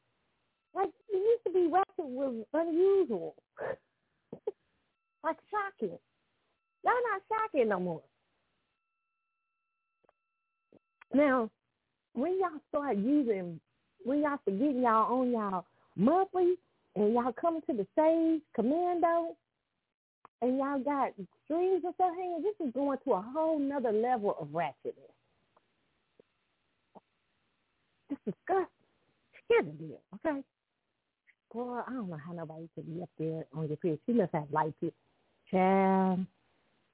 Like 0.73 0.89
it 1.09 1.17
used 1.17 1.43
to 1.47 1.53
be 1.53 1.67
ratchet 1.71 2.05
was 2.05 2.45
unusual. 2.53 3.35
like 5.23 5.37
shocking. 5.49 5.97
Y'all 6.83 6.93
not 7.11 7.21
shocking 7.27 7.69
no 7.69 7.79
more. 7.79 8.01
Now, 11.13 11.49
when 12.13 12.39
y'all 12.39 12.61
start 12.69 12.97
using, 12.97 13.59
when 14.03 14.21
y'all 14.21 14.39
forgetting 14.43 14.81
y'all 14.81 15.19
on 15.19 15.31
y'all 15.31 15.65
monthly 15.95 16.55
and 16.95 17.13
y'all 17.13 17.33
coming 17.33 17.61
to 17.69 17.73
the 17.73 17.87
stage 17.93 18.41
commando 18.55 19.35
and 20.41 20.57
y'all 20.57 20.79
got 20.79 21.13
strings 21.45 21.81
and 21.83 21.93
stuff 21.95 22.11
hanging, 22.15 22.43
this 22.43 22.67
is 22.67 22.73
going 22.73 22.99
to 23.05 23.13
a 23.13 23.21
whole 23.33 23.57
nother 23.57 23.91
level 23.91 24.35
of 24.39 24.47
ratchetness. 24.49 25.16
It's 28.09 28.21
disgusting. 28.25 28.67
Here's 29.49 29.65
the 29.65 29.71
deal, 29.71 29.99
okay? 30.15 30.43
Boy, 31.53 31.81
I 31.87 31.91
don't 31.93 32.09
know 32.09 32.17
how 32.17 32.33
nobody 32.33 32.67
could 32.75 32.93
be 32.93 33.01
up 33.01 33.09
there 33.17 33.45
on 33.55 33.67
your 33.67 33.77
period. 33.77 33.99
She 34.05 34.13
must 34.13 34.33
have 34.33 34.47
light 34.51 34.73
it. 34.81 34.93
Child, 35.51 36.25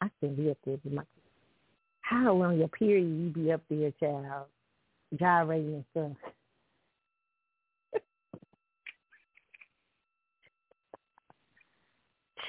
I 0.01 0.09
can 0.19 0.35
be 0.35 0.51
up 0.51 0.57
there 0.65 0.77
with 0.83 0.93
my 0.93 1.03
how 2.01 2.41
on 2.41 2.57
your 2.59 2.67
period 2.67 3.05
you 3.05 3.29
be 3.29 3.51
up 3.51 3.61
there, 3.69 3.91
child, 3.99 4.47
gyrating 5.17 5.73
and 5.75 5.85
stuff. 5.91 6.11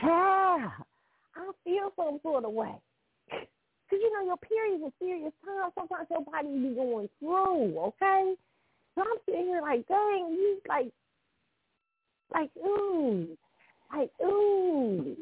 child, 0.00 0.72
I 1.36 1.50
feel 1.64 1.92
some 1.96 2.18
sort 2.22 2.44
of 2.44 2.52
way. 2.52 2.74
Because, 3.30 3.48
you 3.90 4.12
know, 4.12 4.26
your 4.26 4.36
period 4.36 4.80
is 4.80 4.88
a 4.88 4.92
serious 4.98 5.32
time. 5.44 5.70
Sometimes 5.78 6.08
your 6.10 6.22
body 6.22 6.48
be 6.48 6.74
going 6.74 7.08
through, 7.20 7.78
okay? 7.78 8.34
So 8.95 9.03
I'm 9.03 9.18
sitting 9.26 9.47
here 9.47 9.61
like, 9.61 9.86
dang, 9.88 10.28
you 10.30 10.61
like, 10.68 10.92
like, 12.32 12.51
ooh, 12.59 13.36
like, 13.92 14.11
ooh. 14.22 15.16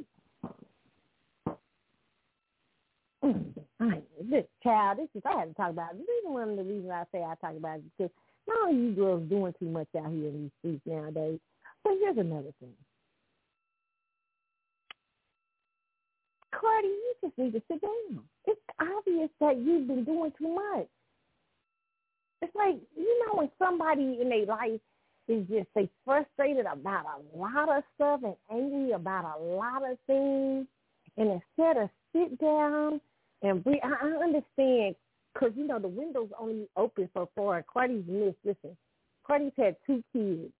Mm, 3.24 3.44
I, 3.80 4.02
this 4.30 4.44
child, 4.62 4.98
this 4.98 5.08
is 5.14 5.22
I 5.24 5.38
have 5.38 5.48
to 5.48 5.54
talk 5.54 5.70
about. 5.70 5.92
It. 5.92 5.98
This 5.98 6.06
is 6.06 6.24
one 6.24 6.50
of 6.50 6.56
the 6.56 6.64
reasons 6.64 6.90
I 6.90 7.04
say 7.12 7.22
I 7.22 7.34
talk 7.40 7.56
about 7.56 7.78
it 7.78 7.84
because 7.96 8.12
not 8.48 8.68
only 8.68 8.82
you 8.82 8.94
girls 8.94 9.28
doing 9.28 9.54
too 9.58 9.68
much 9.68 9.86
out 9.96 10.10
here 10.10 10.28
in 10.28 10.42
these 10.42 10.50
streets 10.58 10.82
nowadays, 10.86 11.38
but 11.84 11.92
here's 12.00 12.18
another 12.18 12.52
thing. 12.60 12.74
Cardi, 16.52 16.88
you 16.88 17.14
just 17.22 17.38
need 17.38 17.52
to 17.52 17.62
sit 17.70 17.80
down. 17.80 18.24
It's 18.46 18.60
obvious 18.80 19.30
that 19.40 19.58
you've 19.58 19.86
been 19.86 20.04
doing 20.04 20.32
too 20.38 20.54
much. 20.54 20.88
It's 22.42 22.54
like, 22.56 22.76
you 22.96 23.24
know, 23.26 23.38
when 23.38 23.50
somebody 23.58 24.18
in 24.20 24.28
their 24.28 24.46
life 24.46 24.80
is 25.28 25.46
just 25.48 25.68
they 25.76 25.88
frustrated 26.04 26.66
about 26.66 27.06
a 27.06 27.38
lot 27.38 27.68
of 27.68 27.84
stuff 27.94 28.20
and 28.24 28.34
angry 28.50 28.90
about 28.92 29.38
a 29.38 29.42
lot 29.42 29.88
of 29.88 29.96
things, 30.08 30.66
and 31.16 31.40
instead 31.40 31.76
of 31.76 31.88
sit 32.12 32.38
down 32.40 33.00
and 33.42 33.62
breathe, 33.62 33.78
I, 33.84 34.08
I 34.08 34.24
understand 34.24 34.96
because 35.32 35.52
you 35.56 35.66
know 35.66 35.78
the 35.78 35.88
window's 35.88 36.30
only 36.38 36.68
open 36.76 37.08
so 37.14 37.30
far. 37.36 37.64
Cardi's 37.72 38.04
missed. 38.08 38.36
Listen, 38.44 38.76
Cardi's 39.24 39.52
had 39.56 39.76
two 39.86 40.02
kids, 40.12 40.52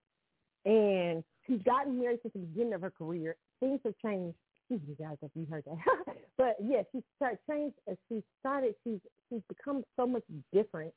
and 0.65 1.25
she's 1.47 1.63
gotten 1.65 1.99
married 1.99 2.21
since 2.23 2.33
the 2.33 2.41
beginning 2.41 2.75
of 2.75 2.83
her 2.83 2.91
career. 2.91 3.35
Things 3.59 3.81
have 3.85 3.95
changed. 4.05 4.37
Excuse 4.71 4.89
me, 4.89 5.05
guys, 5.05 5.17
if 5.21 5.31
you 5.35 5.47
heard 5.51 5.65
that. 5.65 6.15
but 6.39 6.57
yeah, 6.63 6.83
she 6.93 7.03
started 7.17 7.39
changed. 7.51 7.75
She 8.09 8.23
started, 8.39 8.77
she's 8.85 9.01
she's 9.29 9.43
become 9.49 9.85
so 9.97 10.07
much 10.07 10.23
different 10.53 10.95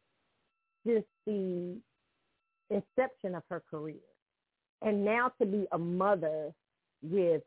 just 0.86 1.06
the 1.26 1.78
inception 2.70 3.36
of 3.36 3.44
her 3.50 3.62
career. 3.70 3.96
And 4.82 5.04
now 5.04 5.32
to 5.40 5.46
be 5.46 5.66
a 5.72 5.78
mother 5.78 6.52
with 7.02 7.42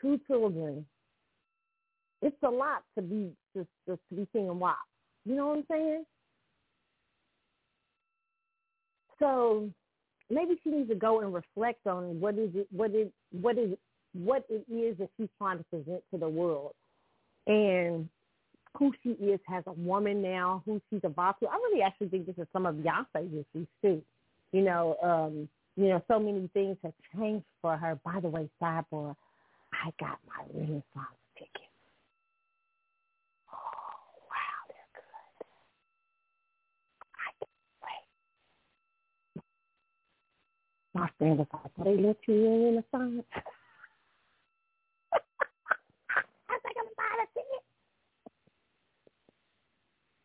two 0.00 0.20
children, 0.26 0.86
it's 2.20 2.36
a 2.44 2.50
lot 2.50 2.82
to 2.96 3.02
be 3.02 3.32
just, 3.56 3.68
just 3.88 4.00
to 4.08 4.16
be 4.16 4.28
singing 4.32 4.58
WAP. 4.58 4.76
You 5.24 5.36
know 5.36 5.48
what 5.48 5.58
I'm 5.58 5.64
saying? 5.70 6.04
So 9.18 9.70
maybe 10.30 10.58
she 10.64 10.70
needs 10.70 10.88
to 10.88 10.96
go 10.96 11.20
and 11.20 11.32
reflect 11.32 11.86
on 11.86 12.20
what 12.20 12.36
is 12.36 12.50
it 12.54 12.66
what 12.72 12.92
is 12.92 13.08
what 13.30 13.56
is 13.56 13.76
what 14.14 14.44
it 14.48 14.64
is 14.72 14.98
that 14.98 15.08
she's 15.16 15.28
trying 15.38 15.58
to 15.58 15.64
present 15.64 16.02
to 16.12 16.18
the 16.18 16.28
world. 16.28 16.72
And 17.46 18.08
who 18.78 18.92
she 19.02 19.10
is 19.10 19.40
as 19.52 19.64
a 19.66 19.72
woman 19.72 20.22
now, 20.22 20.62
who 20.64 20.80
she's 20.90 21.00
about 21.04 21.38
to. 21.40 21.46
I 21.46 21.54
really 21.54 21.82
actually 21.82 22.08
think 22.08 22.26
this 22.26 22.38
is 22.38 22.46
some 22.52 22.66
of 22.66 22.76
Beyonce's 22.76 23.44
issues 23.54 23.68
too. 23.82 24.02
You 24.52 24.62
know, 24.62 24.96
um, 25.02 25.48
you 25.76 25.88
know, 25.88 26.02
so 26.08 26.18
many 26.18 26.48
things 26.52 26.76
have 26.82 26.92
changed 27.16 27.46
for 27.60 27.76
her. 27.76 27.98
By 28.04 28.20
the 28.20 28.28
way, 28.28 28.48
sidebar, 28.60 29.14
I 29.72 29.90
got 29.98 30.18
my 30.26 30.44
Renaissance 30.54 30.82
tickets. 31.36 31.58
Oh 33.52 33.56
wow, 34.28 34.66
they're 34.68 34.92
good. 34.94 35.46
I 37.14 37.30
can't 37.40 37.50
wait. 37.82 38.06
My 40.94 41.08
friend 41.18 41.38
was 41.38 41.46
like, 41.52 41.78
"Well, 41.78 41.86
they 41.96 42.02
let 42.02 42.16
you 42.26 42.34
in 42.46 42.64
Renaissance." 42.64 43.24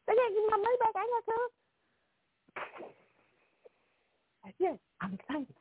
They 0.07 0.15
can't 0.15 0.33
give 0.33 0.43
me 0.43 0.49
my 0.49 0.57
money 0.57 0.77
back. 0.79 0.95
I 0.95 1.01
ain't 1.01 1.11
got 1.11 1.33
to. 1.33 1.39
Yes, 4.59 4.77
I'm 5.01 5.13
excited. 5.13 5.55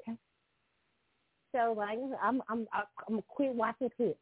Okay. 0.00 0.18
So 1.52 1.74
like 1.76 1.98
I'm 2.22 2.42
I'm 2.48 2.66
I'm 2.72 2.84
gonna 3.08 3.22
quit 3.28 3.54
watching 3.54 3.90
clips. 3.96 4.18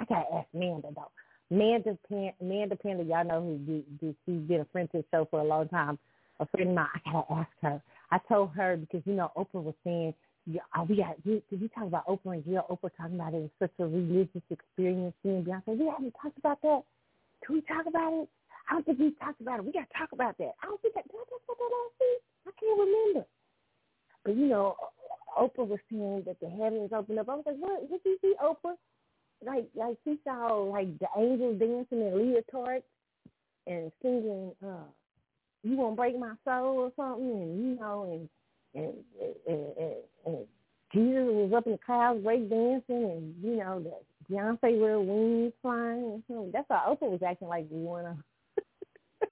I 0.00 0.04
gotta 0.04 0.34
ask 0.34 0.48
Manda 0.54 0.88
though. 0.94 1.10
Manda 1.50 1.98
Pan 2.08 2.32
Manda 2.42 2.76
Panda, 2.76 3.04
y'all 3.04 3.24
know 3.24 3.42
who 3.42 3.82
do 4.00 4.14
she's 4.24 4.40
been 4.48 4.60
a 4.60 4.64
friend 4.66 4.88
to 4.92 4.98
the 4.98 5.04
show 5.10 5.28
for 5.30 5.40
a 5.40 5.44
long 5.44 5.68
time. 5.68 5.98
A 6.40 6.46
friend 6.46 6.70
of 6.70 6.74
mine, 6.76 6.86
I 6.94 7.12
gotta 7.12 7.32
ask 7.32 7.50
her. 7.62 7.82
I 8.10 8.18
told 8.28 8.50
her 8.52 8.76
because 8.76 9.02
you 9.04 9.14
know 9.14 9.30
Oprah 9.36 9.62
was 9.62 9.74
saying 9.84 10.14
yeah, 10.46 10.62
oh, 10.76 10.84
we 10.84 10.96
got 10.96 11.16
we 11.26 11.68
talk 11.74 11.84
about 11.84 12.06
Oprah 12.06 12.34
and 12.34 12.44
Gayle? 12.44 12.64
Oprah 12.70 12.90
talking 12.96 13.16
about 13.16 13.34
it 13.34 13.42
was 13.42 13.50
such 13.58 13.72
a 13.80 13.84
religious 13.84 14.42
experience 14.50 15.14
seeing 15.22 15.44
Beyonce. 15.44 15.78
We 15.78 15.86
haven't 15.86 16.14
talked 16.22 16.38
about 16.38 16.62
that. 16.62 16.82
Can 17.44 17.54
we 17.56 17.60
talk 17.62 17.86
about 17.86 18.12
it? 18.12 18.28
I 18.68 18.74
don't 18.74 18.84
think 18.86 18.98
we 18.98 19.12
talked 19.20 19.40
about 19.40 19.60
it. 19.60 19.64
We 19.64 19.72
got 19.72 19.88
to 19.88 19.98
talk 19.98 20.12
about 20.12 20.36
that. 20.38 20.52
I 20.62 20.66
don't 20.66 20.80
think 20.82 20.94
I, 20.96 21.02
did 21.02 21.14
I 21.14 21.24
talk 21.24 21.42
about 21.44 21.56
that 21.58 21.72
last 21.72 21.96
week? 22.00 22.22
I 22.46 22.50
can't 22.60 22.80
remember. 22.80 23.26
But 24.24 24.36
you 24.36 24.46
know, 24.46 24.76
Oprah 25.38 25.66
was 25.66 25.78
saying 25.90 26.24
that 26.26 26.40
the 26.40 26.50
heavens 26.50 26.90
opened 26.92 27.18
up. 27.18 27.28
I 27.28 27.34
was 27.34 27.44
like, 27.46 27.56
what? 27.56 27.88
Did 27.88 28.00
you 28.04 28.18
see 28.20 28.34
Oprah? 28.42 28.74
Like, 29.44 29.68
like 29.74 29.96
she 30.04 30.18
saw 30.24 30.52
like 30.54 30.98
the 30.98 31.06
angels 31.16 31.58
dancing 31.58 32.06
in 32.06 32.12
leotards 32.12 32.82
and 33.66 33.92
singing, 34.02 34.52
uh, 34.66 34.88
"You 35.62 35.76
won't 35.76 35.96
break 35.96 36.18
my 36.18 36.34
soul" 36.44 36.78
or 36.78 36.92
something, 36.96 37.30
and 37.30 37.58
you 37.58 37.78
know, 37.78 38.02
and 38.10 38.28
and 38.74 38.94
and, 39.46 39.66
and, 39.78 39.94
and 40.26 40.46
Jesus 40.92 41.22
was 41.22 41.52
up 41.56 41.66
in 41.66 41.72
the 41.72 41.78
clouds 41.78 42.22
break 42.24 42.50
dancing, 42.50 42.82
and 43.04 43.34
you 43.40 43.56
know 43.56 43.80
the 43.80 43.92
Beyonce 44.30 44.80
her 44.80 45.00
wings 45.00 45.52
flying. 45.62 46.22
That's 46.52 46.68
why 46.68 46.84
Oprah 46.86 47.10
was 47.10 47.22
acting 47.26 47.48
like 47.48 47.66
we 47.70 47.78
want 47.80 48.06
to. 48.06 49.26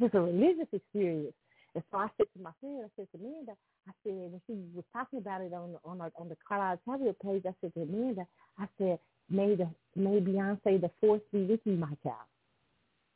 Just 0.00 0.14
a 0.14 0.20
religious 0.20 0.66
experience. 0.72 1.34
And 1.74 1.84
so 1.90 1.98
I 1.98 2.08
said 2.16 2.26
to 2.36 2.42
my 2.42 2.50
friend, 2.60 2.84
I 2.84 2.88
said 2.96 3.08
to 3.12 3.18
Amanda, 3.18 3.52
I 3.88 3.92
said 4.02 4.12
when 4.12 4.40
she 4.46 4.54
was 4.74 4.84
talking 4.92 5.18
about 5.18 5.40
it 5.40 5.52
on 5.52 5.76
on 5.84 6.00
our, 6.00 6.10
on 6.16 6.28
the 6.28 6.36
Carlisle 6.48 6.80
Tablet 6.88 7.16
page, 7.20 7.42
I 7.46 7.54
said 7.60 7.74
to 7.74 7.82
Amanda, 7.82 8.26
I 8.58 8.66
said, 8.78 8.98
may 9.28 9.54
the 9.54 9.68
may 9.96 10.20
Beyonce 10.20 10.80
the 10.80 10.90
force 11.00 11.20
be 11.32 11.44
with 11.44 11.60
you, 11.64 11.74
my 11.74 11.92
child. 12.02 12.28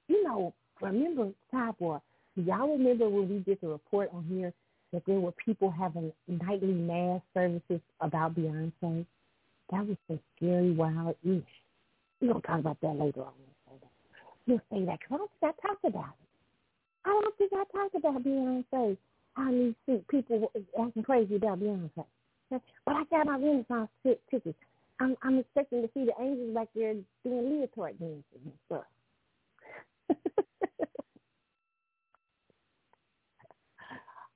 You 0.08 0.24
know, 0.24 0.54
remember 0.80 1.30
sidebar. 1.52 2.00
Y'all 2.34 2.70
remember 2.70 3.08
when 3.08 3.28
we 3.28 3.38
did 3.40 3.58
the 3.60 3.68
report 3.68 4.10
on 4.12 4.24
here 4.28 4.52
that 4.92 5.02
there 5.06 5.20
were 5.20 5.32
people 5.44 5.70
having 5.70 6.12
nightly 6.26 6.72
mass 6.72 7.20
services 7.34 7.80
about 8.00 8.34
Beyonce? 8.34 9.06
That 9.70 9.86
was 9.86 9.96
so 10.08 10.18
scary, 10.36 10.70
wild 10.72 11.16
ish. 11.24 11.42
We're 12.20 12.28
going 12.28 12.40
to 12.40 12.46
talk 12.46 12.60
about 12.60 12.80
that 12.80 12.98
later 12.98 13.22
on. 13.22 13.32
We'll 14.46 14.60
say 14.72 14.84
that 14.86 14.98
because 14.98 15.12
I 15.12 15.16
don't 15.18 15.30
think 15.40 15.54
I 15.54 15.66
talked 15.68 15.84
about 15.84 16.14
it. 16.20 16.28
I 17.04 17.08
don't 17.10 17.36
think 17.36 17.52
I 17.52 17.64
talked 17.76 17.94
about 17.94 18.24
Beyonce. 18.24 18.96
How 19.34 19.50
these 19.52 19.74
people 20.08 20.50
acting 20.80 21.02
crazy 21.02 21.36
about 21.36 21.60
Beyonce. 21.60 22.04
But 22.50 22.62
I 22.86 23.04
got 23.10 23.26
my 23.26 23.36
Renaissance 23.36 23.90
tickets. 24.30 24.58
I'm, 25.00 25.16
I'm 25.22 25.38
expecting 25.38 25.82
to 25.82 25.90
see 25.94 26.06
the 26.06 26.14
angels 26.20 26.54
back 26.54 26.68
there 26.74 26.94
doing 27.22 27.50
leotard 27.50 27.98
dances 27.98 28.24
and 28.44 28.52
stuff. 28.66 28.84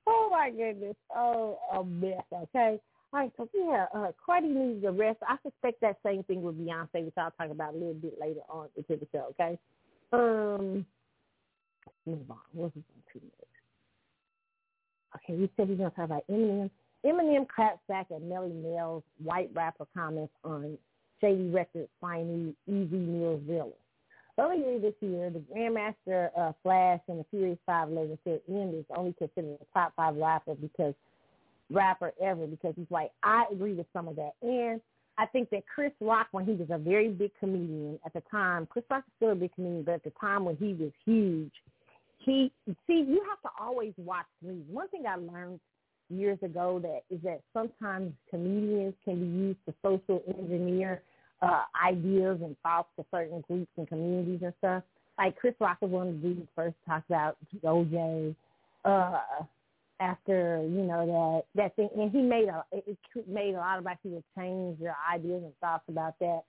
oh 0.07 0.29
my 0.31 0.51
goodness. 0.51 0.95
Oh, 1.13 1.57
a 1.73 1.83
mess. 1.83 2.23
Okay. 2.31 2.79
All 3.13 3.19
right, 3.19 3.31
so 3.37 3.47
yeah, 3.53 3.85
uh, 3.93 4.11
Cardi 4.25 4.47
needs 4.47 4.81
the 4.81 4.91
rest. 4.91 5.19
I 5.27 5.37
suspect 5.43 5.81
that 5.81 5.97
same 6.03 6.23
thing 6.23 6.41
with 6.41 6.57
Beyonce, 6.57 7.05
which 7.05 7.13
I'll 7.15 7.29
talk 7.29 7.51
about 7.51 7.75
a 7.75 7.77
little 7.77 7.93
bit 7.93 8.15
later 8.19 8.39
on 8.49 8.69
into 8.75 8.95
the 8.99 9.07
show. 9.11 9.35
Okay. 9.39 9.59
Um, 10.11 10.83
move 12.07 12.31
on. 12.31 12.37
On 12.59 12.71
two 13.11 13.19
minutes? 13.19 13.35
Okay, 15.15 15.37
we 15.37 15.49
said 15.55 15.69
we're 15.69 15.75
gonna 15.75 15.91
talk 15.91 16.05
about 16.05 16.27
Eminem. 16.27 16.71
Eminem 17.05 17.47
claps 17.47 17.77
back 17.87 18.07
at 18.09 18.23
Melle 18.23 18.49
Mel's 18.49 19.03
white 19.23 19.51
rapper 19.53 19.85
comments 19.95 20.33
on 20.43 20.75
Shady 21.21 21.51
Records 21.51 21.89
signing 22.01 22.55
Ez 22.67 22.87
Mil's 22.89 23.41
villain. 23.45 23.73
Earlier 24.39 24.79
this 24.79 24.95
year, 25.01 25.29
the 25.29 25.43
Grandmaster 25.53 26.29
uh, 26.35 26.53
Flash 26.63 27.01
and 27.07 27.19
the 27.19 27.25
Furious 27.29 27.59
Five 27.67 27.89
legend 27.89 28.17
said 28.23 28.41
Em 28.49 28.73
is 28.73 28.85
only 28.97 29.13
considered 29.13 29.59
a 29.61 29.65
top 29.77 29.93
five 29.95 30.15
rapper 30.15 30.55
because 30.55 30.95
rapper 31.73 32.13
ever 32.21 32.47
because 32.47 32.73
he's 32.75 32.89
like, 32.89 33.11
I 33.23 33.45
agree 33.51 33.73
with 33.73 33.87
some 33.93 34.07
of 34.07 34.15
that, 34.15 34.33
and 34.41 34.79
I 35.17 35.25
think 35.27 35.49
that 35.51 35.63
Chris 35.73 35.91
Rock, 36.01 36.27
when 36.31 36.45
he 36.45 36.53
was 36.53 36.69
a 36.71 36.77
very 36.77 37.09
big 37.09 37.31
comedian 37.39 37.99
at 38.05 38.13
the 38.13 38.21
time, 38.31 38.65
Chris 38.65 38.85
Rock 38.89 39.03
is 39.07 39.13
still 39.17 39.31
a 39.31 39.35
big 39.35 39.53
comedian, 39.53 39.83
but 39.83 39.95
at 39.95 40.03
the 40.03 40.11
time 40.19 40.45
when 40.45 40.55
he 40.57 40.73
was 40.73 40.91
huge, 41.05 41.51
he 42.19 42.51
see 42.87 43.05
you 43.07 43.21
have 43.29 43.41
to 43.41 43.49
always 43.59 43.93
watch 43.97 44.25
movies. 44.41 44.63
One 44.69 44.87
thing 44.89 45.03
I 45.07 45.15
learned 45.15 45.59
years 46.09 46.39
ago 46.41 46.79
that 46.81 47.01
is 47.13 47.21
that 47.23 47.41
sometimes 47.53 48.13
comedians 48.29 48.93
can 49.03 49.19
be 49.19 49.25
used 49.25 49.59
to 49.67 49.73
social 49.81 50.23
engineer 50.27 51.01
uh, 51.41 51.63
ideas 51.85 52.39
and 52.41 52.55
thoughts 52.63 52.89
to 52.97 53.05
certain 53.11 53.43
groups 53.47 53.71
and 53.77 53.87
communities 53.87 54.39
and 54.43 54.53
stuff. 54.59 54.83
Like 55.17 55.35
Chris 55.37 55.53
Rock 55.59 55.77
was 55.81 55.91
one 55.91 56.07
of 56.07 56.21
the 56.21 56.47
first 56.55 56.75
talked 56.87 57.09
about 57.09 57.37
OJ 57.63 58.35
uh, 58.85 59.19
after 59.99 60.61
you 60.63 60.81
know 60.81 61.05
that 61.05 61.43
that 61.55 61.75
thing, 61.75 61.89
and 61.95 62.11
he 62.11 62.21
made 62.21 62.49
a 62.49 62.63
it 62.71 62.97
made 63.27 63.55
a 63.55 63.57
lot 63.57 63.77
of 63.77 63.83
black 63.83 64.01
people 64.01 64.23
change 64.37 64.79
their 64.79 64.95
ideas 65.11 65.43
and 65.43 65.53
thoughts 65.59 65.83
about 65.87 66.17
that. 66.19 66.41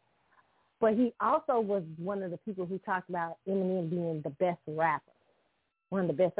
But 0.80 0.94
he 0.94 1.12
also 1.20 1.60
was 1.60 1.82
one 1.96 2.22
of 2.22 2.30
the 2.30 2.36
people 2.38 2.66
who 2.66 2.78
talked 2.78 3.08
about 3.08 3.38
Eminem 3.48 3.88
being 3.88 4.20
the 4.22 4.30
best 4.30 4.60
rapper, 4.66 5.12
one 5.90 6.02
of 6.02 6.08
the 6.08 6.12
best. 6.12 6.34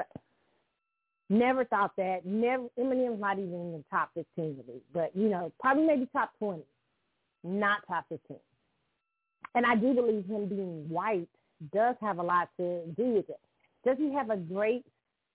Never 1.31 1.65
thought 1.65 1.93
that. 1.97 2.27
Never 2.27 2.65
Eminem's 2.79 3.21
not 3.21 3.39
even 3.39 3.55
in 3.55 3.73
the 3.73 3.85
top 3.91 4.11
fifteen 4.15 4.59
of 4.61 4.69
it, 4.69 4.83
but 4.93 5.11
you 5.15 5.29
know, 5.29 5.53
probably 5.61 5.87
maybe 5.87 6.09
top 6.13 6.33
twenty, 6.39 6.65
not 7.43 7.87
top 7.89 8.07
fifteen. 8.09 8.39
And 9.55 9.65
I 9.65 9.77
do 9.77 9.95
believe 9.95 10.27
him 10.27 10.49
being 10.49 10.89
white 10.89 11.29
does 11.73 11.97
have 12.01 12.19
a 12.19 12.23
lot 12.23 12.49
to 12.59 12.83
do 12.97 13.05
with 13.15 13.31
it. 13.31 13.41
Does 13.85 13.97
he 13.99 14.13
have 14.13 14.31
a 14.31 14.37
great 14.37 14.85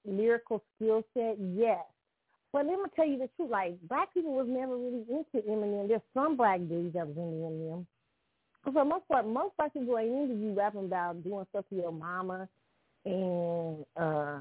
lyrical 0.06 0.62
skill 0.76 1.04
set? 1.14 1.38
Yes. 1.40 1.84
But 2.52 2.66
let 2.66 2.78
me 2.80 2.86
tell 2.96 3.08
you 3.08 3.20
the 3.20 3.30
truth. 3.36 3.52
Like 3.52 3.80
black 3.88 4.14
people 4.14 4.34
was 4.34 4.48
never 4.50 4.76
really 4.76 5.06
into 5.10 5.48
Eminem. 5.48 5.88
There's 5.88 6.02
some 6.14 6.36
black 6.36 6.60
dudes 6.68 6.94
that 6.96 7.08
was 7.08 7.16
into 7.16 7.46
Eminem. 7.46 7.86
But 8.64 8.74
For 8.74 8.84
the 8.84 8.90
most 8.90 9.08
part, 9.08 9.28
most 9.28 9.56
black 9.58 9.74
people 9.74 9.98
ain't 9.98 10.32
into 10.32 10.36
you 10.36 10.54
rapping 10.54 10.86
about 10.86 11.24
doing 11.24 11.46
stuff 11.50 11.66
to 11.70 11.76
your 11.76 11.92
mama 11.92 12.48
and 13.06 13.86
uh 14.00 14.40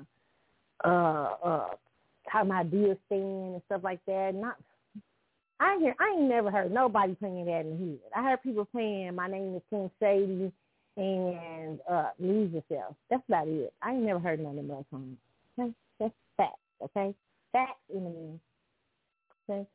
uh 0.84 0.88
uh 1.44 1.68
talking 2.30 2.50
about 2.50 2.70
deer 2.70 2.96
stand 3.06 3.54
and 3.54 3.62
stuff 3.66 3.82
like 3.84 4.00
that. 4.06 4.34
Not 4.34 4.56
I 5.61 5.78
hear 5.80 5.94
I 6.00 6.16
ain't 6.18 6.28
never 6.28 6.50
heard 6.50 6.72
nobody 6.72 7.14
playing 7.14 7.46
that 7.46 7.66
in 7.66 7.78
here. 7.78 7.98
I 8.16 8.22
heard 8.22 8.42
people 8.42 8.64
playing 8.64 9.14
My 9.14 9.28
Name 9.28 9.54
is 9.54 9.62
Tim 9.70 9.90
Sadie 10.00 10.52
and 10.96 11.78
uh 11.88 12.11
Lose 12.18 12.52
Yourself. 12.52 12.96
That's 13.11 13.22
about 13.28 13.48
it. 13.48 13.72
I 13.82 13.92
ain't 13.92 14.02
never 14.02 14.18
heard 14.18 14.40
none 14.40 14.59
of 14.59 14.66
those 14.66 14.84
songs. 14.90 15.16
Okay? 15.59 15.72
That's 15.98 16.14
facts, 16.36 16.59
okay? 16.82 17.14
Facts 17.52 17.80
the 17.88 18.38
Okay? 19.50 19.66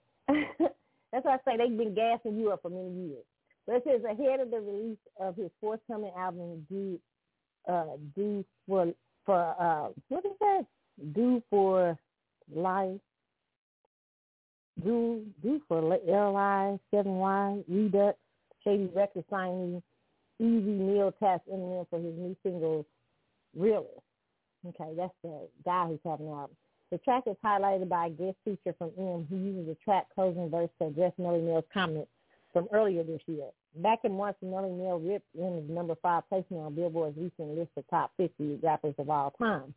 That's 1.12 1.26
why 1.26 1.36
I 1.36 1.38
say 1.46 1.58
they've 1.58 1.78
been 1.78 1.94
gassing 1.94 2.38
you 2.38 2.52
up 2.52 2.62
for 2.62 2.70
many 2.70 3.08
years. 3.08 3.24
But 3.66 3.78
it 3.78 3.84
says 3.86 4.02
ahead 4.04 4.40
of 4.40 4.52
the 4.52 4.60
release 4.60 4.98
of 5.20 5.36
his 5.36 5.50
forthcoming 5.62 6.12
album 6.18 6.66
due 6.70 7.00
uh 7.70 7.96
due 8.14 8.44
for 8.68 8.92
for 9.26 9.56
uh 9.60 9.90
what 10.10 10.26
is 10.26 10.32
that? 10.40 10.66
Due 11.14 11.42
for 11.50 11.98
life 12.54 13.00
do 14.84 15.26
do 15.42 15.62
for 15.68 15.82
LI 15.82 16.80
seven 16.92 17.16
Y 17.16 17.64
Redux 17.70 18.18
Shady 18.64 18.90
Record 18.94 19.24
signing 19.30 19.82
Ez 20.42 20.46
Mil 20.46 21.14
Task 21.14 21.44
Eminem 21.52 21.88
for 21.90 22.00
his 22.00 22.14
new 22.18 22.36
single 22.44 22.86
Realest. 23.56 24.02
Okay, 24.68 24.94
that's 24.96 25.14
the 25.24 25.48
guy 25.66 25.88
who's 25.88 26.00
having 26.06 26.30
out. 26.30 26.52
The 26.92 26.98
track 27.00 27.24
is 27.26 27.36
highlighted 27.44 27.90
by 27.90 28.08
a 28.08 28.10
guest 28.12 28.38
feature 28.46 28.76
from 28.78 28.92
M 28.98 29.26
who 29.30 29.36
uses 29.36 29.68
the 29.68 29.78
track 29.84 30.08
closing 30.14 30.50
verse 30.50 30.70
to 30.80 30.88
address 30.88 31.12
Melle 31.20 31.44
Mel's 31.44 31.66
comments 31.74 32.12
from 32.54 32.68
earlier 32.72 33.04
this 33.04 33.22
year. 33.26 33.50
Back 33.78 34.00
in 34.04 34.16
March, 34.16 34.36
Melle 34.44 34.78
Mill 34.78 35.00
ripped 35.00 35.26
the 35.36 35.64
number 35.68 35.96
five 36.02 36.28
placement 36.30 36.64
on 36.64 36.76
Billboard's 36.76 37.18
recent 37.18 37.58
list 37.58 37.72
of 37.78 37.88
top 37.90 38.12
50 38.18 38.60
rappers 38.62 38.94
of 39.00 39.10
all 39.10 39.32
time, 39.32 39.74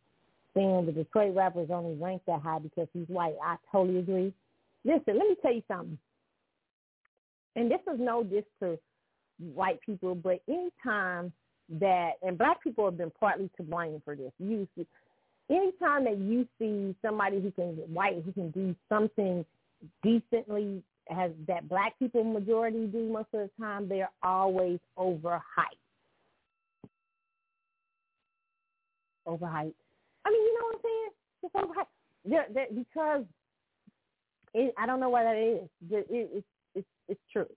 saying 0.53 0.85
the 0.85 0.91
Detroit 0.91 1.35
rapper 1.35 1.61
is 1.61 1.71
only 1.71 1.95
ranked 1.95 2.27
that 2.27 2.41
high 2.41 2.59
because 2.59 2.87
he's 2.93 3.07
white. 3.07 3.35
I 3.43 3.55
totally 3.71 3.97
agree. 3.99 4.31
Listen, 4.85 5.17
let 5.17 5.27
me 5.27 5.35
tell 5.41 5.53
you 5.53 5.63
something. 5.67 5.97
And 7.55 7.71
this 7.71 7.81
is 7.91 7.99
no 7.99 8.23
diss 8.23 8.45
to 8.61 8.77
white 9.55 9.81
people, 9.81 10.13
but 10.13 10.41
anytime 10.47 11.33
that 11.79 12.11
and 12.21 12.37
black 12.37 12.63
people 12.63 12.85
have 12.85 12.97
been 12.97 13.11
partly 13.19 13.49
to 13.57 13.63
blame 13.63 14.01
for 14.05 14.15
this. 14.15 14.31
You 14.39 14.67
see, 14.75 14.87
anytime 15.49 16.05
that 16.05 16.17
you 16.17 16.47
see 16.59 16.95
somebody 17.05 17.41
who 17.41 17.51
can 17.51 17.75
white 17.93 18.21
who 18.23 18.31
can 18.31 18.51
do 18.51 18.75
something 18.89 19.45
decently 20.03 20.81
has 21.09 21.31
that 21.47 21.67
black 21.69 21.97
people 21.99 22.23
majority 22.23 22.85
do 22.87 23.09
most 23.09 23.27
of 23.33 23.41
the 23.41 23.49
time, 23.59 23.87
they're 23.87 24.11
always 24.23 24.79
overhyped. 24.97 25.41
Overhyped. 29.27 29.73
I 30.25 30.29
mean, 30.29 30.41
you 30.41 30.59
know 30.59 30.65
what 30.65 30.75
I'm 30.75 30.81
saying? 30.83 31.09
It's 31.43 31.55
overhyped. 31.55 31.85
They're, 32.25 32.47
they're, 32.53 32.67
because 32.73 33.23
it, 34.53 34.73
I 34.77 34.85
don't 34.85 34.99
know 34.99 35.09
why 35.09 35.23
that 35.23 35.37
is. 35.37 35.69
It, 35.89 36.07
it, 36.09 36.43
it's 36.75 36.87
it's 37.07 37.21
true, 37.31 37.47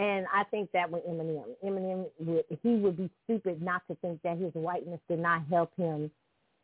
and 0.00 0.24
I 0.34 0.44
think 0.44 0.72
that 0.72 0.90
with 0.90 1.06
Eminem, 1.06 1.44
Eminem 1.62 2.06
would 2.20 2.44
he 2.62 2.76
would 2.76 2.96
be 2.96 3.10
stupid 3.24 3.60
not 3.60 3.82
to 3.88 3.94
think 3.96 4.20
that 4.22 4.38
his 4.38 4.52
whiteness 4.54 5.00
did 5.08 5.18
not 5.18 5.42
help 5.50 5.72
him 5.76 6.10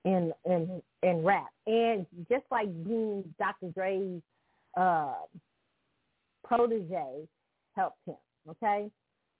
in 0.06 0.32
in 0.46 0.82
in 1.02 1.22
rap, 1.22 1.48
and 1.66 2.06
just 2.30 2.44
like 2.50 2.68
being 2.84 3.24
Dr. 3.38 3.68
Dre's 3.74 4.22
uh, 4.74 5.16
protege 6.44 7.28
helped 7.74 7.98
him. 8.06 8.16
Okay, 8.48 8.90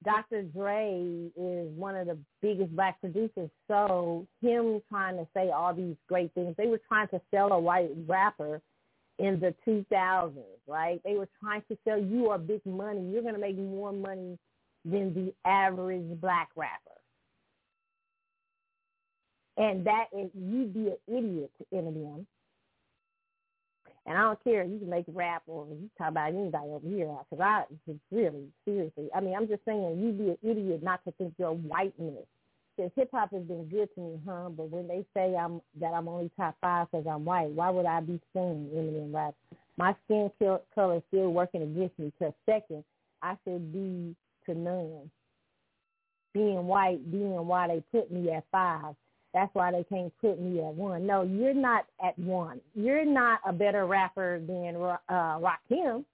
Dr. 0.05 0.43
Dre 0.43 1.31
is 1.35 1.73
one 1.75 1.97
of 1.97 2.07
the 2.07 2.19
biggest 2.43 2.77
black 2.77 3.01
producers, 3.01 3.49
so 3.67 4.27
him 4.43 4.83
trying 4.91 5.17
to 5.17 5.27
say 5.35 5.51
all 5.51 5.73
these 5.73 5.97
great 6.07 6.35
things, 6.35 6.55
they 6.59 6.67
were 6.67 6.81
trying 6.87 7.09
to 7.09 7.21
sell 7.31 7.53
a 7.53 7.59
white 7.59 7.91
rapper 8.07 8.61
in 9.19 9.41
the 9.41 9.55
2000s, 9.67 10.35
right? 10.67 11.01
They 11.05 11.15
were 11.15 11.29
trying 11.41 11.63
to 11.71 11.79
sell 11.85 11.99
you 11.99 12.29
are 12.31 12.39
big 12.39 12.65
money. 12.67 13.11
You're 13.11 13.23
going 13.23 13.35
to 13.35 13.41
make 13.41 13.57
more 13.57 13.93
money 13.93 14.39
than 14.85 15.15
the 15.15 15.33
average 15.49 16.21
black 16.21 16.51
rapper. 16.55 16.81
And 19.57 19.87
that 19.87 20.07
is, 20.17 20.31
you'd 20.35 20.75
be 20.75 20.89
an 20.89 20.99
idiot 21.09 21.51
to 21.59 21.77
Eminem. 21.77 22.27
And 24.05 24.17
I 24.17 24.21
don't 24.21 24.45
care 24.45 24.63
if 24.63 24.71
you 24.71 24.79
can 24.79 24.91
make 24.91 25.07
rap 25.09 25.43
or 25.47 25.67
you 25.67 25.91
talk 25.99 26.11
about 26.11 26.29
anybody 26.29 26.69
over 26.69 26.87
here, 26.87 27.17
because 27.29 27.43
I 27.43 27.65
really, 28.13 28.45
seriously, 28.65 29.09
I 29.15 29.21
mean, 29.21 29.35
I'm 29.35 29.49
just 29.49 29.65
saying 29.65 30.01
you'd 30.01 30.19
be 30.19 30.31
an 30.31 30.39
idiot 30.43 30.83
not 30.83 31.03
to 31.05 31.13
think 31.13 31.35
your 31.39 31.55
whiteness 31.55 32.27
says 32.77 32.91
hip 32.97 33.11
hop 33.13 33.33
has 33.33 33.43
been 33.43 33.65
good 33.69 33.89
to 33.95 34.01
me, 34.01 34.21
huh? 34.27 34.49
But 34.51 34.71
when 34.71 34.89
they 34.89 35.05
say 35.15 35.37
I'm 35.37 35.61
that 35.81 35.93
I'm 35.93 36.09
only 36.09 36.31
top 36.37 36.57
five 36.61 36.89
because 36.91 37.07
I'm 37.07 37.25
white, 37.25 37.51
why 37.51 37.71
would 37.71 37.87
I 37.87 38.01
be 38.01 38.21
singing 38.33 38.71
Eminem 38.75 39.15
rap? 39.15 39.35
My 39.77 39.95
skin 40.05 40.31
color 40.75 41.03
still 41.09 41.33
working 41.33 41.63
against 41.63 41.99
me. 41.99 42.13
Cause 42.19 42.33
second, 42.47 42.85
I 43.23 43.37
should 43.45 43.73
be 43.73 44.15
to 44.47 44.55
none. 44.55 45.11
Being 46.33 46.67
white, 46.67 47.11
being 47.11 47.47
why 47.47 47.69
they 47.69 47.83
put 47.93 48.11
me 48.11 48.31
at 48.31 48.45
five. 48.51 48.95
That's 49.35 49.55
why 49.55 49.71
they 49.71 49.85
can't 49.85 50.13
put 50.21 50.41
me 50.41 50.61
at 50.61 50.75
one. 50.75 51.07
No, 51.07 51.23
you're 51.23 51.53
not 51.53 51.85
at 52.03 52.19
one. 52.19 52.61
You're 52.75 53.05
not 53.05 53.41
a 53.47 53.53
better 53.53 53.87
rapper 53.87 54.41
than 54.41 54.77
uh, 54.77 55.39
Rakim. 55.39 56.05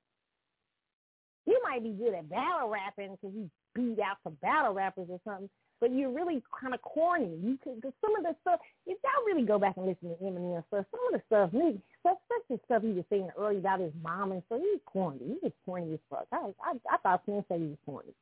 you 1.47 1.61
might 1.63 1.85
be 1.85 1.91
good 1.91 2.15
at 2.15 2.29
battle 2.29 2.69
rapping 2.69 3.13
because 3.13 3.35
you 3.37 3.49
beat 3.75 4.01
out 4.01 4.17
some 4.25 4.37
battle 4.43 4.75
rappers 4.75 5.07
or 5.09 5.21
something, 5.25 5.49
but 5.83 5.93
you're 5.93 6.13
really 6.13 6.41
kind 6.61 6.75
of 6.75 6.81
corny. 6.83 7.37
You 7.43 7.59
could 7.63 7.83
cause 7.83 7.93
some 8.01 8.15
of 8.15 8.23
the 8.23 8.37
stuff. 8.43 8.61
If 8.87 8.99
y'all 9.03 9.27
really 9.27 9.45
go 9.45 9.59
back 9.59 9.77
and 9.77 9.85
listen 9.85 10.11
to 10.11 10.25
Eminem 10.25 10.63
stuff, 10.69 10.87
some 10.93 11.01
of 11.13 11.21
the 11.21 11.23
stuff, 11.27 11.53
me, 11.53 11.83
especially 12.07 12.63
stuff 12.67 12.83
he 12.83 12.93
was 12.93 13.05
saying 13.11 13.31
early 13.37 13.59
about 13.59 13.81
his 13.81 13.91
mom 14.01 14.31
and 14.31 14.45
stuff, 14.47 14.61
he 14.61 14.79
was 14.79 14.81
corny. 14.87 15.19
He 15.19 15.39
was 15.43 15.53
corny 15.67 15.93
as 15.93 15.99
fuck. 16.09 16.29
I 16.31 16.55
I, 16.63 16.79
I 16.89 16.97
thought 16.99 17.23
Slim 17.25 17.45
said 17.49 17.59
he 17.59 17.67
was 17.67 17.79
corny. 17.85 18.15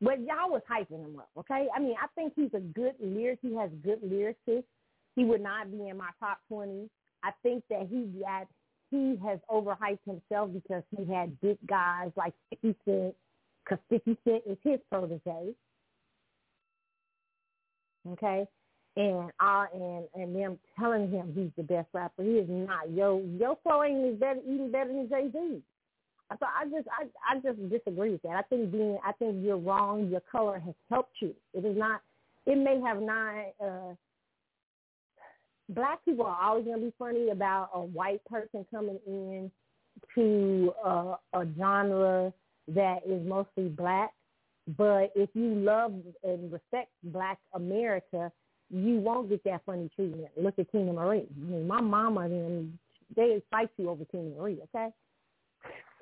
But 0.00 0.20
y'all 0.20 0.50
was 0.50 0.62
hyping 0.70 1.04
him 1.04 1.18
up, 1.18 1.30
okay? 1.36 1.66
I 1.74 1.80
mean, 1.80 1.96
I 2.00 2.06
think 2.14 2.32
he's 2.36 2.54
a 2.54 2.60
good 2.60 2.94
lyric. 3.00 3.40
He 3.42 3.56
has 3.56 3.70
good 3.82 4.00
lyricist. 4.02 4.64
He 5.16 5.24
would 5.24 5.42
not 5.42 5.68
be 5.72 5.88
in 5.88 5.96
my 5.96 6.10
top 6.20 6.38
20. 6.48 6.88
I 7.24 7.32
think 7.42 7.64
that 7.70 7.88
he 7.90 8.04
got 8.22 8.46
he 8.92 9.18
has 9.26 9.40
overhyped 9.50 10.04
himself 10.06 10.50
because 10.52 10.84
he 10.96 11.12
had 11.12 11.40
big 11.40 11.58
guys 11.66 12.12
like 12.16 12.34
50 12.50 12.76
Cent, 12.84 13.14
because 13.64 13.78
50 13.88 14.16
Cent 14.24 14.42
is 14.46 14.58
his 14.62 14.78
protege. 14.88 15.54
Okay? 18.08 18.46
And 18.96 19.30
uh, 19.40 19.66
and 19.72 20.04
and 20.14 20.34
them 20.34 20.58
telling 20.78 21.10
him 21.10 21.32
he's 21.34 21.50
the 21.56 21.62
best 21.62 21.88
rapper. 21.92 22.22
He 22.22 22.30
is 22.30 22.48
not. 22.48 22.90
Yo, 22.90 23.22
yo 23.38 23.58
flow 23.62 23.84
ain't 23.84 24.18
better, 24.18 24.40
even 24.46 24.72
better 24.72 24.88
than 24.88 25.08
Jay 25.08 25.30
Z. 25.32 25.62
So 26.38 26.46
I 26.46 26.64
just 26.64 26.88
I 26.88 27.06
I 27.28 27.40
just 27.40 27.70
disagree 27.70 28.10
with 28.10 28.22
that. 28.22 28.36
I 28.36 28.42
think 28.42 28.72
being 28.72 28.98
I 29.04 29.12
think 29.12 29.36
you're 29.44 29.56
wrong. 29.56 30.08
Your 30.08 30.22
color 30.30 30.58
has 30.58 30.74
helped 30.88 31.14
you. 31.20 31.34
It 31.54 31.64
is 31.64 31.76
not. 31.76 32.02
It 32.46 32.56
may 32.56 32.80
have 32.80 33.00
not. 33.00 33.44
Uh, 33.62 33.94
black 35.70 36.04
people 36.04 36.26
are 36.26 36.38
always 36.40 36.66
to 36.66 36.78
be 36.78 36.92
funny 36.98 37.30
about 37.30 37.70
a 37.74 37.80
white 37.80 38.24
person 38.26 38.66
coming 38.70 38.98
in 39.06 39.50
to 40.14 40.72
uh, 40.84 41.16
a 41.34 41.46
genre 41.58 42.32
that 42.68 42.98
is 43.06 43.26
mostly 43.26 43.68
black. 43.68 44.12
But 44.76 45.12
if 45.14 45.30
you 45.34 45.54
love 45.54 45.94
and 46.22 46.52
respect 46.52 46.90
Black 47.02 47.38
America, 47.54 48.30
you 48.70 48.96
won't 48.98 49.28
get 49.28 49.42
that 49.44 49.62
funny 49.66 49.90
treatment. 49.96 50.28
Look 50.36 50.58
at 50.58 50.72
Teena 50.72 50.94
Marie. 50.94 51.26
I 51.28 51.44
mean, 51.44 51.66
my 51.66 51.80
mama 51.80 52.20
and 52.20 52.78
they 53.16 53.42
fight 53.50 53.70
you 53.76 53.90
over 53.90 54.04
Teena 54.04 54.36
Marie. 54.36 54.58
Okay, 54.74 54.88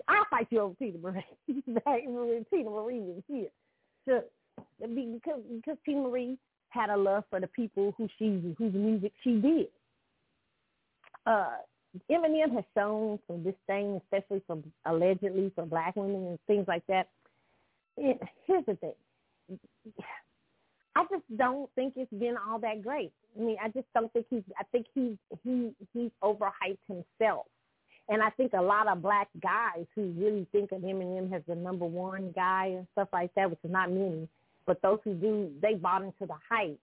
I'll 0.08 0.26
fight 0.30 0.48
you 0.50 0.60
over 0.60 0.74
Teena 0.80 1.00
Marie. 1.00 1.24
When 1.66 2.46
Teena 2.52 2.70
Marie 2.70 3.00
was 3.00 3.22
here, 3.26 3.48
so 4.06 4.22
because 4.80 5.40
because 5.54 5.76
Teena 5.88 6.02
Marie 6.02 6.36
had 6.70 6.90
a 6.90 6.96
love 6.96 7.24
for 7.30 7.40
the 7.40 7.46
people 7.46 7.94
who 7.96 8.08
she 8.18 8.54
whose 8.58 8.74
music 8.74 9.12
she 9.22 9.40
did. 9.40 9.68
Uh, 11.26 11.56
Eminem 12.10 12.54
has 12.54 12.64
shown 12.76 13.18
some 13.26 13.42
disdain, 13.42 14.00
especially 14.04 14.42
for 14.46 14.58
allegedly 14.84 15.50
for 15.54 15.64
black 15.64 15.96
women 15.96 16.26
and 16.26 16.38
things 16.46 16.66
like 16.68 16.86
that. 16.86 17.08
Here's 18.46 18.66
the 18.66 18.76
thing. 18.76 19.58
I 20.96 21.04
just 21.10 21.24
don't 21.36 21.70
think 21.74 21.94
it's 21.96 22.12
been 22.12 22.36
all 22.36 22.58
that 22.58 22.82
great. 22.82 23.12
I 23.36 23.40
mean, 23.40 23.56
I 23.62 23.68
just 23.68 23.86
don't 23.94 24.12
think 24.12 24.26
he's. 24.28 24.42
I 24.58 24.64
think 24.72 24.86
he's 24.94 25.16
he 25.44 25.72
he's 25.92 26.10
overhyped 26.22 26.78
himself, 26.88 27.46
and 28.08 28.22
I 28.22 28.30
think 28.30 28.52
a 28.52 28.60
lot 28.60 28.88
of 28.88 29.00
black 29.00 29.28
guys 29.40 29.86
who 29.94 30.12
really 30.16 30.46
think 30.50 30.72
of 30.72 30.82
Eminem 30.82 31.32
as 31.32 31.42
the 31.46 31.54
number 31.54 31.84
one 31.84 32.32
guy 32.34 32.72
and 32.76 32.86
stuff 32.92 33.08
like 33.12 33.32
that, 33.36 33.48
which 33.48 33.60
is 33.62 33.70
not 33.70 33.92
many, 33.92 34.28
but 34.66 34.82
those 34.82 34.98
who 35.04 35.14
do, 35.14 35.50
they 35.62 35.74
bought 35.74 36.02
into 36.02 36.26
the 36.26 36.34
hype 36.48 36.80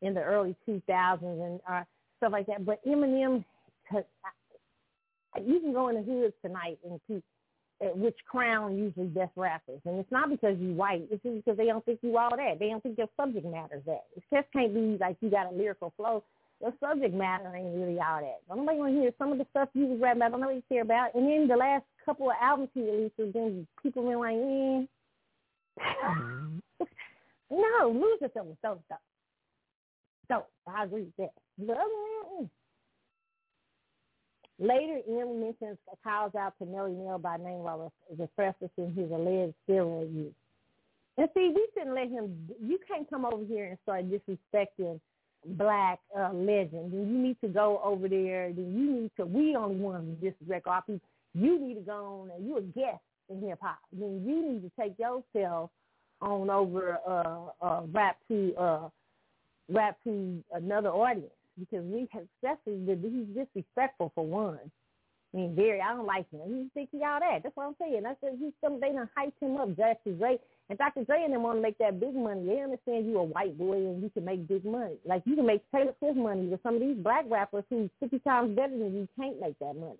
in 0.00 0.14
the 0.14 0.22
early 0.22 0.56
2000s 0.66 1.22
and 1.22 1.60
uh, 1.68 1.82
stuff 2.16 2.32
like 2.32 2.46
that. 2.46 2.64
But 2.64 2.84
Eminem, 2.86 3.44
you 3.92 5.60
can 5.60 5.72
go 5.72 5.88
in 5.88 5.96
the 5.96 6.02
hoods 6.02 6.34
tonight 6.42 6.78
and 6.84 7.00
which 7.80 8.16
crown 8.28 8.76
usually 8.76 9.06
best 9.06 9.30
rappers, 9.36 9.80
and 9.84 9.98
it's 9.98 10.10
not 10.10 10.30
because 10.30 10.56
you 10.58 10.74
white. 10.74 11.06
It's 11.10 11.22
just 11.22 11.36
because 11.36 11.56
they 11.56 11.66
don't 11.66 11.84
think 11.84 12.00
you 12.02 12.18
all 12.18 12.30
that. 12.30 12.58
They 12.58 12.68
don't 12.68 12.82
think 12.82 12.98
your 12.98 13.08
subject 13.16 13.46
matter's 13.46 13.84
that. 13.86 14.06
It 14.16 14.24
just 14.32 14.52
can't 14.52 14.74
be 14.74 14.96
like 15.00 15.16
you 15.20 15.30
got 15.30 15.52
a 15.52 15.54
lyrical 15.54 15.92
flow. 15.96 16.24
Your 16.60 16.74
subject 16.80 17.14
matter 17.14 17.54
ain't 17.54 17.76
really 17.76 18.00
all 18.00 18.20
that. 18.20 18.40
Don't 18.48 18.58
nobody 18.58 18.78
want 18.78 18.94
to 18.94 19.00
hear 19.00 19.12
some 19.16 19.30
of 19.30 19.38
the 19.38 19.46
stuff 19.50 19.68
you 19.74 19.86
was 19.86 20.00
rapping 20.00 20.22
about. 20.22 20.32
Don't 20.32 20.40
nobody 20.40 20.60
care 20.68 20.82
about. 20.82 21.14
And 21.14 21.28
then 21.28 21.46
the 21.46 21.56
last 21.56 21.84
couple 22.04 22.30
of 22.30 22.36
albums 22.42 22.70
he 22.74 22.80
released, 22.80 23.14
then 23.16 23.64
people 23.80 24.02
been 24.02 24.18
like, 24.18 24.34
eh. 24.34 24.86
No, 27.50 27.88
lose 27.88 28.20
yourself 28.20 28.46
with 28.46 28.60
those 28.62 28.78
stuff. 28.86 29.00
So 30.28 30.44
I 30.66 30.84
agree 30.84 31.04
with 31.04 31.16
that. 31.16 31.32
But 31.58 31.78
other 31.78 32.48
Later, 34.60 34.98
M 35.08 35.40
mentions 35.40 35.78
calls 36.02 36.34
out 36.34 36.54
to 36.58 36.64
Melle 36.64 36.90
Mel 36.90 37.18
by 37.18 37.36
name 37.36 37.60
while 37.60 37.92
referencing 38.38 38.94
his 38.96 39.10
alleged 39.10 39.54
steroid 39.68 40.12
use. 40.12 40.34
And 41.16 41.28
see, 41.34 41.52
we 41.54 41.68
shouldn't 41.74 41.94
let 41.94 42.08
him. 42.08 42.48
You 42.60 42.78
can't 42.86 43.08
come 43.08 43.24
over 43.24 43.44
here 43.44 43.66
and 43.66 43.78
start 43.84 44.06
disrespecting 44.10 45.00
black 45.44 46.00
uh, 46.16 46.32
legend. 46.32 46.92
Then 46.92 47.08
you 47.08 47.18
need 47.18 47.40
to 47.40 47.48
go 47.48 47.80
over 47.84 48.08
there. 48.08 48.52
Then 48.52 48.76
you 48.76 49.02
need 49.02 49.10
to. 49.16 49.26
We 49.26 49.54
only 49.54 49.76
want 49.76 50.20
to 50.20 50.30
disrespect 50.30 50.66
our 50.66 50.82
people. 50.82 51.08
You 51.34 51.60
need 51.60 51.74
to 51.74 51.80
go 51.80 52.22
on 52.22 52.30
and 52.36 52.46
you 52.46 52.56
a 52.56 52.62
guest 52.62 53.02
in 53.28 53.40
hip 53.40 53.58
hop. 53.60 53.78
Then 53.92 54.22
you 54.26 54.52
need 54.52 54.62
to 54.62 54.70
take 54.80 54.98
yourself 54.98 55.70
on 56.20 56.50
over 56.50 56.98
uh, 57.06 57.64
uh, 57.64 57.82
rap 57.92 58.16
to 58.28 58.54
uh, 58.56 58.88
rap 59.68 59.98
to 60.04 60.42
another 60.52 60.88
audience 60.88 61.30
because 61.58 61.84
we 61.84 62.08
have 62.12 62.24
especially 62.42 62.84
he's 62.86 63.26
disrespectful 63.34 64.12
for 64.14 64.24
one. 64.24 64.58
I 65.34 65.36
mean, 65.36 65.54
very, 65.54 65.80
I 65.80 65.92
don't 65.92 66.06
like 66.06 66.30
him. 66.30 66.40
He's 66.46 66.70
thinking 66.72 67.06
all 67.06 67.20
that. 67.20 67.42
That's 67.42 67.54
what 67.54 67.66
I'm 67.66 67.76
saying. 67.78 68.04
I 68.06 68.14
said 68.20 68.38
he's 68.40 68.52
some. 68.64 68.80
They 68.80 68.92
done 68.92 69.10
hyped 69.16 69.42
him 69.42 69.58
up. 69.58 69.76
Dr. 69.76 70.12
Dre 70.12 70.38
and 70.70 70.78
Dr. 70.78 71.04
Dre 71.04 71.22
and 71.22 71.34
them 71.34 71.42
want 71.42 71.58
to 71.58 71.62
make 71.62 71.76
that 71.78 72.00
big 72.00 72.14
money. 72.14 72.46
They 72.46 72.62
understand 72.62 73.06
you 73.06 73.18
a 73.18 73.24
white 73.24 73.58
boy 73.58 73.76
and 73.76 74.02
you 74.02 74.08
can 74.08 74.24
make 74.24 74.48
big 74.48 74.64
money. 74.64 74.96
Like 75.04 75.22
you 75.26 75.36
can 75.36 75.44
make 75.44 75.62
Taylor 75.70 75.92
Swift 75.98 76.16
money, 76.16 76.46
but 76.46 76.62
some 76.62 76.76
of 76.76 76.80
these 76.80 76.96
black 76.96 77.26
rappers 77.28 77.64
who's 77.68 77.90
fifty 78.00 78.20
times 78.20 78.56
better 78.56 78.72
than 78.78 78.94
you 78.94 79.08
can't 79.20 79.38
make 79.38 79.58
that 79.58 79.74
money. 79.74 79.98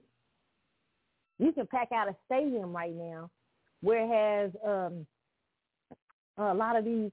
You 1.38 1.52
can 1.52 1.66
pack 1.66 1.92
out 1.92 2.08
a 2.08 2.16
stadium 2.24 2.72
right 2.72 2.94
now, 2.94 3.28
whereas 3.82 4.50
um, 4.66 5.06
a 6.38 6.54
lot 6.54 6.76
of 6.76 6.86
these 6.86 7.10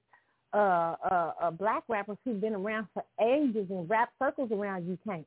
uh, 0.56 1.32
uh, 1.40 1.50
black 1.50 1.82
rappers 1.88 2.16
who've 2.24 2.40
been 2.40 2.54
around 2.54 2.86
for 2.94 3.04
ages 3.20 3.66
in 3.68 3.86
rap 3.88 4.10
circles 4.18 4.50
around 4.50 4.86
you 4.86 4.98
can't. 5.06 5.26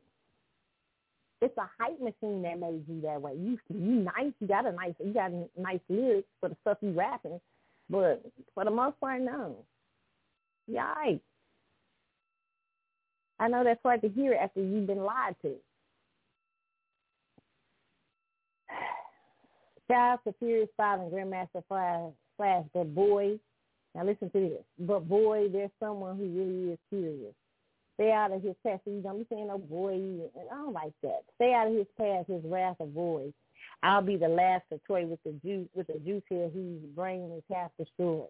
It's 1.41 1.57
a 1.57 1.69
hype 1.79 1.99
machine 2.01 2.41
that 2.41 2.59
made 2.59 2.83
you 2.87 2.99
that 3.01 3.21
way. 3.21 3.33
You 3.35 3.57
you 3.69 4.03
nice, 4.03 4.33
you 4.39 4.47
got 4.47 4.65
a 4.65 4.71
nice, 4.71 4.93
you 5.03 5.13
got 5.13 5.31
a 5.31 5.45
nice 5.57 5.79
lyrics 5.87 6.27
for 6.39 6.49
the 6.49 6.57
stuff 6.61 6.79
you 6.81 6.91
rapping, 6.91 7.39
but 7.89 8.23
for 8.53 8.65
the 8.65 8.71
most 8.71 8.99
part, 8.99 9.21
no. 9.21 9.57
Yikes! 10.69 11.21
I 13.39 13.47
know 13.47 13.63
that's 13.63 13.79
hard 13.83 14.01
to 14.01 14.09
hear 14.09 14.33
after 14.33 14.61
you've 14.61 14.87
been 14.87 15.03
lied 15.03 15.35
to. 15.43 15.55
Shout 19.87 20.13
out 20.13 20.23
to 20.25 20.33
Furious 20.39 20.69
Five 20.75 20.99
and 20.99 21.11
Grandmaster 21.11 21.63
Flash, 21.67 22.11
Flash, 22.35 22.65
the 22.75 22.83
boy 22.83 23.39
now 23.95 24.05
listen 24.05 24.29
to 24.29 24.39
this. 24.39 24.63
But 24.79 25.07
boy, 25.07 25.49
there's 25.51 25.71
someone 25.79 26.17
who 26.17 26.25
really 26.25 26.73
is 26.73 26.79
serious. 26.89 27.33
Stay 27.95 28.11
out 28.11 28.31
of 28.31 28.41
his 28.41 28.55
path. 28.65 28.79
So 28.85 28.91
you 28.91 29.01
don't 29.01 29.19
be 29.19 29.27
saying, 29.29 29.49
"Oh 29.51 29.57
boy," 29.57 29.93
and 29.93 30.49
I 30.51 30.55
don't 30.55 30.73
like 30.73 30.93
that. 31.03 31.23
Stay 31.35 31.53
out 31.53 31.67
of 31.67 31.73
his 31.73 31.87
path. 31.97 32.27
His 32.27 32.43
wrath 32.45 32.77
avoid. 32.79 33.33
I'll 33.83 34.01
be 34.01 34.17
the 34.17 34.27
last 34.27 34.63
to 34.71 34.79
toy 34.87 35.05
with 35.05 35.21
the 35.23 35.33
juice 35.43 35.67
with 35.75 35.87
the 35.87 35.99
juice 35.99 36.23
here 36.29 36.49
whose 36.49 36.81
brain 36.95 37.31
is 37.35 37.43
half 37.53 37.71
destroyed. 37.77 38.27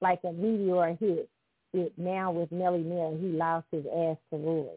Like 0.00 0.20
a 0.24 0.32
meteor 0.32 0.96
hit 1.00 1.28
it 1.72 1.92
now 1.96 2.32
with 2.32 2.50
Melle 2.50 2.82
Mel, 2.84 3.16
he 3.20 3.28
lost 3.28 3.66
his 3.70 3.84
ass 3.86 4.16
to 4.30 4.36
Roy. 4.36 4.68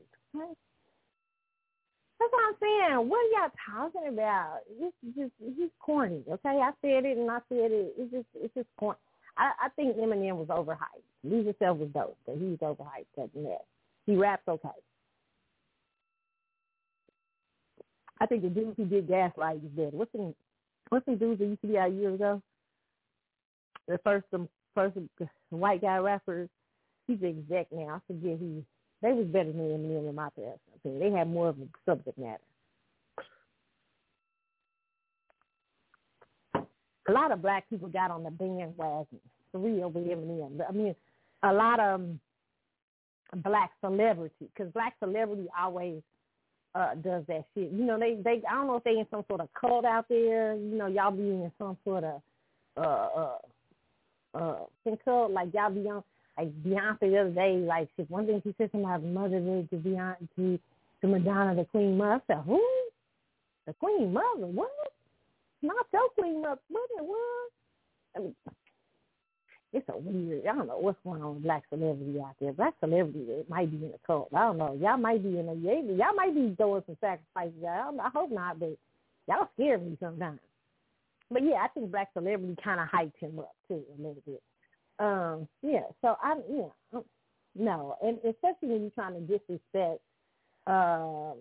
That's 2.22 2.34
what 2.34 2.47
I'm 2.49 2.55
saying. 2.61 3.09
What 3.09 3.17
are 3.17 3.41
y'all 3.41 3.89
talking 3.91 4.13
about? 4.13 4.59
Is 4.69 4.93
just 5.17 5.32
he's 5.39 5.72
corny. 5.80 6.22
Okay, 6.30 6.61
I 6.61 6.69
said 6.82 7.03
it 7.03 7.17
and 7.17 7.32
I 7.32 7.39
said 7.49 7.72
it. 7.72 7.95
It's 7.97 8.11
just 8.11 8.28
it's 8.36 8.53
just 8.53 8.67
corny. 8.78 8.99
I, 9.38 9.51
I 9.65 9.69
think 9.69 9.97
Eminem 9.97 10.36
was 10.36 10.49
overhyped. 10.49 11.01
Lose 11.24 11.47
Yourself 11.47 11.80
was 11.80 11.89
dope, 11.89 12.17
but 12.28 12.38
he 12.38 12.45
was 12.45 12.59
overhyped. 12.59 13.07
That 13.17 13.34
that 13.34 13.61
he 14.05 14.15
raps 14.15 14.43
okay. 14.47 14.69
I 18.19 18.28
think 18.28 18.43
the 18.43 18.49
dude 18.49 18.76
who 18.78 18.86
did 18.86 19.07
Gaslight 19.07 19.55
is 19.55 19.72
dead. 19.76 19.93
What's 19.93 20.11
the 20.11 20.32
what's 20.89 21.05
the 21.07 21.15
dudes 21.15 21.39
that 21.39 21.45
used 21.45 21.61
to 21.61 21.67
be 21.69 21.80
out 21.80 21.91
years 21.91 22.15
ago? 22.15 22.39
The 23.88 23.99
first 24.03 24.28
the 24.32 24.47
first 24.76 24.95
white 25.49 25.82
guy 25.82 25.97
rapper. 25.97 26.47
He's 27.07 27.19
the 27.19 27.30
exec 27.30 27.72
now. 27.72 27.95
I 27.95 28.13
forget 28.13 28.38
who 28.38 28.63
they 29.01 29.13
was 29.13 29.27
better 29.27 29.51
than 29.51 29.61
Eminem 29.61 30.09
in 30.09 30.15
my 30.15 30.29
personal 30.29 30.57
opinion. 30.75 30.99
They 30.99 31.17
had 31.17 31.29
more 31.29 31.49
of 31.49 31.57
a 31.57 31.67
subject 31.85 32.17
matter. 32.17 32.43
A 37.07 37.11
lot 37.11 37.31
of 37.31 37.41
black 37.41 37.69
people 37.69 37.87
got 37.87 38.11
on 38.11 38.23
the 38.23 38.31
bandwagon 38.31 39.19
real 39.53 39.89
with 39.89 40.05
Eminem. 40.05 40.59
I 40.67 40.71
mean, 40.71 40.95
a 41.43 41.51
lot 41.51 41.79
of 41.79 42.01
um, 42.01 42.19
black 43.37 43.71
celebrity, 43.81 44.49
because 44.55 44.71
black 44.73 44.95
celebrity 44.99 45.47
always 45.59 46.01
uh 46.73 46.95
does 46.95 47.23
that 47.27 47.43
shit. 47.53 47.71
You 47.71 47.85
know, 47.85 47.99
they 47.99 48.17
they 48.23 48.41
I 48.49 48.53
don't 48.53 48.67
know 48.67 48.77
if 48.77 48.83
they 48.83 48.91
in 48.91 49.05
some 49.11 49.25
sort 49.27 49.41
of 49.41 49.49
cult 49.59 49.83
out 49.83 50.05
there. 50.07 50.55
You 50.55 50.77
know, 50.77 50.87
y'all 50.87 51.11
be 51.11 51.23
in 51.23 51.51
some 51.57 51.77
sort 51.83 52.03
of 52.03 52.21
uh 52.77 52.79
uh 52.79 53.37
uh 54.33 54.95
cult 55.03 55.31
like 55.31 55.53
y'all 55.53 55.71
be 55.71 55.89
on 55.89 56.03
like 56.41 56.63
Beyonce 56.63 56.99
the 56.99 57.17
other 57.19 57.29
day. 57.29 57.57
Like 57.57 57.89
shit, 57.95 58.09
one 58.09 58.25
thing 58.25 58.41
she 58.43 58.55
said 58.57 58.69
about 58.73 59.03
mother 59.03 59.39
to 59.39 59.75
Beyonce 59.75 60.27
to 60.35 60.59
to 61.01 61.07
Madonna 61.07 61.55
the 61.55 61.65
Queen 61.65 61.97
Mother. 61.97 62.21
I 62.29 62.33
said, 62.33 62.43
who? 62.45 62.61
The 63.67 63.73
Queen 63.73 64.13
Mother? 64.13 64.47
What? 64.47 64.69
Not 65.61 65.85
your 65.93 66.09
Queen 66.09 66.41
Mother? 66.41 66.59
What? 66.69 66.89
What? 66.99 67.51
I 68.15 68.19
mean, 68.19 68.35
it's 69.73 69.87
a 69.89 69.97
weird. 69.97 70.45
I 70.45 70.55
don't 70.55 70.67
know 70.67 70.77
what's 70.79 70.99
going 71.03 71.21
on 71.21 71.35
with 71.35 71.43
black 71.43 71.63
celebrity 71.69 72.19
out 72.19 72.35
there. 72.41 72.53
Black 72.53 72.73
celebrity 72.79 73.19
it 73.29 73.49
might 73.49 73.71
be 73.71 73.85
in 73.85 73.93
a 73.93 74.07
cult. 74.07 74.29
I 74.35 74.41
don't 74.41 74.57
know. 74.57 74.77
Y'all 74.81 74.97
might 74.97 75.23
be 75.23 75.39
in 75.39 75.47
a 75.47 75.53
y'all 75.53 76.15
might 76.15 76.35
be 76.35 76.55
doing 76.57 76.83
some 76.85 76.97
sacrifices. 76.99 77.63
I, 77.63 77.91
I 78.03 78.09
hope 78.13 78.31
not, 78.31 78.59
but 78.59 78.77
y'all 79.27 79.47
scare 79.53 79.77
me 79.77 79.97
sometimes. 79.99 80.39
But 81.29 81.43
yeah, 81.45 81.63
I 81.63 81.69
think 81.69 81.89
black 81.91 82.09
celebrity 82.13 82.57
kind 82.61 82.81
of 82.81 82.87
hyped 82.87 83.17
him 83.19 83.39
up 83.39 83.55
too 83.67 83.81
a 83.97 83.97
little 83.97 84.21
bit. 84.25 84.41
Um, 85.01 85.47
yeah. 85.61 85.83
So 86.01 86.15
I 86.21 86.35
yeah 86.49 86.69
um, 86.93 87.03
no, 87.55 87.95
and 88.01 88.17
especially 88.19 88.69
when 88.69 88.81
you're 88.81 88.91
trying 88.91 89.13
to 89.15 89.21
disrespect 89.21 89.99
uh, 90.67 91.33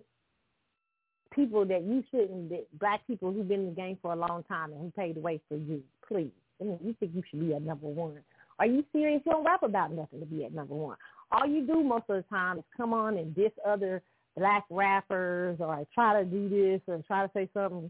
people 1.33 1.65
that 1.65 1.83
you 1.83 2.03
shouldn't, 2.11 2.49
that 2.49 2.67
black 2.79 3.05
people 3.07 3.31
who've 3.31 3.47
been 3.47 3.61
in 3.61 3.65
the 3.67 3.75
game 3.75 3.97
for 4.01 4.11
a 4.11 4.15
long 4.15 4.43
time 4.49 4.71
and 4.73 4.81
who 4.81 4.91
paid 4.91 5.15
the 5.15 5.21
way 5.21 5.39
for 5.47 5.55
you. 5.55 5.81
Please 6.07 6.31
I 6.61 6.65
mean, 6.65 6.79
you 6.83 6.95
think 6.99 7.13
you 7.15 7.23
should 7.29 7.39
be 7.39 7.53
at 7.53 7.63
number 7.63 7.87
one. 7.87 8.19
Are 8.59 8.65
you 8.67 8.85
serious? 8.93 9.21
You 9.25 9.31
don't 9.31 9.45
rap 9.45 9.63
about 9.63 9.91
nothing 9.91 10.19
to 10.19 10.25
be 10.25 10.45
at 10.45 10.53
number 10.53 10.75
one. 10.75 10.97
All 11.31 11.47
you 11.47 11.65
do 11.65 11.83
most 11.83 12.05
of 12.09 12.17
the 12.17 12.25
time 12.29 12.59
is 12.59 12.63
come 12.77 12.93
on 12.93 13.17
and 13.17 13.33
diss 13.33 13.51
other 13.67 14.03
black 14.37 14.65
rappers 14.69 15.57
or 15.59 15.85
try 15.93 16.19
to 16.19 16.25
do 16.25 16.47
this 16.47 16.81
or 16.87 17.01
try 17.07 17.25
to 17.25 17.31
say 17.33 17.49
something. 17.53 17.89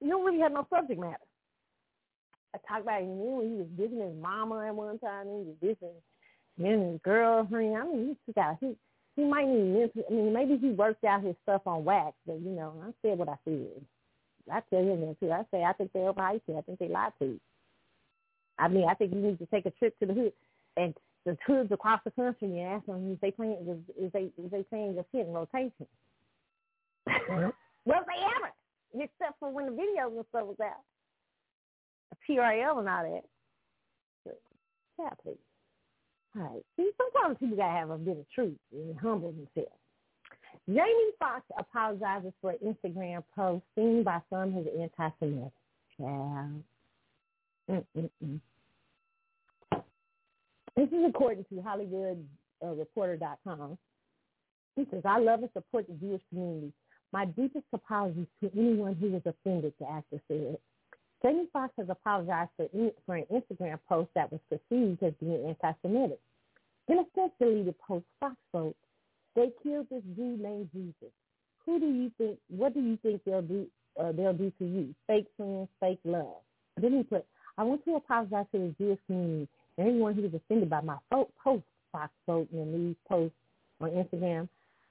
You 0.00 0.10
don't 0.10 0.24
really 0.24 0.40
have 0.40 0.52
no 0.52 0.66
subject 0.74 0.98
matter. 0.98 1.18
I 2.56 2.68
talked 2.68 2.82
about 2.82 3.02
him 3.02 3.18
when 3.18 3.50
he 3.50 3.56
was 3.56 3.66
dissing 3.78 4.04
his 4.04 4.22
mama 4.22 4.66
at 4.66 4.74
one 4.74 4.98
time. 4.98 5.26
He 5.26 5.52
was 5.52 5.56
dissing 5.62 5.92
his 6.58 7.00
girlfriend. 7.04 7.76
I 7.76 7.84
mean, 7.84 8.16
he 8.26 8.32
got 8.32 8.56
he 8.60 8.76
he 9.16 9.24
might 9.24 9.48
need. 9.48 9.90
I 10.08 10.12
mean, 10.12 10.32
maybe 10.32 10.56
he 10.56 10.70
worked 10.70 11.04
out 11.04 11.22
his 11.22 11.36
stuff 11.42 11.62
on 11.66 11.84
wax, 11.84 12.14
but 12.26 12.40
you 12.40 12.50
know, 12.50 12.72
I 12.82 12.90
said 13.02 13.18
what 13.18 13.28
I 13.28 13.36
said. 13.44 13.84
I 14.50 14.60
tell 14.70 14.80
him 14.80 15.00
that 15.00 15.20
too. 15.20 15.32
I 15.32 15.44
say 15.50 15.64
I 15.64 15.72
think 15.72 15.92
they 15.92 16.00
overhyped 16.00 16.42
you. 16.46 16.56
I 16.56 16.62
think 16.62 16.78
they 16.78 16.88
lied 16.88 17.12
to 17.18 17.26
you. 17.26 17.40
I 18.58 18.68
mean, 18.68 18.88
I 18.88 18.94
think 18.94 19.12
you 19.12 19.20
need 19.20 19.38
to 19.38 19.46
take 19.46 19.66
a 19.66 19.70
trip 19.70 19.98
to 19.98 20.06
the 20.06 20.14
hood 20.14 20.32
and 20.76 20.94
the 21.24 21.36
hoods 21.46 21.72
across 21.72 22.00
the 22.04 22.10
country 22.12 22.48
and 22.48 22.60
ask 22.60 22.86
them 22.86 23.12
if 23.12 23.20
they 23.20 23.30
playing 23.32 23.58
is, 23.68 24.06
is 24.06 24.12
they 24.12 24.30
is 24.42 24.50
they 24.50 24.62
playing 24.62 24.94
your 24.94 25.04
shit 25.12 25.26
in 25.26 25.32
rotation. 25.32 25.86
well, 27.06 27.52
they 27.86 27.92
ever, 27.92 28.52
except 28.94 29.38
for 29.40 29.50
when 29.50 29.66
the 29.66 29.72
videos 29.72 30.16
and 30.16 30.24
stuff 30.30 30.46
was 30.46 30.56
out, 30.62 30.84
PRL 32.28 32.78
and 32.78 32.88
all 32.88 33.22
that. 34.24 34.36
Yeah, 34.98 35.10
please. 35.22 35.36
All 36.36 36.42
right. 36.42 36.64
See, 36.76 36.90
sometimes 36.96 37.38
people 37.38 37.56
gotta 37.56 37.78
have 37.78 37.90
a 37.90 37.98
bit 37.98 38.18
of 38.18 38.26
truth 38.34 38.56
and 38.72 38.98
humble 38.98 39.32
themselves. 39.32 39.70
Jamie 40.68 41.12
Foxx 41.18 41.44
apologizes 41.58 42.32
for 42.40 42.52
an 42.52 42.58
Instagram 42.64 43.22
post 43.34 43.64
seen 43.74 44.02
by 44.02 44.20
some 44.30 44.54
are 44.54 44.82
anti-Semitic. 44.82 45.52
Yeah. 45.98 46.46
This 50.76 50.88
is 50.88 51.04
according 51.08 51.44
to 51.44 51.54
HollywoodReporter.com. 51.54 53.60
Uh, 53.60 53.74
he 54.76 54.86
says, 54.90 55.02
I 55.04 55.18
love 55.18 55.40
and 55.40 55.50
support 55.52 55.86
the 55.88 55.94
Jewish 55.94 56.22
community. 56.28 56.72
My 57.12 57.24
deepest 57.24 57.64
apologies 57.72 58.26
to 58.42 58.50
anyone 58.56 58.94
who 58.94 59.10
was 59.10 59.22
offended, 59.24 59.72
the 59.80 59.90
actor 59.90 60.20
said. 60.28 60.58
Jamie 61.22 61.48
Foxx 61.52 61.72
has 61.78 61.88
apologized 61.88 62.50
for, 62.56 62.68
for 63.06 63.16
an 63.16 63.24
Instagram 63.32 63.78
post 63.88 64.10
that 64.14 64.30
was 64.30 64.40
perceived 64.48 65.02
as 65.02 65.12
being 65.20 65.46
anti-Semitic. 65.48 66.20
In 66.88 66.98
a 66.98 67.04
since 67.14 67.32
deleted 67.40 67.74
post, 67.78 68.04
Foxx 68.20 68.36
wrote, 68.52 68.76
they 69.34 69.50
killed 69.62 69.86
this 69.90 70.02
dude 70.16 70.40
named 70.40 70.70
Jesus. 70.72 71.12
Who 71.64 71.80
do 71.80 71.86
you 71.86 72.12
think, 72.16 72.38
what 72.48 72.74
do 72.74 72.80
you 72.80 72.96
think 73.02 73.22
they'll 73.24 73.42
do, 73.42 73.66
uh, 74.00 74.12
they'll 74.12 74.32
do 74.32 74.52
to 74.58 74.64
you? 74.64 74.94
Fake 75.06 75.26
friends, 75.36 75.68
fake 75.80 75.98
love. 76.04 76.36
Then 76.80 76.96
he 76.96 77.02
put, 77.02 77.24
I 77.58 77.64
want 77.64 77.84
to 77.84 77.96
apologize 77.96 78.46
to 78.52 78.58
the 78.58 78.74
Jewish 78.78 78.98
community 79.06 79.48
and 79.78 79.88
anyone 79.88 80.14
who 80.14 80.22
was 80.22 80.34
offended 80.34 80.70
by 80.70 80.80
my 80.80 80.96
post, 81.10 81.64
Foxx 81.92 82.12
vote 82.26 82.48
and 82.52 82.74
these 82.74 82.96
posts 83.08 83.36
on 83.80 83.90
Instagram. 83.90 84.48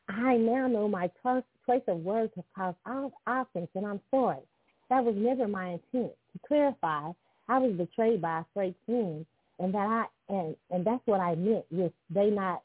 I 0.10 0.38
now 0.38 0.68
know 0.68 0.88
my 0.88 1.10
choice 1.24 1.82
of 1.88 1.98
words 2.00 2.32
has 2.36 2.46
caused 2.56 2.78
offense, 3.26 3.70
and 3.74 3.86
I'm 3.86 4.02
sorry. 4.12 4.42
That 4.90 5.04
was 5.04 5.16
never 5.18 5.48
my 5.48 5.70
intent. 5.70 6.14
To 6.34 6.40
clarify, 6.48 7.12
I 7.48 7.58
was 7.60 7.74
betrayed 7.74 8.22
by 8.22 8.40
a 8.40 8.46
fake 8.54 8.76
friend, 8.86 9.26
and 9.60 9.74
that 9.74 9.78
I 9.78 10.06
and 10.34 10.56
and 10.72 10.86
that's 10.86 11.02
what 11.06 11.20
I 11.20 11.36
meant 11.36 11.66
with 11.72 11.92
they 12.10 12.30
not 12.30 12.62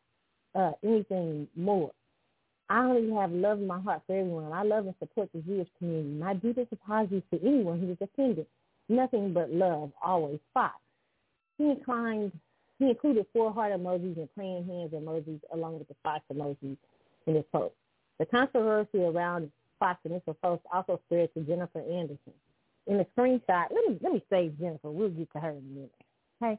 uh, 0.54 0.72
anything 0.84 1.48
more. 1.56 1.92
I 2.68 2.84
only 2.84 3.12
have 3.14 3.32
love 3.32 3.58
in 3.58 3.66
my 3.66 3.80
heart 3.80 4.02
for 4.06 4.16
everyone. 4.16 4.52
I 4.52 4.62
love 4.62 4.86
and 4.86 4.94
support 5.00 5.28
the 5.34 5.40
Jewish 5.40 5.68
community. 5.78 6.10
My 6.10 6.34
deepest 6.34 6.72
apologies 6.72 7.22
to 7.32 7.40
anyone 7.42 7.80
who 7.80 7.86
was 7.88 7.96
offended 8.00 8.46
nothing 8.90 9.32
but 9.32 9.50
love 9.50 9.92
always 10.02 10.40
fought. 10.52 10.74
He 11.56 11.70
inclined, 11.70 12.32
he 12.78 12.90
included 12.90 13.26
four 13.32 13.52
heart 13.52 13.72
emojis 13.72 14.16
and 14.16 14.34
praying 14.34 14.66
hands 14.66 14.92
emojis 14.92 15.40
along 15.52 15.78
with 15.78 15.88
the 15.88 15.94
fox 16.02 16.24
emojis 16.32 16.76
in 17.26 17.34
his 17.34 17.44
post. 17.52 17.74
The 18.18 18.26
controversy 18.26 18.98
around 18.98 19.50
Foxx 19.80 19.98
initial 20.04 20.34
post 20.34 20.62
also 20.72 21.00
spread 21.06 21.34
to 21.34 21.40
Jennifer 21.40 21.80
Aniston. 21.80 22.36
In 22.86 22.98
the 22.98 23.06
screenshot, 23.16 23.66
let 23.70 23.88
me 23.88 23.98
let 24.02 24.12
me 24.12 24.22
save 24.30 24.58
Jennifer. 24.60 24.90
We'll 24.90 25.08
get 25.10 25.32
to 25.32 25.40
her 25.40 25.50
in 25.50 25.56
a 25.56 25.60
minute. 25.60 25.94
Okay. 26.42 26.58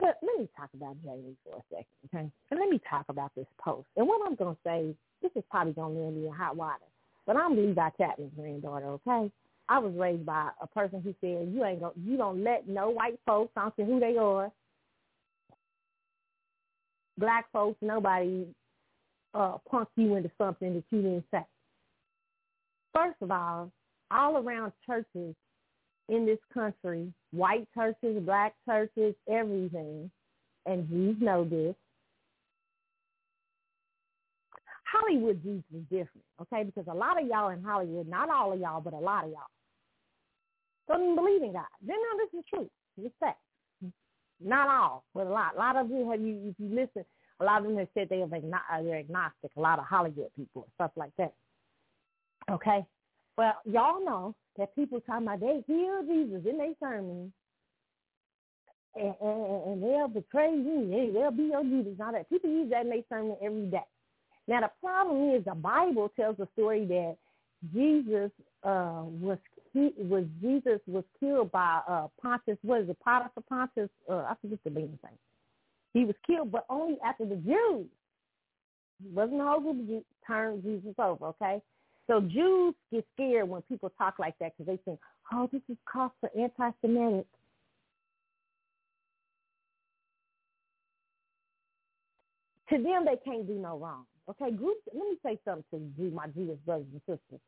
But 0.00 0.18
let 0.22 0.40
me 0.40 0.48
talk 0.56 0.70
about 0.74 0.96
Jamie 1.04 1.36
for 1.44 1.56
a 1.56 1.62
second, 1.70 1.86
okay? 2.06 2.30
And 2.50 2.60
let 2.60 2.68
me 2.68 2.80
talk 2.90 3.06
about 3.08 3.30
this 3.36 3.46
post. 3.58 3.86
And 3.96 4.08
what 4.08 4.26
I'm 4.26 4.34
gonna 4.34 4.56
say, 4.64 4.94
this 5.22 5.30
is 5.36 5.44
probably 5.50 5.72
gonna 5.72 5.94
land 5.94 6.16
me 6.16 6.26
in 6.26 6.32
hot 6.32 6.56
water. 6.56 6.84
But 7.26 7.36
I'm 7.36 7.56
Levi 7.56 7.90
Chapman's 7.96 8.32
granddaughter, 8.36 8.86
okay? 8.86 9.30
I 9.68 9.78
was 9.78 9.94
raised 9.94 10.26
by 10.26 10.50
a 10.60 10.66
person 10.66 11.00
who 11.00 11.14
said 11.20 11.52
you 11.54 11.64
ain't 11.64 11.80
gonna, 11.80 11.92
you 12.04 12.16
don't 12.16 12.42
let 12.42 12.68
no 12.68 12.90
white 12.90 13.18
folks, 13.24 13.52
I 13.56 13.62
don't 13.62 13.76
care 13.76 13.86
who 13.86 14.00
they 14.00 14.16
are, 14.18 14.50
black 17.18 17.46
folks, 17.52 17.78
nobody 17.80 18.46
uh, 19.32 19.58
punk 19.70 19.88
you 19.96 20.16
into 20.16 20.30
something 20.38 20.74
that 20.74 20.84
you 20.90 21.02
didn't 21.02 21.24
say. 21.30 21.44
First 22.94 23.16
of 23.20 23.30
all, 23.30 23.70
all 24.10 24.36
around 24.36 24.72
churches 24.86 25.34
in 26.08 26.26
this 26.26 26.38
country, 26.52 27.12
white 27.32 27.66
churches, 27.74 28.22
black 28.24 28.54
churches, 28.66 29.14
everything, 29.28 30.10
and 30.66 30.88
Jews 30.88 31.16
know 31.20 31.44
this. 31.44 31.74
Hollywood 34.90 35.42
Jews 35.42 35.62
is 35.74 35.82
different, 35.90 36.24
okay? 36.42 36.62
Because 36.62 36.84
a 36.88 36.94
lot 36.94 37.20
of 37.20 37.26
y'all 37.26 37.48
in 37.50 37.62
Hollywood, 37.62 38.06
not 38.06 38.30
all 38.30 38.52
of 38.52 38.60
y'all, 38.60 38.80
but 38.80 38.92
a 38.92 38.98
lot 38.98 39.24
of 39.24 39.30
y'all, 39.30 39.40
don't 40.88 41.02
even 41.02 41.16
believe 41.16 41.42
in 41.42 41.52
God. 41.52 41.64
Then 41.84 41.96
now 41.96 42.24
this 42.24 42.38
is 42.38 42.44
true. 42.48 42.70
It's 43.02 43.14
fact. 43.18 43.40
Not 44.40 44.68
all, 44.68 45.04
but 45.14 45.26
a 45.26 45.30
lot. 45.30 45.54
A 45.56 45.58
lot 45.58 45.76
of 45.76 45.90
you 45.90 46.10
have 46.10 46.20
you 46.20 46.40
if 46.44 46.54
you 46.58 46.68
listen, 46.68 47.04
a 47.40 47.44
lot 47.44 47.62
of 47.62 47.68
them 47.68 47.78
have 47.78 47.88
said 47.94 48.08
they 48.08 48.20
are 48.20 48.24
uh, 48.24 48.82
they're 48.82 48.98
agnostic. 48.98 49.50
A 49.56 49.60
lot 49.60 49.78
of 49.78 49.86
Hollywood 49.86 50.28
people, 50.36 50.66
stuff 50.74 50.90
like 50.96 51.12
that. 51.18 51.32
Okay, 52.50 52.84
well, 53.36 53.54
y'all 53.64 54.04
know 54.04 54.34
that 54.58 54.74
people 54.74 55.00
talking 55.00 55.26
about 55.26 55.40
they 55.40 55.62
heal 55.66 56.02
Jesus 56.06 56.42
in 56.48 56.58
their 56.58 56.74
sermons, 56.78 57.32
and, 58.94 59.14
and, 59.20 59.62
and 59.66 59.82
they'll 59.82 60.08
betray 60.08 60.52
you. 60.52 61.10
They'll 61.12 61.30
be 61.30 61.44
your 61.44 61.64
Judas. 61.64 61.94
All 62.04 62.12
that 62.12 62.28
people 62.28 62.50
use 62.50 62.70
that 62.70 62.82
in 62.82 62.90
their 62.90 63.02
sermon 63.08 63.36
every 63.42 63.66
day. 63.66 63.82
Now 64.46 64.60
the 64.60 64.70
problem 64.80 65.34
is 65.34 65.44
the 65.44 65.54
Bible 65.54 66.12
tells 66.14 66.38
a 66.38 66.48
story 66.52 66.84
that 66.86 67.16
Jesus 67.72 68.30
uh, 68.62 69.04
was 69.20 69.38
he 69.72 69.92
was 69.98 70.24
Jesus 70.40 70.80
was 70.86 71.04
killed 71.18 71.50
by 71.50 71.80
uh, 71.88 72.08
Pontius. 72.22 72.58
What 72.62 72.82
is 72.82 72.88
it? 72.88 72.98
Potiphar 73.00 73.42
Pontius? 73.48 73.90
Uh, 74.08 74.16
I 74.16 74.34
forget 74.40 74.58
the 74.64 74.70
name. 74.70 74.98
Thing. 75.02 75.18
He 75.94 76.04
was 76.04 76.14
killed, 76.26 76.52
but 76.52 76.66
only 76.68 76.98
after 77.04 77.24
the 77.24 77.36
Jews. 77.36 77.86
It 79.04 79.12
wasn't 79.12 79.38
the 79.38 79.44
whole 79.44 79.60
group 79.60 79.80
of 79.80 79.86
Jews 79.86 80.04
turned 80.26 80.62
Jesus 80.62 80.94
over. 80.98 81.26
Okay, 81.26 81.60
so 82.06 82.20
Jews 82.20 82.74
get 82.92 83.06
scared 83.14 83.48
when 83.48 83.62
people 83.62 83.90
talk 83.96 84.18
like 84.18 84.38
that 84.38 84.52
because 84.56 84.66
they 84.66 84.82
think, 84.84 84.98
oh, 85.32 85.48
this 85.52 85.62
is 85.68 85.76
cause 85.90 86.10
for 86.20 86.30
anti-Semitic. 86.38 87.26
To 92.70 92.82
them, 92.82 93.04
they 93.04 93.16
can't 93.24 93.46
do 93.46 93.54
no 93.54 93.78
wrong. 93.78 94.04
Okay, 94.28 94.50
groups. 94.50 94.80
Let 94.92 95.04
me 95.04 95.16
say 95.24 95.38
something 95.44 95.64
to 95.96 96.02
you, 96.02 96.10
my 96.10 96.26
Jewish 96.28 96.58
brothers 96.64 96.86
and 96.92 97.00
sisters. 97.00 97.40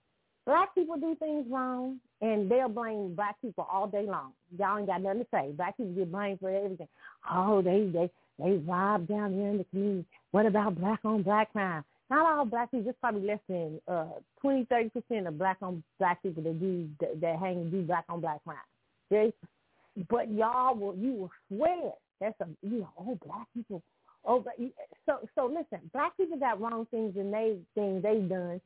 Black 0.45 0.75
people 0.75 0.97
do 0.97 1.17
things 1.17 1.47
wrong, 1.51 1.99
and 2.21 2.51
they'll 2.51 2.69
blame 2.69 3.15
black 3.15 3.41
people 3.43 3.67
all 3.71 3.89
day 3.89 4.07
long. 4.07 4.33
Y'all 4.57 4.79
ain't 4.79 4.87
got 4.87 5.03
nothing 5.03 5.21
to 5.21 5.27
say. 5.33 5.53
Black 5.53 5.77
people 5.77 5.93
get 5.95 6.13
blamed 6.13 6.39
for 6.39 6.51
everything. 6.51 6.89
Oh, 7.31 7.63
they 7.63 7.91
they 7.93 8.11
they 8.39 8.59
rob 8.59 9.09
down 9.09 9.33
here 9.33 9.49
in 9.49 9.59
the 9.59 9.65
community. 9.65 10.07
What 10.31 10.47
about 10.47 10.79
black 10.79 11.01
on 11.05 11.23
black 11.23 11.53
crime? 11.53 11.83
Not 12.11 12.39
all 12.39 12.45
black 12.45 12.71
people, 12.71 12.85
just 12.87 13.01
probably 13.01 13.27
less 13.27 13.41
than 13.49 13.81
uh, 13.89 14.07
20, 14.41 14.67
30 14.67 14.91
percent 14.91 15.27
of 15.27 15.39
black 15.39 15.59
on 15.63 15.83
black 15.99 16.23
people 16.23 16.43
that 16.43 16.61
do 16.61 16.89
that, 17.01 17.21
that 17.21 17.39
hang 17.39 17.57
and 17.57 17.73
do 17.73 17.83
black 17.83 18.05
on 18.09 18.21
black 18.21 18.43
crime. 18.45 18.57
Okay? 19.13 19.33
But 20.09 20.31
y'all 20.31 20.77
will 20.77 20.95
you 20.97 21.13
will 21.13 21.31
swear 21.49 21.93
that's 22.21 22.41
a 22.41 22.47
you 22.63 22.81
know 22.81 22.91
oh 22.99 23.19
black 23.27 23.47
people 23.55 23.83
oh 24.25 24.41
but 24.41 24.55
so 25.05 25.27
so 25.35 25.47
listen 25.47 25.91
black 25.93 26.17
people 26.17 26.39
got 26.39 26.61
wrong 26.61 26.87
things 26.91 27.15
and 27.17 27.33
they 27.33 27.59
things 27.75 28.03
they've 28.03 28.29
done 28.29 28.61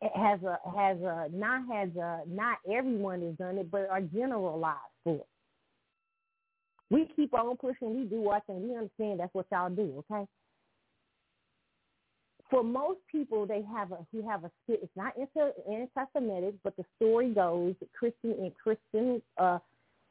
it 0.00 0.12
has 0.14 0.40
a 0.42 0.58
has 0.76 0.96
a 0.98 1.28
not 1.32 1.62
has 1.72 1.88
a 1.96 2.22
not 2.28 2.58
everyone 2.70 3.20
has 3.22 3.34
done 3.34 3.58
it 3.58 3.70
but 3.70 3.88
are 3.90 4.00
generalized 4.00 4.78
for 5.04 5.16
it. 5.16 5.26
We 6.90 7.10
keep 7.14 7.34
on 7.34 7.54
pushing. 7.58 7.98
We 7.98 8.04
do 8.04 8.28
our 8.28 8.40
thing. 8.46 8.66
We 8.66 8.74
understand 8.74 9.20
that's 9.20 9.34
what 9.34 9.46
y'all 9.52 9.68
do. 9.68 10.04
Okay 10.10 10.26
for 12.50 12.64
most 12.64 13.00
people, 13.10 13.46
they 13.46 13.62
have 13.74 13.92
a 13.92 13.98
who 14.10 14.26
have 14.28 14.44
a 14.44 14.50
spirit. 14.62 14.80
It's 14.84 14.96
not 14.96 15.12
anti-Semitic, 15.18 16.54
but 16.64 16.76
the 16.76 16.84
story 16.96 17.30
goes 17.34 17.74
that 17.80 17.92
Christian 17.92 18.32
in 18.32 18.52
Christian 18.62 19.22
uh, 19.36 19.58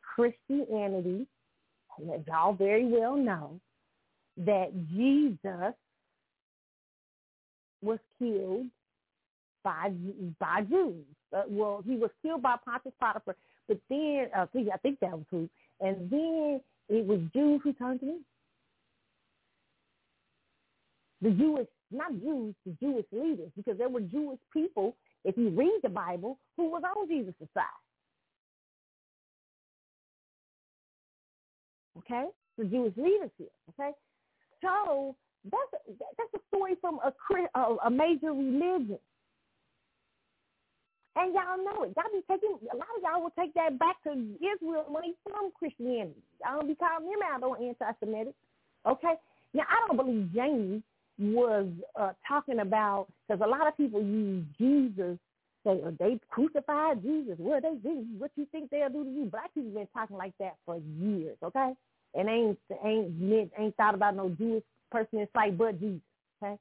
Christianity, 0.02 1.26
as 2.14 2.22
y'all 2.28 2.54
very 2.54 2.86
well 2.86 3.16
know, 3.16 3.60
that 4.38 4.72
Jesus 4.90 5.74
was 7.82 8.00
killed 8.20 8.68
by 9.64 9.92
by 10.40 10.62
Jews. 10.62 11.04
Uh, 11.36 11.44
well, 11.50 11.84
he 11.86 11.96
was 11.96 12.12
killed 12.22 12.42
by 12.42 12.56
Pontius 12.64 12.94
Pilate, 13.00 13.38
but 13.68 13.80
then 13.90 14.28
uh, 14.36 14.46
I 14.74 14.78
think 14.78 15.00
that 15.00 15.12
was 15.12 15.26
who, 15.32 15.50
and 15.82 16.10
then 16.10 16.62
it 16.90 17.06
was 17.06 17.20
Jews 17.34 17.62
who 17.64 17.74
turned 17.74 18.02
me. 18.02 18.20
The 21.22 21.32
Jewish 21.32 21.68
not 21.92 22.12
Jews, 22.22 22.54
the 22.66 22.76
Jewish 22.82 23.06
leaders, 23.12 23.52
because 23.56 23.78
there 23.78 23.90
were 23.90 24.02
Jewish 24.02 24.40
people, 24.52 24.96
if 25.24 25.38
you 25.38 25.50
read 25.50 25.80
the 25.84 25.90
Bible, 25.90 26.38
who 26.58 26.70
was 26.70 26.84
on 26.84 27.08
Jesus' 27.08 27.34
side. 27.54 27.64
Okay? 32.00 32.26
The 32.58 32.66
Jewish 32.66 32.94
leadership. 32.98 33.52
Okay? 33.70 33.92
So 34.62 35.16
that's 35.44 35.86
a, 35.88 35.94
that's 36.18 36.34
a 36.36 36.40
story 36.48 36.76
from 36.82 37.00
a, 37.04 37.76
a 37.86 37.90
major 37.90 38.34
religion. 38.34 39.00
And 41.16 41.34
y'all 41.34 41.58
know 41.58 41.84
it. 41.84 41.94
Y'all 41.98 42.14
be 42.14 42.22
taking 42.30 42.58
a 42.72 42.76
lot 42.76 42.86
of 42.96 43.02
y'all 43.02 43.24
will 43.24 43.34
take 43.38 43.52
that 43.56 43.80
back 43.80 43.96
to 44.04 44.12
Israel 44.12 44.86
money 44.92 45.16
from 45.24 45.50
Christianity. 45.58 46.22
Y'all 46.44 46.60
don't 46.60 46.68
be 46.68 46.76
calling 46.76 47.10
them 47.10 47.20
out 47.26 47.42
on 47.42 47.64
anti-Semitic. 47.64 48.36
Okay. 48.88 49.14
Now 49.54 49.64
I 49.64 49.88
don't 49.88 49.98
believe 49.98 50.32
Jamie 50.34 50.84
was 51.20 51.68
uh, 52.00 52.12
talking 52.28 52.60
about 52.60 53.08
because 53.28 53.42
a 53.44 53.50
lot 53.50 53.68
of 53.68 53.76
people 53.78 54.02
use 54.02 54.46
Jesus. 54.58 55.18
Say 55.66 55.82
oh, 55.84 55.94
they 56.00 56.20
crucified 56.30 57.02
Jesus. 57.02 57.36
What 57.38 57.64
they 57.64 57.76
do? 57.82 58.06
What 58.18 58.32
you 58.36 58.46
think 58.52 58.70
they'll 58.70 58.90
do 58.90 59.04
to 59.04 59.10
you? 59.10 59.26
Black 59.26 59.54
people 59.54 59.72
been 59.72 59.88
talking 59.94 60.18
like 60.18 60.34
that 60.40 60.56
for 60.66 60.80
years, 61.00 61.38
okay? 61.44 61.74
And 62.14 62.30
ain't 62.30 62.58
ain't 62.86 63.52
ain't 63.58 63.76
thought 63.76 63.96
about 63.96 64.16
no 64.16 64.30
Jewish 64.30 64.64
person 64.92 65.20
in 65.20 65.28
sight 65.34 65.58
but 65.58 65.80
Jesus, 65.80 66.02
okay? 66.42 66.58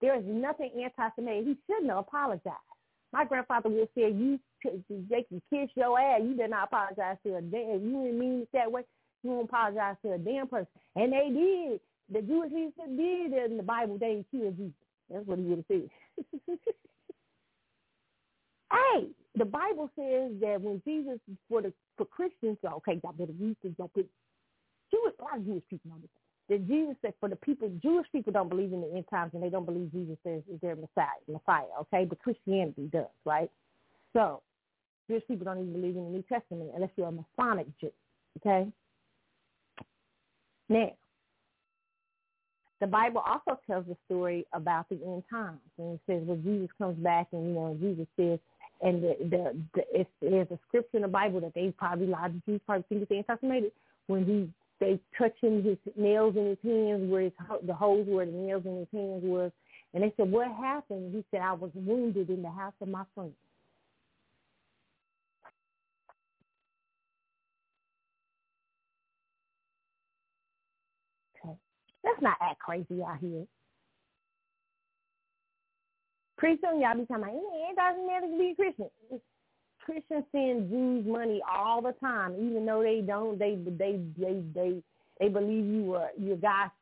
There 0.00 0.16
is 0.16 0.24
nothing 0.26 0.70
anti-Semitic. 0.82 1.46
He 1.46 1.56
shouldn't 1.66 1.88
have 1.88 1.98
apologized. 1.98 2.56
My 3.12 3.24
grandfather 3.24 3.68
would 3.70 3.88
say, 3.96 4.10
"You, 4.10 4.38
they 4.88 5.22
can 5.22 5.42
kiss 5.50 5.70
your 5.74 5.98
ass. 5.98 6.20
You 6.22 6.34
did 6.34 6.50
not 6.50 6.68
apologize 6.68 7.16
to 7.26 7.36
a 7.36 7.42
damn. 7.42 7.80
You 7.84 8.04
didn't 8.04 8.18
mean 8.18 8.42
it 8.42 8.48
that 8.52 8.70
way. 8.70 8.82
You 9.22 9.30
won't 9.30 9.48
apologize 9.48 9.96
to 10.04 10.12
a 10.12 10.18
damn 10.18 10.46
person." 10.46 10.68
And 10.96 11.12
they 11.12 11.30
did 11.30 11.80
the 12.10 12.22
Jewish 12.22 12.50
people 12.50 12.96
did 12.96 13.32
in 13.32 13.56
the 13.56 13.62
Bible, 13.62 13.98
they 13.98 14.24
killed 14.30 14.56
Jesus. 14.56 14.72
That's 15.10 15.26
what 15.26 15.38
he 15.38 15.44
would 15.44 15.58
have 15.58 15.66
said. 15.68 15.90
hey, 18.72 19.06
the 19.36 19.44
Bible 19.44 19.90
says 19.96 20.32
that 20.40 20.60
when 20.60 20.82
Jesus 20.86 21.18
for 21.48 21.62
the 21.62 21.72
for 21.96 22.06
Christians, 22.06 22.58
okay, 22.64 23.00
y'all 23.02 23.12
better 23.12 23.32
read 23.38 23.56
this. 23.62 23.72
Y'all 23.78 23.88
put 23.88 24.08
Jewish, 24.90 25.14
a 25.18 25.22
lot 25.22 25.38
of 25.38 25.46
Jewish 25.46 25.62
people 25.68 25.90
know 25.90 25.98
this. 26.00 26.10
That 26.48 26.68
Jesus 26.68 26.96
said 27.00 27.14
for 27.20 27.28
the 27.28 27.36
people, 27.36 27.70
Jewish 27.82 28.06
people 28.12 28.32
don't 28.32 28.48
believe 28.48 28.72
in 28.72 28.82
the 28.82 28.92
end 28.94 29.06
times 29.08 29.30
and 29.34 29.42
they 29.42 29.48
don't 29.48 29.64
believe 29.64 29.90
Jesus 29.92 30.18
is, 30.26 30.42
is 30.52 30.60
their 30.60 30.76
Messiah, 30.76 31.06
Messiah, 31.26 31.72
okay? 31.80 32.04
But 32.04 32.18
Christianity 32.20 32.90
does, 32.92 33.06
right? 33.24 33.50
So 34.12 34.42
Jewish 35.08 35.22
people 35.26 35.46
don't 35.46 35.60
even 35.60 35.72
believe 35.72 35.96
in 35.96 36.04
the 36.04 36.10
New 36.10 36.24
Testament 36.28 36.70
unless 36.74 36.90
you're 36.96 37.08
a 37.08 37.12
Masonic 37.12 37.66
Jew, 37.80 37.90
okay? 38.38 38.68
Now, 40.68 40.92
the 42.80 42.86
Bible 42.86 43.22
also 43.24 43.58
tells 43.66 43.86
a 43.88 43.96
story 44.06 44.46
about 44.52 44.88
the 44.88 44.96
end 44.96 45.22
times, 45.30 45.60
and 45.78 45.94
it 45.94 46.00
says 46.06 46.22
when 46.26 46.42
Jesus 46.42 46.68
comes 46.76 46.96
back, 46.98 47.28
and 47.32 47.48
you 47.48 47.54
know, 47.54 47.76
Jesus 47.80 48.06
says, 48.16 48.38
and 48.82 49.02
the 49.02 49.16
the, 49.30 49.56
the 49.74 50.06
there's 50.20 50.50
a 50.50 50.58
scripture 50.68 50.96
in 50.96 51.02
the 51.02 51.08
Bible 51.08 51.40
that 51.40 51.54
they 51.54 51.72
probably 51.78 52.06
lot 52.06 52.30
of 52.30 52.44
Jews 52.44 52.60
probably 52.66 52.84
think 52.88 53.02
it's 53.02 53.12
anti-Semitic 53.12 53.72
when 54.08 54.24
he 54.24 54.50
they 54.80 54.98
touching 55.16 55.62
his 55.62 55.78
nails 55.96 56.36
in 56.36 56.46
his 56.46 56.58
hands 56.62 57.10
where 57.10 57.22
his 57.22 57.32
the 57.66 57.74
holes 57.74 58.06
where 58.08 58.26
the 58.26 58.32
nails 58.32 58.64
in 58.66 58.78
his 58.78 58.88
hands 58.92 59.22
was, 59.22 59.52
and 59.94 60.02
they 60.02 60.12
said, 60.16 60.30
what 60.30 60.48
happened? 60.48 61.14
He 61.14 61.24
said, 61.30 61.40
I 61.40 61.52
was 61.52 61.70
wounded 61.74 62.28
in 62.28 62.42
the 62.42 62.50
house 62.50 62.74
of 62.80 62.88
my 62.88 63.04
friend. 63.14 63.32
Let's 72.04 72.20
not 72.20 72.36
act 72.40 72.60
crazy 72.60 73.02
out 73.02 73.18
here. 73.20 73.46
Pretty 76.36 76.60
soon 76.62 76.80
y'all 76.80 76.94
be 76.94 77.06
talking 77.06 77.24
about, 77.24 77.34
it 77.34 77.76
doesn't 77.76 78.06
matter 78.06 78.26
to 78.26 78.38
be 78.38 78.50
a 78.50 78.54
Christian. 78.54 78.90
Christians 79.84 80.24
send 80.32 80.70
Jews 80.70 81.06
money 81.06 81.40
all 81.50 81.82
the 81.82 81.92
time, 81.92 82.34
even 82.34 82.64
though 82.66 82.82
they 82.82 83.02
don't. 83.06 83.38
They 83.38 83.56
they 83.78 84.00
they 84.18 84.42
they 84.54 84.82
they 85.20 85.28
believe 85.28 85.64
you 85.64 85.94
are 85.94 86.08
you're 86.18 86.36
God's 86.36 86.72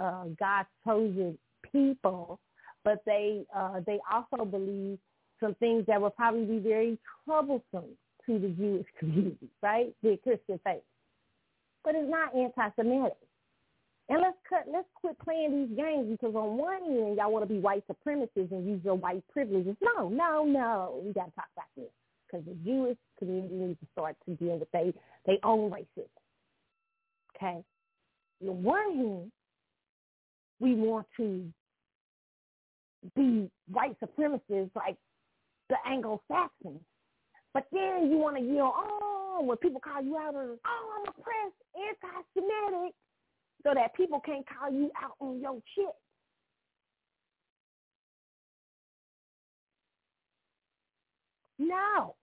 uh, 0.00 0.24
God's 0.38 0.68
chosen 0.84 1.36
people, 1.72 2.38
but 2.84 3.02
they 3.04 3.44
uh, 3.54 3.80
they 3.86 3.98
also 4.10 4.44
believe 4.44 4.98
some 5.40 5.54
things 5.56 5.84
that 5.86 6.00
will 6.00 6.10
probably 6.10 6.44
be 6.44 6.58
very 6.58 6.98
troublesome 7.24 7.96
to 8.26 8.38
the 8.38 8.48
Jewish 8.48 8.86
community, 8.98 9.48
right? 9.62 9.92
The 10.02 10.18
Christian 10.22 10.60
faith, 10.64 10.82
but 11.84 11.94
it's 11.96 12.10
not 12.10 12.34
anti-Semitic. 12.34 13.16
And 14.10 14.20
let's 14.20 14.36
cut. 14.48 14.64
Let's 14.70 14.88
quit 14.96 15.16
playing 15.20 15.68
these 15.68 15.76
games 15.76 16.10
because 16.10 16.34
on 16.34 16.58
one 16.58 16.82
end 16.84 17.16
y'all 17.16 17.30
want 17.30 17.48
to 17.48 17.54
be 17.54 17.60
white 17.60 17.84
supremacists 17.86 18.50
and 18.50 18.66
use 18.66 18.80
your 18.84 18.96
white 18.96 19.22
privileges. 19.32 19.76
No, 19.80 20.08
no, 20.08 20.44
no. 20.44 21.00
We 21.04 21.12
got 21.12 21.26
to 21.26 21.30
talk 21.36 21.46
about 21.56 21.68
this 21.76 21.90
because 22.26 22.44
the 22.44 22.54
Jewish 22.64 22.98
community 23.20 23.54
needs 23.54 23.78
to 23.78 23.86
start 23.92 24.16
to 24.26 24.34
deal 24.34 24.58
with 24.58 24.70
they 24.72 24.92
they 25.26 25.38
own 25.44 25.70
racism. 25.70 26.08
Okay. 27.36 27.62
On 28.42 28.62
one 28.64 28.96
hand, 28.96 29.32
we 30.58 30.74
want 30.74 31.06
to 31.16 31.44
be 33.14 33.48
white 33.70 33.96
supremacists 34.00 34.74
like 34.74 34.96
the 35.68 35.76
Anglo-Saxons, 35.86 36.80
but 37.54 37.66
then 37.72 38.10
you 38.10 38.18
want 38.18 38.36
to 38.36 38.42
yell, 38.42 38.74
oh, 38.76 39.40
when 39.44 39.56
people 39.58 39.80
call 39.80 40.02
you 40.02 40.18
out, 40.18 40.34
on, 40.34 40.58
oh, 40.66 40.98
I'm 40.98 41.08
oppressed, 41.08 41.54
anti-Semitic 41.76 42.94
so 43.62 43.72
that 43.74 43.94
people 43.94 44.20
can't 44.20 44.46
call 44.46 44.72
you 44.72 44.90
out 45.00 45.14
on 45.20 45.40
your 45.40 45.60
shit. 45.74 45.94
No. 51.58 52.14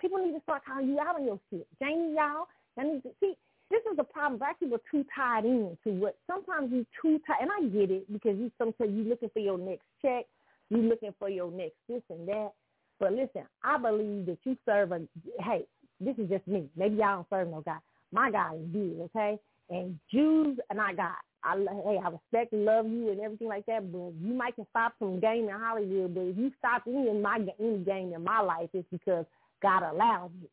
People 0.00 0.18
need 0.18 0.32
to 0.32 0.42
start 0.42 0.62
calling 0.66 0.88
you 0.88 1.00
out 1.00 1.16
on 1.16 1.24
your 1.24 1.40
shit. 1.50 1.66
Jamie, 1.80 2.14
y'all, 2.14 2.46
I 2.78 2.84
need 2.84 3.02
to 3.02 3.10
see 3.20 3.34
this 3.70 3.80
is 3.90 3.96
the 3.96 4.04
problem. 4.04 4.38
Black 4.38 4.58
people 4.58 4.76
are 4.76 4.90
too 4.90 5.04
tied 5.14 5.44
in 5.44 5.76
to 5.84 5.90
what 5.90 6.16
sometimes 6.26 6.72
you 6.72 6.84
too 7.00 7.20
tied 7.26 7.42
and 7.42 7.50
I 7.50 7.68
get 7.68 7.90
it 7.90 8.12
because 8.12 8.36
you 8.36 8.50
sometimes 8.58 8.90
you 8.92 9.04
looking 9.04 9.30
for 9.30 9.38
your 9.38 9.58
next 9.58 9.86
check, 10.02 10.26
you 10.68 10.78
looking 10.78 11.14
for 11.18 11.28
your 11.28 11.50
next 11.50 11.76
this 11.88 12.02
and 12.10 12.26
that. 12.28 12.50
But 12.98 13.12
listen, 13.12 13.42
I 13.62 13.78
believe 13.78 14.26
that 14.26 14.38
you 14.44 14.56
serve 14.66 14.92
a 14.92 15.00
hey, 15.38 15.66
this 16.00 16.16
is 16.18 16.28
just 16.28 16.46
me. 16.46 16.68
Maybe 16.76 16.96
y'all 16.96 17.16
don't 17.16 17.26
serve 17.30 17.48
no 17.48 17.62
God. 17.62 17.78
My 18.12 18.30
God 18.30 18.56
is 18.56 18.66
good, 18.72 19.08
okay? 19.14 19.38
And 19.70 19.98
Jews 20.12 20.58
and 20.68 20.80
I 20.80 20.92
got 20.92 21.14
I 21.42 21.56
hey 21.56 21.98
I 22.04 22.08
respect 22.10 22.52
and 22.52 22.64
love 22.64 22.86
you 22.86 23.10
and 23.10 23.20
everything 23.20 23.48
like 23.48 23.66
that, 23.66 23.90
but 23.90 24.12
you 24.20 24.34
might 24.34 24.56
can 24.56 24.66
stop 24.70 24.94
some 24.98 25.20
game 25.20 25.48
in 25.48 25.54
Hollywood, 25.54 26.14
but 26.14 26.22
if 26.22 26.36
you 26.36 26.52
stop 26.58 26.82
any 26.86 27.08
in 27.08 27.22
my 27.22 27.38
any 27.58 27.78
game 27.78 28.12
in 28.12 28.22
my 28.22 28.40
life, 28.40 28.68
it's 28.72 28.86
because 28.90 29.24
God 29.62 29.82
allows 29.82 30.30
you. 30.40 30.48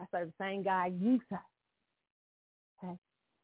I 0.00 0.04
serve 0.10 0.28
the 0.38 0.44
same 0.44 0.62
God 0.62 0.94
you 1.00 1.20
serve. 1.28 1.38
Okay. 2.82 2.98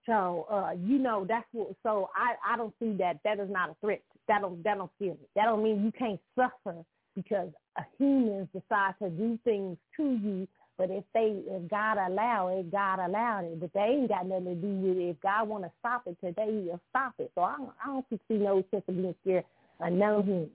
So 0.07 0.47
uh, 0.51 0.73
you 0.73 0.99
know 0.99 1.27
that's 1.29 1.47
what. 1.53 1.75
So 1.83 2.09
I 2.15 2.55
I 2.55 2.57
don't 2.57 2.75
see 2.81 2.93
that 2.99 3.19
that 3.25 3.39
is 3.39 3.51
not 3.51 3.71
a 3.71 3.77
threat. 3.83 4.03
That 4.29 4.41
don't 4.41 4.63
that 4.65 4.79
don't 4.79 4.91
scare 4.97 5.11
me. 5.11 5.29
That 5.37 5.45
don't 5.45 5.63
mean 5.63 5.85
you 5.85 5.93
can't 5.93 6.21
suffer 6.35 6.77
because 7.15 7.51
a 7.77 7.83
humans 7.99 8.49
decide 8.55 8.95
to 9.03 9.11
do 9.11 9.39
things 9.45 9.77
to 9.97 10.03
you 10.03 10.49
But 10.79 10.91
if 10.91 11.05
they, 11.13 11.43
if 11.45 11.69
God 11.69 11.99
allow 11.99 12.49
it, 12.57 12.71
God 12.71 13.01
allowed 13.01 13.47
it. 13.47 13.61
But 13.61 13.73
they 13.75 13.81
ain't 13.81 14.09
got 14.09 14.27
nothing 14.27 14.45
to 14.45 14.55
do 14.55 14.69
with 14.69 14.97
it. 14.97 15.11
If 15.11 15.21
God 15.21 15.49
want 15.49 15.65
to 15.65 15.73
stop 15.81 16.05
it 16.07 16.17
today, 16.25 16.63
He'll 16.65 16.81
stop 16.91 17.15
it. 17.19 17.33
So 17.35 17.43
I 17.43 17.57
don't, 17.57 17.71
I 17.85 17.87
don't 17.89 18.07
see 18.11 18.35
no 18.35 18.65
sense 18.71 18.85
of 18.87 18.97
being 18.97 19.15
scared 19.23 19.45
of 19.81 19.93
no 19.93 20.21
mm-hmm. 20.21 20.31
human. 20.31 20.51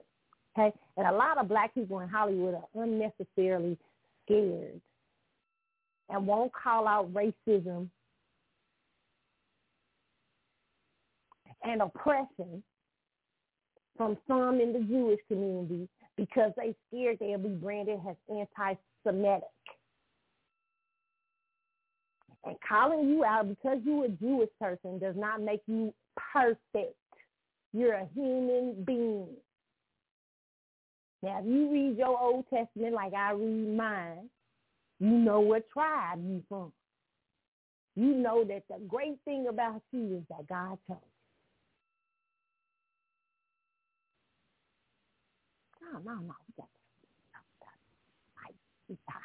Okay, 0.58 0.72
and 0.98 1.08
a 1.08 1.12
lot 1.12 1.40
of 1.40 1.48
black 1.48 1.74
people 1.74 2.00
in 2.02 2.10
Hollywood 2.10 2.54
are 2.54 2.84
unnecessarily 2.84 3.76
scared 4.24 4.80
and 6.10 6.28
won't 6.28 6.52
call 6.54 6.88
out 6.88 7.12
racism 7.12 7.90
and 11.64 11.82
oppression 11.82 12.62
from 13.98 14.18
some 14.28 14.60
in 14.60 14.74
the 14.74 14.80
Jewish 14.82 15.20
community 15.28 15.88
because 16.18 16.52
they 16.58 16.76
scared 16.88 17.18
they'll 17.20 17.40
be 17.40 17.50
branded 17.50 18.00
as 18.08 18.16
anti-Semitic. 18.30 19.44
And 22.46 22.58
calling 22.68 23.08
you 23.10 23.24
out 23.24 23.48
because 23.48 23.80
you're 23.86 24.06
a 24.06 24.10
Jewish 24.10 24.50
person 24.60 25.00
does 25.00 25.16
not 25.16 25.42
make 25.42 25.62
you 25.66 25.94
perfect. 26.34 26.96
You're 27.72 27.94
a 27.94 28.08
human 28.14 28.84
being. 28.84 29.28
Now, 31.22 31.40
if 31.40 31.46
you 31.46 31.72
read 31.72 31.98
your 31.98 32.20
Old 32.20 32.46
Testament 32.50 32.94
like 32.94 33.14
I 33.14 33.32
read 33.32 33.78
mine, 33.78 34.30
you 35.00 35.10
know 35.10 35.40
what 35.40 35.70
tribe 35.70 36.20
you 36.22 36.44
from. 36.50 36.74
You 37.96 38.14
know 38.14 38.44
that 38.44 38.64
the 38.70 38.84
great 38.88 39.20
thing 39.24 39.48
about 39.48 39.82
you 39.92 40.18
is 40.18 40.24
that 40.30 40.48
God 40.48 40.78
chose 40.88 40.98
No, 45.94 46.00
no, 46.00 46.14
no. 46.22 46.34
We 46.48 46.54
got 46.58 46.68
this. 48.90 49.23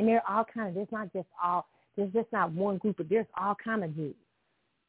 And 0.00 0.08
there 0.08 0.22
are 0.26 0.38
all 0.38 0.44
kind 0.44 0.70
of, 0.70 0.74
there's 0.74 0.88
not 0.90 1.12
just 1.12 1.28
all, 1.44 1.66
there's 1.94 2.10
just 2.14 2.32
not 2.32 2.52
one 2.52 2.78
group, 2.78 2.96
but 2.96 3.10
there's 3.10 3.26
all 3.38 3.54
kind 3.62 3.84
of 3.84 3.94
Jews 3.94 4.14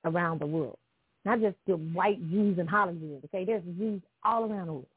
around 0.06 0.40
the 0.40 0.46
world. 0.46 0.78
Not 1.26 1.42
just 1.42 1.58
the 1.68 1.76
white 1.76 2.18
Jews 2.30 2.58
in 2.58 2.66
Hollywood, 2.66 3.22
okay? 3.26 3.44
There's 3.44 3.62
Jews 3.78 4.02
all 4.24 4.46
around 4.46 4.68
the 4.68 4.74
world. 4.74 4.88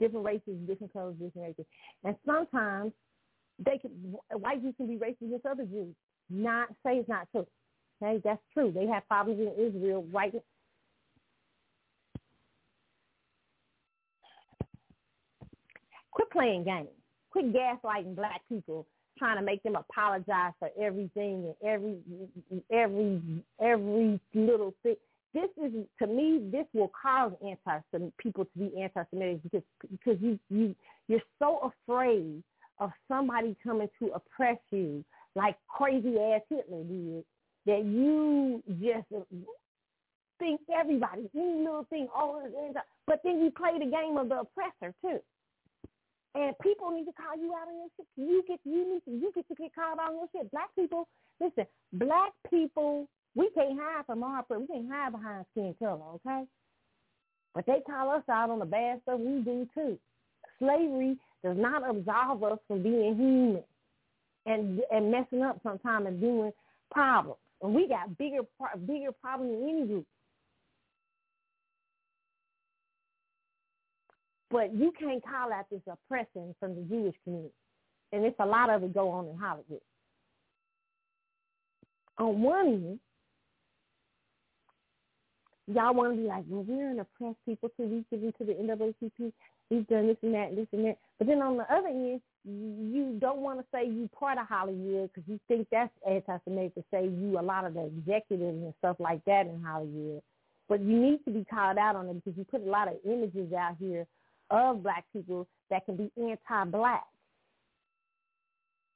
Different 0.00 0.24
races, 0.24 0.56
different 0.66 0.90
colors, 0.94 1.16
different 1.20 1.48
races. 1.48 1.66
And 2.02 2.16
sometimes 2.24 2.92
they 3.58 3.76
can, 3.76 3.90
white 4.30 4.62
Jews 4.62 4.72
can 4.78 4.86
be 4.86 4.96
racist 4.96 5.30
with 5.30 5.44
other 5.44 5.64
Jews. 5.64 5.94
Not, 6.30 6.68
say 6.82 6.96
it's 6.96 7.08
not 7.08 7.28
true. 7.30 7.46
Okay, 8.02 8.22
that's 8.24 8.40
true. 8.54 8.72
They 8.74 8.86
have 8.86 9.06
problems 9.06 9.38
in 9.38 9.66
Israel 9.66 10.06
right 10.14 10.32
Quit 16.10 16.30
playing 16.30 16.64
games. 16.64 16.88
Quit 17.30 17.52
gaslighting 17.52 18.16
black 18.16 18.40
people, 18.48 18.86
trying 19.18 19.36
to 19.36 19.42
make 19.42 19.62
them 19.62 19.76
apologize 19.76 20.52
for 20.58 20.70
everything 20.80 21.52
and 21.52 21.54
every 21.64 21.98
every 22.70 23.20
every 23.60 24.20
little 24.34 24.74
thing. 24.82 24.96
This 25.34 25.50
is 25.62 25.72
to 25.98 26.06
me. 26.06 26.48
This 26.50 26.66
will 26.72 26.90
cause 27.00 27.32
anti 27.42 27.80
people 28.18 28.44
to 28.44 28.58
be 28.58 28.80
anti-Semitic 28.80 29.42
because 29.42 29.62
because 29.90 30.20
you 30.20 30.38
you 30.48 30.74
you're 31.08 31.20
so 31.38 31.72
afraid 31.86 32.42
of 32.78 32.90
somebody 33.08 33.56
coming 33.64 33.88
to 33.98 34.12
oppress 34.12 34.58
you 34.70 35.04
like 35.34 35.56
crazy 35.68 36.18
ass 36.18 36.42
Hitler 36.48 36.84
did 36.84 37.24
that 37.66 37.84
you 37.84 38.62
just 38.80 39.24
think 40.38 40.60
everybody 40.74 41.28
any 41.34 41.64
little 41.64 41.86
thing 41.88 42.08
all 42.14 42.42
oh 42.44 42.72
but 43.06 43.20
then 43.24 43.40
you 43.42 43.50
play 43.50 43.78
the 43.78 43.86
game 43.86 44.16
of 44.16 44.28
the 44.28 44.40
oppressor 44.40 44.94
too. 45.02 45.20
And 46.36 46.54
people 46.58 46.90
need 46.90 47.06
to 47.06 47.12
call 47.12 47.34
you 47.40 47.54
out 47.54 47.68
on 47.68 47.76
your 47.76 47.88
shit. 47.96 48.06
You 48.16 48.44
get 48.46 48.60
you 48.64 48.92
need 48.92 49.04
to 49.06 49.10
you 49.10 49.32
get 49.34 49.48
to 49.48 49.54
get 49.54 49.74
called 49.74 49.98
out 49.98 50.10
on 50.10 50.16
your 50.16 50.28
shit. 50.32 50.50
Black 50.50 50.68
people, 50.78 51.08
listen, 51.40 51.64
black 51.94 52.32
people, 52.50 53.08
we 53.34 53.48
can't 53.54 53.78
hide 53.80 54.04
from 54.04 54.22
our 54.22 54.44
we 54.50 54.66
can't 54.66 54.90
hide 54.90 55.12
behind 55.12 55.46
skin 55.52 55.74
color, 55.78 56.04
okay? 56.16 56.44
But 57.54 57.64
they 57.64 57.80
call 57.86 58.10
us 58.10 58.22
out 58.30 58.50
on 58.50 58.58
the 58.58 58.66
bad 58.66 59.00
stuff 59.02 59.18
we 59.18 59.40
do 59.40 59.66
too. 59.74 59.98
Slavery 60.58 61.16
does 61.42 61.56
not 61.56 61.88
absolve 61.88 62.44
us 62.44 62.58
from 62.68 62.82
being 62.82 63.16
human 63.16 63.64
and 64.44 64.80
and 64.92 65.10
messing 65.10 65.42
up 65.42 65.58
sometimes 65.62 66.06
and 66.06 66.20
doing 66.20 66.52
problems. 66.90 67.40
And 67.62 67.74
we 67.74 67.88
got 67.88 68.18
bigger 68.18 68.42
bigger 68.86 69.12
problems 69.22 69.52
than 69.52 69.68
any 69.70 69.86
group. 69.86 70.06
But 74.56 74.74
you 74.74 74.90
can't 74.98 75.22
call 75.22 75.52
out 75.52 75.66
this 75.70 75.82
oppression 75.86 76.54
from 76.58 76.76
the 76.76 76.80
Jewish 76.88 77.14
community. 77.24 77.52
And 78.10 78.24
it's 78.24 78.40
a 78.40 78.46
lot 78.46 78.70
of 78.70 78.82
it 78.84 78.94
go 78.94 79.10
on 79.10 79.26
in 79.26 79.36
Hollywood. 79.36 79.82
On 82.16 82.40
one 82.40 82.66
end, 82.66 83.00
y'all 85.66 85.92
want 85.92 86.14
to 86.14 86.22
be 86.22 86.26
like, 86.26 86.44
well, 86.48 86.64
we're 86.66 86.88
an 86.88 87.00
oppressed 87.00 87.36
people 87.44 87.68
too. 87.76 87.82
We've 87.82 88.08
given 88.08 88.32
to 88.38 88.44
the 88.46 88.54
NAACP. 88.54 89.30
We've 89.68 89.86
done 89.88 90.06
this 90.06 90.16
and 90.22 90.32
that, 90.32 90.48
and 90.48 90.56
this 90.56 90.68
and 90.72 90.86
that. 90.86 90.96
But 91.18 91.26
then 91.26 91.42
on 91.42 91.58
the 91.58 91.70
other 91.70 91.88
end, 91.88 92.22
you 92.46 93.18
don't 93.20 93.40
want 93.40 93.58
to 93.58 93.66
say 93.70 93.86
you 93.86 94.08
part 94.18 94.38
of 94.38 94.46
Hollywood 94.46 95.10
because 95.12 95.28
you 95.28 95.38
think 95.48 95.68
that's 95.70 95.92
anti-Semitic 96.08 96.76
to 96.76 96.84
say 96.90 97.04
you 97.04 97.38
a 97.38 97.42
lot 97.42 97.66
of 97.66 97.74
the 97.74 97.84
executives 97.84 98.62
and 98.62 98.72
stuff 98.78 98.96
like 99.00 99.22
that 99.26 99.48
in 99.48 99.62
Hollywood. 99.62 100.22
But 100.66 100.80
you 100.80 100.98
need 100.98 101.22
to 101.26 101.30
be 101.30 101.44
called 101.44 101.76
out 101.76 101.94
on 101.94 102.08
it 102.08 102.24
because 102.24 102.38
you 102.38 102.44
put 102.44 102.66
a 102.66 102.70
lot 102.70 102.88
of 102.88 102.94
images 103.04 103.52
out 103.52 103.76
here 103.78 104.06
of 104.50 104.82
black 104.82 105.04
people 105.12 105.46
that 105.70 105.84
can 105.86 105.96
be 105.96 106.10
anti-black. 106.20 107.04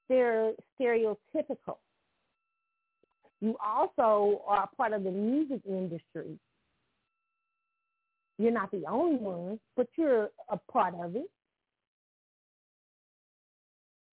They're 0.09 0.53
stereotypical. 0.79 1.79
You 3.41 3.57
also 3.65 4.43
are 4.47 4.69
part 4.77 4.93
of 4.93 5.05
the 5.05 5.11
music 5.11 5.61
industry. 5.67 6.39
You're 8.39 8.53
not 8.53 8.71
the 8.71 8.85
only 8.89 9.17
one, 9.17 9.61
but 9.77 9.87
you're 9.97 10.31
a 10.49 10.57
part 10.71 10.95
of 10.95 11.17
it 11.17 11.31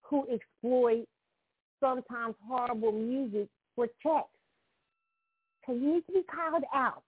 who 0.03 0.26
exploit 0.31 1.05
sometimes 1.80 2.35
horrible 2.47 2.91
music 2.91 3.47
for 3.76 3.88
checks. 4.01 4.27
Because 5.59 5.81
you 5.81 5.95
need 5.95 6.05
to 6.07 6.14
be 6.14 6.23
called 6.23 6.64
out. 6.73 7.03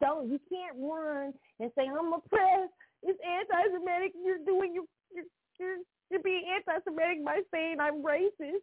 Don't 0.00 0.30
you 0.30 0.40
can't 0.48 0.76
run 0.78 1.32
and 1.60 1.70
say 1.76 1.86
I'm 1.86 2.12
oppressed 2.12 2.72
it's 3.02 3.18
anti-Semitic. 3.24 4.12
You're 4.24 4.44
doing 4.44 4.74
you 4.74 4.86
you're, 5.14 5.24
you're 5.58 5.76
you're 6.10 6.22
being 6.22 6.44
anti-Semitic 6.54 7.24
by 7.24 7.40
saying 7.52 7.76
I'm 7.80 8.02
racist. 8.02 8.62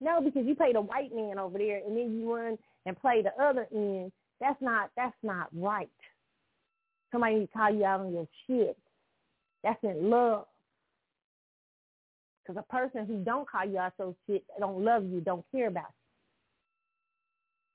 No, 0.00 0.20
because 0.20 0.46
you 0.46 0.54
play 0.54 0.72
the 0.72 0.80
white 0.80 1.14
man 1.14 1.38
over 1.38 1.58
there, 1.58 1.82
and 1.86 1.96
then 1.96 2.18
you 2.18 2.34
run 2.34 2.56
and 2.86 2.98
play 2.98 3.22
the 3.22 3.42
other 3.42 3.66
end. 3.74 4.12
That's 4.40 4.60
not 4.62 4.90
that's 4.96 5.16
not 5.22 5.48
right. 5.52 5.90
Somebody 7.12 7.36
needs 7.36 7.52
to 7.52 7.58
call 7.58 7.74
you 7.74 7.84
out 7.84 8.00
on 8.00 8.12
your 8.12 8.28
shit. 8.46 8.76
That's 9.62 9.82
in 9.82 10.08
love. 10.08 10.46
Because 12.42 12.62
a 12.66 12.72
person 12.72 13.06
who 13.06 13.22
don't 13.22 13.48
call 13.48 13.66
you 13.66 13.78
out 13.78 13.92
so 13.96 14.16
shit, 14.26 14.44
don't 14.58 14.82
love 14.82 15.04
you, 15.04 15.20
don't 15.20 15.44
care 15.52 15.68
about 15.68 15.92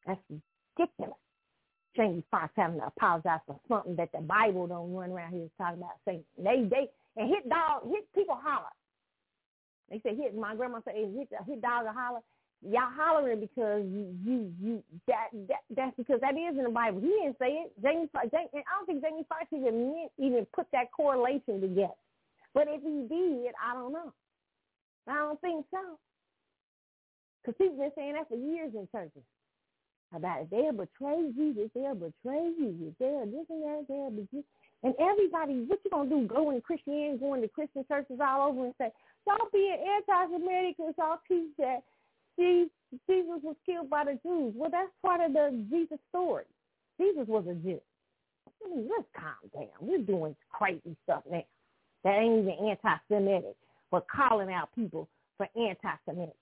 you. 0.08 0.22
That's 0.30 0.42
ridiculous. 0.78 1.20
Jamie 1.96 2.24
Foxx 2.30 2.52
having 2.56 2.80
to 2.80 2.88
apologize 2.88 3.40
for 3.48 3.60
something 3.68 3.96
that 3.96 4.12
the 4.12 4.22
Bible 4.22 4.68
don't 4.68 4.94
run 4.94 5.12
around 5.12 5.34
here 5.34 5.50
talking 5.58 5.80
about 5.80 5.98
saying 6.06 6.24
they 6.38 6.68
they 6.70 6.90
and 7.18 7.30
hit 7.30 7.48
dog 7.50 7.84
hit 7.90 8.12
people 8.14 8.38
holler. 8.42 8.74
They 9.90 10.00
say 10.00 10.16
hit 10.16 10.36
my 10.36 10.56
grandma 10.56 10.80
said 10.84 10.96
hey, 10.96 11.12
hit 11.12 11.30
hit 11.48 11.62
dog 11.62 11.86
a 11.86 11.94
holler. 11.94 12.22
Y'all 12.62 12.90
hollering 12.90 13.40
because 13.40 13.84
you 13.86 14.16
you 14.24 14.52
you 14.62 14.84
that 15.08 15.30
that 15.48 15.64
that's 15.76 15.96
because 15.98 16.20
that 16.22 16.34
is 16.36 16.58
in 16.58 16.64
the 16.64 16.70
Bible. 16.70 17.00
He 17.00 17.08
didn't 17.08 17.38
say 17.40 17.64
it. 17.66 17.74
Jamie 17.82 18.10
Foxx 18.12 18.28
Jamie, 18.32 18.50
I 18.54 18.78
don't 18.78 18.86
think 18.86 19.04
Jamie 19.04 19.26
Foxx 19.30 19.46
even 19.52 19.94
meant, 19.94 20.12
even 20.18 20.48
put 20.54 20.68
that 20.72 20.92
correlation 20.92 21.62
together. 21.62 22.00
But 22.54 22.68
if 22.70 22.82
he 22.82 23.06
did, 23.08 23.54
I 23.62 23.74
don't 23.74 23.94
know. 23.94 24.14
I 25.08 25.16
don't 25.16 25.40
think 25.42 25.66
so. 25.70 26.00
Because 27.42 27.58
people 27.58 27.78
been 27.78 27.92
saying 27.96 28.14
that 28.14 28.28
for 28.28 28.36
years 28.36 28.72
in 28.74 28.88
churches 28.92 29.22
about 30.14 30.42
it. 30.42 30.50
They'll 30.52 30.72
betray 30.72 31.32
Jesus. 31.36 31.70
They'll 31.74 31.96
betray 31.96 32.52
you. 32.58 32.96
They'll 33.00 33.26
this 33.26 33.46
and 33.50 33.64
that. 33.64 33.86
They'll 33.88 34.12
be 34.12 34.44
and 34.84 34.94
everybody, 35.00 35.66
what 35.66 35.80
you 35.84 35.90
gonna 35.90 36.10
do? 36.10 36.28
Go 36.28 36.52
in 36.52 36.62
Christianity, 36.62 37.18
go 37.18 37.34
into 37.34 37.48
Christian 37.48 37.84
churches 37.88 38.20
all 38.22 38.50
over 38.50 38.66
and 38.66 38.74
say, 38.78 38.92
y'all 39.26 39.50
be 39.52 39.74
an 39.74 39.80
anti-Semitic 39.80 40.78
because 40.78 40.94
y'all 40.98 41.18
teach 41.28 41.50
that 41.58 41.82
Jesus 42.38 43.42
was 43.42 43.56
killed 43.66 43.90
by 43.90 44.04
the 44.04 44.20
Jews. 44.22 44.54
Well, 44.56 44.70
that's 44.70 44.92
part 45.02 45.22
of 45.22 45.34
the 45.34 45.66
Jesus 45.72 45.98
story. 46.10 46.44
Jesus 47.02 47.28
was 47.28 47.46
a 47.50 47.56
Jew. 47.56 47.82
I 48.64 48.70
mean, 48.70 48.88
let's 48.96 49.08
calm 49.16 49.50
down. 49.54 49.70
We're 49.82 49.98
doing 50.04 50.36
crazy 50.52 50.96
stuff 51.04 51.24
now. 51.32 51.44
That 52.04 52.20
ain't 52.20 52.42
even 52.42 52.70
anti-Semitic. 52.70 53.56
We're 53.92 54.02
calling 54.02 54.52
out 54.52 54.70
people 54.76 55.08
for 55.38 55.48
anti-Semitic. 55.56 56.36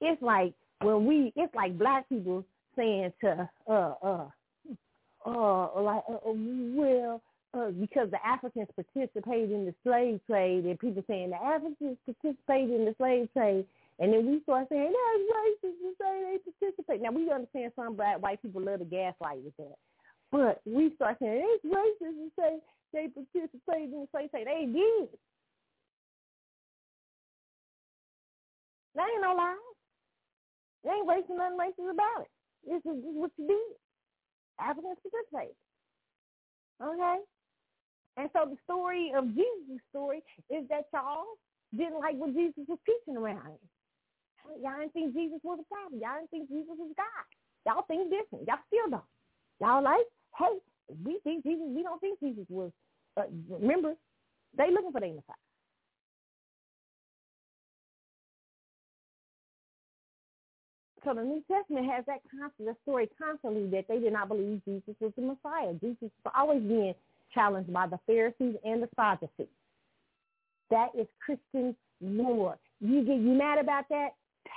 It's 0.00 0.22
like 0.22 0.54
when 0.80 1.04
we, 1.04 1.34
it's 1.36 1.54
like 1.54 1.78
black 1.78 2.08
people 2.08 2.46
saying 2.78 3.12
to 3.22 3.50
uh 3.68 3.94
uh 4.02 4.26
uh 5.26 5.82
like 5.82 6.04
uh, 6.08 6.14
uh, 6.14 6.32
well 6.34 7.22
uh, 7.54 7.70
because 7.70 8.10
the 8.10 8.24
Africans 8.24 8.68
participated 8.76 9.50
in 9.50 9.64
the 9.64 9.74
slave 9.82 10.20
trade, 10.26 10.64
and 10.64 10.78
people 10.78 11.02
saying 11.08 11.30
the 11.30 11.42
Africans 11.42 11.96
participated 12.06 12.70
in 12.70 12.84
the 12.84 12.94
slave 12.98 13.28
trade, 13.32 13.66
and 13.98 14.12
then 14.12 14.26
we 14.26 14.40
start 14.42 14.68
saying 14.68 14.92
that's 14.92 15.24
racist 15.32 15.80
to 15.80 15.92
say 16.00 16.12
they 16.22 16.38
participate. 16.52 17.02
Now 17.02 17.10
we 17.10 17.30
understand 17.30 17.72
some 17.74 17.96
black 17.96 18.22
white 18.22 18.40
people 18.42 18.62
love 18.62 18.80
to 18.80 18.84
gaslight 18.84 19.42
with 19.42 19.56
that, 19.58 19.76
but 20.30 20.60
we 20.64 20.92
start 20.96 21.16
saying 21.20 21.42
it's 21.42 21.64
racist 21.64 22.16
to 22.16 22.30
say 22.38 22.58
they 22.92 23.08
participated 23.08 23.92
in 23.92 24.00
the 24.00 24.08
slave 24.12 24.30
trade. 24.30 24.46
They 24.46 24.66
did. 24.66 25.08
That 28.94 29.08
ain't 29.12 29.22
no 29.22 29.34
lie. 29.34 29.56
They 30.84 30.90
ain't 30.90 31.06
wasting 31.06 31.36
nothing 31.36 31.58
racist 31.58 31.90
about 31.90 32.22
it. 32.22 32.30
This 32.66 32.82
is, 32.84 32.98
what 33.14 33.30
you 33.38 33.46
did. 33.46 33.76
Africans 34.60 34.98
participate. 35.02 35.54
Okay? 36.82 37.18
And 38.18 38.30
so 38.32 38.50
the 38.50 38.58
story 38.64 39.12
of 39.14 39.28
Jesus' 39.28 39.82
story 39.90 40.22
is 40.50 40.66
that 40.68 40.90
y'all 40.92 41.38
didn't 41.76 42.00
like 42.00 42.16
what 42.16 42.34
Jesus 42.34 42.66
was 42.66 42.78
teaching 42.84 43.16
around. 43.16 43.58
Y'all 44.62 44.80
didn't 44.80 44.92
think 44.92 45.14
Jesus 45.14 45.38
was 45.44 45.60
a 45.60 45.66
prophet. 45.68 46.00
Y'all 46.00 46.18
didn't 46.18 46.30
think 46.30 46.48
Jesus 46.48 46.74
was 46.74 46.90
God. 46.96 47.24
Y'all 47.66 47.84
think 47.86 48.10
different. 48.10 48.48
Y'all 48.48 48.64
still 48.66 48.90
don't. 48.90 49.10
Y'all 49.60 49.82
like, 49.82 50.06
hey, 50.38 50.58
we 51.04 51.20
think 51.22 51.44
Jesus. 51.44 51.66
We 51.68 51.82
don't 51.82 52.00
think 52.00 52.18
Jesus 52.18 52.46
was. 52.48 52.72
Uh, 53.16 53.28
remember, 53.48 53.94
they 54.56 54.70
looking 54.70 54.92
for 54.92 55.00
the 55.00 55.08
Messiah. 55.08 55.47
So 61.04 61.14
the 61.14 61.22
New 61.22 61.42
Testament 61.50 61.90
has 61.90 62.04
that 62.06 62.20
constant 62.30 62.76
story 62.82 63.08
constantly 63.18 63.68
that 63.70 63.86
they 63.88 63.98
did 64.00 64.12
not 64.12 64.28
believe 64.28 64.62
Jesus 64.64 64.94
was 65.00 65.12
the 65.16 65.22
Messiah. 65.22 65.72
Jesus 65.80 66.10
was 66.24 66.32
always 66.34 66.62
being 66.62 66.94
challenged 67.32 67.72
by 67.72 67.86
the 67.86 67.98
Pharisees 68.06 68.56
and 68.64 68.82
the 68.82 68.88
Sadducees. 68.96 69.46
That 70.70 70.88
is 70.98 71.06
Christian 71.24 71.76
lore. 72.00 72.58
You 72.80 73.02
get 73.02 73.16
you 73.16 73.34
mad 73.34 73.58
about 73.58 73.88
that? 73.90 74.10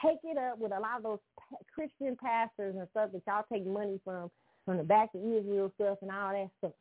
Take 0.04 0.20
it 0.24 0.38
up 0.38 0.58
with 0.60 0.72
a 0.72 0.80
lot 0.80 0.98
of 0.98 1.04
those 1.04 1.20
Christian 1.74 2.18
pastors 2.22 2.76
and 2.78 2.88
stuff 2.92 3.12
that 3.14 3.22
y'all 3.28 3.46
take 3.52 3.66
money 3.66 4.00
from 4.04 4.32
from 4.66 4.78
the 4.78 4.84
back 4.84 5.10
of 5.16 5.22
Israel 5.22 5.72
stuff 5.76 5.98
and 6.02 6.12
all 6.12 6.32
that 6.32 6.50
stuff. 6.60 6.72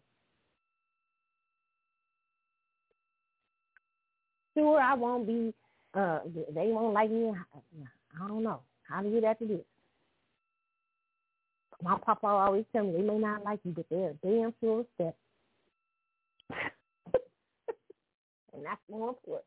Sure, 4.57 4.81
I 4.81 4.95
won't 4.95 5.27
be. 5.27 5.55
Uh, 5.95 6.21
they 6.55 6.69
won't 6.69 6.95
like 6.95 7.11
me. 7.11 7.33
I 8.23 8.29
don't 8.29 8.43
know. 8.43 8.61
How 8.91 9.03
do 9.03 9.09
you 9.09 9.21
get 9.21 9.39
to 9.39 9.47
this? 9.47 9.61
My 11.83 11.97
papa 12.05 12.27
always 12.27 12.65
tell 12.73 12.85
me 12.85 12.93
they 12.93 13.03
may 13.03 13.19
not 13.19 13.45
like 13.45 13.61
you, 13.65 13.73
but 13.73 13.87
they're 13.91 14.15
damn 14.23 14.53
sure 14.61 14.85
step. 14.97 15.17
and 18.53 18.65
that's 18.65 18.81
more 18.91 19.11
important. 19.11 19.47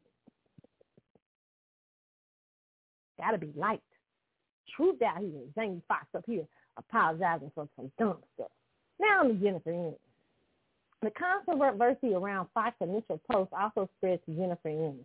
Gotta 3.19 3.37
be 3.37 3.51
liked. 3.55 3.83
Truth 4.75 5.01
out 5.03 5.19
here. 5.19 5.41
Jamie 5.55 5.81
Foxx 5.87 6.07
up 6.15 6.23
here 6.25 6.45
apologizing 6.77 7.51
for 7.53 7.67
some 7.75 7.91
dumb 7.99 8.17
stuff. 8.33 8.49
Now 8.99 9.23
to 9.23 9.33
Jennifer 9.33 9.71
Aniston. 9.71 9.95
The 11.03 11.11
controversy 11.11 12.13
around 12.15 12.47
Foxx's 12.53 12.87
initial 12.89 13.21
post 13.31 13.51
also 13.53 13.89
spread 13.97 14.25
to 14.25 14.31
Jennifer 14.33 14.69
Aniston. 14.69 15.03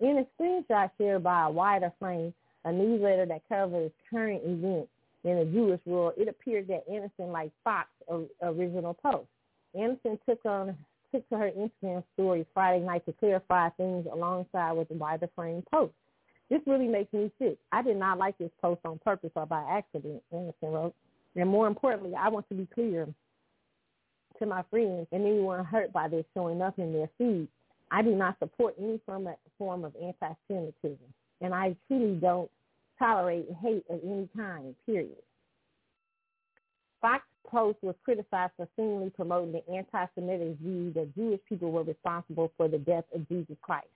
In 0.00 0.18
a 0.18 0.42
screenshot 0.42 0.90
shared 0.98 1.22
by 1.22 1.46
a 1.46 1.50
wider 1.50 1.92
frame, 1.98 2.34
a 2.68 2.72
newsletter 2.72 3.26
that 3.26 3.48
covers 3.48 3.90
current 4.10 4.42
events 4.44 4.90
in 5.24 5.38
the 5.38 5.44
Jewish 5.46 5.80
world, 5.86 6.14
it 6.16 6.28
appeared 6.28 6.68
that 6.68 6.88
Aniston 6.88 7.32
liked 7.32 7.54
Foxx's 7.64 8.28
original 8.42 8.94
post. 8.94 9.26
Aniston 9.74 10.18
took 10.28 10.44
on 10.44 10.76
took 11.10 11.26
to 11.30 11.38
her 11.38 11.50
Instagram 11.50 12.04
story 12.12 12.44
Friday 12.52 12.84
night 12.84 13.04
to 13.06 13.12
clarify 13.14 13.70
things 13.70 14.06
alongside 14.12 14.72
with 14.72 14.88
the 14.88 14.94
wider 14.94 15.28
frame 15.34 15.64
post. 15.72 15.94
This 16.50 16.60
really 16.66 16.86
makes 16.86 17.12
me 17.14 17.30
sick. 17.38 17.56
I 17.72 17.82
did 17.82 17.96
not 17.96 18.18
like 18.18 18.36
this 18.36 18.50
post 18.60 18.80
on 18.84 18.98
purpose 18.98 19.30
or 19.34 19.46
by 19.46 19.64
accident, 19.70 20.22
Aniston 20.32 20.72
wrote. 20.72 20.94
And 21.34 21.48
more 21.48 21.66
importantly, 21.66 22.12
I 22.18 22.28
want 22.28 22.46
to 22.50 22.54
be 22.54 22.66
clear 22.74 23.06
to 24.38 24.46
my 24.46 24.62
friends 24.70 25.06
and 25.10 25.24
anyone 25.24 25.64
hurt 25.64 25.92
by 25.92 26.08
this 26.08 26.26
showing 26.34 26.60
up 26.60 26.78
in 26.78 26.92
their 26.92 27.08
feed. 27.16 27.48
I 27.90 28.02
do 28.02 28.14
not 28.14 28.38
support 28.38 28.74
any 28.78 29.00
form 29.06 29.84
of 29.84 29.94
anti-Semitism, 29.96 30.98
and 31.40 31.54
I 31.54 31.74
truly 31.86 32.16
don't 32.16 32.50
tolerate 32.98 33.46
hate 33.62 33.84
of 33.88 34.00
any 34.04 34.28
kind, 34.36 34.74
period. 34.86 35.22
Foxx 37.00 37.24
Post 37.46 37.78
was 37.82 37.94
criticized 38.04 38.52
for 38.56 38.68
seemingly 38.76 39.10
promoting 39.10 39.52
the 39.52 39.66
anti-Semitic 39.72 40.58
view 40.58 40.92
that 40.94 41.14
Jewish 41.14 41.40
people 41.48 41.70
were 41.70 41.84
responsible 41.84 42.52
for 42.56 42.68
the 42.68 42.78
death 42.78 43.04
of 43.14 43.26
Jesus 43.28 43.56
Christ. 43.62 43.86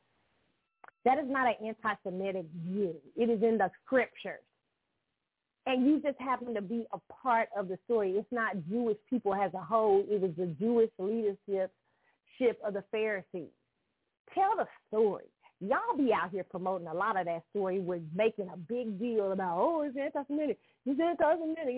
That 1.05 1.19
is 1.19 1.27
not 1.29 1.49
an 1.49 1.67
anti-Semitic 1.67 2.47
view. 2.67 2.95
It 3.17 3.29
is 3.29 3.43
in 3.43 3.59
the 3.59 3.71
scriptures. 3.85 4.41
And 5.67 5.87
you 5.87 6.01
just 6.01 6.19
happen 6.19 6.55
to 6.55 6.63
be 6.63 6.87
a 6.93 6.99
part 7.13 7.49
of 7.57 7.69
the 7.69 7.79
story. 7.85 8.13
It's 8.13 8.33
not 8.33 8.57
Jewish 8.69 8.97
people 9.11 9.35
as 9.35 9.53
a 9.55 9.61
whole. 9.61 10.05
It 10.09 10.21
was 10.21 10.31
the 10.39 10.47
Jewish 10.59 10.91
leadership 10.99 11.73
of 12.65 12.75
the 12.75 12.85
Pharisees. 12.91 13.53
Tell 14.35 14.57
the 14.57 14.67
story 14.89 15.27
y'all 15.63 15.97
be 15.97 16.13
out 16.13 16.31
here 16.31 16.45
promoting 16.45 16.89
a 16.89 16.95
lot 16.95 17.19
of 17.19 17.27
that 17.27 17.43
story 17.51 17.79
with 17.79 18.03
making 18.15 18.49
a 18.53 18.57
big 18.57 18.99
deal 18.99 19.33
about, 19.33 19.59
oh, 19.61 19.83
it's 19.83 19.97
anti-Semitic. 19.97 20.59
It's 20.85 21.01
anti-Semitic. 21.01 21.75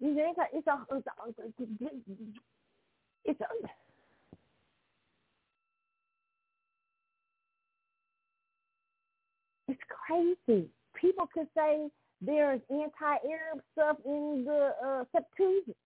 It's 0.00 0.18
anti, 0.18 0.42
it's 0.52 0.66
a, 0.66 0.86
it's 0.90 1.06
a, 1.06 1.12
it's 3.24 3.40
a, 3.40 3.44
it's 9.68 9.80
crazy. 10.06 10.68
People 10.94 11.28
could 11.32 11.48
say 11.56 11.88
there's 12.20 12.60
anti-Arab 12.70 13.62
stuff 13.72 13.96
in 14.06 14.44
the 14.46 14.74
uh, 14.84 15.04
Septuagint. 15.12 15.76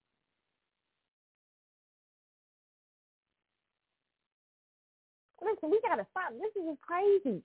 Listen, 5.49 5.70
we 5.70 5.81
gotta 5.83 6.07
stop. 6.11 6.33
This 6.33 6.62
is 6.62 6.69
just 6.69 6.81
crazy. 6.83 7.43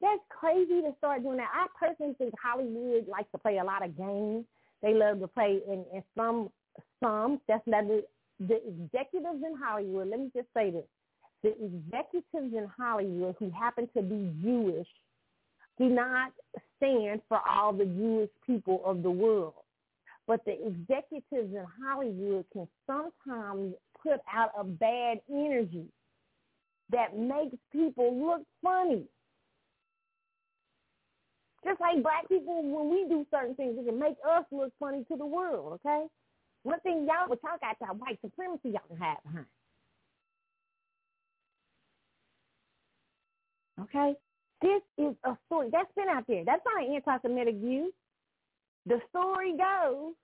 That's 0.00 0.20
crazy 0.28 0.82
to 0.82 0.94
start 0.98 1.22
doing 1.22 1.36
that. 1.36 1.50
I 1.54 1.66
personally 1.78 2.14
think 2.18 2.34
Hollywood 2.42 3.06
likes 3.06 3.30
to 3.32 3.38
play 3.38 3.58
a 3.58 3.64
lot 3.64 3.84
of 3.84 3.96
games. 3.96 4.44
They 4.82 4.94
love 4.94 5.20
to 5.20 5.28
play 5.28 5.60
in, 5.66 5.84
in 5.94 6.02
some 6.16 6.50
some 7.00 7.40
that's 7.46 7.66
not 7.66 7.86
the, 7.86 8.04
the 8.40 8.56
executives 8.66 9.42
in 9.46 9.56
Hollywood. 9.62 10.08
Let 10.08 10.20
me 10.20 10.30
just 10.34 10.48
say 10.54 10.70
this: 10.70 10.84
the 11.42 11.50
executives 11.50 12.54
in 12.54 12.68
Hollywood 12.76 13.36
who 13.38 13.50
happen 13.50 13.88
to 13.96 14.02
be 14.02 14.32
Jewish 14.42 14.88
do 15.78 15.88
not 15.88 16.32
stand 16.76 17.20
for 17.28 17.40
all 17.48 17.72
the 17.72 17.84
Jewish 17.84 18.30
people 18.46 18.82
of 18.84 19.02
the 19.02 19.10
world. 19.10 19.54
But 20.26 20.44
the 20.44 20.52
executives 20.52 21.54
in 21.54 21.66
Hollywood 21.82 22.44
can 22.52 22.68
sometimes 22.86 23.74
put 24.02 24.20
out 24.32 24.50
a 24.58 24.64
bad 24.64 25.20
energy 25.30 25.86
that 26.92 27.16
makes 27.16 27.56
people 27.72 28.14
look 28.24 28.42
funny. 28.62 29.04
Just 31.64 31.80
like 31.80 32.02
black 32.02 32.28
people, 32.28 32.62
when 32.62 32.90
we 32.90 33.08
do 33.08 33.24
certain 33.30 33.54
things, 33.54 33.76
it 33.78 33.86
can 33.86 33.98
make 33.98 34.16
us 34.28 34.44
look 34.50 34.72
funny 34.80 35.04
to 35.10 35.16
the 35.16 35.26
world, 35.26 35.80
okay? 35.84 36.06
One 36.64 36.80
thing 36.80 37.06
y'all, 37.06 37.28
but 37.28 37.38
y'all 37.42 37.58
got 37.60 37.76
that 37.80 37.96
white 37.98 38.18
supremacy 38.20 38.70
y'all 38.70 38.82
can 38.88 38.96
hide 38.96 39.16
behind. 39.24 39.46
Okay? 43.80 44.14
This 44.60 44.82
is 44.98 45.14
a 45.24 45.36
story. 45.46 45.68
That's 45.72 45.92
been 45.96 46.08
out 46.08 46.24
there. 46.28 46.44
That's 46.44 46.62
not 46.64 46.84
an 46.84 46.94
anti-Semitic 46.94 47.56
view. 47.56 47.92
The 48.86 49.00
story 49.10 49.56
goes, 49.56 50.14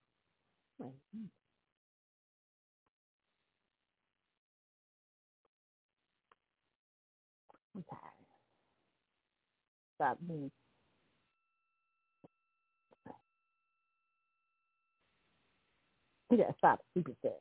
Stop 9.98 10.18
being. 10.28 10.50
You 16.30 16.38
gotta 16.38 16.54
stop 16.58 16.80
stupid 16.92 17.16
stuff. 17.20 17.32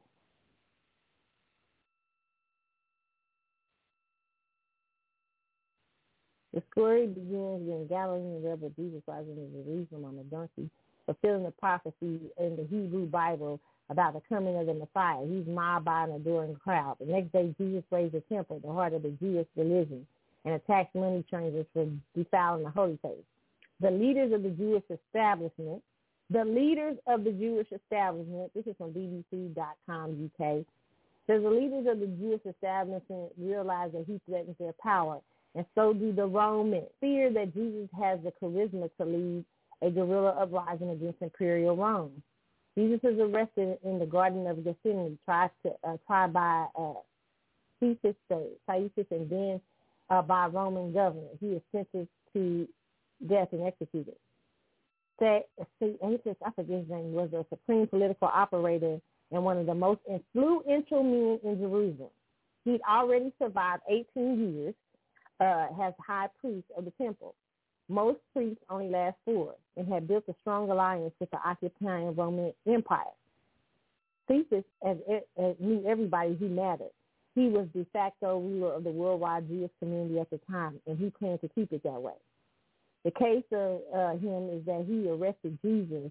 The 6.54 6.64
story 6.72 7.08
begins 7.08 7.70
when 7.70 7.88
Galilean 7.88 8.44
rebel 8.44 8.72
Jesus 8.78 9.04
rises 9.08 9.38
in 9.38 9.52
Jerusalem 9.54 10.06
on 10.06 10.20
a 10.20 10.24
donkey, 10.24 10.70
fulfilling 11.06 11.44
the 11.44 11.52
prophecy 11.52 12.20
in 12.40 12.58
the 12.58 12.68
Hebrew 12.70 13.06
Bible 13.06 13.60
about 13.90 14.14
the 14.14 14.22
coming 14.28 14.58
of 14.58 14.66
the 14.66 14.74
Messiah. 14.74 15.26
He's 15.28 15.48
mobbed 15.48 15.86
by 15.86 16.06
an 16.06 16.14
adoring 16.14 16.56
crowd. 16.56 16.98
The 17.00 17.06
next 17.06 17.32
day, 17.34 17.54
Jesus 17.60 17.84
raised 17.92 18.16
the 18.16 18.22
temple, 18.22 18.62
the 18.66 18.74
heart 18.74 18.94
of 18.94 19.04
the 19.04 19.12
Jewish 19.22 19.48
religion 19.56 20.08
and 20.48 20.56
attacked 20.56 20.95
money 20.95 21.26
changers 21.30 21.65
for 21.74 21.86
defiling 22.15 22.64
the 22.64 22.69
holy 22.69 22.95
place. 22.98 23.18
The 23.82 23.91
leaders 23.91 24.32
of 24.34 24.44
the 24.44 24.49
Jewish 24.49 24.84
establishment, 24.90 25.84
the 26.30 26.45
leaders 26.45 26.98
of 27.06 27.26
the 27.26 27.32
Jewish 27.32 27.68
establishment, 27.72 28.52
this 28.56 28.65
is 28.65 28.76
from 28.78 28.91
BBC.com 28.91 30.32
UK, 30.34 30.65
Says 31.28 31.44
the 31.44 31.49
leaders 31.49 31.86
of 31.91 31.99
the 31.99 32.07
Jewish 32.07 32.40
establishment 32.45 33.34
realize 33.38 33.91
that 33.91 34.06
he 34.07 34.22
threatens 34.26 34.56
their 34.57 34.74
power, 34.82 35.19
and 35.56 35.65
so 35.76 35.94
do 35.94 36.14
the 36.14 36.26
Romans. 36.26 36.88
Fear 37.02 37.34
that 37.34 37.53
Jesus 37.53 37.90
has 37.99 38.19
the 38.24 38.32
charisma 38.41 38.90
to 38.98 39.06
lead 39.06 39.44
a 39.82 39.91
guerrilla 39.91 40.30
uprising 40.40 40.91
against 40.91 41.22
imperial 41.22 41.76
Rome. 41.76 42.24
Jesus 42.78 43.02
is 43.03 43.19
arrested 43.19 43.78
in 43.84 43.99
the 43.99 44.06
Garden 44.06 44.48
of 44.48 44.64
Gethsemane, 44.64 45.19
tried 45.26 45.52
to 45.64 45.74
uh, 45.84 45.98
tried 46.07 46.32
by 46.32 46.68
uh, 46.80 46.94
Caiaphas, 47.82 49.06
and 49.11 49.30
then 49.30 49.60
uh, 50.10 50.22
by 50.22 50.48
Roman 50.48 50.94
governor. 50.94 51.28
He 51.40 51.48
is 51.48 51.62
sentenced 51.72 52.12
to 52.34 52.68
death 53.28 53.50
and 53.52 53.64
executed. 53.64 54.16
Say, 55.20 55.46
see, 55.80 55.98
I 56.04 56.52
forget 56.52 56.80
his 56.80 56.90
name, 56.90 57.14
was 57.14 57.34
a 57.34 57.46
supreme 57.50 57.88
political 57.88 58.28
operator 58.28 59.00
and 59.32 59.44
one 59.44 59.58
of 59.58 59.66
the 59.66 59.74
most 59.74 60.00
influential 60.10 61.04
men 61.04 61.40
in 61.44 61.60
Jerusalem. 61.60 62.10
He'd 62.66 62.82
already 62.90 63.34
survived 63.42 63.84
18 63.90 64.54
years 64.54 64.76
uh, 65.40 65.68
as 65.82 65.94
high 66.06 66.28
priest 66.40 66.68
of 66.78 66.86
the 66.86 66.92
temple. 67.02 67.34
Most 67.90 68.20
priests 68.34 68.64
only 68.70 68.90
last 68.90 69.16
four 69.26 69.56
and 69.78 69.88
had 69.88 70.08
built 70.08 70.26
a 70.28 70.36
strong 70.42 70.70
alliance 70.70 71.14
with 71.20 71.32
the 71.32 71.38
occupying 71.38 72.16
Roman 72.16 72.54
Empire. 72.68 73.06
Caiaphas 74.28 74.66
as, 74.86 74.98
as 75.38 75.56
knew 75.60 75.84
everybody 75.88 76.36
who 76.36 76.50
mattered. 76.50 76.92
He 77.38 77.50
was 77.50 77.68
de 77.72 77.86
facto 77.94 78.40
ruler 78.40 78.74
of 78.74 78.84
the 78.84 78.90
worldwide 78.90 79.48
Jewish 79.48 79.70
community 79.78 80.20
at 80.20 80.28
the 80.32 80.40
time, 80.50 80.80
and 80.88 80.98
he 80.98 81.12
planned 81.12 81.40
to 81.42 81.48
keep 81.50 81.72
it 81.72 81.84
that 81.84 82.02
way. 82.02 82.16
The 83.06 83.12
case 83.12 83.44
of 83.52 83.82
uh, 83.96 84.14
him 84.14 84.50
is 84.50 84.66
that 84.66 84.86
he 84.90 85.08
arrested 85.08 85.56
Jesus, 85.64 86.10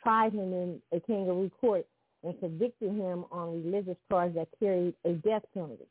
tried 0.00 0.32
him 0.32 0.52
in 0.52 0.80
a 0.92 1.00
kangaroo 1.00 1.50
court, 1.60 1.86
and 2.22 2.38
convicted 2.38 2.92
him 2.92 3.24
on 3.32 3.64
religious 3.64 3.96
charges 4.08 4.36
that 4.36 4.46
carried 4.60 4.94
a 5.04 5.14
death 5.14 5.42
penalty. 5.52 5.88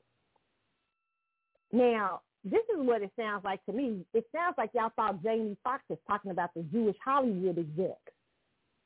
Now, 1.74 2.22
this 2.46 2.64
is 2.74 2.78
what 2.80 3.02
it 3.02 3.12
sounds 3.20 3.44
like 3.44 3.66
to 3.66 3.74
me. 3.74 4.06
It 4.14 4.28
sounds 4.34 4.56
like 4.58 4.70
y'all 4.74 4.94
thought 4.96 5.22
Jamie 5.22 5.58
Foxx 5.62 5.84
was 5.90 6.00
talking 6.08 6.32
about 6.32 6.54
the 6.56 6.64
Jewish 6.72 6.96
Hollywood 7.04 7.58
exec 7.58 8.00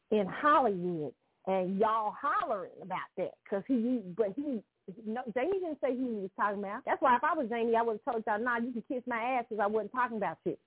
in 0.09 0.25
Hollywood, 0.25 1.13
and 1.45 1.77
y'all 1.77 2.15
hollering 2.19 2.71
about 2.81 2.97
that 3.17 3.33
because 3.43 3.63
he, 3.67 4.01
but 4.17 4.33
he, 4.35 4.63
no, 5.05 5.21
Jamie 5.33 5.59
didn't 5.59 5.79
say 5.81 5.95
who 5.95 6.07
he 6.07 6.21
was 6.21 6.29
talking 6.35 6.59
about. 6.59 6.81
That's 6.85 7.01
why 7.01 7.15
if 7.15 7.23
I 7.23 7.33
was 7.35 7.47
Jamie, 7.49 7.75
I 7.75 7.81
would 7.81 7.99
have 8.05 8.13
told 8.13 8.23
y'all, 8.27 8.43
nah, 8.43 8.57
you 8.57 8.71
can 8.71 8.83
kiss 8.87 9.03
my 9.07 9.21
ass 9.21 9.45
because 9.49 9.61
I 9.63 9.67
wasn't 9.67 9.91
talking 9.91 10.17
about 10.17 10.37
you. 10.45 10.57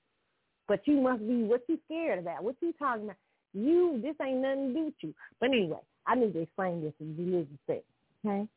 But 0.69 0.81
you 0.87 1.01
must 1.01 1.21
be 1.21 1.45
what 1.45 1.63
you 1.69 1.79
scared 1.85 2.19
about. 2.19 2.43
What 2.43 2.57
you 2.61 2.73
talking 2.79 3.05
about? 3.05 3.17
You, 3.53 4.01
this 4.03 4.15
ain't 4.23 4.39
nothing 4.39 4.69
to 4.69 4.75
do 4.75 4.85
with 4.87 4.95
you. 5.01 5.15
But 5.41 5.51
anyway, 5.51 5.81
I 6.07 6.15
need 6.15 6.33
to 6.33 6.41
explain 6.41 6.83
this 6.83 6.93
in 7.01 7.17
religious 7.17 7.59
sense. 7.67 7.83
Okay. 8.25 8.49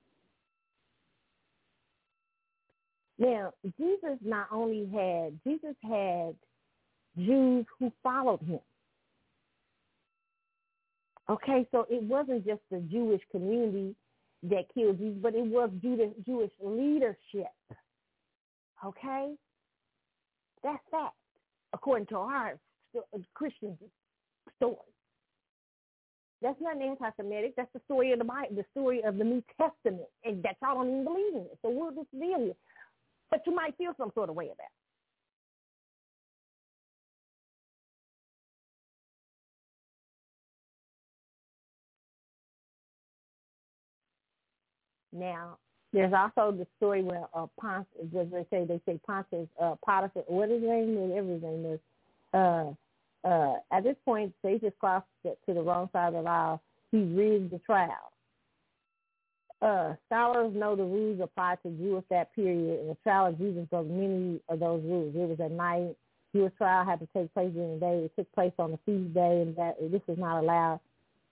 Now, 3.20 3.54
Jesus 3.78 4.18
not 4.22 4.48
only 4.52 4.90
had, 4.94 5.38
Jesus 5.46 5.76
had 5.84 6.36
Jews 7.18 7.66
who 7.78 7.92
followed 8.02 8.42
him. 8.42 8.60
Okay, 11.30 11.68
so 11.72 11.86
it 11.90 12.02
wasn't 12.04 12.46
just 12.46 12.62
the 12.72 12.80
Jewish 12.92 13.22
community 13.32 13.94
that 14.44 14.66
killed 14.74 14.98
Jesus, 14.98 15.20
but 15.22 15.36
it 15.36 15.46
was 15.46 15.70
Jewish 15.82 16.52
leadership. 16.64 17.54
Okay? 18.86 19.34
That's 20.64 20.84
that, 20.92 21.12
according 21.74 22.08
to 22.08 22.18
our 22.18 22.58
Christian 23.34 23.78
story. 24.58 24.76
That's 26.42 26.60
not 26.62 26.82
anti-Semitic. 26.82 27.54
That's 27.58 27.72
the 27.74 27.82
story 27.86 28.14
of 28.14 28.20
the 28.20 28.26
Bible, 28.26 28.56
the 28.56 28.66
story 28.72 29.04
of 29.04 29.18
the 29.18 29.26
New 29.26 29.44
Testament, 29.60 30.08
and 30.24 30.42
that 30.44 30.56
y'all 30.62 30.76
don't 30.76 30.90
even 30.90 31.04
believe 31.04 31.34
in 31.36 31.42
it. 31.42 31.58
So 31.62 31.70
we'll 31.70 31.92
just 31.92 32.08
with 32.14 32.50
it 32.52 32.58
but 33.30 33.42
you 33.46 33.54
might 33.54 33.78
feel 33.78 33.94
some 33.98 34.12
sort 34.14 34.30
of 34.30 34.36
way 34.36 34.46
about 34.46 34.58
it. 34.58 34.79
Now, 45.12 45.58
there's 45.92 46.14
also 46.14 46.52
the 46.52 46.68
story 46.78 47.02
where 47.04 47.26
uh, 47.34 47.48
Ponce, 47.60 47.88
as 48.02 48.08
they 48.12 48.46
say, 48.52 48.66
they 48.66 48.80
say 48.86 49.00
Pontius, 49.06 49.48
uh, 49.62 49.76
Potiphar, 49.84 50.24
what 50.28 50.50
is 50.50 50.62
his 50.62 50.70
name? 50.70 50.96
Name 50.96 51.66
is. 51.66 51.80
Uh, 52.34 52.72
uh, 53.26 53.56
at 53.72 53.84
this 53.84 53.96
point, 54.06 54.34
they 54.44 54.60
just 54.60 54.78
crossed 54.80 55.06
to 55.24 55.54
the 55.54 55.62
wrong 55.62 55.90
side 55.92 56.14
of 56.14 56.24
the 56.24 56.30
aisle. 56.30 56.62
He 56.92 57.00
rigged 57.00 57.52
the 57.52 57.60
trial 57.60 58.12
uh, 59.62 59.94
scholars 60.08 60.54
know 60.56 60.76
the 60.76 60.84
rules 60.84 61.20
applied 61.22 61.58
to 61.64 61.70
Jews 61.72 62.04
that 62.10 62.34
period, 62.34 62.80
and 62.80 62.90
the 62.90 62.98
trial 63.04 63.28
of 63.28 63.38
Jesus 63.38 63.66
broke 63.70 63.88
many 63.88 64.40
of 64.48 64.60
those 64.60 64.82
rules. 64.84 65.14
It 65.16 65.28
was 65.28 65.40
at 65.40 65.52
night. 65.52 65.96
Jewish 66.34 66.54
trial 66.58 66.86
had 66.86 67.00
to 67.00 67.08
take 67.14 67.34
place 67.34 67.52
during 67.54 67.74
the 67.74 67.80
day. 67.80 68.06
It 68.06 68.12
took 68.16 68.32
place 68.34 68.54
on 68.60 68.72
the 68.72 68.80
feast 68.86 69.14
day, 69.14 69.42
and 69.42 69.56
that 69.58 69.76
this 69.92 70.02
is 70.08 70.18
not 70.18 70.42
allowed. 70.42 70.80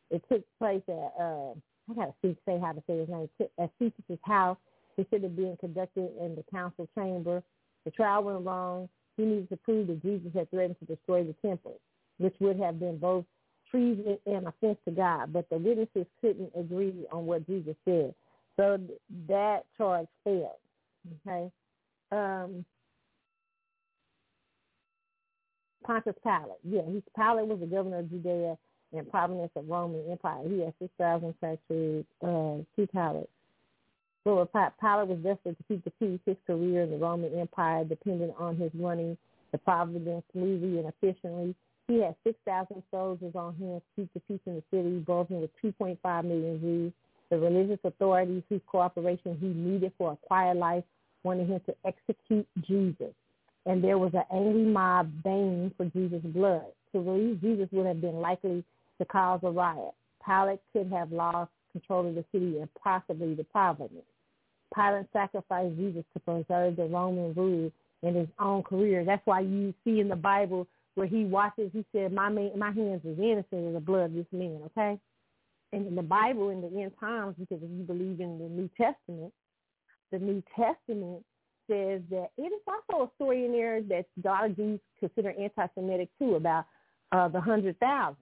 It 0.10 0.24
took 0.30 0.44
place 0.60 0.82
at 0.88 1.14
uh, 1.22 1.54
I 1.90 1.94
gotta 1.94 2.14
see, 2.22 2.36
say 2.46 2.60
how 2.60 2.74
to 2.74 2.84
say 2.88 3.00
his 3.00 3.10
name 3.10 3.30
at 3.60 3.72
Caiaphas' 3.80 4.20
house. 4.24 4.58
Have 4.98 5.36
been 5.36 5.56
conducted 5.60 6.10
in 6.20 6.36
the 6.36 6.44
council 6.52 6.90
chamber. 6.98 7.44
The 7.86 7.92
trial 7.92 8.24
went 8.24 8.44
wrong. 8.44 8.90
He 9.16 9.26
needed 9.26 9.50
to 9.50 9.58
prove 9.58 9.88
that 9.88 10.02
Jesus 10.02 10.32
had 10.34 10.50
threatened 10.50 10.78
to 10.80 10.86
destroy 10.86 11.24
the 11.24 11.36
temple, 11.48 11.80
which 12.18 12.36
would 12.40 12.60
have 12.60 12.80
been 12.80 12.98
both 12.98 13.24
treason 13.70 14.18
and 14.26 14.48
offense 14.48 14.78
to 14.86 14.92
God, 14.92 15.34
but 15.34 15.48
the 15.50 15.58
witnesses 15.58 16.08
couldn't 16.20 16.52
agree 16.58 17.06
on 17.12 17.26
what 17.26 17.46
Jesus 17.46 17.76
said. 17.86 18.16
So 18.56 18.80
that 19.28 19.66
charge 19.78 20.08
failed. 20.24 20.50
Okay. 21.28 21.52
Um, 22.12 22.66
Pontius 25.84 26.16
Pilate. 26.24 26.60
Yeah, 26.64 26.82
he's 26.88 27.04
Pilate 27.16 27.48
was 27.48 27.60
the 27.60 27.66
governor 27.68 28.00
of 28.00 28.10
Judea 28.10 28.58
and 28.94 29.10
province 29.10 29.52
of 29.56 29.68
Roman 29.68 30.04
Empire. 30.10 30.44
He 30.48 30.62
had 30.62 30.74
six 30.80 30.92
thousand 30.98 31.34
statues, 31.38 32.06
uh, 32.22 32.64
two 32.76 32.88
Pilate. 32.92 33.30
So 34.24 34.46
Pilate 34.54 35.08
was 35.08 35.20
desperate 35.24 35.58
to 35.58 35.64
keep 35.68 35.84
the 35.84 35.92
peace. 35.92 36.20
His 36.26 36.38
career 36.46 36.84
in 36.84 36.92
the 36.92 36.98
Roman 36.98 37.34
Empire 37.34 37.84
depended 37.86 38.34
on 38.38 38.58
his 38.58 38.72
running 38.76 39.18
the 39.52 39.58
providence 39.58 40.24
smoothly 40.34 40.80
and 40.80 40.88
efficiently. 40.88 41.56
He 41.88 42.02
had 42.02 42.16
6,000 42.26 42.84
soldiers 42.92 43.34
on 43.36 43.56
hand 43.56 43.82
to 43.82 44.02
keep 44.02 44.14
the 44.14 44.20
peace 44.22 44.42
in 44.46 44.56
the 44.56 44.64
city, 44.70 45.00
bulging 45.00 45.40
with 45.40 45.52
2.5 45.64 46.24
million 46.26 46.60
Jews. 46.60 46.94
The 47.30 47.40
religious 47.40 47.80
authorities 47.84 48.44
whose 48.50 48.62
cooperation 48.68 49.38
he 49.40 49.48
needed 49.48 49.94
for 49.98 50.12
a 50.14 50.28
quiet 50.28 50.58
life 50.58 50.84
wanted 51.24 51.48
him 51.48 51.62
to 51.66 51.76
execute 51.86 52.48
Jesus. 52.68 53.14
And 53.66 53.84
there 53.84 53.98
was 53.98 54.14
an 54.14 54.24
angry 54.34 54.64
mob 54.64 55.10
baying 55.24 55.74
for 55.78 55.86
Jesus' 55.86 56.22
blood. 56.26 56.66
To 56.92 57.00
release 57.00 57.40
Jesus 57.42 57.70
would 57.72 57.86
have 57.86 58.02
been 58.02 58.16
likely 58.16 58.64
to 59.00 59.06
cause 59.06 59.40
a 59.44 59.50
riot. 59.50 59.94
Pilate 60.26 60.60
could 60.74 60.92
have 60.92 61.12
lost 61.12 61.52
control 61.72 62.08
of 62.08 62.16
the 62.16 62.26
city 62.32 62.60
and 62.60 62.70
possibly 62.82 63.34
the 63.34 63.44
province. 63.44 63.92
Pilate 64.76 65.08
sacrificed 65.14 65.78
Jesus 65.78 66.04
to 66.14 66.20
preserve 66.20 66.76
the 66.76 66.86
Roman 66.86 67.34
rule 67.34 67.72
in 68.04 68.16
his 68.16 68.28
own 68.40 68.64
career. 68.64 69.06
That's 69.06 69.26
why 69.26 69.42
you 69.42 69.74
see 69.84 70.00
in 70.00 70.10
the 70.10 70.16
Bible 70.16 70.68
where 70.96 71.08
he 71.08 71.26
watches, 71.26 71.70
he 71.74 71.86
said, 71.92 72.12
my 72.12 72.30
man, 72.30 72.52
my 72.58 72.72
hands 72.72 73.02
is 73.06 73.20
innocent 73.20 73.68
of 73.68 73.74
the 73.74 73.80
blood 73.80 74.06
of 74.06 74.14
this 74.14 74.26
man, 74.32 74.62
okay? 74.66 75.00
And 75.72 75.86
in 75.86 75.96
the 75.96 76.02
Bible, 76.02 76.50
in 76.50 76.62
the 76.62 76.82
end 76.82 76.92
times, 77.00 77.36
because 77.38 77.62
if 77.62 77.70
you 77.70 77.84
believe 77.84 78.20
in 78.20 78.40
the 78.40 78.46
New 78.46 78.70
Testament, 78.76 79.32
the 80.12 80.20
New 80.20 80.42
Testament 80.56 81.24
says 81.70 82.02
that 82.10 82.30
it 82.38 82.42
is 82.42 82.62
also 82.68 83.04
a 83.04 83.10
story 83.16 83.46
in 83.46 83.52
there 83.52 83.82
that 83.84 84.06
a 84.24 84.28
lot 84.28 84.46
of 84.46 84.56
Jews 84.56 84.80
consider 85.00 85.34
anti-Semitic 85.38 86.10
too 86.18 86.36
about 86.36 86.66
uh, 87.12 87.28
the 87.28 87.42
hundred 87.42 87.78
thousand. 87.80 88.18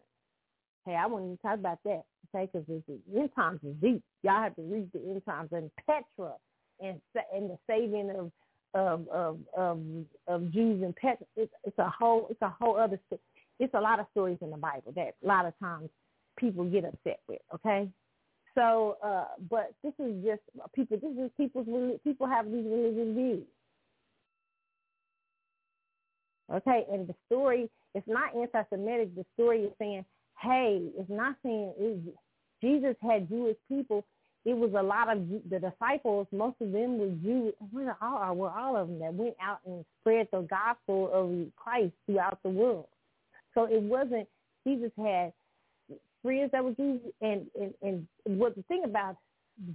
Hey, 0.86 0.96
I 0.96 1.06
wouldn't 1.08 1.30
even 1.30 1.38
talk 1.38 1.56
about 1.60 1.80
that, 1.86 2.04
okay? 2.34 2.50
Because 2.52 2.68
the 2.68 3.20
end 3.20 3.30
times 3.36 3.60
is 3.64 3.76
deep. 3.82 4.04
Y'all 4.24 4.42
have 4.42 4.56
to 4.56 4.62
read 4.62 4.90
the 4.94 5.00
end 5.00 5.22
times 5.26 5.50
and 5.52 5.72
Petra 5.86 6.34
and 6.80 7.00
and 7.34 7.50
the 7.50 7.58
saving 7.68 8.12
of 8.12 8.32
of 8.74 9.08
of 9.10 9.40
of, 9.58 9.80
of 10.28 10.52
Jews 10.52 10.84
and 10.84 10.96
Petra. 10.96 11.26
It's, 11.36 11.52
it's 11.64 11.80
a 11.80 11.90
whole 11.90 12.28
it's 12.30 12.42
a 12.42 12.50
whole 12.50 12.78
other. 12.78 13.00
It's 13.60 13.74
a 13.74 13.80
lot 13.82 14.00
of 14.00 14.06
stories 14.12 14.38
in 14.42 14.52
the 14.52 14.58
Bible 14.58 14.92
that 14.96 15.16
a 15.24 15.28
lot 15.28 15.46
of 15.46 15.58
times 15.60 15.90
people 16.38 16.66
get 16.66 16.86
upset 16.86 17.20
with. 17.28 17.40
Okay, 17.54 17.90
so 18.54 18.98
uh, 19.04 19.26
but 19.50 19.74
this 19.84 19.94
is 20.00 20.24
just 20.24 20.42
people. 20.74 20.98
This 20.98 21.12
is 21.18 21.32
people's 21.38 22.00
people 22.04 22.28
have 22.28 22.46
these 22.46 22.66
religious 22.66 23.16
views. 23.16 23.44
Okay, 26.54 26.86
and 26.92 27.08
the 27.08 27.16
story 27.26 27.70
it's 27.96 28.08
not 28.08 28.36
anti-Semitic. 28.36 29.16
The 29.16 29.26
story 29.34 29.62
is 29.62 29.72
saying, 29.80 30.04
hey, 30.42 30.82
it's 30.98 31.10
not 31.10 31.36
saying 31.44 31.74
it, 31.78 32.16
Jesus 32.62 32.96
had 33.02 33.30
Jewish 33.30 33.58
people 33.68 34.06
it 34.46 34.56
was 34.56 34.72
a 34.78 34.84
lot 34.84 35.12
of 35.12 35.28
the 35.50 35.60
disciples. 35.60 36.28
Most 36.32 36.58
of 36.62 36.72
them 36.72 37.00
were 37.00 37.10
Jews. 37.24 37.54
Were 37.74 37.98
all, 38.00 38.46
all 38.46 38.78
of 38.78 38.88
them 38.88 39.00
that 39.00 39.14
went 39.14 39.36
out 39.42 39.60
and 39.66 39.84
spread 40.02 40.28
the 40.32 40.42
gospel 40.42 41.10
of 41.12 41.48
Christ 41.56 41.94
throughout 42.06 42.38
the 42.44 42.50
world. 42.50 42.86
So 43.56 43.64
it 43.64 43.82
wasn't 43.82 44.28
Jesus 44.66 44.92
had 44.98 45.34
friends 46.22 46.52
that 46.52 46.64
were 46.64 46.74
Jews, 46.74 47.02
and 47.22 47.48
and 47.60 47.74
and 47.82 48.08
what 48.38 48.56
the 48.56 48.62
thing 48.64 48.84
about 48.86 49.18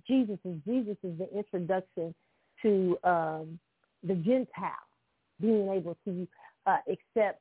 Jesus 0.07 0.39
is 0.45 0.57
Jesus 0.65 0.97
is 1.03 1.19
the 1.19 1.29
introduction 1.37 2.15
to 2.63 2.97
um, 3.03 3.59
the 4.05 4.15
Gentile 4.15 4.87
being 5.41 5.69
able 5.71 5.97
to 6.05 6.29
uh, 6.67 6.77
accept 6.89 7.41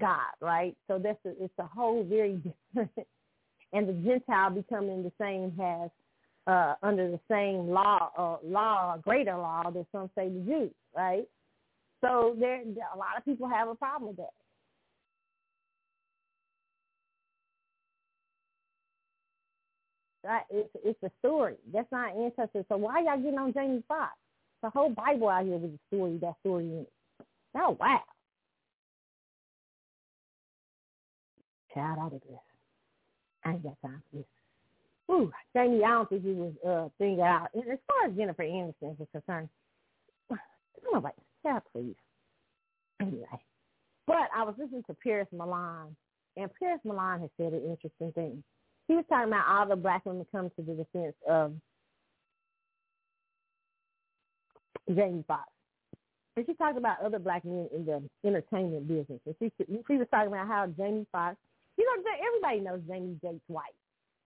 God, 0.00 0.32
right? 0.40 0.76
So 0.88 0.98
that's 0.98 1.18
a, 1.26 1.30
it's 1.42 1.54
a 1.58 1.66
whole 1.66 2.04
very 2.04 2.34
different, 2.74 3.08
and 3.72 3.88
the 3.88 3.92
Gentile 3.92 4.50
becoming 4.50 5.02
the 5.02 5.12
same 5.20 5.52
has 5.58 5.90
uh, 6.46 6.74
under 6.82 7.10
the 7.10 7.20
same 7.30 7.68
law, 7.70 8.10
uh, 8.16 8.36
law, 8.46 8.96
greater 8.98 9.36
law 9.36 9.70
that 9.70 9.86
some 9.92 10.10
say 10.16 10.28
the 10.28 10.40
Jews, 10.40 10.72
right? 10.96 11.24
So 12.00 12.34
there, 12.38 12.60
a 12.60 12.98
lot 12.98 13.16
of 13.18 13.24
people 13.24 13.48
have 13.48 13.68
a 13.68 13.74
problem 13.74 14.08
with 14.08 14.16
that. 14.16 14.30
Right? 20.22 20.42
It's 20.50 20.68
it's 20.84 21.02
a 21.02 21.10
story. 21.20 21.54
That's 21.72 21.90
not 21.90 22.14
ancestors. 22.14 22.66
So 22.68 22.76
why 22.76 23.02
y'all 23.02 23.16
getting 23.16 23.38
on 23.38 23.54
Jamie 23.54 23.82
Foxx? 23.88 24.12
The 24.62 24.68
whole 24.68 24.90
Bible 24.90 25.30
out 25.30 25.46
here 25.46 25.56
was 25.56 25.70
a 25.70 25.94
story. 25.94 26.18
That 26.20 26.34
story 26.40 26.64
in 26.64 26.80
it. 26.80 26.92
Oh 27.56 27.76
wow. 27.80 28.02
Child 31.74 31.98
out 32.00 32.12
of 32.12 32.20
this. 32.20 32.38
I 33.44 33.52
ain't 33.52 33.62
got 33.62 33.80
time 33.82 34.02
for 34.10 34.18
this. 34.18 34.26
Ooh, 35.10 35.32
Jamie, 35.56 35.84
I 35.84 35.88
don't 35.90 36.08
think 36.08 36.22
he 36.22 36.32
was 36.32 36.52
uh 36.66 36.88
thinking 36.98 37.22
out. 37.22 37.48
As 37.56 37.78
far 37.86 38.08
as 38.08 38.16
Jennifer 38.16 38.44
Aniston 38.44 39.00
is 39.00 39.08
concerned, 39.12 39.48
I 40.30 40.36
don't 40.84 41.02
like, 41.02 41.14
yeah, 41.44 41.58
please. 41.72 41.96
Anyway, 43.00 43.26
but 44.06 44.28
I 44.34 44.42
was 44.42 44.54
listening 44.58 44.84
to 44.88 44.94
Paris 45.02 45.28
Milan, 45.32 45.96
and 46.36 46.50
Paris 46.60 46.80
Milan 46.84 47.20
has 47.20 47.30
said 47.36 47.52
an 47.52 47.64
interesting 47.68 48.12
thing. 48.12 48.42
He 48.88 48.94
was 48.94 49.04
talking 49.08 49.28
about 49.28 49.48
all 49.48 49.68
the 49.68 49.76
black 49.76 50.04
women 50.04 50.26
come 50.32 50.50
to 50.56 50.62
the 50.62 50.74
defense 50.74 51.14
of 51.28 51.54
Jamie 54.94 55.24
Foxx. 55.26 55.48
And 56.36 56.46
she 56.46 56.54
talked 56.54 56.78
about 56.78 57.00
other 57.04 57.18
black 57.18 57.44
men 57.44 57.68
in 57.74 57.84
the 57.84 58.02
entertainment 58.26 58.88
business. 58.88 59.20
And 59.26 59.34
she, 59.38 59.52
she 59.58 59.96
was 59.96 60.06
talking 60.10 60.28
about 60.28 60.46
how 60.46 60.66
Jamie 60.76 61.06
Foxx, 61.12 61.36
you 61.80 61.86
know, 61.86 62.10
everybody 62.26 62.60
knows 62.60 62.80
Jamie 62.86 63.18
Jake's 63.22 63.40
white. 63.48 63.74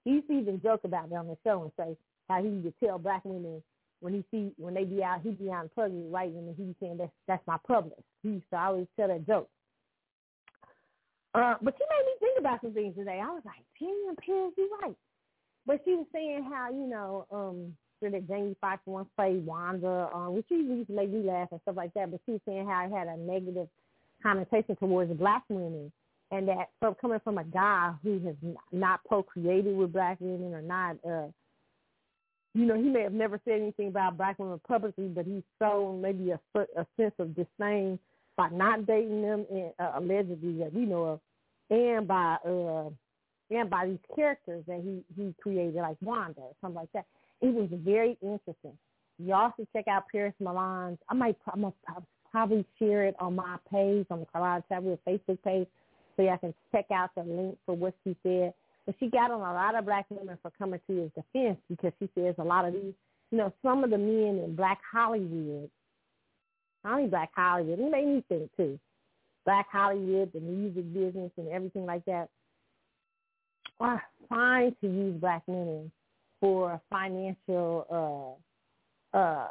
He 0.05 0.13
used 0.13 0.27
to 0.29 0.39
even 0.39 0.61
joke 0.61 0.81
about 0.85 1.07
it 1.11 1.15
on 1.15 1.29
the 1.29 1.37
show 1.45 1.63
and 1.63 1.73
say 1.79 1.97
how 2.29 2.43
he 2.43 2.49
would 2.49 2.75
tell 2.83 2.99
black 2.99 3.25
women 3.25 3.63
when 4.01 4.13
he 4.13 4.25
see 4.31 4.53
when 4.59 4.75
they 4.75 4.85
be 4.85 5.03
out, 5.03 5.21
he 5.23 5.31
be 5.31 5.51
out 5.51 5.65
in 5.65 5.71
public 5.71 6.05
writing 6.11 6.39
and 6.39 6.57
he 6.57 6.65
be 6.65 6.77
saying 6.81 6.99
that's 6.99 7.13
that's 7.27 7.47
my 7.47 7.57
published. 7.67 8.03
He 8.23 8.31
used 8.31 8.51
to 8.51 8.59
always 8.59 8.87
tell 8.99 9.09
that 9.09 9.27
joke. 9.27 9.49
Uh, 11.35 11.55
but 11.63 11.75
she 11.77 11.85
made 11.89 12.07
me 12.07 12.13
think 12.21 12.39
about 12.39 12.61
some 12.61 12.75
things 12.75 12.95
today. 12.97 13.21
I 13.23 13.31
was 13.31 13.43
like, 13.45 13.65
damn, 13.81 14.15
Paris, 14.17 14.53
you 14.57 14.71
right. 14.83 14.97
But 15.67 15.81
she 15.85 15.93
was 15.93 16.07
saying 16.13 16.47
how, 16.49 16.71
you 16.71 16.87
know, 16.87 17.27
um, 17.33 17.75
that 18.03 18.29
Jamie 18.29 18.57
Foxx 18.61 18.83
once 18.85 19.09
played 19.17 19.45
Wanda, 19.47 20.11
um, 20.15 20.35
which 20.35 20.45
usually 20.51 20.79
used 20.79 20.89
to 20.89 20.95
make 20.95 21.11
me 21.11 21.23
laugh 21.23 21.49
and 21.51 21.61
stuff 21.63 21.77
like 21.77 21.95
that. 21.95 22.11
But 22.11 22.21
she 22.27 22.33
was 22.33 22.41
saying 22.47 22.69
how 22.69 22.85
it 22.85 22.93
had 22.93 23.09
a 23.09 23.17
negative 23.17 23.69
connotation 24.23 24.77
towards 24.77 25.13
black 25.15 25.43
women, 25.49 25.91
and 26.35 26.49
that 26.49 26.71
from 26.81 26.95
coming 26.97 27.21
from 27.23 27.39
a 27.39 27.45
guy 27.45 27.93
who 28.03 28.19
has 28.21 28.35
not 28.73 29.05
procreated 29.05 29.77
with 29.77 29.93
black 29.93 30.19
women 30.21 30.53
or 30.53 30.63
not, 30.63 30.97
uh, 31.09 31.29
you 32.55 32.67
know, 32.67 32.77
he 32.77 32.89
may 32.89 33.03
have 33.03 33.13
never 33.13 33.41
said 33.45 33.61
anything 33.61 33.89
about 33.89 34.17
black 34.17 34.39
women 34.39 34.61
publicly, 34.67 35.09
but 35.09 35.27
he's 35.27 35.43
shown 35.61 36.01
maybe 36.01 36.31
a, 36.31 36.41
a 36.55 36.87
sense 36.97 37.15
of 37.19 37.35
disdain 37.35 37.99
by 38.37 38.49
not 38.51 38.87
dating 38.87 39.23
them, 39.23 39.47
and 39.51 39.73
uh, 39.79 39.93
allegedly 39.97 40.59
that 40.59 40.73
we 40.73 40.85
know 40.85 41.05
of, 41.05 41.21
and 41.71 42.07
by 42.07 42.37
uh, 42.47 42.91
and 43.51 43.71
by 43.71 43.87
these 43.87 43.99
characters 44.15 44.65
that 44.67 44.81
he 44.83 45.05
he 45.17 45.35
created, 45.41 45.77
like 45.77 45.97
Wanda 46.01 46.41
or 46.41 46.55
something 46.61 46.77
like 46.77 46.93
that. 46.95 47.07
It 47.41 47.55
was 47.55 47.69
very 47.73 48.17
interesting. 48.23 48.77
Y'all 49.19 49.53
should 49.57 49.69
check 49.73 49.87
out 49.87 50.05
Paris 50.11 50.35
Milan's. 50.41 50.99
I 51.09 51.15
might 51.15 51.37
I'm 51.53 51.61
gonna 51.61 51.75
probably 52.31 52.65
share 52.81 53.05
it 53.05 53.15
on 53.21 53.37
my 53.37 53.57
page 53.71 54.07
on 54.11 54.21
the 54.21 54.27
Carlotta 54.27 54.65
Tablet 54.69 55.01
Facebook 55.07 55.41
page, 55.43 55.69
so 56.17 56.23
y'all 56.23 56.39
can 56.39 56.55
check 56.73 56.87
out 56.93 57.11
the 57.17 57.23
link 57.23 57.57
for 57.67 57.75
what 57.75 57.95
she 58.05 58.17
said. 58.23 58.55
But 58.87 58.95
she 59.01 59.09
got 59.09 59.31
on 59.31 59.41
a 59.41 59.55
lot 59.55 59.75
of 59.75 59.85
black 59.87 60.07
women 60.11 60.39
for 60.43 60.51
coming 60.59 60.81
to 60.87 60.97
his 60.97 61.11
defense 61.15 61.59
because 61.69 61.93
she 61.99 62.09
says 62.15 62.35
a 62.39 62.45
lot 62.45 62.67
of 62.67 62.75
these, 62.75 62.93
you 63.31 63.39
know, 63.39 63.53
some 63.63 63.83
of 63.83 63.91
the 63.91 63.99
men 63.99 64.43
in 64.45 64.55
black 64.57 64.81
Hollywood 64.91 65.71
not 66.85 66.99
only 66.99 67.09
Black 67.09 67.31
Hollywood, 67.35 67.81
it 67.81 67.91
made 67.91 68.07
me 68.07 68.25
think 68.29 68.51
too. 68.57 68.79
Black 69.45 69.67
Hollywood, 69.71 70.33
the 70.33 70.41
music 70.41 70.93
business, 70.93 71.33
and 71.37 71.49
everything 71.49 71.87
like 71.87 72.05
that 72.05 72.29
are 73.81 74.03
fine 74.29 74.75
to 74.81 74.87
use 74.87 75.21
black 75.21 75.43
women 75.47 75.91
for 76.41 76.81
financial 76.91 78.39
uh, 79.15 79.17
uh, 79.17 79.49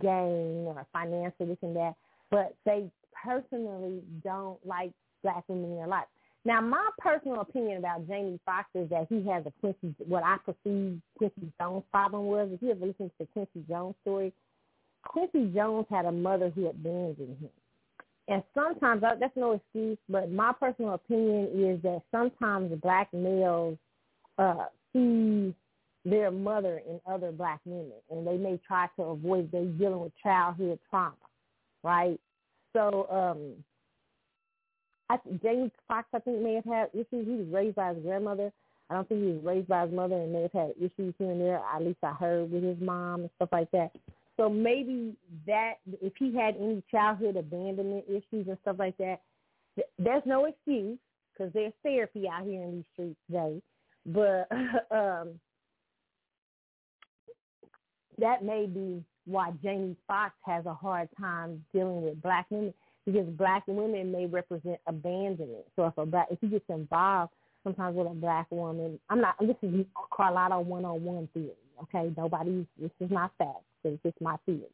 gain 0.00 0.64
or 0.66 0.86
financial 0.92 1.46
this 1.46 1.56
and 1.62 1.76
that, 1.76 1.94
but 2.30 2.54
they 2.64 2.90
personally 3.24 4.00
don't 4.24 4.58
like 4.66 4.92
black 5.22 5.44
women 5.48 5.70
in 5.70 5.76
their 5.76 5.86
life. 5.86 6.06
Now, 6.44 6.60
my 6.60 6.88
personal 6.98 7.40
opinion 7.40 7.78
about 7.78 8.08
Jamie 8.08 8.40
Foxx 8.44 8.68
is 8.74 8.90
that 8.90 9.06
he 9.08 9.24
has 9.28 9.44
a 9.46 9.52
Quincy, 9.60 9.94
what 10.06 10.24
I 10.24 10.38
perceive 10.38 11.00
Quincy 11.16 11.52
Jones' 11.60 11.84
problem 11.92 12.26
was. 12.26 12.48
If 12.52 12.62
you 12.62 12.72
ever 12.72 12.86
listened 12.86 13.10
to 13.18 13.18
the 13.20 13.26
Quincy 13.26 13.64
Jones 13.68 13.94
story, 14.02 14.32
Quincy 15.04 15.52
Jones 15.54 15.86
had 15.88 16.04
a 16.04 16.12
mother 16.12 16.50
who 16.50 16.66
abandoned 16.66 17.38
him. 17.40 17.50
And 18.28 18.42
sometimes, 18.54 19.02
that's 19.02 19.36
no 19.36 19.52
excuse, 19.52 19.98
but 20.08 20.30
my 20.30 20.52
personal 20.58 20.94
opinion 20.94 21.48
is 21.54 21.82
that 21.82 22.02
sometimes 22.10 22.72
black 22.80 23.12
males 23.12 23.76
uh, 24.38 24.66
see 24.92 25.54
their 26.04 26.30
mother 26.30 26.80
in 26.88 27.00
other 27.06 27.30
black 27.30 27.60
women, 27.64 27.92
and 28.10 28.26
they 28.26 28.36
may 28.36 28.60
try 28.66 28.88
to 28.96 29.02
avoid 29.02 29.50
they 29.52 29.64
dealing 29.64 30.00
with 30.00 30.12
childhood 30.22 30.78
trauma, 30.90 31.14
right? 31.84 32.18
So, 32.72 33.06
um, 33.10 33.64
I, 35.10 35.18
James 35.42 35.70
Foxx, 35.88 36.08
I 36.14 36.18
think, 36.20 36.40
may 36.40 36.54
have 36.54 36.64
had 36.64 36.88
issues. 36.92 37.26
He 37.26 37.36
was 37.36 37.48
raised 37.50 37.76
by 37.76 37.94
his 37.94 38.02
grandmother. 38.02 38.52
I 38.90 38.94
don't 38.94 39.08
think 39.08 39.22
he 39.22 39.32
was 39.32 39.44
raised 39.44 39.68
by 39.68 39.86
his 39.86 39.94
mother, 39.94 40.16
and 40.16 40.32
may 40.32 40.42
have 40.42 40.52
had 40.52 40.72
issues 40.78 41.14
here 41.18 41.30
and 41.30 41.40
there. 41.40 41.60
At 41.74 41.82
least 41.82 41.98
I 42.02 42.12
heard 42.12 42.50
with 42.50 42.62
his 42.62 42.80
mom 42.80 43.22
and 43.22 43.30
stuff 43.36 43.48
like 43.52 43.70
that. 43.70 43.90
So 44.36 44.48
maybe 44.48 45.14
that 45.46 45.74
if 46.00 46.14
he 46.18 46.34
had 46.34 46.56
any 46.56 46.82
childhood 46.90 47.36
abandonment 47.36 48.04
issues 48.08 48.48
and 48.48 48.58
stuff 48.62 48.76
like 48.78 48.96
that, 48.98 49.20
th- 49.76 49.88
there's 49.98 50.22
no 50.24 50.46
excuse 50.46 50.98
because 51.32 51.52
there's 51.52 51.72
therapy 51.82 52.28
out 52.28 52.44
here 52.44 52.62
in 52.62 52.76
these 52.76 52.84
streets 52.92 53.18
today. 53.26 53.62
But 54.06 54.48
um, 54.90 55.40
that 58.18 58.44
may 58.44 58.66
be 58.66 59.04
why 59.26 59.52
Jamie 59.62 59.96
Foxx 60.06 60.34
has 60.44 60.66
a 60.66 60.74
hard 60.74 61.08
time 61.18 61.64
dealing 61.72 62.02
with 62.02 62.20
black 62.22 62.46
women 62.50 62.74
because 63.06 63.26
black 63.30 63.64
women 63.66 64.12
may 64.12 64.26
represent 64.26 64.78
abandonment. 64.86 65.64
So 65.76 65.86
if 65.86 65.96
a 65.98 66.06
black, 66.06 66.28
if 66.30 66.38
he 66.40 66.48
gets 66.48 66.64
involved 66.68 67.32
sometimes 67.64 67.96
with 67.96 68.06
a 68.06 68.14
black 68.14 68.50
woman, 68.50 68.98
I'm 69.10 69.20
not. 69.20 69.36
This 69.40 69.56
is 69.62 69.86
Carlotta 70.14 70.60
one 70.60 70.84
on 70.84 71.02
one 71.04 71.28
theory. 71.34 71.50
Okay, 71.82 72.12
nobody. 72.16 72.66
This 72.80 72.90
is 73.00 73.10
not 73.10 73.32
fact. 73.38 73.62
It's 73.84 74.02
just 74.02 74.20
my 74.20 74.36
theory. 74.46 74.70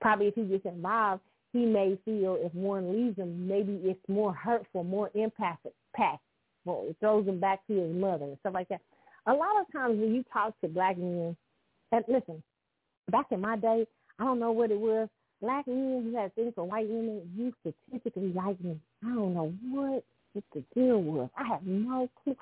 Probably 0.00 0.28
if 0.28 0.34
he 0.34 0.44
gets 0.44 0.66
involved, 0.66 1.22
he 1.52 1.64
may 1.64 1.98
feel 2.04 2.36
if 2.38 2.54
one 2.54 2.92
leaves 2.92 3.16
him, 3.16 3.48
maybe 3.48 3.80
it's 3.82 4.00
more 4.08 4.32
hurtful, 4.32 4.84
more 4.84 5.10
impactful. 5.16 5.72
Well, 6.66 6.84
it 6.88 6.96
throws 7.00 7.26
him 7.26 7.40
back 7.40 7.66
to 7.68 7.74
his 7.74 7.94
mother 7.94 8.24
and 8.24 8.36
stuff 8.40 8.54
like 8.54 8.68
that. 8.68 8.80
A 9.26 9.32
lot 9.32 9.60
of 9.60 9.72
times 9.72 9.98
when 9.98 10.14
you 10.14 10.24
talk 10.32 10.60
to 10.60 10.68
black 10.68 10.98
men, 10.98 11.36
and 11.92 12.04
listen, 12.08 12.42
back 13.10 13.26
in 13.30 13.40
my 13.40 13.56
day, 13.56 13.86
I 14.18 14.24
don't 14.24 14.40
know 14.40 14.52
what 14.52 14.70
it 14.70 14.78
was. 14.78 15.08
Black 15.40 15.66
men 15.66 16.10
who 16.10 16.16
had 16.16 16.34
things 16.34 16.52
for 16.54 16.64
white 16.64 16.88
women 16.88 17.22
used 17.36 17.56
to 17.64 17.74
typically 17.92 18.32
like 18.32 18.62
me. 18.62 18.78
I 19.04 19.14
don't 19.14 19.34
know 19.34 19.52
what 19.70 20.04
the 20.34 20.62
deal 20.74 21.02
was. 21.02 21.28
I 21.38 21.46
have 21.48 21.62
no 21.64 22.08
clue. 22.24 22.36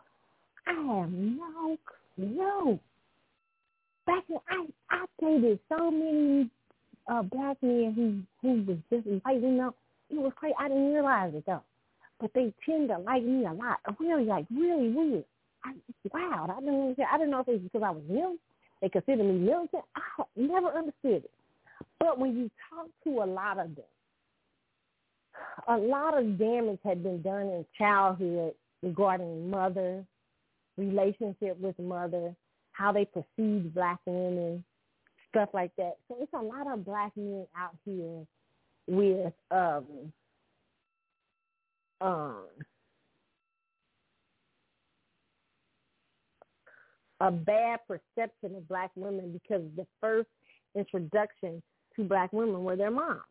I 0.67 0.73
have 0.73 1.11
no 1.11 1.77
clue 2.17 2.79
back 4.07 4.25
when 4.29 4.41
I 4.49 4.67
I 4.91 5.05
dated 5.21 5.59
so 5.69 5.91
many 5.91 6.51
uh 7.11 7.23
black 7.23 7.57
men 7.63 7.93
who 7.95 8.21
who 8.43 8.63
was 8.65 8.79
just 8.91 9.07
white, 9.25 9.41
you 9.41 9.75
it 10.11 10.17
was 10.17 10.33
crazy. 10.37 10.55
I 10.59 10.69
didn't 10.69 10.93
realize 10.93 11.33
it 11.35 11.45
though, 11.47 11.63
but 12.21 12.31
they 12.35 12.53
tend 12.65 12.89
to 12.89 12.99
like 12.99 13.23
me 13.23 13.47
a 13.47 13.53
lot. 13.53 13.79
Really, 13.99 14.25
like 14.25 14.47
really 14.55 14.91
weird. 14.91 15.25
I, 15.65 15.73
wow, 16.13 16.47
I 16.57 16.61
didn't 16.61 16.97
I 17.01 17.19
didn't 17.19 17.31
know 17.31 17.41
if 17.41 17.49
it 17.49 17.53
was 17.53 17.61
because 17.63 17.83
I 17.83 17.91
was 17.91 18.03
young. 18.09 18.37
They 18.81 18.89
considered 18.89 19.25
me 19.25 19.33
militant. 19.33 19.85
I 19.97 20.25
never 20.37 20.69
understood 20.69 21.25
it. 21.25 21.31
But 22.05 22.19
when 22.19 22.37
you 22.37 22.51
talk 22.69 22.89
to 23.05 23.23
a 23.23 23.27
lot 23.27 23.59
of 23.59 23.75
them, 23.75 23.85
a 25.67 25.79
lot 25.79 26.19
of 26.19 26.39
damage 26.39 26.79
had 26.85 27.03
been 27.03 27.23
done 27.23 27.47
in 27.47 27.65
childhood 27.79 28.53
regarding 28.83 29.49
mother, 29.49 30.05
relationship 30.77 31.59
with 31.59 31.79
mother, 31.79 32.37
how 32.73 32.93
they 32.93 33.07
perceive 33.07 33.73
black 33.73 34.01
women, 34.05 34.63
stuff 35.31 35.49
like 35.55 35.71
that. 35.79 35.95
So 36.09 36.19
it's 36.21 36.33
a 36.35 36.43
lot 36.43 36.71
of 36.71 36.85
black 36.85 37.13
men 37.17 37.47
out 37.57 37.75
here 37.87 38.27
with 38.87 39.33
um 39.51 40.13
um 42.03 42.45
a 47.21 47.31
bad 47.31 47.81
perception 47.89 48.57
of 48.57 48.69
black 48.69 48.91
women 48.95 49.33
because 49.33 49.63
the 49.75 49.87
first 50.03 50.29
introduction 50.77 51.63
to 51.97 52.05
black 52.05 52.33
women 52.33 52.65
were 52.65 52.77
their 52.77 52.91
moms. 52.91 53.23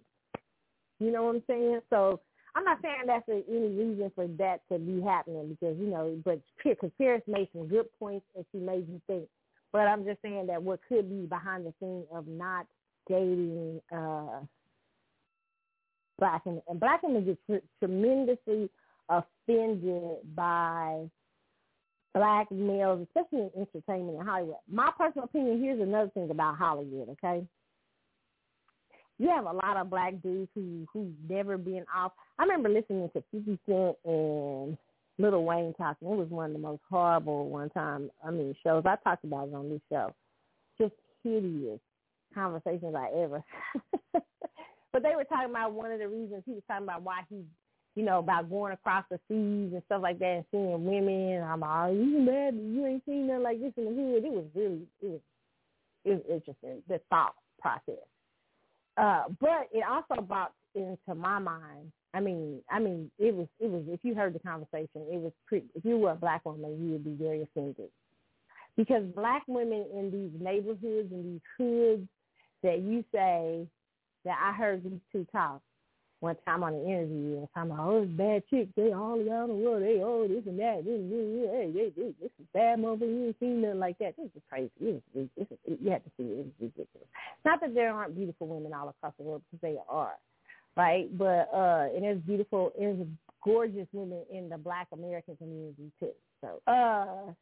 You 1.00 1.12
know 1.12 1.24
what 1.24 1.36
I'm 1.36 1.44
saying? 1.48 1.80
So 1.90 2.20
I'm 2.56 2.64
not 2.64 2.80
saying 2.82 3.04
that's 3.08 3.28
a, 3.30 3.44
any 3.50 3.76
reason 3.76 4.12
for 4.16 4.28
that 4.28 4.62
to 4.72 4.78
be 4.80 5.02
happening 5.02 5.50
because 5.50 5.78
you 5.80 5.88
know, 5.88 6.18
but 6.24 6.40
because 6.64 6.92
Paris 6.98 7.24
made 7.28 7.50
some 7.54 7.68
good 7.68 7.88
points 8.00 8.26
and 8.36 8.46
she 8.52 8.60
made 8.60 8.88
you 8.88 9.02
think. 9.08 9.28
But 9.72 9.88
I'm 9.88 10.06
just 10.06 10.22
saying 10.22 10.48
that 10.48 10.62
what 10.62 10.80
could 10.88 11.10
be 11.10 11.26
behind 11.26 11.66
the 11.66 11.74
scene 11.80 12.04
of 12.14 12.28
not 12.28 12.68
dating 13.10 13.82
uh 13.92 14.40
black 16.20 16.46
women 16.46 16.62
and 16.70 16.80
black 16.80 17.04
women 17.04 17.26
get 17.26 17.38
tr- 17.48 17.68
tremendously 17.80 18.70
offended 19.10 20.18
by 20.36 21.10
black 22.14 22.52
males, 22.52 23.08
especially 23.08 23.50
in 23.56 23.68
entertainment 23.68 24.20
and 24.20 24.28
Hollywood. 24.28 24.58
My 24.72 24.92
personal 24.98 25.26
opinion, 25.26 25.62
here's 25.62 25.82
another 25.82 26.12
thing 26.12 26.30
about 26.30 26.58
Hollywood, 26.58 27.10
okay? 27.10 27.46
You 29.20 29.30
have 29.30 29.46
a 29.46 29.52
lot 29.52 29.78
of 29.78 29.90
black 29.90 30.22
dudes 30.22 30.50
who 30.56 30.88
who've 30.92 31.14
never 31.30 31.58
been 31.58 31.86
off. 31.96 32.14
I 32.40 32.44
remember 32.44 32.70
listening 32.70 33.10
to 33.14 33.24
50 33.32 33.60
Cent 33.66 33.98
and 34.06 34.78
Lil 35.20 35.44
Wayne 35.44 35.74
talking. 35.78 36.08
It 36.08 36.18
was 36.18 36.30
one 36.30 36.48
of 36.48 36.54
the 36.54 36.60
most 36.60 36.82
horrible 36.90 37.50
one 37.50 37.70
time, 37.70 38.10
I 38.26 38.32
mean, 38.32 38.56
shows. 38.64 38.84
I 38.86 38.96
talked 39.04 39.24
about 39.24 39.50
it 39.50 39.54
on 39.54 39.70
this 39.70 39.82
show. 39.90 40.14
Just 40.80 40.94
hideous 41.24 41.80
conversations 42.34 42.96
I 42.96 43.10
ever. 43.24 43.44
but 44.14 45.04
they 45.04 45.16
were 45.16 45.26
talking 45.26 45.52
about 45.52 45.74
one 45.74 45.92
of 45.92 46.00
the 46.00 46.08
reasons 46.08 46.44
he 46.46 46.54
was 46.54 46.64
talking 46.68 46.86
about 46.86 47.04
why 47.04 47.22
he 47.30 47.44
you 47.96 48.04
know, 48.04 48.20
about 48.20 48.50
going 48.50 48.74
across 48.74 49.06
the 49.10 49.20
seas 49.28 49.72
and 49.74 49.82
stuff 49.86 50.02
like 50.02 50.20
that 50.20 50.26
and 50.26 50.46
seeing 50.52 50.86
women. 50.86 51.44
I'm 51.44 51.60
like, 51.60 51.70
oh, 51.72 51.94
you 51.94 52.20
mad? 52.20 52.56
You 52.56 52.86
ain't 52.88 53.06
seen 53.06 53.28
nothing 53.28 53.44
like 53.44 53.62
this 53.62 53.74
in 53.78 53.86
the 53.86 53.92
hood. 53.92 54.26
It 54.26 54.32
was 54.32 54.46
really, 54.56 54.88
it 55.02 55.08
was, 55.08 55.20
it 56.06 56.10
was 56.10 56.22
interesting, 56.30 56.82
the 56.88 57.00
thought 57.10 57.36
process. 57.62 58.02
Uh, 58.98 59.24
but 59.40 59.70
it 59.72 59.84
also 59.90 60.22
brought 60.22 60.54
into 60.76 61.16
my 61.16 61.40
mind. 61.40 61.92
I 62.14 62.20
mean, 62.20 62.60
I 62.70 62.80
mean, 62.80 63.10
it 63.18 63.34
was, 63.34 63.48
it 63.60 63.70
was. 63.70 63.84
If 63.88 64.02
you 64.04 64.14
heard 64.14 64.34
the 64.36 64.40
conversation, 64.40 65.02
it 65.12 65.20
was 65.20 65.32
pretty. 65.48 65.66
If 65.74 65.84
you 65.84 65.98
were 65.98 66.12
a 66.12 66.16
black 66.16 66.46
woman, 66.46 66.84
you 66.84 66.92
would 66.92 67.04
be 67.04 67.16
very 67.16 67.42
offended 67.42 67.90
because 68.78 69.04
black 69.16 69.44
women 69.48 69.86
in 69.96 70.12
these 70.12 70.42
neighborhoods 70.42 71.12
and 71.12 71.26
these 71.26 71.42
hoods 71.58 72.08
that 72.62 72.80
you 72.82 73.04
say 73.12 73.68
that 74.26 74.38
I 74.42 74.54
heard 74.54 74.84
these 74.84 75.00
two 75.12 75.26
talk 75.32 75.62
one 76.24 76.38
time 76.46 76.64
on 76.64 76.72
the 76.72 76.86
interview 76.88 77.40
and 77.40 77.50
talking 77.54 77.72
about, 77.72 77.86
oh, 77.86 78.04
it's 78.04 78.12
bad 78.14 78.44
chicks. 78.50 78.72
They 78.78 78.94
all 78.94 79.20
around 79.20 79.50
the 79.50 79.56
world. 79.56 79.84
They, 79.84 80.00
oh, 80.02 80.26
this 80.26 80.48
and 80.48 80.58
that. 80.58 80.86
This, 80.86 81.04
this, 81.12 81.52
hey, 81.52 81.68
they, 81.76 82.02
they, 82.02 82.14
this 82.22 82.32
is 82.40 82.48
bad 82.54 82.80
motherfucker. 82.80 83.12
You 83.12 83.28
ain't 83.28 83.40
seen 83.42 83.62
nothing 83.62 83.80
like 83.80 83.98
that. 84.00 84.16
This 84.16 84.32
is 84.34 84.42
crazy. 84.50 84.72
It 84.80 85.04
is, 85.14 85.28
it 85.36 85.48
is, 85.68 85.78
you 85.84 85.92
have 85.92 86.02
to 86.06 86.10
see 86.16 86.24
it. 86.24 86.48
It's 86.48 86.62
ridiculous. 86.62 87.10
Not 87.44 87.60
that 87.60 87.74
there 87.74 87.92
aren't 87.92 88.16
beautiful 88.16 88.48
women 88.48 88.74
all 88.74 88.88
across 88.88 89.12
the 89.18 89.24
world, 89.24 89.42
because 89.52 89.62
they 89.62 89.78
are, 89.90 90.14
right? 90.78 91.12
But, 91.18 91.50
uh, 91.54 91.90
and 91.94 92.04
there's 92.04 92.22
beautiful, 92.22 92.72
there's 92.80 93.06
gorgeous 93.44 93.88
women 93.92 94.24
in 94.32 94.48
the 94.48 94.58
black 94.58 94.88
American 94.94 95.36
community, 95.36 95.92
too. 96.00 96.12
So, 96.40 96.62
uh, 96.72 97.34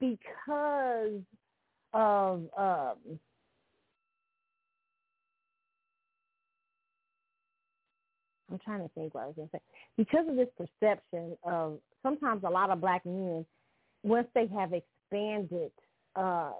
because 0.00 1.22
of, 1.92 2.42
um, 2.58 3.20
I'm 8.54 8.60
trying 8.64 8.82
to 8.82 8.94
think 8.94 9.14
what 9.14 9.24
I 9.24 9.26
was 9.26 9.36
going 9.36 9.48
to 9.48 9.56
say. 9.56 9.62
Because 9.96 10.26
of 10.28 10.36
this 10.36 10.48
perception 10.56 11.36
of 11.42 11.78
sometimes 12.02 12.44
a 12.44 12.50
lot 12.50 12.70
of 12.70 12.80
black 12.80 13.04
men, 13.04 13.44
once 14.04 14.28
they 14.34 14.46
have 14.46 14.72
expanded 14.72 15.72
uh, 16.14 16.52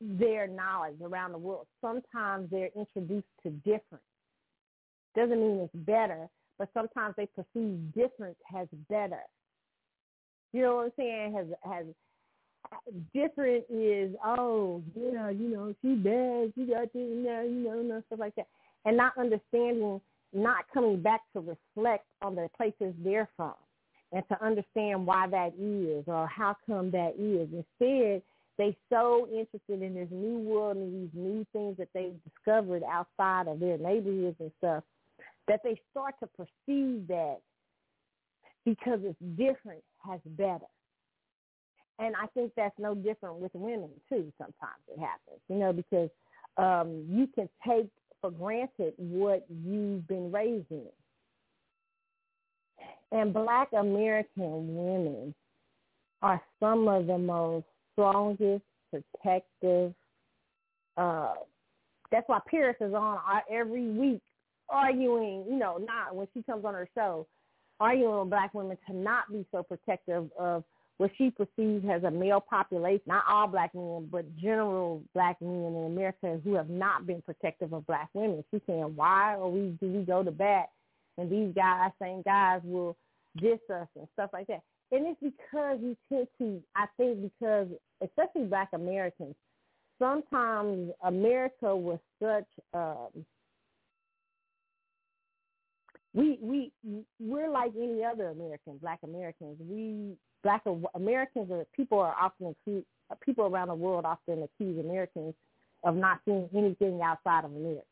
their 0.00 0.46
knowledge 0.46 0.96
around 1.02 1.32
the 1.32 1.38
world, 1.38 1.66
sometimes 1.80 2.48
they're 2.50 2.70
introduced 2.74 3.26
to 3.42 3.50
different. 3.50 4.02
Doesn't 5.14 5.38
mean 5.38 5.60
it's 5.60 5.84
better, 5.86 6.28
but 6.58 6.70
sometimes 6.72 7.14
they 7.16 7.26
perceive 7.26 7.92
difference 7.94 8.38
as 8.58 8.68
better. 8.88 9.20
You 10.52 10.62
know 10.62 10.76
what 10.76 10.84
I'm 10.86 10.92
saying? 10.96 11.34
Has 11.34 11.46
has 11.70 11.86
different 13.14 13.64
is 13.70 14.14
oh 14.24 14.82
yeah 14.94 15.30
you 15.30 15.48
know 15.48 15.74
she 15.82 15.94
bad 15.94 16.52
she 16.54 16.66
got 16.66 16.92
this 16.92 17.02
and 17.02 17.24
that 17.24 17.44
you 17.48 17.64
know 17.64 17.80
and 17.80 18.04
stuff 18.06 18.20
like 18.20 18.34
that 18.36 18.46
and 18.84 18.96
not 18.96 19.12
understanding, 19.18 20.00
not 20.32 20.64
coming 20.72 21.00
back 21.02 21.20
to 21.32 21.40
reflect 21.40 22.06
on 22.22 22.34
the 22.34 22.48
places 22.56 22.94
they're 23.02 23.28
from 23.36 23.54
and 24.12 24.24
to 24.28 24.44
understand 24.44 25.06
why 25.06 25.26
that 25.28 25.52
is 25.58 26.04
or 26.06 26.26
how 26.26 26.56
come 26.66 26.90
that 26.90 27.14
is. 27.18 27.48
Instead, 27.52 28.22
they 28.58 28.76
so 28.90 29.26
interested 29.28 29.82
in 29.82 29.94
this 29.94 30.08
new 30.10 30.38
world 30.38 30.76
and 30.76 30.94
these 30.94 31.14
new 31.14 31.46
things 31.52 31.76
that 31.78 31.88
they've 31.94 32.18
discovered 32.24 32.82
outside 32.82 33.48
of 33.48 33.60
their 33.60 33.78
neighborhoods 33.78 34.36
and 34.40 34.50
stuff 34.58 34.84
that 35.48 35.60
they 35.64 35.80
start 35.90 36.14
to 36.20 36.28
perceive 36.28 37.06
that 37.08 37.38
because 38.64 39.00
it's 39.02 39.18
different 39.36 39.82
has 40.06 40.20
better. 40.24 40.66
And 41.98 42.14
I 42.16 42.26
think 42.28 42.52
that's 42.56 42.78
no 42.78 42.94
different 42.94 43.36
with 43.36 43.52
women 43.54 43.90
too. 44.08 44.32
Sometimes 44.38 44.82
it 44.88 44.98
happens, 44.98 45.40
you 45.48 45.56
know, 45.56 45.72
because 45.72 46.08
um, 46.56 47.04
you 47.08 47.26
can 47.26 47.48
take 47.66 47.88
for 48.20 48.30
granted 48.30 48.94
what 48.96 49.46
you've 49.48 50.06
been 50.06 50.30
raised 50.30 50.70
in. 50.70 50.86
And 53.12 53.34
black 53.34 53.68
American 53.72 54.74
women 54.76 55.34
are 56.22 56.40
some 56.60 56.86
of 56.86 57.06
the 57.06 57.18
most 57.18 57.66
strongest, 57.92 58.62
protective. 58.90 59.94
Uh, 60.96 61.34
that's 62.12 62.28
why 62.28 62.40
Paris 62.48 62.76
is 62.80 62.94
on 62.94 63.18
every 63.50 63.88
week 63.90 64.20
arguing, 64.68 65.44
you 65.48 65.58
know, 65.58 65.78
not 65.78 66.14
when 66.14 66.28
she 66.34 66.42
comes 66.42 66.64
on 66.64 66.74
her 66.74 66.88
show, 66.94 67.26
arguing 67.80 68.20
with 68.20 68.30
black 68.30 68.54
women 68.54 68.76
to 68.88 68.94
not 68.94 69.30
be 69.32 69.44
so 69.50 69.62
protective 69.62 70.30
of 70.38 70.64
what 71.00 71.10
she 71.16 71.30
perceives 71.30 71.82
as 71.90 72.04
a 72.04 72.10
male 72.10 72.42
population, 72.42 73.00
not 73.06 73.24
all 73.26 73.46
black 73.46 73.74
men, 73.74 74.06
but 74.12 74.36
general 74.36 75.02
black 75.14 75.40
men 75.40 75.74
in 75.74 75.86
America 75.86 76.38
who 76.44 76.52
have 76.52 76.68
not 76.68 77.06
been 77.06 77.22
protective 77.22 77.72
of 77.72 77.86
black 77.86 78.10
women. 78.12 78.44
She's 78.50 78.60
saying, 78.66 78.92
why 78.94 79.34
are 79.34 79.48
we, 79.48 79.78
do 79.80 79.90
we 79.90 80.02
go 80.02 80.22
to 80.22 80.30
bat 80.30 80.66
and 81.16 81.32
these 81.32 81.54
guys, 81.54 81.90
same 82.02 82.20
guys 82.20 82.60
will 82.64 82.98
diss 83.38 83.60
us 83.72 83.88
and 83.96 84.06
stuff 84.12 84.28
like 84.34 84.46
that. 84.48 84.60
And 84.92 85.06
it's 85.06 85.18
because 85.22 85.78
we 85.80 85.96
tend 86.10 86.28
to, 86.36 86.62
I 86.76 86.84
think 86.98 87.22
because, 87.22 87.68
especially 88.04 88.44
black 88.44 88.68
Americans, 88.74 89.34
sometimes 89.98 90.90
America 91.02 91.74
was 91.74 91.98
such, 92.22 92.44
um, 92.74 93.24
we 96.12 96.38
we 96.42 96.72
we're 97.20 97.48
like 97.48 97.70
any 97.80 98.04
other 98.04 98.26
Americans, 98.28 98.80
black 98.82 98.98
Americans. 99.04 99.56
We 99.60 100.16
black 100.42 100.62
Americans 100.94 101.50
or 101.50 101.64
people 101.74 101.98
are 101.98 102.14
often 102.20 102.48
accused, 102.48 102.86
people 103.20 103.44
around 103.44 103.68
the 103.68 103.74
world 103.74 104.04
often 104.04 104.42
accuse 104.42 104.78
Americans 104.78 105.34
of 105.84 105.96
not 105.96 106.20
seeing 106.24 106.48
anything 106.54 107.00
outside 107.02 107.44
of 107.44 107.54
America. 107.54 107.84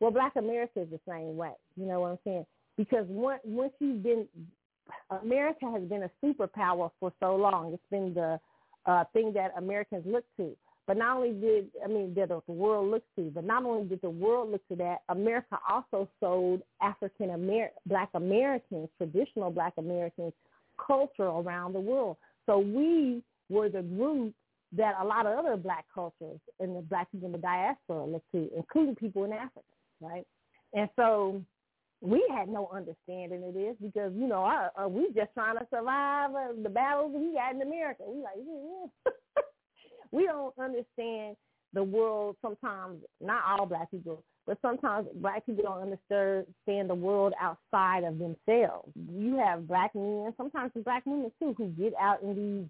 Well, 0.00 0.10
black 0.10 0.34
America 0.36 0.80
is 0.80 0.88
the 0.90 1.00
same 1.08 1.36
way. 1.36 1.52
You 1.76 1.86
know 1.86 2.00
what 2.00 2.08
I'm 2.12 2.18
saying? 2.24 2.46
Because 2.76 3.06
once 3.08 3.40
once 3.44 3.72
you've 3.78 4.02
been, 4.02 4.26
America 5.22 5.70
has 5.70 5.82
been 5.82 6.02
a 6.02 6.10
superpower 6.24 6.90
for 6.98 7.12
so 7.20 7.36
long. 7.36 7.72
It's 7.72 7.82
been 7.90 8.12
the 8.14 8.40
uh, 8.86 9.04
thing 9.12 9.32
that 9.34 9.52
Americans 9.56 10.04
look 10.06 10.24
to. 10.38 10.56
But 10.86 10.96
not 10.96 11.16
only 11.16 11.32
did 11.32 11.68
I 11.84 11.86
mean 11.86 12.12
did 12.14 12.30
the 12.30 12.40
world 12.48 12.90
look 12.90 13.04
to, 13.16 13.30
but 13.32 13.44
not 13.44 13.64
only 13.64 13.88
did 13.88 14.02
the 14.02 14.10
world 14.10 14.50
look 14.50 14.66
to 14.68 14.76
that, 14.76 15.02
America 15.08 15.58
also 15.68 16.08
sold 16.18 16.62
African 16.80 17.30
Amer 17.30 17.68
Black 17.86 18.08
Americans, 18.14 18.88
traditional 18.98 19.50
Black 19.50 19.74
Americans, 19.78 20.32
culture 20.84 21.26
around 21.26 21.72
the 21.72 21.80
world. 21.80 22.16
So 22.46 22.58
we 22.58 23.22
were 23.48 23.68
the 23.68 23.82
group 23.82 24.34
that 24.76 24.94
a 25.00 25.04
lot 25.04 25.26
of 25.26 25.38
other 25.38 25.56
black 25.56 25.84
cultures 25.94 26.40
and 26.58 26.76
the 26.76 26.80
black 26.80 27.10
people 27.12 27.26
in 27.26 27.32
the 27.32 27.38
diaspora 27.38 28.04
look 28.06 28.22
to, 28.32 28.48
including 28.56 28.96
people 28.96 29.24
in 29.24 29.32
Africa, 29.32 29.60
right? 30.00 30.26
And 30.74 30.88
so 30.96 31.42
we 32.00 32.26
had 32.34 32.48
no 32.48 32.68
understanding 32.74 33.44
of 33.44 33.54
this 33.54 33.76
because, 33.80 34.12
you 34.14 34.26
know, 34.26 34.44
our, 34.44 34.72
uh, 34.82 34.88
we 34.88 35.06
just 35.14 35.32
trying 35.34 35.56
to 35.56 35.66
survive 35.72 36.30
uh, 36.30 36.52
the 36.62 36.70
battles 36.70 37.12
we 37.14 37.34
got 37.34 37.54
in 37.54 37.62
America. 37.62 38.02
We 38.06 38.22
like, 38.22 38.34
yeah. 38.38 39.12
we 40.10 40.24
don't 40.24 40.54
understand 40.58 41.36
the 41.74 41.82
world 41.82 42.36
sometimes, 42.42 43.02
not 43.20 43.42
all 43.46 43.66
black 43.66 43.90
people, 43.90 44.24
but 44.46 44.58
sometimes 44.62 45.06
black 45.14 45.46
people 45.46 45.64
don't 45.64 45.82
understand 45.82 46.90
the 46.90 46.94
world 46.94 47.32
outside 47.40 48.04
of 48.04 48.18
themselves. 48.18 48.90
You 48.96 49.36
have 49.38 49.68
black 49.68 49.94
men, 49.94 50.32
sometimes 50.36 50.72
black 50.84 51.06
women 51.06 51.30
too, 51.38 51.54
who 51.56 51.68
get 51.68 51.94
out 52.00 52.22
in 52.22 52.34
these 52.34 52.68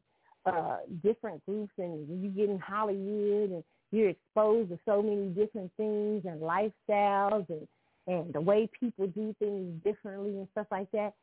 uh, 0.53 0.79
different 1.03 1.45
groups 1.47 1.73
and 1.79 2.23
you 2.23 2.31
get 2.31 2.51
in 2.51 2.59
Hollywood 2.59 3.51
and 3.51 3.65
you're 3.91 4.11
exposed 4.11 4.71
to 4.71 4.79
so 4.85 5.03
many 5.03 5.29
different 5.29 5.71
things 5.77 6.25
and 6.25 6.41
lifestyles 6.41 7.47
and, 7.49 7.69
and 8.07 8.33
the 8.33 8.41
way 8.41 8.69
people 8.79 9.07
do 9.07 9.35
things 9.39 9.83
differently 9.85 10.31
and 10.31 10.49
stuff 10.53 10.67
like 10.71 10.91
that. 10.93 11.15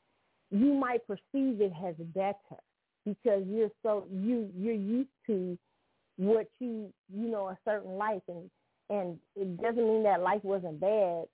you 0.51 0.73
might 0.73 1.05
perceive 1.07 1.61
it 1.61 1.73
as 1.85 1.95
better 2.15 2.61
because 3.05 3.43
you're 3.47 3.71
so 3.83 4.05
you 4.11 4.49
you're 4.57 4.73
used 4.73 5.09
to 5.27 5.57
what 6.17 6.47
you 6.59 6.91
you 7.13 7.27
know 7.29 7.47
a 7.49 7.57
certain 7.65 7.97
life 7.97 8.21
and 8.27 8.49
and 8.89 9.17
it 9.35 9.61
doesn't 9.61 9.87
mean 9.87 10.03
that 10.03 10.21
life 10.21 10.43
wasn't 10.43 10.79
bad 10.79 11.25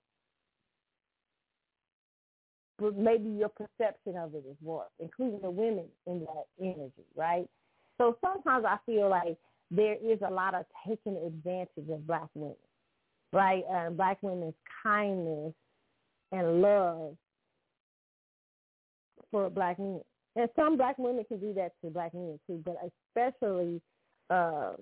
but 2.77 2.97
maybe 2.97 3.29
your 3.29 3.49
perception 3.49 4.17
of 4.17 4.33
it 4.35 4.43
is 4.49 4.57
worse 4.61 4.89
including 4.99 5.39
the 5.41 5.51
women 5.51 5.85
in 6.07 6.19
that 6.21 6.45
energy 6.59 7.05
right? 7.15 7.47
So 7.97 8.17
sometimes 8.23 8.65
i 8.65 8.77
feel 8.85 9.09
like 9.09 9.37
there 9.71 9.95
is 9.95 10.19
a 10.25 10.31
lot 10.31 10.53
of 10.53 10.65
taking 10.87 11.17
advantage 11.17 11.89
of 11.89 12.05
black 12.05 12.29
women 12.35 12.55
right? 13.35 13.63
Um, 13.69 13.95
black 13.95 14.17
women's 14.21 14.55
kindness 14.81 15.53
and 16.31 16.61
love 16.61 17.15
for 19.29 19.49
black 19.49 19.77
men. 19.77 20.01
And 20.37 20.49
some 20.55 20.77
black 20.77 20.97
women 20.97 21.25
can 21.27 21.39
do 21.39 21.53
that 21.53 21.73
to 21.83 21.89
black 21.89 22.13
men 22.13 22.39
too, 22.47 22.63
but 22.65 22.77
especially 23.15 23.81
um, 24.29 24.75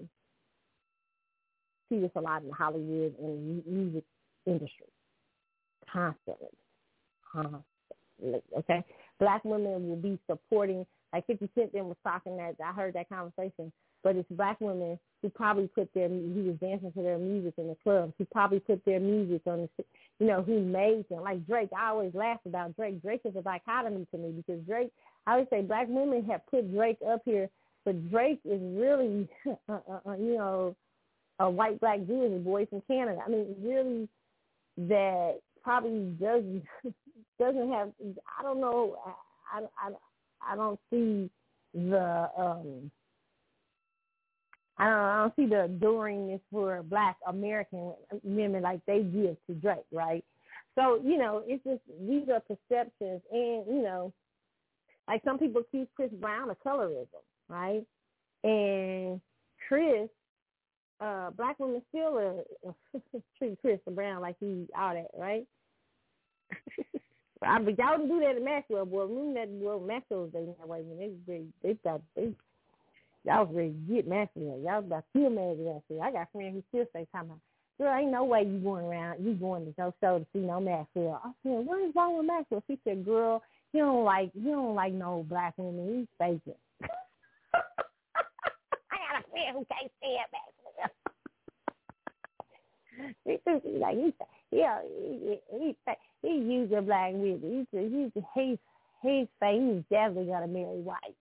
see 1.93 2.01
this 2.01 2.11
a 2.15 2.21
lot 2.21 2.43
in 2.43 2.51
Hollywood 2.51 3.13
and 3.19 3.63
music 3.65 4.03
industry. 4.45 4.87
Constantly. 5.91 6.47
Constantly. 7.31 8.41
Okay? 8.57 8.83
Black 9.19 9.43
women 9.45 9.89
will 9.89 9.97
be 9.97 10.19
supporting 10.29 10.85
like 11.13 11.27
fifty 11.27 11.47
Cent 11.53 11.71
then 11.73 11.85
was 11.85 11.97
talking 12.03 12.37
that 12.37 12.55
I 12.63 12.73
heard 12.73 12.95
that 12.95 13.09
conversation. 13.09 13.71
But 14.03 14.17
it's 14.17 14.27
black 14.31 14.59
women 14.59 14.99
who 15.21 15.29
probably 15.29 15.67
put 15.67 15.93
their 15.93 16.09
he 16.09 16.41
was 16.41 16.57
dancing 16.59 16.91
to 16.91 17.01
their 17.01 17.17
music 17.17 17.53
in 17.57 17.67
the 17.67 17.77
clubs. 17.83 18.13
Who 18.17 18.25
probably 18.25 18.59
put 18.59 18.83
their 18.85 18.99
music 18.99 19.41
on 19.45 19.69
the 19.77 19.83
you 20.19 20.27
know, 20.27 20.41
who 20.41 20.59
made 20.59 21.05
them. 21.09 21.21
Like 21.21 21.45
Drake, 21.45 21.69
I 21.77 21.89
always 21.89 22.13
laugh 22.13 22.39
about 22.45 22.75
Drake. 22.75 23.01
Drake 23.01 23.21
is 23.25 23.35
a 23.35 23.41
dichotomy 23.41 24.07
to 24.11 24.17
me 24.17 24.31
because 24.31 24.61
Drake 24.65 24.91
I 25.25 25.37
would 25.37 25.47
say 25.49 25.61
black 25.61 25.87
women 25.89 26.25
have 26.25 26.45
put 26.47 26.73
Drake 26.73 26.97
up 27.07 27.21
here, 27.25 27.49
but 27.85 28.09
Drake 28.09 28.39
is 28.45 28.61
really, 28.61 29.29
uh, 29.69 29.77
uh, 29.89 29.99
uh, 30.05 30.15
you 30.15 30.37
know, 30.37 30.75
a 31.39 31.49
white 31.49 31.79
black 31.79 32.05
Jewish 32.05 32.43
boy 32.43 32.65
from 32.67 32.81
Canada. 32.87 33.19
I 33.25 33.29
mean, 33.29 33.55
really, 33.61 34.09
that 34.89 35.39
probably 35.63 36.15
doesn't 36.19 36.63
doesn't 37.39 37.71
have. 37.71 37.89
I 38.39 38.43
don't 38.43 38.61
know. 38.61 38.97
I 39.51 39.61
I 39.77 39.91
I 40.53 40.55
don't 40.55 40.79
see 40.89 41.29
the. 41.73 42.29
um 42.37 42.91
I 44.77 44.85
don't, 44.85 44.99
I 44.99 45.21
don't 45.21 45.35
see 45.35 45.45
the 45.45 45.69
adoringness 45.69 46.41
for 46.51 46.81
black 46.83 47.17
American 47.27 47.93
women 48.23 48.63
like 48.63 48.81
they 48.87 49.03
give 49.03 49.37
to 49.47 49.53
Drake, 49.61 49.85
right? 49.91 50.25
So, 50.75 50.99
you 51.03 51.17
know, 51.17 51.43
it's 51.45 51.63
just 51.63 51.81
these 52.07 52.27
are 52.29 52.39
perceptions 52.39 53.21
and, 53.31 53.67
you 53.67 53.83
know, 53.83 54.11
like 55.07 55.21
some 55.23 55.37
people 55.37 55.61
accuse 55.61 55.87
Chris 55.95 56.09
Brown 56.19 56.49
of 56.49 56.57
colorism, 56.65 57.05
right? 57.49 57.85
And 58.43 59.21
Chris, 59.67 60.09
uh, 61.03 61.31
black 61.31 61.59
women 61.59 61.81
still 61.89 62.45
treat 63.37 63.59
Chris 63.61 63.79
Brown 63.89 64.21
like 64.21 64.35
he 64.39 64.67
all 64.77 64.93
that, 64.93 65.09
right? 65.17 65.45
I 67.45 67.59
mean, 67.59 67.75
y'all 67.77 67.97
do 67.97 68.19
that 68.21 68.37
in 68.37 68.45
Maxwell, 68.45 68.85
boy. 68.85 69.03
Remember 69.03 69.41
that 69.41 69.49
well 69.49 69.79
Maxwell 69.79 70.21
was 70.21 70.31
that 70.33 70.67
way 70.67 70.81
when 70.81 70.97
they 70.97 71.11
they 71.27 71.43
they 71.61 71.77
got 71.83 72.01
they 72.15 72.31
y'all 73.25 73.45
was 73.45 73.55
ready 73.55 73.71
to 73.71 73.93
get 73.93 74.07
Maxwell. 74.07 74.59
Y'all 74.63 74.79
about 74.79 75.03
to 75.13 75.19
kill 75.19 75.29
Maxwell. 75.29 76.01
I 76.01 76.11
got 76.11 76.31
friends 76.31 76.55
who 76.55 76.63
still 76.69 76.85
say 76.93 77.07
talking 77.11 77.31
about 77.31 77.39
girl, 77.79 77.97
ain't 77.97 78.11
no 78.11 78.23
way 78.23 78.43
you 78.43 78.59
going 78.59 78.85
around, 78.85 79.25
you 79.25 79.33
going 79.33 79.65
to 79.65 79.73
no 79.77 79.93
show 79.99 80.19
to 80.19 80.25
see 80.31 80.39
no 80.39 80.59
Maxwell. 80.59 81.21
I 81.23 81.31
said, 81.43 81.65
what 81.65 81.81
is 81.81 81.93
wrong 81.95 82.17
with 82.17 82.27
Maxwell? 82.27 82.63
She 82.67 82.79
said, 82.83 83.03
girl, 83.03 83.41
he 83.71 83.79
don't 83.79 84.05
like 84.05 84.31
he 84.33 84.51
don't 84.51 84.75
like 84.75 84.93
no 84.93 85.25
black 85.27 85.55
women. 85.57 85.99
He's 85.99 86.07
faking. 86.17 86.53
I 87.53 87.57
got 88.93 89.19
a 89.19 89.29
friend 89.31 89.57
who 89.57 89.65
can't 89.65 89.91
stand 89.99 90.29
women. 90.31 90.62
He 93.25 93.39
like 93.79 93.97
he 93.97 94.13
yeah 94.51 94.79
he 94.83 95.39
he 95.51 95.75
he, 95.81 95.97
he 96.21 96.33
used 96.53 96.73
a 96.73 96.81
black 96.81 97.11
women. 97.13 97.65
He 97.71 97.77
he's 97.77 98.11
he's 98.35 98.57
he's 99.01 99.27
saying 99.39 99.75
he's 99.75 99.83
definitely 99.89 100.31
gonna 100.31 100.47
marry 100.47 100.81
white. 100.81 101.15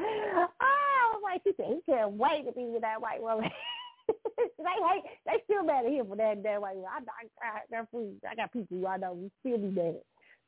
oh, 0.00 1.20
like 1.22 1.42
she 1.44 1.52
said, 1.56 1.66
he 1.66 1.92
can't 1.92 2.12
wait 2.12 2.46
to 2.46 2.52
be 2.52 2.64
with 2.66 2.82
that 2.82 3.00
white 3.00 3.22
woman. 3.22 3.50
they 4.38 4.64
hate. 4.64 5.02
They 5.26 5.42
still 5.44 5.64
mad 5.64 5.84
at 5.84 5.92
him 5.92 6.06
for 6.08 6.16
that 6.16 6.42
that 6.42 6.62
way. 6.62 6.72
I, 6.88 6.98
I, 6.98 7.46
I, 7.46 7.60
that 7.70 7.90
food. 7.90 8.20
I 8.28 8.34
got 8.34 8.52
people 8.52 8.86
I 8.86 8.96
know 8.96 9.14
who 9.14 9.30
still 9.40 9.58
be 9.58 9.68
mad. 9.74 9.96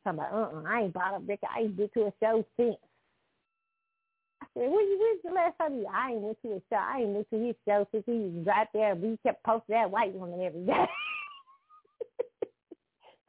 Talking 0.05 0.21
about, 0.21 0.33
uh, 0.33 0.57
uh 0.57 0.63
I 0.67 0.83
ain't 0.83 0.95
bought 0.95 1.17
a 1.17 1.21
brick. 1.21 1.41
I 1.43 1.61
ain't 1.61 1.77
been 1.77 1.91
to 1.95 2.07
a 2.07 2.13
show 2.23 2.45
since. 2.57 2.77
Said, 4.55 4.65
when 4.65 4.73
you 4.73 4.99
when's 5.01 5.23
the 5.23 5.33
last 5.33 5.57
time 5.59 5.79
you? 5.79 5.87
I 5.87 6.11
ain't 6.13 6.21
went 6.21 6.39
to 6.43 6.53
a 6.53 6.61
show. 6.71 6.77
I 6.77 7.01
ain't 7.01 7.11
went 7.11 7.31
to 7.31 7.39
his 7.39 7.57
show 7.67 7.87
since 7.93 8.05
he 8.07 8.13
was 8.13 8.47
right 8.47 8.69
there. 8.75 8.95
We 8.95 9.19
kept 9.25 9.45
posting 9.45 9.75
that 9.75 9.91
white 9.91 10.13
woman 10.13 10.41
every 10.41 10.65
day. 10.67 10.87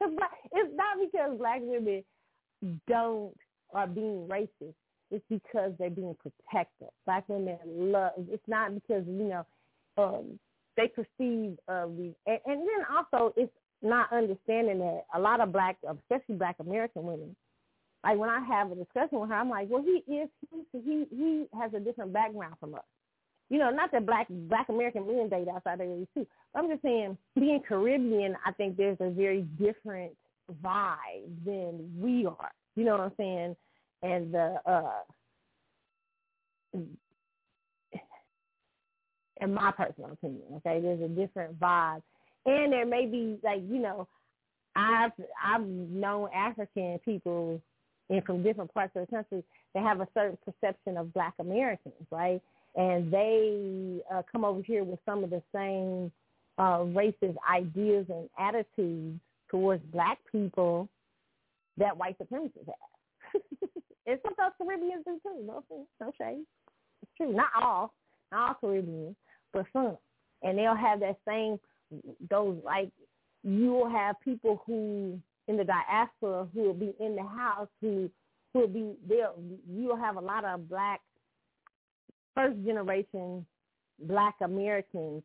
it's 0.00 0.74
not 0.74 0.98
because 1.00 1.38
black 1.38 1.60
women 1.62 2.02
don't 2.88 3.34
are 3.72 3.86
being 3.86 4.28
racist. 4.28 4.74
It's 5.10 5.24
because 5.28 5.72
they're 5.78 5.90
being 5.90 6.16
protected. 6.16 6.88
Black 7.04 7.28
women 7.28 7.58
love. 7.66 8.12
It's 8.30 8.48
not 8.48 8.74
because 8.74 9.04
you 9.06 9.24
know 9.28 9.46
um, 9.98 10.38
they 10.76 10.88
perceive 10.88 11.58
uh, 11.68 11.86
the, 11.86 12.14
and, 12.26 12.38
and 12.46 12.60
then 12.60 12.84
also 12.90 13.32
it's 13.36 13.52
not 13.82 14.12
understanding 14.12 14.78
that 14.78 15.04
a 15.14 15.20
lot 15.20 15.40
of 15.40 15.52
black, 15.52 15.76
especially 15.88 16.36
black 16.36 16.56
American 16.60 17.02
women, 17.04 17.36
like 18.04 18.18
when 18.18 18.30
I 18.30 18.40
have 18.40 18.72
a 18.72 18.74
discussion 18.74 19.20
with 19.20 19.30
her, 19.30 19.36
I'm 19.36 19.50
like, 19.50 19.68
well, 19.70 19.82
he 19.82 20.12
is 20.12 20.28
he 20.72 21.06
he 21.10 21.46
has 21.58 21.72
a 21.74 21.80
different 21.80 22.12
background 22.12 22.54
from 22.58 22.74
us. 22.74 22.82
You 23.48 23.58
know, 23.58 23.70
not 23.70 23.92
that 23.92 24.06
black 24.06 24.26
black 24.30 24.68
American 24.68 25.06
men 25.06 25.28
date 25.28 25.48
outside 25.48 25.78
their 25.80 25.88
race 25.88 26.06
too. 26.14 26.26
I'm 26.54 26.68
just 26.68 26.82
saying, 26.82 27.16
being 27.38 27.60
Caribbean, 27.66 28.36
I 28.44 28.52
think 28.52 28.76
there's 28.76 28.96
a 29.00 29.10
very 29.10 29.42
different 29.60 30.12
vibe 30.62 31.44
than 31.44 31.90
we 31.98 32.26
are. 32.26 32.50
You 32.76 32.84
know 32.84 32.92
what 32.92 33.00
I'm 33.00 33.12
saying? 33.16 33.56
And 34.02 34.34
the 34.34 34.56
uh 34.66 35.00
in 39.40 39.54
my 39.54 39.72
personal 39.72 40.12
opinion. 40.12 40.42
Okay, 40.56 40.80
there's 40.80 41.02
a 41.02 41.08
different 41.08 41.58
vibe, 41.60 42.02
and 42.46 42.72
there 42.72 42.86
may 42.86 43.06
be 43.06 43.38
like 43.42 43.60
you 43.68 43.78
know, 43.78 44.08
I've 44.74 45.12
I've 45.44 45.66
known 45.66 46.30
African 46.34 46.98
people 47.04 47.60
and 48.12 48.24
from 48.24 48.42
different 48.42 48.72
parts 48.72 48.92
of 48.94 49.06
the 49.06 49.14
country 49.14 49.42
that 49.74 49.82
have 49.82 50.00
a 50.00 50.08
certain 50.14 50.38
perception 50.44 50.96
of 50.96 51.12
Black 51.14 51.34
Americans, 51.38 51.94
right? 52.10 52.40
And 52.76 53.12
they 53.12 54.00
uh, 54.12 54.22
come 54.30 54.44
over 54.44 54.62
here 54.62 54.84
with 54.84 54.98
some 55.04 55.24
of 55.24 55.30
the 55.30 55.42
same 55.54 56.12
uh, 56.58 56.84
racist 56.92 57.36
ideas 57.50 58.06
and 58.08 58.28
attitudes 58.38 59.18
towards 59.50 59.82
Black 59.92 60.18
people 60.30 60.88
that 61.78 61.96
white 61.96 62.16
supremacists 62.18 62.66
have. 62.66 63.42
and 64.06 64.18
sometimes 64.22 64.54
Caribbeans 64.58 65.04
do 65.06 65.18
too. 65.22 65.44
No, 65.46 65.64
no 66.00 66.12
shade. 66.18 66.44
It's 67.02 67.12
true. 67.16 67.32
Not 67.32 67.48
all. 67.60 67.94
Not 68.30 68.48
all 68.48 68.54
Caribbeans 68.60 69.16
but 69.52 69.66
some. 69.72 69.96
And 70.42 70.58
they'll 70.58 70.76
have 70.76 71.00
that 71.00 71.18
same 71.26 71.58
those 72.30 72.56
like 72.64 72.90
you 73.42 73.70
will 73.70 73.88
have 73.88 74.16
people 74.24 74.62
who 74.66 75.18
in 75.48 75.56
the 75.56 75.64
diaspora 75.64 76.46
who 76.54 76.62
will 76.62 76.74
be 76.74 76.94
in 77.00 77.16
the 77.16 77.22
house 77.22 77.68
who 77.80 78.10
who 78.52 78.60
will 78.60 78.68
be 78.68 78.92
there 79.08 79.30
you'll 79.70 79.96
have 79.96 80.16
a 80.16 80.20
lot 80.20 80.44
of 80.44 80.68
black 80.68 81.00
first 82.34 82.56
generation 82.64 83.44
black 84.06 84.34
Americans, 84.40 85.22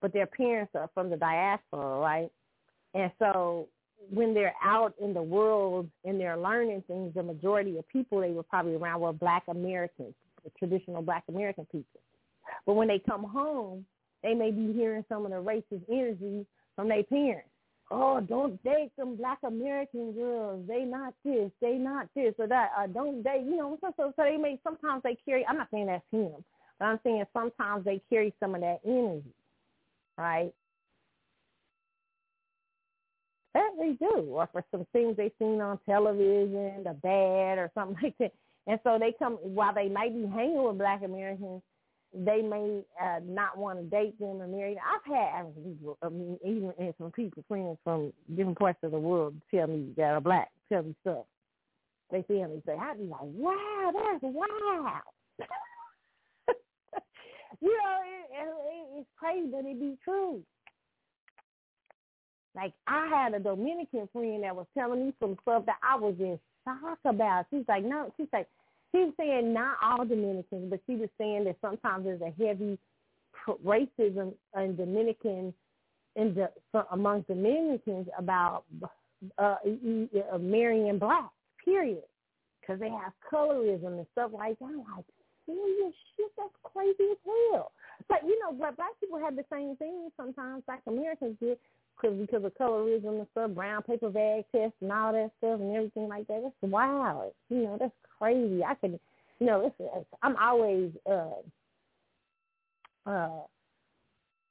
but 0.00 0.12
their 0.12 0.26
parents 0.26 0.72
are 0.74 0.90
from 0.94 1.10
the 1.10 1.16
diaspora, 1.16 1.98
right? 1.98 2.30
And 2.94 3.10
so 3.18 3.68
when 4.10 4.34
they're 4.34 4.54
out 4.62 4.94
in 5.00 5.12
the 5.12 5.22
world 5.22 5.88
and 6.04 6.18
they're 6.18 6.38
learning 6.38 6.82
things, 6.86 7.14
the 7.14 7.22
majority 7.22 7.78
of 7.78 7.88
people 7.88 8.20
they 8.20 8.30
were 8.30 8.42
probably 8.42 8.74
around 8.74 9.00
were 9.00 9.12
black 9.12 9.44
Americans, 9.48 10.14
traditional 10.58 11.02
black 11.02 11.24
American 11.28 11.66
people. 11.66 12.00
But 12.66 12.74
when 12.74 12.88
they 12.88 12.98
come 12.98 13.24
home, 13.24 13.84
they 14.22 14.34
may 14.34 14.50
be 14.50 14.72
hearing 14.72 15.04
some 15.08 15.24
of 15.24 15.30
the 15.30 15.36
racist 15.36 15.82
energy 15.90 16.46
from 16.76 16.88
their 16.88 17.04
parents. 17.04 17.48
Oh, 17.92 18.20
don't 18.20 18.62
date 18.62 18.92
them 18.96 19.16
black 19.16 19.38
American 19.44 20.12
girls. 20.12 20.64
They 20.68 20.84
not 20.84 21.12
this. 21.24 21.50
They 21.60 21.74
not 21.74 22.08
this 22.14 22.34
or 22.38 22.46
that. 22.46 22.70
Uh, 22.78 22.86
don't 22.86 23.22
date. 23.22 23.42
You 23.44 23.56
know, 23.56 23.78
so, 23.80 23.92
so 23.96 24.12
so 24.14 24.22
they 24.22 24.36
may 24.36 24.60
sometimes 24.62 25.02
they 25.02 25.16
carry. 25.24 25.44
I'm 25.46 25.56
not 25.56 25.68
saying 25.72 25.86
that's 25.86 26.04
him, 26.12 26.32
but 26.78 26.84
I'm 26.84 27.00
saying 27.02 27.24
sometimes 27.32 27.84
they 27.84 28.00
carry 28.08 28.32
some 28.38 28.54
of 28.54 28.60
that 28.60 28.78
energy, 28.84 29.34
right? 30.16 30.52
That 33.54 33.70
they 33.80 33.94
do, 33.94 34.22
or 34.28 34.48
for 34.52 34.64
some 34.70 34.86
things 34.92 35.16
they've 35.16 35.32
seen 35.40 35.60
on 35.60 35.80
television, 35.84 36.84
the 36.84 36.94
bad 37.02 37.58
or 37.58 37.72
something 37.74 37.96
like 38.02 38.16
that. 38.18 38.32
And 38.68 38.78
so 38.84 38.98
they 39.00 39.12
come 39.18 39.34
while 39.42 39.74
they 39.74 39.88
might 39.88 40.14
be 40.14 40.28
hanging 40.28 40.62
with 40.62 40.78
black 40.78 41.02
Americans, 41.02 41.62
they 42.12 42.42
may 42.42 42.82
uh, 43.00 43.20
not 43.24 43.56
want 43.56 43.78
to 43.78 43.84
date 43.84 44.18
them 44.18 44.42
or 44.42 44.46
marry 44.46 44.74
them. 44.74 44.82
I've 44.84 45.14
had 45.14 45.54
people, 45.54 45.96
I 46.02 46.08
mean, 46.08 46.38
even 46.44 46.72
and 46.78 46.94
some 46.98 47.12
people, 47.12 47.44
friends 47.46 47.78
from 47.84 48.12
different 48.34 48.58
parts 48.58 48.78
of 48.82 48.90
the 48.90 48.98
world, 48.98 49.34
tell 49.52 49.66
me 49.68 49.92
that 49.96 50.10
are 50.10 50.20
black, 50.20 50.50
tell 50.68 50.82
me 50.82 50.94
stuff. 51.02 51.24
They 52.10 52.24
see 52.26 52.42
me 52.44 52.62
say, 52.66 52.74
I'd 52.74 52.98
be 52.98 53.04
like, 53.04 53.20
wow, 53.22 53.92
that's 53.92 54.22
wow. 54.22 55.00
you 57.60 57.68
know, 57.68 57.98
it, 58.04 58.26
it, 58.32 58.86
it's 58.98 59.08
crazy, 59.16 59.46
but 59.50 59.64
it 59.64 59.78
be 59.78 59.96
true. 60.02 60.42
Like 62.56 62.72
I 62.88 63.06
had 63.06 63.34
a 63.34 63.38
Dominican 63.38 64.08
friend 64.12 64.42
that 64.42 64.56
was 64.56 64.66
telling 64.76 65.06
me 65.06 65.14
some 65.20 65.36
stuff 65.42 65.66
that 65.66 65.78
I 65.82 65.96
was 65.96 66.14
in 66.18 66.38
shock 66.64 66.98
about. 67.04 67.46
She's 67.50 67.64
like, 67.68 67.84
no, 67.84 68.12
she's 68.16 68.26
like, 68.32 68.48
she's 68.92 69.12
saying 69.18 69.52
not 69.52 69.76
all 69.82 70.04
Dominicans, 70.04 70.70
but 70.70 70.80
she 70.86 70.96
was 70.96 71.08
saying 71.18 71.44
that 71.44 71.56
sometimes 71.60 72.04
there's 72.04 72.20
a 72.20 72.32
heavy 72.42 72.78
racism 73.64 74.34
in 74.56 74.76
Dominican 74.76 75.54
in 76.16 76.34
the 76.34 76.50
among 76.92 77.22
Dominicans 77.22 78.08
about 78.18 78.64
uh, 79.38 79.56
uh, 80.32 80.38
marrying 80.38 80.98
blacks. 80.98 81.34
Period, 81.64 82.02
because 82.60 82.80
they 82.80 82.88
have 82.88 83.12
colorism 83.30 83.98
and 83.98 84.06
stuff 84.12 84.30
like 84.32 84.58
that. 84.58 84.64
I'm 84.64 84.78
like, 84.78 85.04
serious 85.44 85.94
shit, 86.16 86.32
that's 86.38 86.54
crazy 86.62 87.12
as 87.12 87.18
hell. 87.52 87.72
But 88.08 88.24
you 88.24 88.38
know, 88.40 88.52
black 88.56 88.76
black 88.76 88.98
people 88.98 89.18
have 89.18 89.36
the 89.36 89.44
same 89.52 89.76
thing 89.76 90.08
sometimes, 90.16 90.62
like 90.66 90.80
Americans 90.86 91.36
did 91.40 91.58
because 92.00 92.16
because 92.18 92.44
of 92.44 92.54
colorism 92.54 93.18
and 93.18 93.26
stuff, 93.32 93.50
brown 93.52 93.82
paper 93.82 94.10
bag 94.10 94.44
test 94.52 94.74
and 94.80 94.92
all 94.92 95.12
that 95.12 95.30
stuff 95.38 95.60
and 95.60 95.74
everything 95.76 96.08
like 96.08 96.26
that. 96.28 96.42
That's 96.42 96.72
wild. 96.72 97.32
You 97.48 97.62
know, 97.62 97.76
that's 97.78 97.92
crazy. 98.18 98.62
I 98.64 98.74
could, 98.74 98.98
you 99.38 99.46
know, 99.46 99.66
it's, 99.66 99.74
it's, 99.78 100.06
I'm 100.22 100.36
always 100.36 100.90
uh 101.10 101.30
uh 103.06 103.40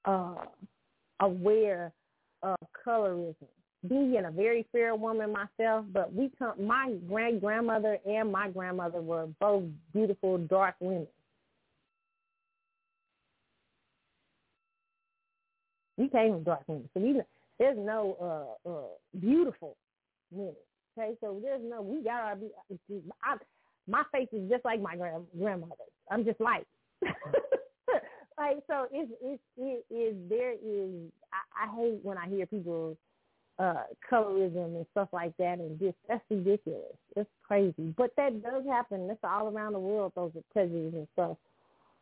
uh 0.06 0.36
aware 1.20 1.92
of 2.44 2.58
colorism. 2.86 3.36
Being 3.88 4.24
a 4.26 4.32
very 4.32 4.68
fair 4.74 4.94
woman 4.96 5.32
myself, 5.32 5.86
but 5.94 6.14
we 6.14 6.30
come. 6.38 6.66
My 6.66 6.94
grand 7.08 7.40
grandmother 7.40 7.98
and 8.06 8.30
my 8.30 8.50
grandmother 8.50 9.02
were 9.02 9.28
both 9.40 9.64
beautiful 9.94 10.38
dark 10.38 10.76
women. 10.82 11.08
We 15.96 16.10
came 16.10 16.34
from 16.34 16.44
dark 16.44 16.64
women, 16.68 16.90
so 16.94 17.00
we 17.00 17.22
there's 17.60 17.78
no 17.78 18.58
uh, 18.66 18.70
uh, 18.70 19.20
beautiful 19.20 19.76
women. 20.32 20.56
Okay, 20.98 21.16
so 21.22 21.40
there's 21.42 21.62
no. 21.64 21.82
We 21.82 22.04
gotta 22.04 22.38
be. 22.38 22.50
I, 23.24 23.36
my 23.88 24.04
face 24.12 24.30
is 24.32 24.50
just 24.50 24.66
like 24.66 24.82
my 24.82 24.96
grand, 24.96 25.26
grandmother's. 25.38 25.78
I'm 26.10 26.26
just 26.26 26.40
like. 26.40 26.66
like 28.38 28.58
so, 28.68 28.88
it's 28.92 29.12
it's 29.22 29.42
it 29.58 29.86
is 29.94 30.16
there 30.30 30.54
is. 30.54 31.12
I, 31.32 31.66
I 31.66 31.76
hate 31.76 32.00
when 32.04 32.18
I 32.18 32.28
hear 32.28 32.46
people 32.46 32.98
uh 33.60 33.84
colorism 34.10 34.78
and 34.78 34.86
stuff 34.92 35.10
like 35.12 35.36
that, 35.38 35.60
and 35.60 35.80
just 35.80 35.98
that's 36.08 36.24
ridiculous. 36.30 36.96
It's 37.16 37.30
crazy, 37.46 37.94
but 37.98 38.12
that 38.18 38.42
does 38.42 38.64
happen. 38.66 39.08
That's 39.08 39.20
all 39.24 39.50
around 39.50 39.74
the 39.74 39.80
world. 39.80 40.14
Those 40.16 40.32
prejudices 40.52 40.94
and 40.94 41.08
stuff 41.14 41.38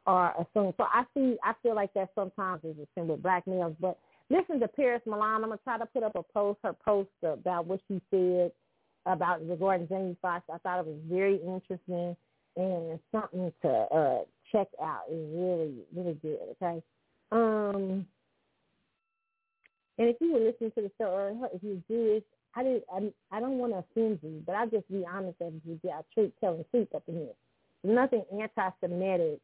are 0.06 0.34
assumed. 0.40 0.74
So 0.78 0.86
I 0.86 1.04
see. 1.14 1.38
I 1.44 1.54
feel 1.62 1.76
like 1.76 1.94
that 1.94 2.10
sometimes 2.16 2.64
is 2.64 2.76
assumed 2.78 3.10
with 3.10 3.24
black 3.24 3.46
males, 3.46 3.76
but 3.80 3.98
listen 4.30 4.60
to 4.60 4.68
Paris 4.68 5.02
Milan. 5.06 5.44
I'm 5.44 5.50
gonna 5.50 5.60
try 5.64 5.78
to 5.78 5.86
put 5.86 6.04
up 6.04 6.16
a 6.16 6.24
post, 6.24 6.60
her 6.64 6.74
post 6.74 7.10
about 7.24 7.66
what 7.66 7.80
she 7.88 8.02
said 8.12 8.52
about 9.06 9.48
regarding 9.48 9.88
Jamie 9.88 10.18
Foxx. 10.22 10.46
I 10.54 10.58
thought 10.60 10.80
it 10.80 10.88
was 10.88 11.00
very 11.10 11.36
interesting 11.38 12.16
and 12.56 13.00
something 13.12 13.52
to 13.62 13.70
uh 13.70 14.20
check 14.52 14.68
out. 14.82 15.04
It's 15.10 15.36
really, 15.36 15.74
really 15.96 16.18
good. 16.22 16.40
Okay. 16.62 16.82
Um, 17.32 18.06
and 19.98 20.10
if 20.10 20.18
you 20.22 20.34
were 20.34 20.40
listening 20.40 20.72
to 20.72 20.82
the 20.82 20.92
show, 20.98 21.06
or 21.06 21.50
if 21.54 21.64
you're 21.64 21.78
Jewish, 21.88 22.24
I 22.56 22.64
did. 22.64 22.84
I, 22.94 23.12
I 23.32 23.40
don't 23.40 23.58
want 23.58 23.74
to 23.74 23.80
offend 23.80 24.20
you, 24.22 24.42
but 24.46 24.56
I'll 24.56 24.70
just 24.70 24.90
be 24.92 25.04
honest 25.12 25.38
with 25.40 25.54
you. 25.66 25.90
I 25.90 26.02
treat 26.14 26.34
telling 26.40 26.66
truth 26.72 26.88
up 26.96 27.04
in 27.08 27.16
here. 27.16 27.34
There's 27.84 27.96
nothing 27.96 28.24
anti-Semitic 28.32 29.40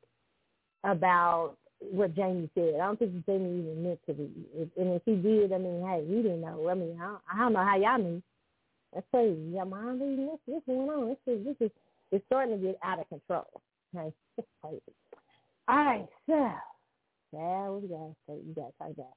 about 0.84 1.56
what 1.92 2.16
Jamie 2.16 2.50
said. 2.56 2.76
I 2.76 2.86
don't 2.86 3.00
think 3.00 3.26
Jamie 3.26 3.60
even 3.60 3.84
meant 3.84 4.00
to 4.08 4.14
be. 4.14 4.30
And 4.78 4.94
if 4.94 5.02
he 5.06 5.16
did, 5.16 5.52
I 5.54 5.58
mean, 5.58 5.86
hey, 5.86 6.06
he 6.08 6.22
didn't 6.22 6.42
know. 6.42 6.70
I 6.70 6.74
mean, 6.74 6.98
I 7.02 7.06
don't, 7.06 7.22
I 7.34 7.40
don't 7.40 7.54
know 7.54 7.64
how 7.64 7.78
y'all 7.78 7.98
knew. 7.98 8.22
That's 8.94 9.06
crazy. 9.12 9.52
Yeah, 9.54 9.64
mom, 9.64 10.00
this 10.00 10.40
what's 10.46 10.66
going 10.66 10.90
on? 10.90 11.10
This 11.10 11.18
is 11.28 11.46
this 11.46 11.56
is 11.60 11.72
it's 12.12 12.26
starting 12.28 12.60
to 12.60 12.64
get 12.64 12.78
out 12.84 13.00
of 13.00 13.10
control. 13.10 13.48
Okay. 13.96 14.14
All 15.66 15.78
right, 15.86 16.08
so 16.28 16.54
what 17.32 17.82
we 17.82 17.88
got 17.88 18.12
say? 18.28 18.40
We 18.46 18.54
got 18.54 18.68
to 18.68 18.74
talk 18.78 18.92
about 18.92 19.14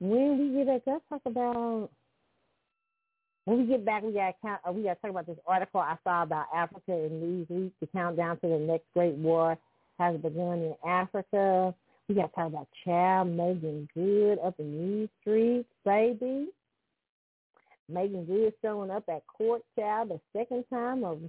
when 0.00 0.38
we 0.38 0.56
get 0.56 0.66
back. 0.66 0.82
Let's 0.86 1.04
talk 1.08 1.20
about 1.26 1.90
when 3.44 3.58
we 3.58 3.66
get 3.66 3.84
back. 3.84 4.02
We 4.02 4.12
got 4.12 4.34
count. 4.42 4.60
Uh, 4.66 4.72
we 4.72 4.84
got 4.84 4.94
to 4.94 5.00
talk 5.00 5.10
about 5.10 5.26
this 5.26 5.38
article 5.46 5.80
I 5.80 5.96
saw 6.04 6.22
about 6.22 6.46
Africa 6.54 6.92
in 6.92 7.46
Newsweek. 7.50 7.72
The 7.80 7.86
countdown 7.88 8.38
to 8.40 8.48
the 8.48 8.58
next 8.58 8.86
great 8.94 9.14
war 9.14 9.58
has 9.98 10.16
begun 10.16 10.58
in 10.58 10.74
Africa. 10.86 11.74
We 12.08 12.14
got 12.16 12.28
to 12.28 12.34
talk 12.34 12.48
about 12.48 12.68
Child 12.84 13.28
Meagan 13.28 13.88
Good 13.94 14.38
up 14.44 14.54
in 14.58 15.00
these 15.00 15.08
streets, 15.20 15.68
baby. 15.84 16.48
Meagan 17.88 18.24
Good 18.24 18.54
showing 18.62 18.90
up 18.90 19.04
at 19.08 19.26
court, 19.26 19.62
child, 19.78 20.10
the 20.10 20.20
second 20.36 20.64
time 20.70 21.04
of 21.04 21.20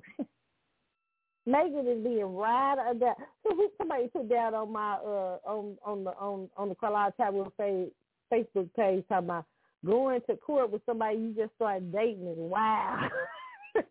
Meagan 1.45 1.88
is 1.88 2.04
being 2.04 2.36
right 2.36 2.94
that. 3.00 3.18
So 3.44 3.70
somebody 3.78 4.08
put 4.08 4.30
down 4.30 4.54
on 4.54 4.72
my 4.72 4.94
uh 4.94 5.38
on 5.45 5.78
on 5.86 6.04
the 6.06 6.12
on 6.12 6.50
on 6.56 6.70
the 6.70 6.76
Carlisle 6.76 7.14
Tablet 7.18 7.52
Facebook 7.60 8.70
page 8.76 9.04
talking 9.10 9.28
about 9.28 9.45
going 9.86 10.22
to 10.30 10.38
court 10.38 10.72
with 10.72 10.82
somebody 10.86 11.18
you 11.18 11.34
just 11.36 11.54
started 11.56 11.91
dating 11.91 12.28
is 12.28 12.38
wow. 12.38 13.10
it 13.76 13.84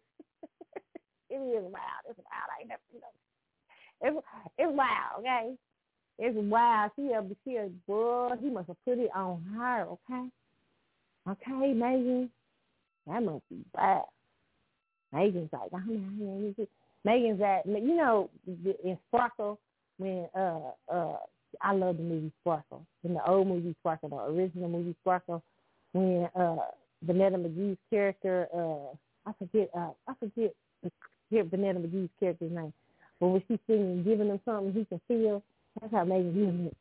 is 1.30 1.62
wild. 1.62 2.02
It's 2.08 2.18
wild. 2.18 2.48
I 2.48 2.60
ain't 2.60 2.68
never 2.68 2.80
you 2.92 3.00
know. 3.00 3.06
It's 4.00 4.26
it's 4.58 4.72
wild, 4.72 5.20
okay? 5.20 5.54
It's 6.24 6.38
wild. 6.38 6.92
She 6.94 7.10
a 7.10 7.20
she 7.44 7.56
a 7.56 7.68
boy. 7.88 8.28
He 8.40 8.48
must 8.48 8.68
have 8.68 8.76
put 8.84 8.96
it 8.98 9.10
on 9.12 9.42
her. 9.56 9.88
Okay. 9.88 10.28
Okay, 11.28 11.72
Meagan. 11.72 12.30
That 13.08 13.24
must 13.24 13.42
be 13.50 13.56
bad. 13.74 14.02
Meagan's 15.12 15.50
like, 15.52 15.70
oh, 15.74 15.78
man, 15.84 16.54
Meagan's 17.04 17.40
at 17.42 17.66
you 17.66 17.96
know 17.96 18.30
in 18.46 18.96
Sparkle 19.08 19.58
when 19.98 20.28
uh 20.36 20.70
uh 20.88 21.16
I 21.60 21.72
love 21.72 21.96
the 21.96 22.04
movie 22.04 22.30
Sparkle. 22.40 22.86
In 23.02 23.14
the 23.14 23.28
old 23.28 23.48
movie 23.48 23.74
Sparkle, 23.80 24.10
the 24.10 24.16
original 24.16 24.68
movie 24.68 24.94
Sparkle, 25.02 25.42
when 25.90 26.28
uh 26.36 26.56
Vonetta 27.04 27.34
McGee's 27.34 27.78
character 27.90 28.46
uh 28.54 28.94
I 29.28 29.32
forget 29.40 29.70
uh 29.76 29.90
I 30.06 30.14
forget 30.20 30.54
forget 30.80 31.50
Vonetta 31.50 31.84
McGee's 31.84 32.10
character's 32.20 32.52
name. 32.52 32.72
But 33.18 33.26
when 33.26 33.42
she's 33.48 33.58
singing 33.66 34.04
giving 34.04 34.28
him 34.28 34.40
something 34.44 34.72
he 34.72 34.84
can 34.84 35.00
feel 35.08 35.42
that's 35.80 35.92
how 35.92 36.04
Meagan 36.04 36.34
doing 36.34 36.66
it. 36.66 36.76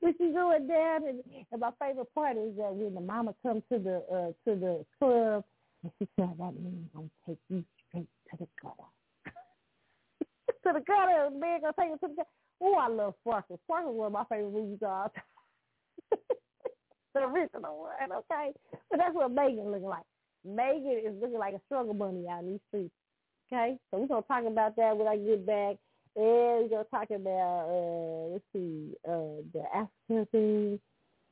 When 0.00 0.14
she's 0.18 0.34
going 0.34 0.66
down, 0.66 1.08
and, 1.08 1.20
and 1.50 1.60
my 1.60 1.70
favorite 1.80 2.14
part 2.14 2.36
is 2.36 2.56
that 2.56 2.74
when 2.74 2.94
the 2.94 3.00
mama 3.00 3.34
comes 3.42 3.62
to 3.72 3.78
the 3.78 3.96
uh, 4.12 4.32
to 4.46 4.58
the 4.58 4.84
club 4.98 5.44
and 5.82 5.92
she 5.98 6.06
said, 6.16 6.30
"That 6.38 6.54
means 6.54 6.88
I'm 6.94 7.10
gonna 7.10 7.10
take 7.26 7.38
you 7.48 7.64
straight 7.88 8.08
to 8.30 8.36
the 8.38 8.48
gutter." 8.62 8.88
to 10.64 10.72
the 10.72 10.84
gutter, 10.86 11.30
man 11.36 11.60
gonna 11.62 11.72
take 11.78 11.90
you 11.90 11.98
to 11.98 12.08
the 12.08 12.14
gutter. 12.14 12.28
Oh, 12.60 12.74
I 12.74 12.88
love 12.88 13.14
Sparkle. 13.22 13.58
Sparkle 13.64 14.04
of 14.04 14.12
my 14.12 14.24
favorite 14.24 14.52
movies 14.52 14.78
all 14.82 15.10
time. 15.10 16.18
the 17.14 17.20
original 17.20 17.78
one, 17.80 18.12
okay? 18.12 18.52
But 18.90 18.98
that's 18.98 19.14
what 19.14 19.32
Meagan 19.32 19.72
looking 19.72 19.88
like. 19.88 20.04
Meagan 20.44 21.02
is 21.04 21.20
looking 21.20 21.38
like 21.38 21.54
a 21.54 21.60
struggle 21.66 21.94
bunny 21.94 22.26
out 22.30 22.42
in 22.44 22.52
these 22.52 22.60
streets. 22.68 22.94
Okay, 23.52 23.76
so 23.90 23.98
we're 23.98 24.06
gonna 24.06 24.22
talk 24.22 24.44
about 24.46 24.76
that 24.76 24.96
when 24.96 25.06
I 25.06 25.18
get 25.18 25.44
back, 25.44 25.76
and 26.16 26.24
we're 26.24 26.68
gonna 26.70 26.84
talk 26.84 27.10
about 27.10 27.68
uh, 27.68 28.32
let's 28.32 28.44
see, 28.50 28.94
uh, 29.06 29.42
the 29.52 29.62
African 29.74 30.26
thing. 30.32 30.80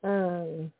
Um, 0.03 0.71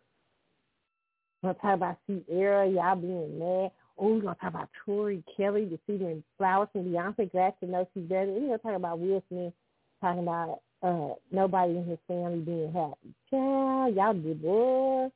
we're 1.42 1.54
gonna 1.54 1.58
talk 1.60 1.74
about 1.74 1.98
Ciara, 2.06 2.70
y'all 2.70 2.96
being 2.96 3.40
mad. 3.40 3.72
Oh, 3.98 4.14
we're 4.14 4.22
gonna 4.22 4.38
talk 4.40 4.52
about 4.52 4.70
Tori 4.86 5.24
Kelly 5.36 5.66
receiving 5.66 6.24
flowers 6.38 6.68
from 6.74 6.84
Beyonce. 6.84 7.32
Glad 7.32 7.56
to 7.60 7.66
know 7.66 7.88
she's 7.96 8.04
better. 8.04 8.28
We're 8.28 8.42
gonna 8.42 8.58
talk 8.60 8.76
about 8.76 9.00
Will 9.00 9.24
Smith 9.30 9.54
talking 10.00 10.22
about 10.22 10.60
uh, 10.84 11.16
nobody 11.32 11.76
in 11.76 11.86
his 11.86 12.00
family 12.08 12.42
being 12.42 12.72
happy. 12.72 13.16
Child, 13.32 13.96
y'all 13.96 14.14
did 14.14 14.44
boy. 14.44 15.10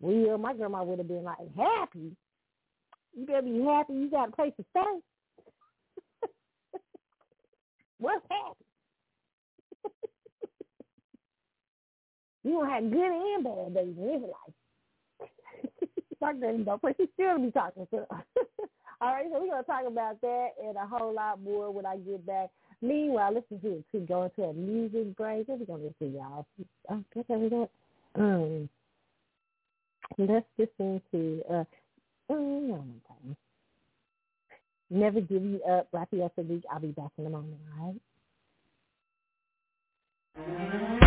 Will, 0.00 0.38
my 0.38 0.54
grandma 0.54 0.84
would 0.84 0.98
have 0.98 1.08
been 1.08 1.24
like, 1.24 1.38
happy. 1.56 2.12
You 3.16 3.26
better 3.26 3.42
be 3.42 3.60
happy. 3.64 3.94
You 3.94 4.08
got 4.08 4.28
a 4.28 4.32
place 4.32 4.52
to 4.56 4.64
stay. 4.70 5.00
What's 7.98 8.24
happening? 8.30 8.54
you 12.44 12.52
gonna 12.52 12.70
have 12.70 12.90
good 12.90 13.00
and 13.00 13.44
bad 13.44 13.74
days 13.74 13.96
in 13.98 14.12
his 14.12 14.22
life. 14.22 14.54
My 16.20 16.32
granny 16.32 16.64
don't 16.64 16.80
play. 16.80 16.94
She 16.96 17.08
still 17.14 17.38
be 17.38 17.50
talking 17.50 17.86
to 17.90 17.96
her. 17.96 18.06
All 19.00 19.12
right, 19.12 19.26
so 19.30 19.40
we're 19.40 19.50
gonna 19.50 19.62
talk 19.64 19.86
about 19.86 20.20
that 20.20 20.50
and 20.64 20.76
a 20.76 20.86
whole 20.86 21.12
lot 21.12 21.42
more 21.42 21.70
when 21.70 21.84
I 21.84 21.96
get 21.98 22.24
back. 22.26 22.50
Meanwhile, 22.80 23.34
let's 23.34 23.46
just 23.50 23.62
to 23.92 24.00
go 24.00 24.24
into 24.24 24.42
a 24.42 24.52
music 24.52 25.16
break. 25.16 25.48
What 25.48 25.60
we 25.60 25.66
gonna 25.66 25.90
do, 26.00 26.06
y'all? 26.06 26.46
Oh, 26.90 27.04
guess 27.14 27.24
we 27.28 27.50
got. 27.50 27.70
Um, 28.16 28.68
let's 30.18 30.46
listen 30.58 31.00
to 31.12 31.42
uh, 31.50 31.64
no, 32.28 32.84
Never 34.94 35.20
give 35.20 35.44
you 35.44 35.62
up. 35.64 35.88
Wrap 35.92 36.08
you 36.12 36.24
up. 36.24 36.34
I'll 36.72 36.80
be 36.80 36.88
back 36.92 37.12
in 37.18 37.26
a 37.26 37.30
moment. 37.30 37.58
All 37.80 37.94
right. 40.38 41.03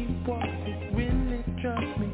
she 0.00 0.06
it 0.24 0.64
with 0.64 0.94
women, 0.94 1.44
trust 1.60 2.00
me 2.00 2.08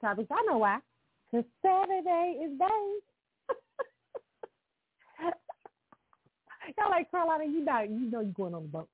topics. 0.00 0.28
I 0.30 0.42
know 0.46 0.58
why. 0.58 0.78
Because 1.30 1.46
Saturday 1.62 2.40
is 2.44 2.58
day. 2.58 2.98
Y'all 6.76 6.90
like 6.90 7.10
Carlotta, 7.10 7.44
you 7.44 7.64
know 7.64 7.80
you 7.80 8.10
know 8.10 8.20
you're 8.20 8.32
going 8.32 8.54
on 8.54 8.62
the 8.62 8.68
boat. 8.68 8.88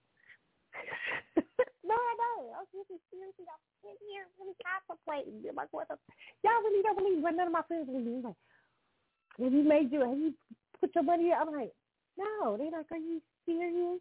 no, 1.37 1.95
I 1.95 2.15
know. 2.19 2.55
I 2.55 2.59
was 2.63 2.69
really 2.75 3.01
seriously. 3.11 3.47
I'm 3.47 3.63
sitting 3.83 4.09
here 4.11 4.27
really 4.39 4.55
contemplating. 4.63 5.43
Going 5.43 5.87
to? 5.91 5.97
Y'all 6.43 6.63
really 6.63 6.83
don't 6.83 6.99
believe, 6.99 7.23
but 7.23 7.35
none 7.35 7.49
of 7.49 7.53
my 7.53 7.63
friends 7.67 7.87
believe. 7.87 8.25
Like, 8.25 8.35
have 9.43 9.53
you 9.53 9.63
made 9.63 9.93
you? 9.93 10.01
Have 10.01 10.19
you 10.19 10.35
put 10.81 10.95
your 10.95 11.05
money? 11.05 11.31
in? 11.31 11.35
I'm 11.35 11.53
like, 11.53 11.75
no. 12.19 12.57
They're 12.57 12.71
like, 12.71 12.91
are 12.91 12.99
you 12.99 13.21
serious? 13.47 14.01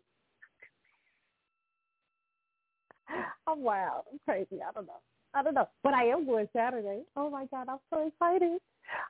I'm 3.47 3.61
wild. 3.61 4.05
I'm 4.11 4.19
crazy. 4.25 4.61
I 4.61 4.71
don't 4.73 4.87
know. 4.87 5.01
I 5.33 5.43
don't 5.43 5.53
know. 5.55 5.67
But 5.83 5.93
I 5.93 6.05
am 6.05 6.25
going 6.25 6.47
Saturday. 6.55 7.01
Oh 7.15 7.29
my 7.29 7.45
God, 7.47 7.67
I'm 7.69 7.79
so 7.91 8.07
excited. 8.07 8.59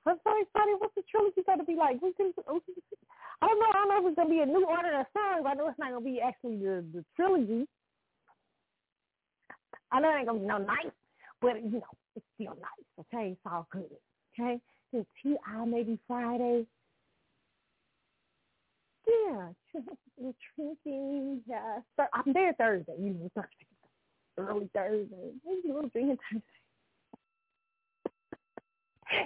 I'm 0.05 0.17
so 0.23 0.31
excited. 0.41 0.75
What's 0.79 0.95
the 0.95 1.03
trilogy 1.09 1.41
gonna 1.45 1.63
be 1.63 1.75
like? 1.75 2.01
We 2.01 2.13
can, 2.13 2.31
I 2.37 3.47
don't 3.47 3.59
know. 3.59 3.65
I 3.69 3.73
don't 3.73 3.89
know 3.89 3.99
if 3.99 4.11
it's 4.11 4.15
gonna 4.15 4.29
be 4.29 4.39
a 4.39 4.45
new 4.45 4.65
order 4.65 4.99
of 4.99 5.05
songs. 5.13 5.45
I 5.47 5.53
know 5.55 5.67
it's 5.67 5.79
not 5.79 5.91
gonna 5.91 6.05
be 6.05 6.21
actually 6.21 6.57
the, 6.57 6.85
the 6.93 7.05
trilogy. 7.15 7.67
I 9.91 9.99
know 9.99 10.09
it 10.11 10.17
ain't 10.19 10.27
gonna 10.27 10.39
be 10.39 10.45
no 10.45 10.57
nice, 10.59 10.93
but 11.41 11.63
you 11.63 11.79
know, 11.79 11.93
it's 12.15 12.25
still 12.35 12.55
nice. 12.55 13.05
Okay, 13.13 13.31
it's 13.31 13.41
all 13.45 13.67
good. 13.71 13.89
Okay, 14.39 14.59
then 14.91 15.05
T.I. 15.21 15.65
maybe 15.65 15.99
Friday. 16.07 16.65
Yeah, 19.07 19.49
we're 20.17 20.33
drinking. 20.55 21.41
Yeah, 21.47 21.79
so 21.97 22.05
I'm 22.13 22.33
there 22.33 22.53
Thursday. 22.53 22.93
You 22.99 23.09
know, 23.09 23.31
Thursday, 23.35 23.65
early 24.37 24.69
Thursday. 24.73 25.31
Maybe 25.45 25.69
a 25.69 25.73
little 25.73 25.89
drinking 25.89 26.17
Thursday. 26.31 26.43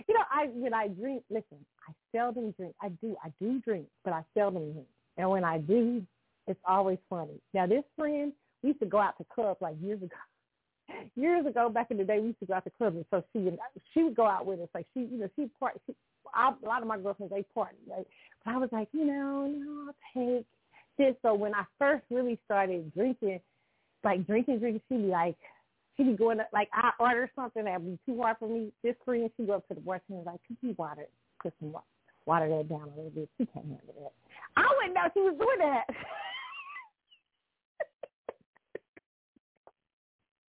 you 0.08 0.14
know, 0.14 0.24
I 0.32 0.48
when 0.48 0.74
I 0.74 0.88
drink, 0.88 1.24
listen, 1.30 1.66
I 1.88 1.94
seldom 2.16 2.52
drink. 2.52 2.76
I 2.82 2.90
do, 2.90 3.16
I 3.24 3.32
do 3.40 3.60
drink, 3.60 3.88
but 4.04 4.14
I 4.14 4.24
seldom 4.34 4.72
drink. 4.74 4.88
And 5.18 5.30
when 5.30 5.44
I 5.44 5.58
do, 5.60 6.04
it's 6.48 6.60
always 6.68 6.98
funny. 7.10 7.42
Now, 7.54 7.68
this 7.68 7.84
friend, 7.98 8.32
we 8.62 8.70
used 8.70 8.80
to 8.80 8.86
go 8.86 9.00
out 9.00 9.18
to 9.18 9.26
clubs 9.34 9.62
like 9.62 9.76
years 9.82 10.02
ago. 10.02 10.16
Years 11.16 11.46
ago, 11.46 11.68
back 11.70 11.92
in 11.92 11.98
the 11.98 12.06
day, 12.06 12.20
we 12.20 12.28
used 12.28 12.40
to 12.40 12.46
go 12.46 12.54
out 12.54 12.64
to 12.64 12.70
clubs, 12.70 12.96
and 12.96 13.06
so 13.12 13.22
she 13.34 13.40
would 13.40 13.60
she 13.94 14.04
would 14.04 14.16
go 14.16 14.26
out 14.26 14.46
with 14.46 14.62
us. 14.62 14.70
Like 14.74 14.86
she, 14.94 15.02
you 15.02 15.18
know, 15.18 15.30
she 15.36 15.50
part. 15.60 15.74
She, 15.86 15.94
I, 16.34 16.54
a 16.64 16.66
lot 16.66 16.82
of 16.82 16.88
my 16.88 16.98
girlfriends 16.98 17.34
they 17.34 17.44
party, 17.54 17.76
right? 17.90 18.08
But 18.46 18.54
I 18.54 18.58
was 18.58 18.70
like, 18.72 18.88
you 18.94 19.06
know, 19.06 19.48
no, 19.48 19.88
I'll 19.88 19.96
take 20.14 20.46
this. 20.98 21.14
So 21.22 21.34
when 21.34 21.54
I 21.54 21.66
first 21.78 22.06
really 22.10 22.40
started 22.46 22.94
drinking, 22.94 23.42
like 24.08 24.26
drinking, 24.26 24.60
drinking, 24.60 24.82
she'd 24.88 25.04
be 25.04 25.10
like, 25.10 25.36
she'd 25.98 26.08
be 26.08 26.14
going 26.14 26.40
up, 26.40 26.48
like 26.54 26.70
I 26.74 26.92
order 26.98 27.30
something 27.36 27.66
that 27.66 27.82
would 27.82 28.00
be 28.06 28.12
too 28.12 28.22
hard 28.22 28.38
for 28.40 28.48
me. 28.48 28.72
This 28.82 28.96
friend, 29.04 29.30
she'd 29.36 29.48
go 29.48 29.56
up 29.56 29.68
to 29.68 29.74
the 29.74 29.82
bartender 29.82 30.20
and 30.20 30.26
like, 30.26 30.40
could 30.48 30.56
you 30.62 30.74
water, 30.78 31.08
put 31.44 31.54
some 31.60 31.74
water, 31.74 31.86
water 32.26 32.48
that 32.48 32.70
down 32.70 32.84
a 32.84 32.96
little 32.96 33.12
bit. 33.12 33.28
She 33.38 33.46
can't 33.46 33.66
handle 33.66 33.94
that. 34.00 34.14
I 34.56 34.64
wouldn't 34.78 34.96
know 34.96 35.10
she 35.14 35.20
was 35.20 35.36
doing 35.38 35.60
that. 35.60 35.84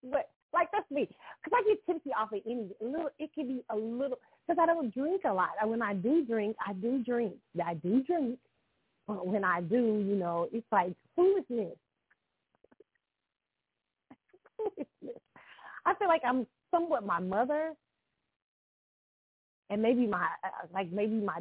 but 0.12 0.30
like 0.54 0.68
that's 0.72 0.88
me, 0.90 1.08
cause 1.44 1.52
I 1.52 1.62
get 1.68 1.84
tipsy 1.84 2.10
off 2.18 2.32
of 2.32 2.40
any 2.46 2.70
little. 2.80 3.10
It 3.18 3.34
can 3.34 3.48
be 3.48 3.64
a 3.70 3.76
little 3.76 4.18
because 4.46 4.62
I 4.62 4.66
don't 4.66 4.94
drink 4.94 5.22
a 5.24 5.32
lot. 5.32 5.50
When 5.64 5.82
I 5.82 5.94
do 5.94 6.24
drink, 6.24 6.54
I 6.64 6.74
do 6.74 7.02
drink. 7.02 7.34
I 7.62 7.74
do 7.74 8.04
drink, 8.04 8.38
but 9.08 9.26
when 9.26 9.42
I 9.44 9.62
do, 9.62 10.04
you 10.06 10.14
know, 10.14 10.48
it's 10.52 10.64
like 10.70 10.94
foolishness. 11.16 11.76
I 15.86 15.94
feel 15.94 16.08
like 16.08 16.22
I'm 16.24 16.46
somewhat 16.70 17.06
my 17.06 17.20
mother, 17.20 17.72
and 19.70 19.82
maybe 19.82 20.06
my 20.06 20.26
uh, 20.44 20.66
like 20.72 20.90
maybe 20.92 21.14
my 21.14 21.40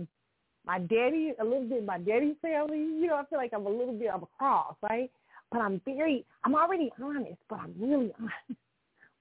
my 0.65 0.79
daddy 0.79 1.33
a 1.39 1.43
little 1.43 1.67
bit 1.67 1.85
my 1.85 1.97
daddy's 1.97 2.35
family. 2.41 2.77
You 2.77 3.07
know, 3.07 3.15
I 3.15 3.25
feel 3.25 3.39
like 3.39 3.53
I'm 3.53 3.65
a 3.65 3.69
little 3.69 3.97
bit 3.97 4.09
of 4.09 4.23
a 4.23 4.27
cross, 4.37 4.75
right? 4.81 5.09
But 5.51 5.61
I'm 5.61 5.81
very, 5.85 6.25
I'm 6.43 6.55
already 6.55 6.91
honest, 7.01 7.39
but 7.49 7.59
I'm 7.59 7.73
really 7.79 8.11
honest. 8.19 8.59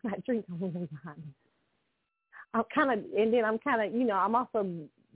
I 0.06 0.20
drink 0.24 0.44
women's 0.48 0.88
behind 0.90 1.18
me. 1.18 1.32
I'm 2.54 2.64
kind 2.74 2.92
of, 2.92 3.04
and 3.16 3.32
then 3.32 3.44
I'm 3.44 3.58
kind 3.58 3.82
of, 3.82 3.98
you 3.98 4.06
know, 4.06 4.14
I'm 4.14 4.34
also 4.34 4.66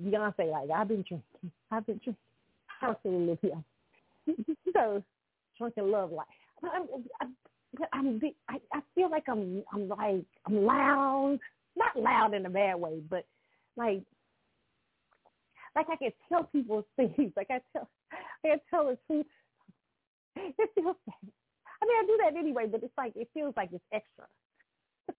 Beyonce. 0.03 0.51
Like 0.51 0.71
I've 0.71 0.89
been 0.89 1.05
drinking, 1.07 1.53
I've 1.71 1.87
been 1.87 2.01
drinking. 2.03 2.17
I'm 2.83 2.97
still 3.01 3.13
a 3.13 3.17
little 3.17 3.39
bit. 3.43 4.47
so 4.73 5.03
drinking 5.59 5.91
love 5.91 6.13
life. 6.13 6.27
I'm, 6.63 6.87
I'm, 7.21 7.37
I'm, 7.93 8.21
I, 8.49 8.57
I 8.73 8.81
feel 8.95 9.11
like 9.11 9.25
I'm, 9.29 9.63
I'm 9.73 9.89
like, 9.89 10.25
I'm 10.47 10.65
loud. 10.65 11.39
Not 11.77 11.97
loud 11.97 12.35
in 12.35 12.47
a 12.47 12.51
bad 12.51 12.81
way, 12.81 13.01
but 13.09 13.25
like, 13.77 14.03
like 15.77 15.87
I 15.91 15.97
can 15.97 16.11
tell 16.29 16.45
people 16.45 16.85
things. 16.97 17.33
Like 17.37 17.49
I 17.51 17.61
tell, 17.73 17.89
I 18.45 18.49
can 18.49 18.61
tell 18.71 18.87
the 18.87 18.99
truth. 19.07 19.27
It 20.37 20.71
feels 20.75 20.97
bad. 21.07 21.15
I 21.83 21.87
mean, 21.87 21.97
I 21.97 22.07
do 22.07 22.19
that 22.25 22.39
anyway, 22.39 22.67
but 22.71 22.83
it's 22.83 22.93
like 22.99 23.13
it 23.17 23.29
feels 23.33 23.55
like 23.57 23.71
it's 23.73 23.85
extra. 23.93 24.27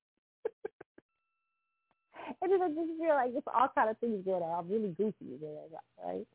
and 2.41 2.51
then 2.51 2.61
I 2.61 2.67
just 2.67 2.99
feel 2.99 3.15
like 3.15 3.31
it's 3.35 3.47
all 3.53 3.69
kind 3.73 3.89
of 3.89 3.97
things 3.97 4.23
going 4.25 4.43
on. 4.43 4.59
I'm 4.65 4.69
really 4.71 4.89
goofy, 4.89 5.39
right? 6.03 6.27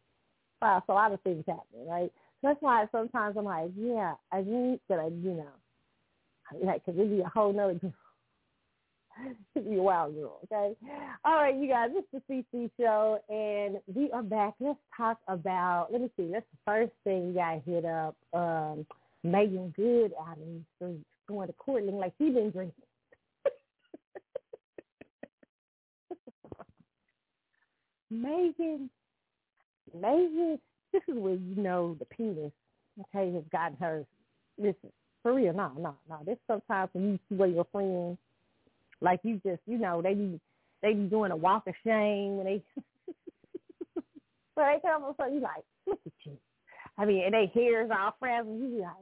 Wow, 0.60 0.82
so 0.86 0.92
a 0.92 0.94
lot 0.94 1.12
of 1.12 1.20
things 1.20 1.44
happening, 1.46 1.86
right? 1.86 2.10
So 2.40 2.48
that's 2.48 2.60
why 2.62 2.86
sometimes 2.90 3.36
I'm 3.36 3.44
like, 3.44 3.70
yeah, 3.76 4.14
I 4.32 4.42
think 4.42 4.80
that 4.88 4.98
I, 4.98 5.06
you 5.06 5.34
know, 5.34 5.52
like, 6.62 6.84
cause 6.84 6.94
it'd 6.96 7.10
be 7.10 7.20
a 7.20 7.28
whole 7.28 7.52
nother, 7.52 7.78
it'd 9.54 9.68
be 9.68 9.76
a 9.76 9.82
wild 9.82 10.14
girl, 10.14 10.38
okay? 10.44 10.76
All 11.24 11.36
right, 11.36 11.56
you 11.56 11.68
guys, 11.68 11.90
this 11.94 12.04
is 12.12 12.22
the 12.28 12.44
CC 12.54 12.70
show, 12.78 13.18
and 13.28 13.80
we 13.94 14.10
are 14.12 14.22
back. 14.22 14.54
Let's 14.60 14.78
talk 14.96 15.18
about, 15.28 15.88
let 15.90 16.00
me 16.00 16.10
see, 16.16 16.30
that's 16.32 16.46
the 16.52 16.58
first 16.64 16.92
thing 17.04 17.34
got 17.34 17.62
hit 17.64 17.84
up. 17.84 18.16
Um, 18.32 18.86
Meagan 19.24 19.72
Good 19.76 20.12
out 20.20 20.38
in 20.38 20.64
the 20.64 20.76
streets 20.76 21.04
going 21.28 21.48
to 21.48 21.52
court 21.54 21.84
looking 21.84 21.98
like 21.98 22.12
she 22.18 22.30
been 22.30 22.50
drinking. 22.50 22.84
Meagan, 28.10 28.88
Meagan, 29.94 30.58
this 30.92 31.02
is 31.08 31.16
where 31.16 31.34
you 31.34 31.56
know 31.56 31.96
the 31.98 32.04
penis, 32.04 32.52
okay, 33.00 33.32
has 33.32 33.42
gotten 33.50 33.76
her. 33.78 34.04
Listen, 34.58 34.92
for 35.26 35.34
real, 35.34 35.52
no, 35.52 35.72
no, 35.76 35.96
no. 36.08 36.20
This 36.24 36.36
sometimes 36.46 36.88
when 36.92 37.04
you 37.10 37.18
see 37.28 37.34
where 37.34 37.48
your 37.48 37.66
friends, 37.72 38.16
like 39.00 39.18
you 39.24 39.40
just, 39.44 39.60
you 39.66 39.76
know, 39.76 40.00
they 40.00 40.14
be 40.14 40.38
they 40.82 40.92
be 40.92 41.08
doing 41.08 41.32
a 41.32 41.36
walk 41.36 41.66
of 41.66 41.74
shame 41.84 42.36
when 42.36 42.46
they, 42.46 42.62
but 43.96 44.04
they 44.56 44.78
come 44.82 45.02
up 45.02 45.16
so 45.18 45.26
you 45.26 45.40
like, 45.40 45.64
look 45.84 45.98
at 46.06 46.12
you. 46.22 46.38
I 46.96 47.06
mean, 47.06 47.24
and 47.24 47.34
they 47.34 47.50
hairs 47.52 47.90
all 47.90 48.14
frazzled. 48.20 48.60
You 48.60 48.68
be 48.68 48.80
like, 48.82 48.92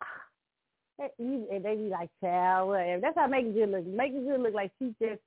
ah. 0.02 1.08
and 1.18 1.62
they 1.62 1.76
be 1.76 1.90
like, 1.90 2.08
child, 2.22 2.70
whatever. 2.70 3.02
That's 3.02 3.18
how 3.18 3.26
Meagan 3.26 3.52
Good 3.52 3.68
look. 3.68 3.86
Meagan 3.86 4.26
Good 4.26 4.40
look 4.40 4.54
like 4.54 4.72
she 4.78 4.94
just, 4.98 5.20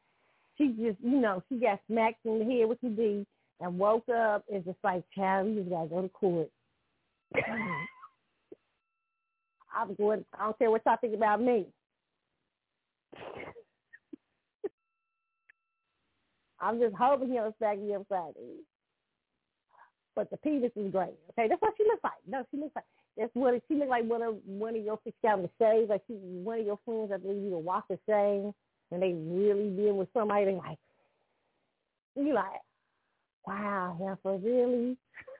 she 0.57 0.69
just, 0.69 0.98
you 1.03 1.22
know, 1.22 1.44
she 1.48 1.57
got 1.60 1.80
smacked 1.85 2.26
in 2.26 2.39
the 2.39 2.45
head 2.45 2.68
with 2.68 2.81
the 2.81 2.89
D 2.89 3.23
and 3.60 3.77
woke 3.77 4.10
up 4.10 4.45
and 4.52 4.65
just 4.65 4.80
like, 4.84 5.03
child, 5.14 5.48
you 5.49 5.60
just 5.60 5.69
gotta 5.69 5.88
go 5.88 6.02
to 6.02 6.10
court. 6.10 6.49
I'm 9.77 9.95
going. 9.95 10.25
I 10.37 10.45
don't 10.45 10.57
care 10.57 10.71
what 10.71 10.81
y'all 10.85 10.97
think 10.99 11.13
about 11.15 11.41
me. 11.41 11.67
I'm 16.59 16.79
just 16.79 16.95
hoping 16.95 17.29
he'll 17.31 17.53
smack 17.57 17.79
me 17.79 17.93
upside 17.95 18.33
the. 18.35 18.63
But 20.15 20.31
the 20.31 20.37
penis 20.37 20.71
is 20.75 20.91
great. 20.91 21.13
Okay, 21.31 21.47
that's 21.47 21.61
what 21.61 21.75
she 21.77 21.83
looks 21.83 22.03
like. 22.03 22.13
No, 22.27 22.43
she 22.49 22.57
looks 22.57 22.75
like 22.75 22.85
that's 23.17 23.29
what 23.33 23.61
she 23.67 23.75
looked 23.75 23.89
like 23.89 24.05
one 24.05 24.23
of 24.23 24.37
one 24.45 24.75
of 24.75 24.83
your 24.83 24.99
six 25.03 25.15
out 25.27 25.41
the 25.41 25.49
shades, 25.59 25.89
like 25.89 26.01
she 26.07 26.13
one 26.13 26.59
of 26.59 26.65
your 26.65 26.79
friends 26.85 27.11
I 27.13 27.17
believe 27.17 27.43
you 27.43 27.57
walk 27.57 27.85
the 27.89 27.99
shame 28.09 28.53
and 28.91 29.01
they 29.01 29.13
really 29.13 29.69
been 29.69 29.97
with 29.97 30.09
somebody 30.13 30.45
they 30.45 30.53
like 30.53 30.79
you 32.15 32.33
like, 32.33 32.61
Wow, 33.45 33.97
Heifer, 33.99 34.37
really? 34.37 34.97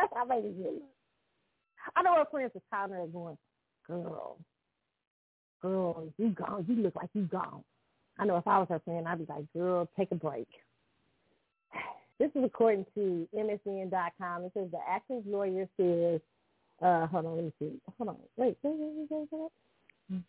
That's 0.00 0.28
baby 0.28 0.54
look. 0.58 0.82
I 1.96 2.02
know 2.02 2.14
her 2.14 2.24
friends 2.30 2.52
are 2.54 2.62
calling 2.70 2.94
her 2.94 3.06
going, 3.06 3.38
Girl, 3.86 4.38
girl, 5.62 6.04
you 6.18 6.30
gone. 6.30 6.64
You 6.68 6.76
look 6.76 6.96
like 6.96 7.10
you 7.14 7.22
gone. 7.22 7.64
I 8.18 8.24
know 8.24 8.36
if 8.36 8.46
I 8.46 8.58
was 8.58 8.68
her 8.68 8.80
friend, 8.80 9.08
I'd 9.08 9.18
be 9.18 9.32
like, 9.32 9.52
Girl, 9.52 9.88
take 9.96 10.10
a 10.12 10.16
break. 10.16 10.48
This 12.18 12.30
is 12.34 12.44
according 12.44 12.84
to 12.94 13.26
MSN.com. 13.34 14.44
It 14.44 14.52
says 14.52 14.68
the 14.70 14.78
actor's 14.86 15.22
lawyer 15.24 15.66
says, 15.78 16.20
uh, 16.82 17.06
hold 17.06 17.24
on, 17.24 17.36
let 17.36 17.44
me 17.44 17.52
see. 17.58 17.80
Hold 17.96 18.10
on. 18.10 18.16
Wait, 18.36 18.58
wait, 18.62 18.74
wait, 18.78 19.06
wait, 19.10 19.28
wait. 19.30 20.22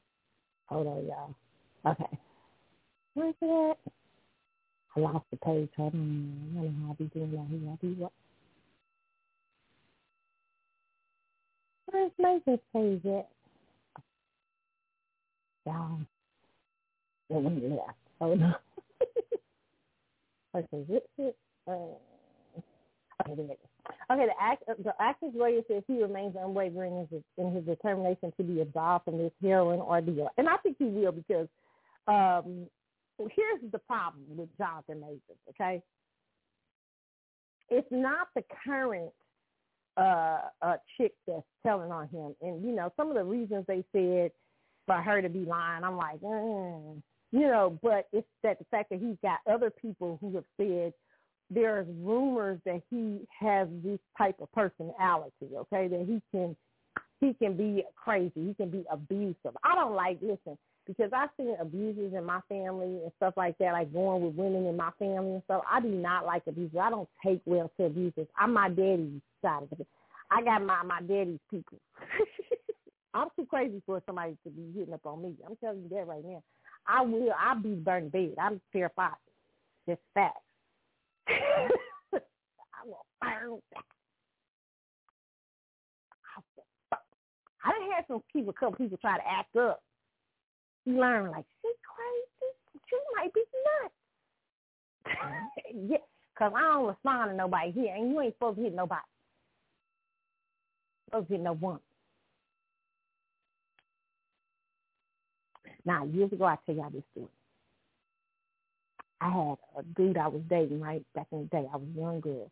Hold 0.67 0.87
on, 0.87 1.05
y'all. 1.05 1.35
Okay. 1.85 2.17
Where's 3.13 3.35
that? 3.41 3.75
I 4.95 4.99
lost 5.01 5.25
the 5.31 5.37
page. 5.37 5.69
Hold 5.75 5.93
on. 5.95 6.55
I 6.57 6.61
don't 6.61 6.79
know 6.79 6.87
how 6.87 6.91
I 6.93 6.95
be 6.95 7.05
doing 7.13 7.31
that 7.31 7.47
here. 7.49 7.69
I 7.69 7.75
be 7.81 8.01
what? 8.01 8.11
Where's 11.91 12.11
Mason's 12.17 12.59
page 12.73 13.05
at? 13.05 13.29
Y'all. 15.65 15.99
It 17.29 17.71
left. 17.71 17.97
Hold 18.19 18.41
on. 18.41 18.55
okay, 20.55 20.85
zip, 20.91 21.07
zip. 21.17 21.37
Uh, 21.67 21.71
okay, 21.71 23.35
there 23.35 23.45
it 23.45 23.51
is. 23.51 23.57
Okay, 24.11 24.25
the, 24.25 24.43
act, 24.43 24.63
the 24.83 24.93
actor's 24.99 25.33
lawyer 25.33 25.61
says 25.67 25.83
he 25.87 26.01
remains 26.01 26.35
unwavering 26.39 26.93
in 26.93 27.07
his, 27.09 27.23
in 27.37 27.53
his 27.53 27.65
determination 27.65 28.33
to 28.37 28.43
be 28.43 28.61
absolved 28.61 29.05
from 29.05 29.17
this 29.17 29.31
heroin 29.41 29.79
ordeal. 29.79 30.29
And 30.37 30.49
I 30.49 30.57
think 30.57 30.77
he 30.77 30.85
will 30.85 31.11
because 31.11 31.47
um, 32.07 32.67
here's 33.17 33.71
the 33.71 33.79
problem 33.79 34.25
with 34.29 34.49
Jonathan 34.57 34.99
Majors, 35.01 35.39
okay? 35.49 35.81
It's 37.69 37.87
not 37.91 38.27
the 38.35 38.43
current 38.65 39.11
uh, 39.97 40.39
uh, 40.61 40.77
chick 40.97 41.13
that's 41.27 41.41
telling 41.65 41.91
on 41.91 42.07
him. 42.07 42.35
And, 42.41 42.63
you 42.63 42.73
know, 42.73 42.91
some 42.97 43.09
of 43.09 43.15
the 43.15 43.23
reasons 43.23 43.65
they 43.67 43.83
said 43.91 44.31
for 44.85 45.01
her 45.01 45.21
to 45.21 45.29
be 45.29 45.45
lying, 45.45 45.83
I'm 45.83 45.97
like, 45.97 46.19
mm. 46.21 47.01
you 47.31 47.41
know, 47.41 47.79
but 47.81 48.07
it's 48.13 48.27
that 48.43 48.59
the 48.59 48.65
fact 48.71 48.89
that 48.89 48.99
he's 48.99 49.17
got 49.21 49.39
other 49.51 49.69
people 49.69 50.17
who 50.21 50.35
have 50.35 50.45
said– 50.57 50.93
there's 51.53 51.87
rumors 51.99 52.59
that 52.65 52.81
he 52.89 53.19
has 53.37 53.67
this 53.83 53.99
type 54.17 54.37
of 54.41 54.51
personality, 54.53 55.49
okay, 55.53 55.87
that 55.87 56.05
he 56.07 56.21
can 56.31 56.55
he 57.19 57.33
can 57.33 57.55
be 57.55 57.83
crazy, 57.95 58.31
he 58.35 58.53
can 58.55 58.69
be 58.69 58.83
abusive. 58.89 59.55
I 59.63 59.75
don't 59.75 59.93
like 59.93 60.17
listen, 60.21 60.57
because 60.87 61.11
I've 61.15 61.29
seen 61.37 61.55
abuses 61.59 62.13
in 62.13 62.25
my 62.25 62.39
family 62.49 62.99
and 63.03 63.11
stuff 63.17 63.35
like 63.37 63.57
that, 63.59 63.73
like 63.73 63.93
going 63.93 64.23
with 64.23 64.35
women 64.35 64.65
in 64.65 64.75
my 64.75 64.91
family 64.99 65.33
and 65.33 65.43
stuff. 65.43 65.63
I 65.71 65.79
do 65.81 65.89
not 65.89 66.25
like 66.25 66.43
abuse. 66.47 66.71
I 66.79 66.89
don't 66.89 67.09
take 67.25 67.41
well 67.45 67.71
to 67.77 67.85
abuses. 67.85 68.27
I'm 68.37 68.53
my 68.53 68.69
daddy's 68.69 69.21
side 69.41 69.63
of 69.71 69.79
it. 69.79 69.87
I 70.31 70.43
got 70.43 70.63
my 70.63 70.83
my 70.83 71.01
daddy's 71.01 71.39
people. 71.49 71.77
I'm 73.13 73.27
too 73.35 73.45
crazy 73.45 73.81
for 73.85 74.01
somebody 74.05 74.37
to 74.43 74.49
be 74.49 74.71
hitting 74.77 74.93
up 74.93 75.05
on 75.05 75.21
me. 75.21 75.35
I'm 75.45 75.55
telling 75.57 75.83
you 75.83 75.89
that 75.89 76.07
right 76.07 76.23
now. 76.23 76.41
I 76.87 77.01
will. 77.01 77.33
I'll 77.37 77.61
be 77.61 77.75
burned 77.75 78.11
bed. 78.11 78.35
I'm 78.41 78.61
terrified. 78.71 79.11
Just 79.87 80.01
facts. 80.13 80.39
I 81.27 82.85
will 82.85 83.05
burn 83.21 83.59
that. 83.73 83.83
I 87.63 87.71
done 87.71 87.91
had 87.95 88.05
some 88.07 88.23
people, 88.33 88.53
couple 88.53 88.75
people 88.75 88.97
try 88.97 89.17
to 89.17 89.23
act 89.27 89.55
up. 89.55 89.81
Learn 90.85 91.31
like, 91.31 91.45
she 91.61 91.71
crazy. 91.83 92.81
She 92.89 92.97
might 93.15 93.33
be 93.33 93.43
nuts. 93.81 93.93
yeah, 95.89 95.97
cause 96.37 96.51
I 96.55 96.61
don't 96.61 96.87
respond 96.87 97.31
to 97.31 97.35
nobody 97.37 97.71
here, 97.71 97.95
and 97.95 98.09
you 98.09 98.21
ain't 98.21 98.35
supposed 98.35 98.57
to 98.57 98.63
hit 98.63 98.73
nobody. 98.73 99.01
Supposed 101.05 101.27
to 101.27 101.33
hit 101.33 101.41
no 101.41 101.53
one. 101.53 101.79
Now, 105.85 106.05
years 106.05 106.31
ago, 106.31 106.45
I 106.45 106.57
tell 106.65 106.75
y'all 106.75 106.89
this 106.89 107.03
story. 107.11 107.27
I 109.19 109.29
had 109.29 109.57
a 109.77 109.83
dude 109.95 110.17
I 110.17 110.27
was 110.27 110.41
dating 110.49 110.81
right 110.81 111.03
back 111.13 111.27
in 111.31 111.41
the 111.41 111.45
day. 111.45 111.67
I 111.71 111.77
was 111.77 111.85
a 111.95 111.99
young 111.99 112.19
girl, 112.21 112.49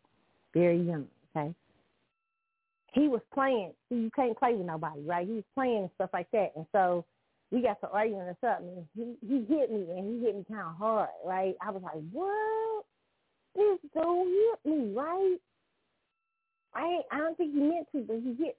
very 0.54 0.80
young. 0.80 1.06
Okay, 1.36 1.54
he 2.92 3.08
was 3.08 3.20
playing. 3.34 3.72
See, 3.88 3.96
you 3.96 4.10
can't 4.14 4.38
play 4.38 4.54
with 4.54 4.66
nobody, 4.66 5.00
right? 5.02 5.26
He 5.26 5.34
was 5.34 5.44
playing 5.54 5.78
and 5.78 5.90
stuff 5.96 6.10
like 6.12 6.30
that, 6.32 6.52
and 6.56 6.66
so 6.72 7.04
we 7.50 7.62
got 7.62 7.80
to 7.80 7.90
arguing 7.90 8.22
or 8.22 8.36
something. 8.40 8.86
And 8.96 9.16
he 9.20 9.26
he 9.26 9.54
hit 9.54 9.70
me, 9.70 9.86
and 9.90 10.20
he 10.20 10.26
hit 10.26 10.36
me 10.36 10.44
kind 10.48 10.68
of 10.68 10.76
hard, 10.76 11.08
right? 11.24 11.54
I 11.60 11.70
was 11.70 11.82
like, 11.82 12.02
what? 12.12 12.84
This 13.54 13.78
dude 13.92 14.28
hit 14.64 14.70
me, 14.70 14.94
right? 14.94 15.36
I 16.74 16.84
ain't, 16.84 17.04
I 17.10 17.18
don't 17.18 17.36
think 17.36 17.52
he 17.52 17.60
meant 17.60 17.88
to, 17.92 18.02
but 18.02 18.16
he 18.16 18.34
hit. 18.42 18.56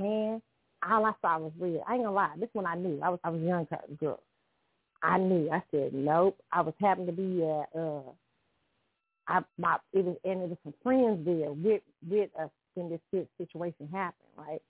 Man, 0.00 0.42
all 0.88 1.04
I 1.04 1.12
saw 1.20 1.38
was 1.38 1.52
red. 1.58 1.80
I 1.88 1.94
ain't 1.94 2.04
gonna 2.04 2.14
lie. 2.14 2.32
This 2.38 2.48
one 2.54 2.66
I 2.66 2.74
knew. 2.74 3.00
I 3.02 3.10
was 3.10 3.20
I 3.22 3.30
was 3.30 3.40
a 3.40 3.44
young 3.44 3.66
girl. 4.00 4.20
I 5.02 5.18
knew. 5.18 5.50
I 5.50 5.62
said 5.70 5.92
nope. 5.94 6.38
I 6.52 6.62
was 6.62 6.74
having 6.80 7.06
to 7.06 7.12
be 7.12 7.44
at 7.44 7.78
uh, 7.78 8.00
I 9.28 9.40
my 9.58 9.76
it 9.92 10.04
was 10.04 10.16
and 10.24 10.42
it 10.42 10.48
was 10.48 10.58
some 10.64 10.74
friends 10.82 11.24
there 11.24 11.52
with 11.52 11.82
with 12.08 12.30
us 12.40 12.50
when 12.74 12.90
this 12.90 13.26
situation 13.38 13.88
happened, 13.92 14.28
right? 14.36 14.62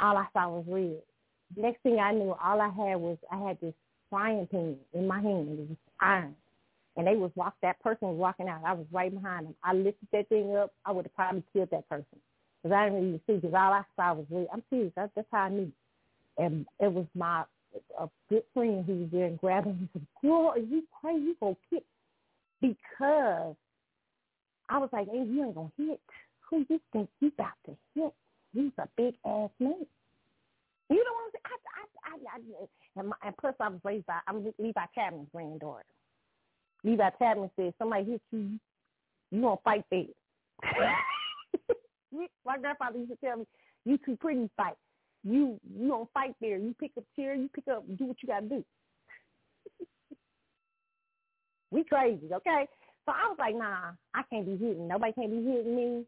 all 0.00 0.16
I 0.16 0.26
saw 0.32 0.48
was 0.48 0.64
red. 0.68 1.02
Next 1.56 1.82
thing 1.82 1.98
I 1.98 2.12
knew, 2.12 2.34
all 2.42 2.60
I 2.60 2.68
had 2.68 3.00
was 3.00 3.18
I 3.32 3.38
had 3.38 3.60
this 3.60 3.74
frying 4.10 4.46
pan 4.46 4.76
in 4.92 5.06
my 5.06 5.20
hand. 5.20 5.48
It 5.58 5.68
was 5.68 5.78
iron. 6.00 6.34
And 6.96 7.06
they 7.06 7.14
was 7.14 7.30
walk. 7.36 7.54
That 7.62 7.80
person 7.80 8.08
was 8.08 8.16
walking 8.16 8.48
out. 8.48 8.62
I 8.66 8.72
was 8.72 8.86
right 8.92 9.12
behind 9.12 9.46
them. 9.46 9.54
I 9.62 9.72
lifted 9.72 10.08
that 10.12 10.28
thing 10.28 10.56
up. 10.56 10.72
I 10.84 10.90
would 10.90 11.04
have 11.04 11.14
probably 11.14 11.44
killed 11.52 11.68
that 11.70 11.88
person 11.88 12.18
because 12.62 12.74
I 12.74 12.88
didn't 12.88 13.08
even 13.08 13.20
see. 13.26 13.34
Because 13.34 13.54
all 13.54 13.72
I 13.72 13.82
saw 13.94 14.14
was 14.14 14.26
red. 14.30 14.48
I'm 14.52 14.62
serious. 14.68 14.92
That's, 14.96 15.12
that's 15.14 15.28
how 15.30 15.42
I 15.42 15.48
knew. 15.48 15.72
And 16.38 16.66
it 16.80 16.92
was 16.92 17.06
my 17.14 17.44
a 17.98 18.08
good 18.28 18.42
friend 18.54 18.84
who 18.84 19.00
was 19.00 19.08
there 19.12 19.26
and 19.26 19.38
grabbed 19.38 19.66
him. 19.66 19.78
He 19.92 20.00
said, 20.00 20.06
"Girl, 20.22 20.48
are 20.48 20.58
you 20.58 20.82
crazy? 21.00 21.24
You 21.24 21.36
gonna 21.40 21.56
kill?" 21.70 21.80
Because 22.60 23.56
I 24.68 24.78
was 24.78 24.88
like, 24.92 25.08
"Hey, 25.08 25.24
you 25.24 25.44
ain't 25.44 25.54
gonna 25.54 25.70
hit. 25.76 26.00
Who 26.48 26.64
you 26.68 26.80
think 26.92 27.10
you 27.20 27.28
about 27.28 27.52
to 27.66 27.76
hit? 27.94 28.14
He's 28.52 28.72
a 28.78 28.88
big 28.96 29.14
ass 29.24 29.50
man." 29.60 29.86
You 30.90 30.96
know 30.96 31.12
what 31.12 31.24
I'm 31.24 31.30
saying? 31.32 31.44
I, 31.44 31.56
I, 31.78 31.82
I, 32.08 32.36
I, 32.36 33.00
and, 33.00 33.08
my, 33.08 33.16
and 33.24 33.36
plus, 33.36 33.54
I 33.60 33.68
was 33.68 33.80
raised 33.84 34.06
by 34.06 34.18
I'm 34.26 34.44
Levi 34.58 34.80
Chapman's 34.94 35.28
granddaughter. 35.32 35.84
Levi 36.84 37.10
Chapman 37.18 37.50
said, 37.56 37.74
"Somebody 37.78 38.04
hit 38.04 38.22
you, 38.32 38.58
you 39.30 39.42
gonna 39.42 39.56
fight 39.64 39.84
back." 39.90 40.06
my 42.46 42.58
grandfather 42.58 42.98
used 42.98 43.10
to 43.10 43.16
tell 43.16 43.38
me, 43.38 43.46
"You 43.84 43.98
too 43.98 44.16
pretty 44.16 44.48
fight. 44.56 44.76
You 45.24 45.60
you 45.78 45.88
don't 45.88 46.10
fight 46.12 46.34
there. 46.40 46.56
You 46.56 46.74
pick 46.78 46.92
up 46.96 47.04
chair. 47.16 47.34
You 47.34 47.50
pick 47.54 47.68
up. 47.68 47.84
Do 47.96 48.06
what 48.06 48.16
you 48.22 48.28
gotta 48.28 48.46
do." 48.46 48.64
we 51.70 51.84
crazy, 51.84 52.32
okay? 52.32 52.66
So 53.04 53.12
I 53.12 53.28
was 53.28 53.36
like, 53.38 53.56
"Nah, 53.56 53.92
I 54.14 54.22
can't 54.30 54.46
be 54.46 54.52
hitting. 54.52 54.88
Nobody 54.88 55.12
can't 55.12 55.30
be 55.30 55.44
hitting 55.44 55.76
me." 55.76 56.04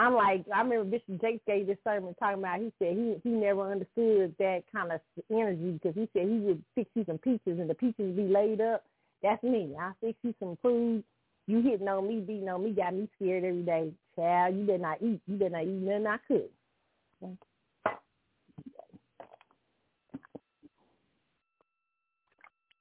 I'm 0.00 0.14
like, 0.14 0.46
I 0.54 0.62
remember 0.62 0.84
Bishop 0.84 1.20
Jakes 1.20 1.42
gave 1.46 1.66
this 1.66 1.76
sermon 1.84 2.14
talking 2.18 2.38
about. 2.38 2.60
He 2.60 2.72
said 2.78 2.96
he 2.96 3.16
he 3.22 3.28
never 3.28 3.70
understood 3.70 4.34
that 4.38 4.62
kind 4.74 4.92
of 4.92 5.00
energy 5.30 5.72
because 5.72 5.94
he 5.94 6.08
said 6.14 6.26
he 6.26 6.38
would 6.38 6.64
fix 6.74 6.88
you 6.94 7.04
some 7.06 7.18
peaches 7.18 7.60
and 7.60 7.68
the 7.68 7.74
peaches 7.74 8.16
be 8.16 8.22
laid 8.22 8.62
up. 8.62 8.82
That's 9.22 9.42
me. 9.42 9.76
I 9.78 9.92
fix 10.00 10.16
you 10.22 10.34
some 10.40 10.56
food. 10.62 11.04
You 11.46 11.60
hitting 11.60 11.86
on 11.86 12.08
me, 12.08 12.20
beating 12.20 12.48
on 12.48 12.64
me, 12.64 12.70
got 12.70 12.94
me 12.94 13.10
scared 13.16 13.44
every 13.44 13.62
day. 13.62 13.92
Child, 14.16 14.56
you 14.56 14.64
better 14.64 14.78
not 14.78 15.02
eat. 15.02 15.20
You 15.26 15.36
better 15.36 15.50
not 15.50 15.64
eat 15.64 15.68
nothing 15.68 16.06
I 16.06 16.16
could. 16.26 16.48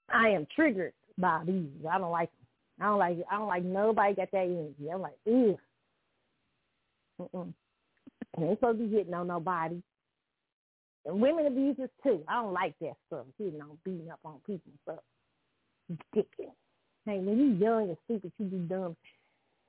I 0.08 0.30
am 0.30 0.48
triggered 0.56 0.94
by 1.18 1.42
these. 1.46 1.68
I 1.92 1.98
don't 1.98 2.12
like. 2.12 2.30
I 2.80 2.86
don't 2.86 3.00
like. 3.00 3.18
I 3.30 3.36
don't 3.36 3.48
like 3.50 3.66
nobody 3.66 4.16
got 4.16 4.32
that 4.32 4.38
energy. 4.38 4.90
I'm 4.90 5.02
like, 5.02 5.18
ew. 5.26 5.58
Mm-mm. 7.20 7.54
Ain't 8.40 8.60
supposed 8.60 8.80
to 8.80 8.86
be 8.86 8.96
hitting 8.96 9.14
on 9.14 9.28
nobody. 9.28 9.82
And 11.06 11.22
women 11.22 11.48
abusers 11.48 11.90
too. 12.04 12.24
I 12.28 12.42
don't 12.42 12.54
like 12.54 12.76
that 12.82 12.94
stuff. 13.08 13.26
Hitting 13.38 13.62
on, 13.62 13.78
beating 13.84 14.12
up 14.12 14.20
on 14.24 14.38
people 14.46 14.72
and 14.72 14.80
stuff. 14.84 15.04
Ridiculous. 16.14 16.56
Hey, 17.06 17.20
when 17.20 17.40
you 17.40 17.48
young 17.54 17.90
and 17.90 17.98
stupid, 18.06 18.32
you 18.38 18.46
be 18.46 18.58
dumb. 18.58 18.96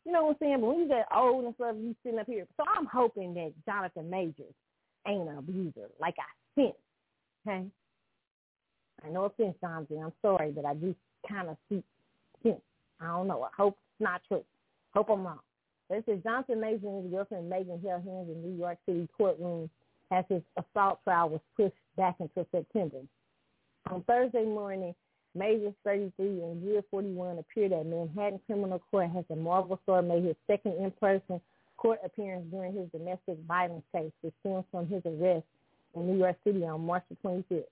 You 0.05 0.12
know 0.12 0.24
what 0.24 0.31
I'm 0.31 0.36
saying? 0.40 0.60
But 0.60 0.66
when 0.66 0.78
you 0.81 0.89
get 0.89 1.06
old 1.14 1.44
and 1.44 1.55
stuff, 1.55 1.77
you 1.78 1.94
sitting 2.02 2.18
up 2.18 2.27
here. 2.27 2.47
So 2.56 2.64
I'm 2.77 2.86
hoping 2.86 3.35
that 3.35 3.52
Jonathan 3.66 4.10
Majors 4.10 4.55
ain't 5.06 5.28
an 5.28 5.39
abuser 5.39 5.89
like 6.01 6.16
I 6.18 6.60
sense. 6.60 6.74
Okay? 7.47 7.66
I 9.05 9.09
know 9.10 9.24
offense, 9.24 9.56
Jonathan. 9.60 10.02
I'm 10.05 10.12
sorry, 10.20 10.51
but 10.51 10.64
I 10.64 10.74
do 10.74 10.94
kind 11.28 11.48
of 11.48 11.56
see 11.68 11.82
sense. 12.43 12.60
I 13.01 13.06
don't 13.06 13.28
know. 13.28 13.43
I 13.43 13.48
hope 13.56 13.78
it's 13.78 14.05
not 14.05 14.20
true. 14.28 14.44
Hope 14.93 15.09
I'm 15.10 15.24
wrong. 15.24 15.39
It 15.91 16.05
says 16.07 16.21
Jonathan 16.23 16.61
Majors 16.61 17.03
his 17.03 17.11
girlfriend 17.11 17.51
Meagan 17.51 17.81
held 17.85 18.05
hands 18.05 18.29
in 18.31 18.43
New 18.43 18.57
York 18.57 18.79
City 18.87 19.09
courtroom 19.17 19.69
as 20.12 20.25
his 20.29 20.43
assault 20.57 21.01
trial 21.03 21.29
was 21.29 21.41
pushed 21.57 21.75
back 21.97 22.17
until 22.21 22.47
September. 22.53 22.99
On 23.91 24.03
Thursday 24.05 24.45
morning, 24.45 24.95
Major 25.35 25.73
33 25.85 26.27
and 26.27 26.62
Year 26.62 26.83
41 26.91 27.39
appeared 27.39 27.73
at 27.73 27.87
Manhattan 27.87 28.41
Criminal 28.47 28.81
Court 28.91 29.11
as 29.17 29.25
the 29.29 29.37
Marvel 29.37 29.79
star 29.83 30.03
made 30.03 30.25
his 30.25 30.37
second 30.47 30.75
in-person 30.75 31.41
court 31.77 31.99
appearance 32.05 32.47
during 32.53 32.73
his 32.73 32.89
domestic 32.91 33.39
violence 33.49 33.85
case, 33.93 34.12
which 34.23 34.35
stems 34.41 34.65
from 34.71 34.87
his 34.87 35.03
arrest 35.07 35.45
in 35.95 36.07
New 36.07 36.19
York 36.19 36.37
City 36.45 36.65
on 36.65 36.85
March 36.85 37.05
25th. 37.25 37.65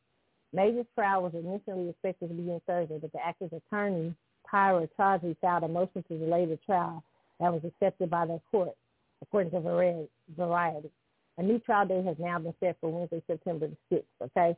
Major's 0.52 0.86
trial 0.94 1.22
was 1.22 1.34
initially 1.34 1.90
expected 1.90 2.28
to 2.28 2.34
begin 2.34 2.60
Thursday, 2.66 2.98
but 2.98 3.12
the 3.12 3.24
actor's 3.24 3.52
attorney, 3.52 4.14
Priya 4.44 4.88
Chaudhry, 4.98 5.36
filed 5.40 5.64
a 5.64 5.68
motion 5.68 6.02
to 6.08 6.18
delay 6.18 6.46
the 6.46 6.58
trial 6.64 7.04
that 7.40 7.52
was 7.52 7.62
accepted 7.64 8.10
by 8.10 8.26
the 8.26 8.40
court, 8.50 8.74
according 9.22 9.52
to 9.52 9.60
Variety. 9.60 10.90
A 11.38 11.42
new 11.42 11.58
trial 11.60 11.86
date 11.86 12.04
has 12.04 12.16
now 12.18 12.38
been 12.38 12.54
set 12.58 12.76
for 12.80 12.90
Wednesday, 12.90 13.22
September 13.26 13.68
the 13.68 13.96
6th, 13.96 14.26
okay? 14.26 14.56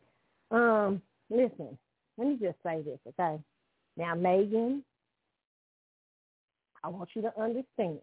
Um, 0.51 1.03
listen, 1.29 1.77
let 2.17 2.27
me 2.27 2.39
just 2.41 2.57
say 2.65 2.83
this, 2.83 2.99
okay? 3.09 3.39
Now, 3.97 4.15
Meagan, 4.15 4.83
I 6.83 6.89
want 6.89 7.11
you 7.15 7.23
to 7.23 7.41
understand. 7.41 7.99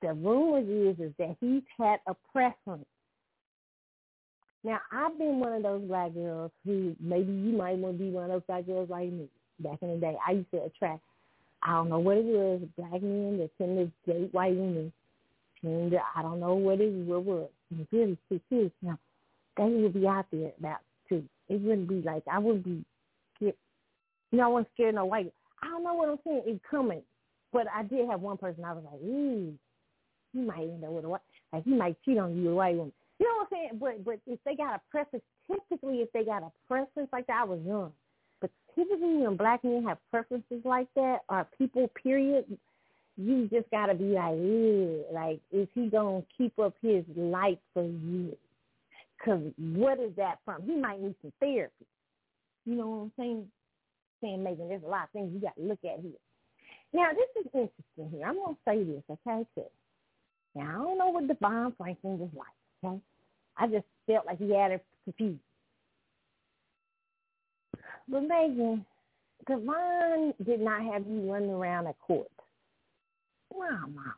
The 0.00 0.12
rumor 0.12 0.58
is, 0.60 0.98
is 1.00 1.12
that 1.18 1.36
he's 1.40 1.62
had 1.78 1.98
a 2.06 2.14
preference. 2.32 2.86
Now, 4.62 4.78
I've 4.92 5.18
been 5.18 5.40
one 5.40 5.52
of 5.54 5.62
those 5.62 5.82
black 5.82 6.14
girls 6.14 6.52
who 6.64 6.94
maybe 7.00 7.32
you 7.32 7.56
might 7.56 7.76
want 7.78 7.98
to 7.98 8.04
be 8.04 8.10
one 8.10 8.24
of 8.24 8.30
those 8.30 8.42
black 8.46 8.66
girls 8.66 8.90
like 8.90 9.10
me 9.10 9.28
back 9.60 9.78
in 9.82 9.88
the 9.88 9.96
day. 9.96 10.16
I 10.26 10.32
used 10.32 10.50
to 10.52 10.62
attract 10.62 11.02
I 11.64 11.72
don't 11.72 11.88
know 11.88 11.98
what 11.98 12.18
it 12.18 12.24
was, 12.26 12.60
black 12.76 13.02
men 13.02 13.38
that 13.38 13.50
tend 13.56 13.92
to 14.06 14.12
date 14.12 14.34
white 14.34 14.54
women. 14.54 14.92
And 15.62 15.94
I 16.14 16.20
don't 16.20 16.40
know 16.40 16.54
what 16.54 16.80
it 16.80 16.92
was. 16.92 17.48
And 17.70 17.86
really 17.90 18.18
kids 18.28 18.72
now, 18.82 18.98
they 19.56 19.64
would 19.64 19.94
be 19.94 20.06
out 20.06 20.26
there 20.30 20.52
about 20.58 20.80
too. 21.08 21.24
It 21.48 21.60
wouldn't 21.62 21.88
be 21.88 22.02
like 22.02 22.22
I 22.30 22.38
wouldn't 22.38 22.64
be 22.64 22.84
scared. 23.36 23.54
You 24.30 24.38
know, 24.38 24.44
I 24.44 24.48
wasn't 24.48 24.68
scared 24.74 24.94
no 24.96 25.06
white. 25.06 25.32
I 25.62 25.68
don't 25.68 25.84
know 25.84 25.94
what 25.94 26.10
I'm 26.10 26.18
saying. 26.24 26.42
It's 26.46 26.64
coming. 26.70 27.02
But 27.52 27.66
I 27.74 27.82
did 27.82 28.08
have 28.10 28.20
one 28.20 28.36
person 28.36 28.64
I 28.64 28.72
was 28.72 28.84
like, 28.84 29.00
ooh, 29.02 29.54
he 30.32 30.40
might 30.40 30.60
end 30.60 30.84
up 30.84 30.90
with 30.90 31.04
a 31.04 31.08
white 31.08 31.20
like 31.52 31.64
he 31.64 31.70
might 31.70 31.96
cheat 32.04 32.18
on 32.18 32.36
you 32.36 32.50
a 32.50 32.54
white 32.54 32.76
woman. 32.76 32.92
You 33.18 33.26
know 33.26 33.36
what 33.38 33.48
I'm 33.52 33.68
saying? 33.70 33.78
But 33.80 34.04
but 34.04 34.20
if 34.26 34.38
they 34.44 34.54
got 34.54 34.74
a 34.74 34.80
preference 34.90 35.24
typically 35.50 35.98
if 35.98 36.12
they 36.12 36.24
got 36.24 36.42
a 36.42 36.50
preference 36.68 37.08
like 37.10 37.26
that, 37.28 37.42
I 37.42 37.44
was 37.44 37.60
young 37.64 37.92
typically 38.74 39.18
when 39.18 39.36
black 39.36 39.62
men 39.64 39.84
have 39.84 39.98
preferences 40.10 40.62
like 40.64 40.88
that 40.96 41.18
or 41.28 41.46
people 41.58 41.90
period 42.02 42.44
you 43.16 43.48
just 43.52 43.70
gotta 43.70 43.94
be 43.94 44.14
like 44.14 44.36
like 45.12 45.40
is 45.52 45.68
he 45.74 45.88
gonna 45.88 46.22
keep 46.36 46.58
up 46.58 46.74
his 46.82 47.04
life 47.16 47.58
for 47.72 47.84
you 47.84 48.36
because 49.24 49.40
what 49.56 50.00
is 50.00 50.12
that 50.16 50.38
from? 50.44 50.62
He 50.62 50.76
might 50.76 51.00
need 51.00 51.14
some 51.22 51.32
therapy. 51.40 51.86
You 52.66 52.76
know 52.76 52.88
what 52.88 52.96
i'm 52.96 53.12
saying? 53.16 53.46
Saying 54.20 54.42
Meagan, 54.42 54.68
there's 54.68 54.82
a 54.84 54.88
lot 54.88 55.04
of 55.04 55.10
things 55.10 55.32
you 55.34 55.40
got 55.40 55.56
to 55.56 55.62
look 55.62 55.78
at 55.84 56.00
here. 56.00 56.12
Now 56.92 57.08
this 57.12 57.44
is 57.44 57.50
interesting 57.52 58.18
here. 58.18 58.26
I'm 58.26 58.36
gonna 58.36 58.56
say 58.66 58.82
this 58.82 59.02
okay? 59.10 59.46
Too 59.54 59.64
now 60.54 60.68
i 60.68 60.84
don't 60.84 60.98
know 60.98 61.08
what 61.08 61.26
DeVon 61.26 61.76
Franklin 61.76 62.18
was 62.18 62.30
like 62.34 62.84
okay? 62.84 63.00
I 63.56 63.66
just 63.66 63.86
felt 64.06 64.26
like 64.26 64.38
he 64.38 64.54
had 64.54 64.72
it 64.72 64.84
confused 65.04 65.40
but 68.08 68.22
Meagan, 68.22 68.84
DeVon 69.48 70.34
did 70.44 70.60
not 70.60 70.82
have 70.82 71.06
you 71.06 71.30
running 71.32 71.50
around 71.50 71.86
a 71.86 71.94
court. 71.94 72.28
No, 73.52 73.68
no, 73.68 73.86
no, 73.86 73.92
no. 73.96 74.12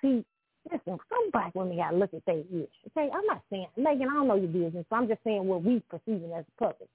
See, 0.00 0.24
listen, 0.70 0.98
some 1.08 1.30
black 1.32 1.54
women 1.54 1.76
got 1.76 1.90
to 1.90 1.96
look 1.96 2.14
at 2.14 2.24
their 2.26 2.38
ish. 2.38 2.68
Okay, 2.88 3.10
I'm 3.12 3.26
not 3.26 3.42
saying, 3.50 3.66
Meagan, 3.76 4.08
I 4.10 4.14
don't 4.14 4.28
know 4.28 4.36
your 4.36 4.48
business, 4.48 4.86
so 4.88 4.96
I'm 4.96 5.08
just 5.08 5.22
saying 5.24 5.44
what 5.44 5.64
we 5.64 5.82
perceiving 5.90 6.32
as 6.32 6.44
a 6.46 6.64
public. 6.64 6.88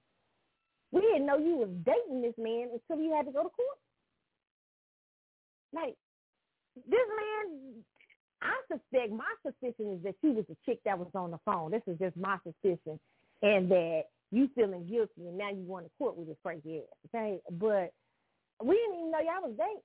We 0.92 1.00
didn't 1.02 1.26
know 1.26 1.38
you 1.38 1.56
was 1.56 1.68
dating 1.84 2.22
this 2.22 2.34
man 2.38 2.68
until 2.72 3.04
you 3.04 3.12
had 3.12 3.26
to 3.26 3.32
go 3.32 3.42
to 3.42 3.50
court. 3.50 3.78
Like, 5.72 5.96
this 6.88 7.08
man, 7.16 7.74
I 8.42 8.54
suspect, 8.68 9.12
my 9.12 9.24
suspicion 9.44 9.92
is 9.94 10.02
that 10.04 10.14
she 10.20 10.28
was 10.28 10.44
the 10.48 10.56
chick 10.64 10.80
that 10.84 10.98
was 10.98 11.08
on 11.14 11.30
the 11.30 11.38
phone. 11.44 11.70
This 11.70 11.82
is 11.86 11.98
just 11.98 12.16
my 12.16 12.38
suspicion. 12.44 12.98
And 13.42 13.70
that 13.70 14.04
you 14.30 14.48
feeling 14.54 14.86
guilty 14.86 15.28
and 15.28 15.38
now 15.38 15.50
you 15.50 15.62
want 15.62 15.86
to 15.86 15.90
court 15.98 16.16
with 16.16 16.28
this 16.28 16.36
crazy 16.44 16.78
ass, 16.78 16.98
okay? 17.08 17.38
But 17.50 17.92
we 18.62 18.74
didn't 18.74 18.98
even 18.98 19.10
know 19.12 19.20
y'all 19.20 19.48
was 19.48 19.54
dating 19.58 19.82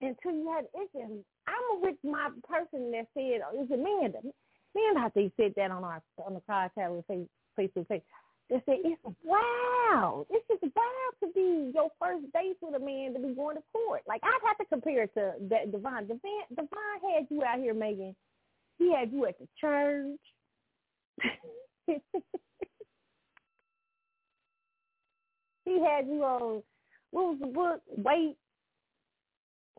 until 0.00 0.32
you 0.32 0.50
had 0.52 0.66
just 0.74 1.12
I'm 1.46 1.80
with 1.80 1.96
my 2.04 2.30
person 2.48 2.90
that 2.92 3.06
said 3.14 3.40
oh, 3.44 3.52
it's 3.54 3.70
Amanda. 3.70 4.20
Man, 4.74 4.96
I 4.96 5.08
they 5.14 5.32
said 5.36 5.54
that 5.56 5.70
on 5.70 5.84
our 5.84 6.02
on 6.24 6.34
the 6.34 6.42
chat 6.46 6.72
with 6.90 7.04
Facebook 7.58 7.88
page. 7.88 8.02
They 8.50 8.62
said 8.64 8.78
it's 8.84 9.00
wow. 9.24 10.26
It's 10.30 10.46
just 10.48 10.62
wild 10.74 11.14
to 11.22 11.28
be 11.34 11.72
your 11.74 11.90
first 12.00 12.24
date 12.32 12.56
with 12.62 12.74
a 12.74 12.84
man 12.84 13.12
to 13.14 13.20
be 13.20 13.34
going 13.34 13.56
to 13.56 13.62
court. 13.72 14.02
Like 14.06 14.20
I'd 14.22 14.46
have 14.46 14.58
to 14.58 14.64
compare 14.66 15.02
it 15.04 15.14
to 15.14 15.34
that 15.48 15.70
DeVon. 15.72 16.06
DeVon 16.06 16.42
DeVon 16.54 17.14
had 17.14 17.26
you 17.30 17.42
out 17.44 17.58
here, 17.58 17.74
Meagan. 17.74 18.14
He 18.78 18.94
had 18.94 19.12
you 19.12 19.26
at 19.26 19.38
the 19.38 19.48
church. 19.60 20.20
Had 25.84 26.06
you 26.06 26.24
on 26.24 26.62
what 27.10 27.28
was 27.28 27.38
the 27.40 27.46
book? 27.46 27.80
Wait. 27.96 28.36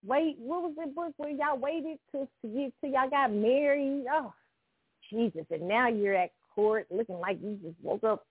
wait, 0.03 0.35
what 0.39 0.63
was 0.63 0.73
the 0.75 0.91
book 0.91 1.13
where 1.17 1.29
y'all 1.29 1.57
waited 1.57 1.99
to, 2.11 2.27
to 2.41 2.47
get 2.47 2.73
till 2.81 2.91
y'all 2.91 3.09
got 3.09 3.31
married? 3.31 4.05
Oh, 4.11 4.33
Jesus. 5.11 5.45
And 5.51 5.67
now 5.67 5.87
you're 5.89 6.15
at 6.15 6.31
court 6.53 6.87
looking 6.89 7.19
like 7.19 7.37
you 7.41 7.57
just 7.63 7.75
woke 7.81 8.03
up, 8.03 8.25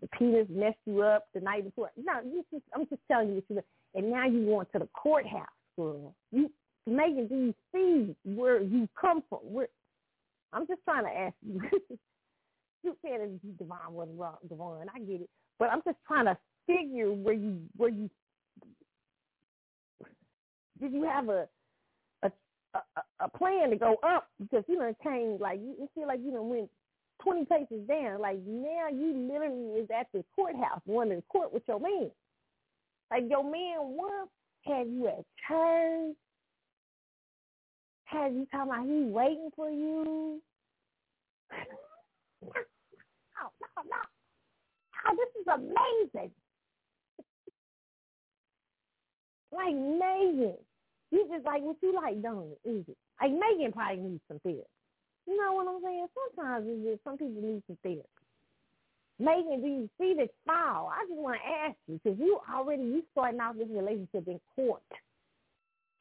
the 0.00 0.08
penis 0.18 0.46
messed 0.50 0.76
you 0.86 1.02
up 1.02 1.26
the 1.34 1.40
night 1.40 1.64
before. 1.64 1.90
No, 1.96 2.14
you 2.24 2.44
just, 2.52 2.64
I'm 2.74 2.86
just 2.88 3.02
telling 3.10 3.28
you. 3.28 3.42
You 3.48 3.62
and 3.94 4.10
now 4.10 4.26
you 4.26 4.44
going 4.44 4.66
to 4.72 4.78
the 4.78 4.88
courthouse, 4.92 5.46
girl. 5.76 6.14
You, 6.30 6.50
Meagan, 6.86 7.28
do 7.28 7.34
you 7.34 7.54
see 7.74 8.14
where 8.24 8.60
you 8.62 8.88
come 9.00 9.22
from? 9.28 9.38
Where, 9.42 9.68
I'm 10.52 10.66
just 10.66 10.80
trying 10.84 11.04
to 11.04 11.10
ask 11.10 11.34
you. 11.42 11.60
you 12.82 12.96
said 13.02 13.20
it, 13.20 13.58
DeVon 13.58 13.90
was 13.90 14.08
wrong, 14.16 14.36
DeVon. 14.48 14.84
I 14.94 14.98
get 15.00 15.22
it. 15.22 15.30
But 15.58 15.70
I'm 15.70 15.80
just 15.84 15.96
trying 16.06 16.26
to 16.26 16.36
figure 16.66 17.12
where 17.12 17.34
you 17.34 17.60
where 17.76 17.90
you 17.90 18.10
did 20.80 20.92
you 20.92 21.04
have 21.04 21.28
a 21.28 21.48
a 22.22 22.30
a, 22.74 22.80
a 23.20 23.28
plan 23.38 23.70
to 23.70 23.76
go 23.76 23.96
up 24.02 24.28
because 24.40 24.64
you 24.68 24.78
know 24.78 24.94
came 25.02 25.38
like 25.40 25.58
you 25.60 25.88
feel 25.94 26.06
like 26.06 26.20
you 26.22 26.32
know 26.32 26.42
went 26.42 26.70
twenty 27.22 27.44
paces 27.44 27.86
down. 27.88 28.20
Like 28.20 28.38
now 28.46 28.88
you 28.92 29.28
literally 29.32 29.80
is 29.80 29.88
at 29.96 30.08
the 30.12 30.24
courthouse, 30.34 30.80
to 30.86 31.22
court 31.28 31.52
with 31.52 31.62
your 31.68 31.80
man. 31.80 32.10
Like 33.10 33.24
your 33.28 33.44
man 33.44 33.96
once 33.96 34.30
had 34.64 34.88
you 34.88 35.08
at 35.08 35.24
church, 35.48 36.16
had 38.04 38.34
you 38.34 38.46
talking 38.50 38.72
about 38.72 38.86
he 38.86 39.04
waiting 39.04 39.50
for 39.54 39.70
you. 39.70 40.40
no, 42.42 42.50
no, 43.42 43.82
no. 43.84 43.96
Oh, 45.08 45.16
this 45.16 45.40
is 45.40 45.46
amazing. 45.46 46.30
Like 49.56 49.74
Meagan. 49.74 50.56
You 51.10 51.26
just 51.32 51.44
like 51.44 51.62
what 51.62 51.76
you 51.82 51.94
like, 51.94 52.22
don't 52.22 52.52
it? 52.52 52.68
Is 52.68 52.84
it? 52.88 52.96
Like 53.20 53.32
Meagan 53.32 53.72
probably 53.72 54.02
needs 54.02 54.22
some 54.28 54.40
therapy. 54.40 54.62
You 55.26 55.36
know 55.36 55.54
what 55.54 55.68
I'm 55.68 55.82
saying? 55.82 56.06
Sometimes 56.36 56.66
it's 56.68 56.84
just 56.84 57.04
some 57.04 57.18
people 57.18 57.42
need 57.42 57.62
some 57.66 57.78
therapy. 57.82 58.08
Meagan, 59.18 59.62
do 59.62 59.68
you 59.68 59.90
see 59.98 60.14
the 60.14 60.28
file? 60.46 60.92
I 60.92 61.06
just 61.08 61.18
want 61.18 61.40
to 61.40 61.48
ask 61.48 61.76
you 61.88 61.98
because 62.02 62.18
you 62.18 62.38
already 62.52 62.82
you 62.82 63.02
starting 63.12 63.40
out 63.40 63.56
this 63.56 63.68
relationship 63.70 64.28
in 64.28 64.40
court, 64.54 64.82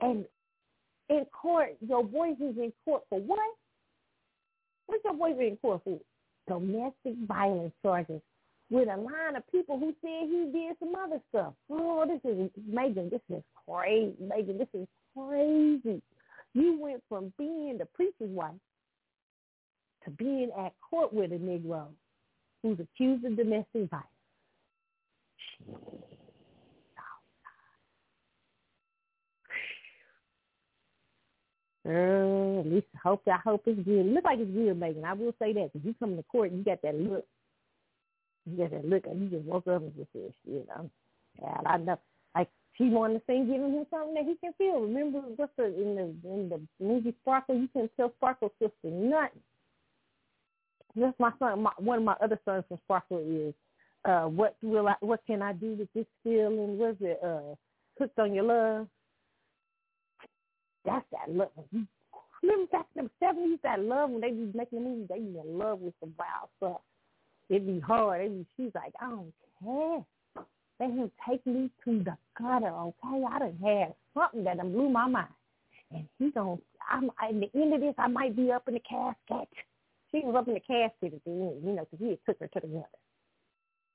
and 0.02 0.26
in 1.10 1.26
court 1.32 1.78
your 1.88 2.04
boyfriend's 2.04 2.58
in 2.58 2.74
court 2.84 3.04
for 3.10 3.20
what? 3.20 3.40
What's 4.88 5.04
your 5.06 5.14
boyfriend 5.14 5.52
in 5.52 5.58
court 5.58 5.82
for? 5.84 6.00
Domestic 6.48 7.16
violence 7.28 7.74
charges 7.82 8.22
with 8.70 8.88
a 8.90 8.98
line 8.98 9.36
of 9.36 9.52
people 9.52 9.80
who 9.80 9.94
said 10.02 10.28
he 10.28 10.50
did 10.52 10.76
some 10.80 10.96
other 10.96 11.22
stuff. 11.30 11.54
Oh, 11.70 12.06
this 12.08 12.20
is 12.30 12.50
Meagan. 12.68 13.10
This 13.10 13.22
is 13.30 13.44
crazy, 13.68 14.16
Meagan. 14.20 14.58
This 14.58 14.68
is 14.74 14.88
crazy. 15.16 16.02
You 16.54 16.80
went 16.80 17.04
from 17.08 17.32
being 17.38 17.78
the 17.78 17.86
preacher's 17.86 18.30
wife 18.30 18.54
to 20.06 20.12
being 20.12 20.50
at 20.58 20.74
court 20.90 21.14
with 21.14 21.32
a 21.32 21.36
Negro 21.36 21.88
who's 22.64 22.80
accused 22.80 23.26
of 23.26 23.38
domestic 23.38 23.90
violence. 23.90 24.08
Girl, 31.86 32.62
at 32.62 32.66
least 32.66 32.88
hope 33.04 33.22
I 33.28 33.38
hope 33.44 33.62
it's 33.68 33.80
good. 33.86 34.08
It 34.08 34.12
looks 34.12 34.26
like 34.26 34.40
it's 34.40 34.50
good, 34.50 34.80
Meagan. 34.80 35.06
I 35.06 35.14
will 35.14 35.36
say 35.38 35.54
that 35.54 35.72
because 35.72 35.86
you 35.86 35.94
come 36.00 36.16
to 36.16 36.24
court 36.24 36.50
and 36.50 36.60
you 36.60 36.66
got 36.66 36.82
that 36.82 36.96
look 36.96 37.26
you 38.46 38.58
just 38.58 38.72
said, 38.72 38.86
look, 38.90 39.06
he 39.06 39.28
just 39.28 39.46
woke 39.46 39.68
up 39.68 39.82
and 39.82 39.96
just 39.96 40.10
said, 40.14 40.34
shit, 40.46 40.68
I'm, 40.78 40.90
yeah, 41.42 41.58
I 41.66 41.78
know. 41.78 42.00
Like, 42.36 42.50
she 42.78 42.90
wanted 42.90 43.16
to 43.16 43.22
sing, 43.26 43.48
giving 43.48 43.74
him 43.74 43.86
something 43.90 44.14
that 44.14 44.26
he 44.26 44.36
can 44.36 44.54
feel. 44.58 44.82
Remember, 44.82 45.20
what's 45.36 45.52
the, 45.58 45.66
in 45.66 45.96
the, 45.96 46.30
in 46.30 46.50
the 46.50 46.62
movie 46.84 47.16
Sparkle, 47.22 47.56
you 47.56 47.68
can 47.74 47.90
tell 47.98 48.12
Sparkle's 48.18 48.52
sister 48.60 48.74
nothing. 48.84 49.40
Just 50.98 51.20
my 51.20 51.32
son, 51.40 51.64
my, 51.64 51.72
one 51.78 52.00
of 52.00 52.04
my 52.04 52.16
other 52.22 52.40
sons 52.46 52.64
from 52.68 52.78
Sparkle 52.86 53.20
is, 53.20 53.54
uh, 54.06 54.26
what 54.26 54.56
will 54.62 54.88
I, 54.88 54.96
what 55.00 55.22
can 55.26 55.42
I 55.42 55.54
do 55.54 55.74
with 55.74 55.92
this 55.94 56.06
feeling? 56.24 56.78
Was 56.78 56.96
it, 57.02 57.20
uh, 57.24 57.56
hooked 57.98 58.20
on 58.20 58.34
your 58.34 58.44
love? 58.44 58.88
That's 60.86 61.06
that 61.12 61.34
love. 61.34 61.50
Remember 62.44 62.68
back 62.72 62.86
in 62.96 63.06
the 63.06 63.10
seventies, 63.20 63.60
that 63.64 63.80
love 63.80 64.12
when 64.12 64.22
they 64.22 64.30
be 64.30 64.52
making 64.54 64.84
movies, 64.84 65.08
they 65.10 65.20
be 65.20 65.40
in 65.40 65.58
love 65.58 65.80
with 65.80 65.96
some 66.00 66.14
wild 66.20 66.50
stuff 66.58 66.82
it'd 67.50 67.68
be 67.68 67.80
hard. 67.80 68.30
Be, 68.32 68.46
she's 68.58 68.72
like, 68.76 68.94
I 69.02 69.10
don't 69.10 69.34
care. 69.64 70.46
Let 70.80 70.90
him 70.90 71.12
take 71.28 71.46
me 71.46 71.70
to 71.86 72.04
the 72.04 72.18
gutter, 72.38 72.68
okay? 72.68 73.24
I 73.30 73.40
done 73.40 73.58
had 73.64 73.94
something 74.14 74.44
that 74.44 74.58
done 74.58 74.74
blew 74.74 74.90
my 74.90 75.08
mind. 75.08 75.28
And 75.92 76.08
he 76.20 76.32
going 76.32 76.60
I'm 76.90 77.10
at 77.22 77.40
the 77.40 77.50
end 77.60 77.74
of 77.74 77.82
this, 77.82 77.96
I 77.98 78.08
might 78.08 78.36
be 78.36 78.52
up 78.52 78.68
in 78.68 78.76
the 78.76 78.80
casket. 78.82 79.48
She 80.12 80.22
was 80.24 80.36
up 80.36 80.48
in 80.48 80.54
the 80.54 80.60
casket 80.60 81.14
at 81.14 81.24
the 81.26 81.32
end, 81.32 81.64
you 81.66 81.74
know, 81.74 81.88
because 81.90 82.00
he 82.00 82.10
had 82.10 82.20
took 82.26 82.40
her 82.40 82.48
to 82.48 82.60
the 82.60 82.68
gutter. 82.68 82.86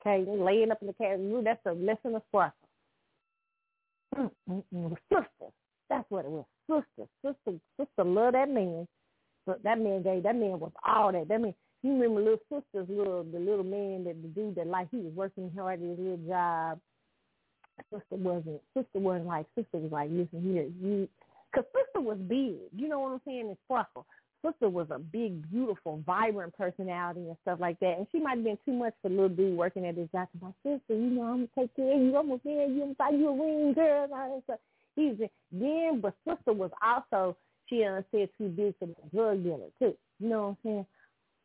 Okay, 0.00 0.30
laying 0.30 0.70
up 0.70 0.80
in 0.80 0.88
the 0.88 0.94
casket. 0.94 1.44
That's 1.44 1.60
a 1.66 1.72
lesson 1.72 2.14
of 2.16 2.22
sparkle. 2.28 2.56
Sister. 4.16 5.52
That's 5.88 6.10
what 6.10 6.24
it 6.24 6.30
was. 6.30 6.44
Sister. 6.68 7.08
Sister. 7.24 7.58
Sister 7.78 8.04
loved 8.04 8.34
that 8.34 8.50
man. 8.50 8.88
But 9.46 9.62
that 9.62 9.78
man 9.80 10.02
gave, 10.02 10.22
that 10.24 10.36
man 10.36 10.58
was 10.58 10.72
all 10.86 11.12
that. 11.12 11.28
That 11.28 11.40
man, 11.40 11.54
you 11.82 11.92
remember 11.92 12.20
little 12.20 12.40
sister's 12.48 12.88
little 12.88 13.24
the 13.24 13.38
little 13.38 13.64
man 13.64 14.04
that 14.04 14.20
the 14.22 14.28
dude 14.28 14.54
that 14.56 14.66
like 14.66 14.88
he 14.90 14.98
was 14.98 15.12
working 15.14 15.50
hard 15.56 15.82
at 15.82 15.88
his 15.88 15.98
little 15.98 16.28
job. 16.28 16.80
Sister 17.90 18.16
wasn't 18.16 18.60
sister 18.74 18.98
wasn't 18.98 19.26
like 19.26 19.46
sister 19.54 19.78
was 19.78 19.90
like 19.90 20.10
listen 20.10 20.42
here 20.42 20.68
you 20.82 21.08
because 21.50 21.64
sister 21.72 22.00
was 22.00 22.18
big 22.28 22.56
you 22.76 22.88
know 22.88 23.00
what 23.00 23.12
I'm 23.12 23.20
saying 23.24 23.48
and 23.48 23.56
sparkle. 23.64 24.06
Sister 24.42 24.70
was 24.70 24.86
a 24.90 24.98
big, 24.98 25.50
beautiful, 25.50 26.02
vibrant 26.06 26.56
personality 26.56 27.20
and 27.20 27.36
stuff 27.42 27.60
like 27.60 27.78
that. 27.80 27.98
And 27.98 28.06
she 28.10 28.20
might 28.20 28.36
have 28.36 28.44
been 28.44 28.56
too 28.64 28.72
much 28.72 28.94
for 29.02 29.10
little 29.10 29.28
dude 29.28 29.54
working 29.54 29.84
at 29.84 29.96
his 29.96 30.08
job. 30.12 30.28
My 30.40 30.48
sister, 30.62 30.94
you 30.94 31.10
know, 31.10 31.24
I'm 31.24 31.36
gonna 31.36 31.48
take 31.58 31.76
care 31.76 31.94
of 31.94 32.00
you. 32.00 32.16
I'm 32.16 32.28
gonna 32.28 32.40
marry 32.42 32.72
you. 32.72 32.96
I'm 32.98 33.20
you 33.20 33.28
a 33.28 33.32
ring, 33.32 33.74
girl. 33.74 34.04
And 34.04 34.12
all 34.14 34.36
that 34.36 34.44
stuff. 34.44 34.60
He's 34.96 35.28
then, 35.52 36.00
but 36.00 36.14
sister 36.26 36.54
was 36.54 36.70
also 36.82 37.36
she 37.70 37.86
said 38.10 38.28
too 38.36 38.48
big 38.48 38.74
for 38.78 38.86
the 38.86 38.94
drug 39.14 39.44
dealer 39.44 39.70
too. 39.78 39.94
You 40.18 40.28
know 40.28 40.40
what 40.40 40.48
I'm 40.48 40.56
saying? 40.64 40.86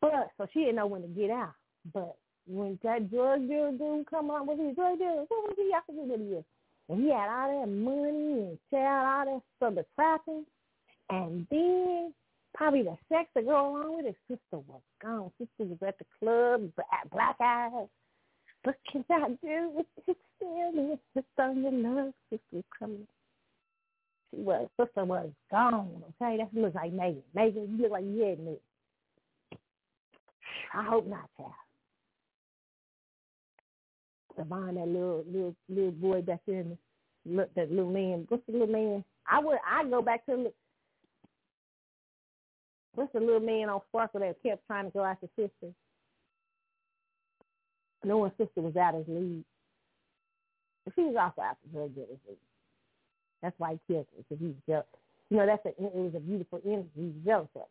But 0.00 0.30
so 0.36 0.46
she 0.52 0.60
didn't 0.60 0.76
know 0.76 0.86
when 0.86 1.02
to 1.02 1.08
get 1.08 1.30
out. 1.30 1.54
But 1.92 2.16
when 2.46 2.78
that 2.82 3.10
drug 3.10 3.48
dealer 3.48 3.72
dude 3.72 4.06
come 4.08 4.30
on 4.30 4.46
with 4.46 4.58
his 4.58 4.74
drug 4.76 4.98
dealer, 4.98 5.24
what 5.28 5.44
was 5.44 5.54
he? 5.56 5.70
What 5.70 6.20
he 6.20 6.24
is. 6.26 6.44
And 6.88 7.02
he 7.02 7.10
had 7.10 7.28
all 7.28 7.60
that 7.60 7.68
money 7.68 8.48
and 8.48 8.58
child, 8.70 9.28
all 9.28 9.34
that 9.34 9.42
stuff, 9.56 9.74
the 9.74 9.86
trapping. 9.96 10.44
And 11.10 11.46
then 11.50 12.14
probably 12.54 12.82
the 12.82 12.96
sex 13.08 13.28
to 13.36 13.42
go 13.42 13.76
along 13.76 13.96
with 13.96 14.06
it, 14.06 14.16
sister 14.28 14.64
was 14.66 14.80
gone. 15.02 15.30
Sister 15.38 15.70
was 15.70 15.78
at 15.86 15.98
the 15.98 16.04
club, 16.18 16.70
black 17.12 17.36
eyes. 17.40 17.88
What 18.62 18.76
can 18.90 19.04
I 19.10 19.28
do 19.44 19.70
with 19.74 19.86
this 20.06 20.16
feeling? 20.40 20.98
Sister 21.14 21.52
your 21.52 21.72
love, 21.72 22.12
sister 22.30 22.42
was 22.52 22.64
coming. 22.78 23.06
She 24.30 24.40
was, 24.40 24.68
sister 24.80 25.04
was 25.04 25.30
gone, 25.50 26.02
okay? 26.20 26.38
That 26.38 26.60
looks 26.60 26.74
like 26.74 26.92
Meagan. 26.92 27.22
Meagan, 27.34 27.76
you 27.76 27.82
look 27.82 27.92
like 27.92 28.04
you 28.04 28.22
had 28.22 28.40
me. 28.40 28.56
I 30.74 30.82
hope 30.84 31.06
not, 31.06 31.28
child. 31.36 31.52
DeVon, 34.38 34.74
that 34.74 34.88
little 34.88 35.24
little 35.26 35.56
little 35.68 35.92
boy 35.92 36.20
back 36.20 36.40
in 36.46 36.76
look 37.24 37.52
that 37.54 37.70
little 37.70 37.90
man. 37.90 38.26
What's 38.28 38.44
the 38.46 38.52
little 38.52 38.66
man? 38.66 39.04
I 39.30 39.40
would 39.40 39.58
I 39.66 39.84
go 39.84 40.02
back 40.02 40.26
to 40.26 40.52
what's 42.94 43.12
the 43.12 43.20
little 43.20 43.40
man 43.40 43.68
on 43.68 43.80
Sparkle 43.88 44.20
that 44.20 44.42
kept 44.42 44.66
trying 44.66 44.86
to 44.86 44.90
go 44.90 45.04
after 45.04 45.28
sister? 45.36 45.72
Knowing 48.04 48.32
sister 48.38 48.60
was 48.60 48.76
out 48.76 48.94
his 48.94 49.08
league. 49.08 49.44
But 50.84 50.94
she 50.94 51.02
was 51.02 51.16
also 51.18 51.42
after 51.42 51.88
good 51.88 52.06
as. 52.12 52.36
That's 53.42 53.54
why 53.58 53.72
he 53.72 53.92
killed 53.92 54.06
her 54.16 54.22
because 54.22 54.40
he 54.40 54.46
was 54.46 54.56
jealous. 54.68 54.86
You 55.30 55.38
know, 55.38 55.46
that's 55.46 55.64
a, 55.66 55.68
it 55.70 55.94
was 55.94 56.14
a 56.14 56.20
beautiful 56.20 56.60
energy. 56.64 56.88
He 56.94 57.12
jealous 57.24 57.48
of. 57.56 57.62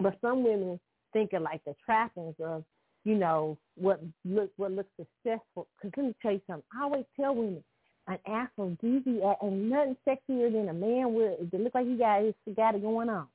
But 0.00 0.18
some 0.20 0.42
women 0.42 0.80
think 1.12 1.32
of 1.32 1.42
like 1.42 1.62
the 1.64 1.74
trappings 1.84 2.34
of, 2.42 2.64
you 3.04 3.14
know, 3.14 3.58
what 3.76 4.00
look 4.24 4.50
what 4.56 4.72
looks 4.72 4.90
successful. 4.96 5.66
Because 5.76 5.92
let 5.96 6.06
me 6.06 6.14
tell 6.22 6.32
you 6.32 6.40
something. 6.46 6.64
I 6.76 6.84
always 6.84 7.04
tell 7.18 7.34
women 7.34 7.62
an 8.06 8.18
aphrodisiac 8.26 9.36
ain't 9.42 9.52
nothing 9.52 9.96
sexier 10.06 10.52
than 10.52 10.68
a 10.68 10.74
man 10.74 11.14
with 11.14 11.50
that 11.50 11.60
look 11.60 11.74
like 11.74 11.86
he 11.86 11.96
got 11.96 12.22
his 12.22 12.34
got 12.56 12.74
it 12.74 12.82
going 12.82 13.08
on. 13.08 13.26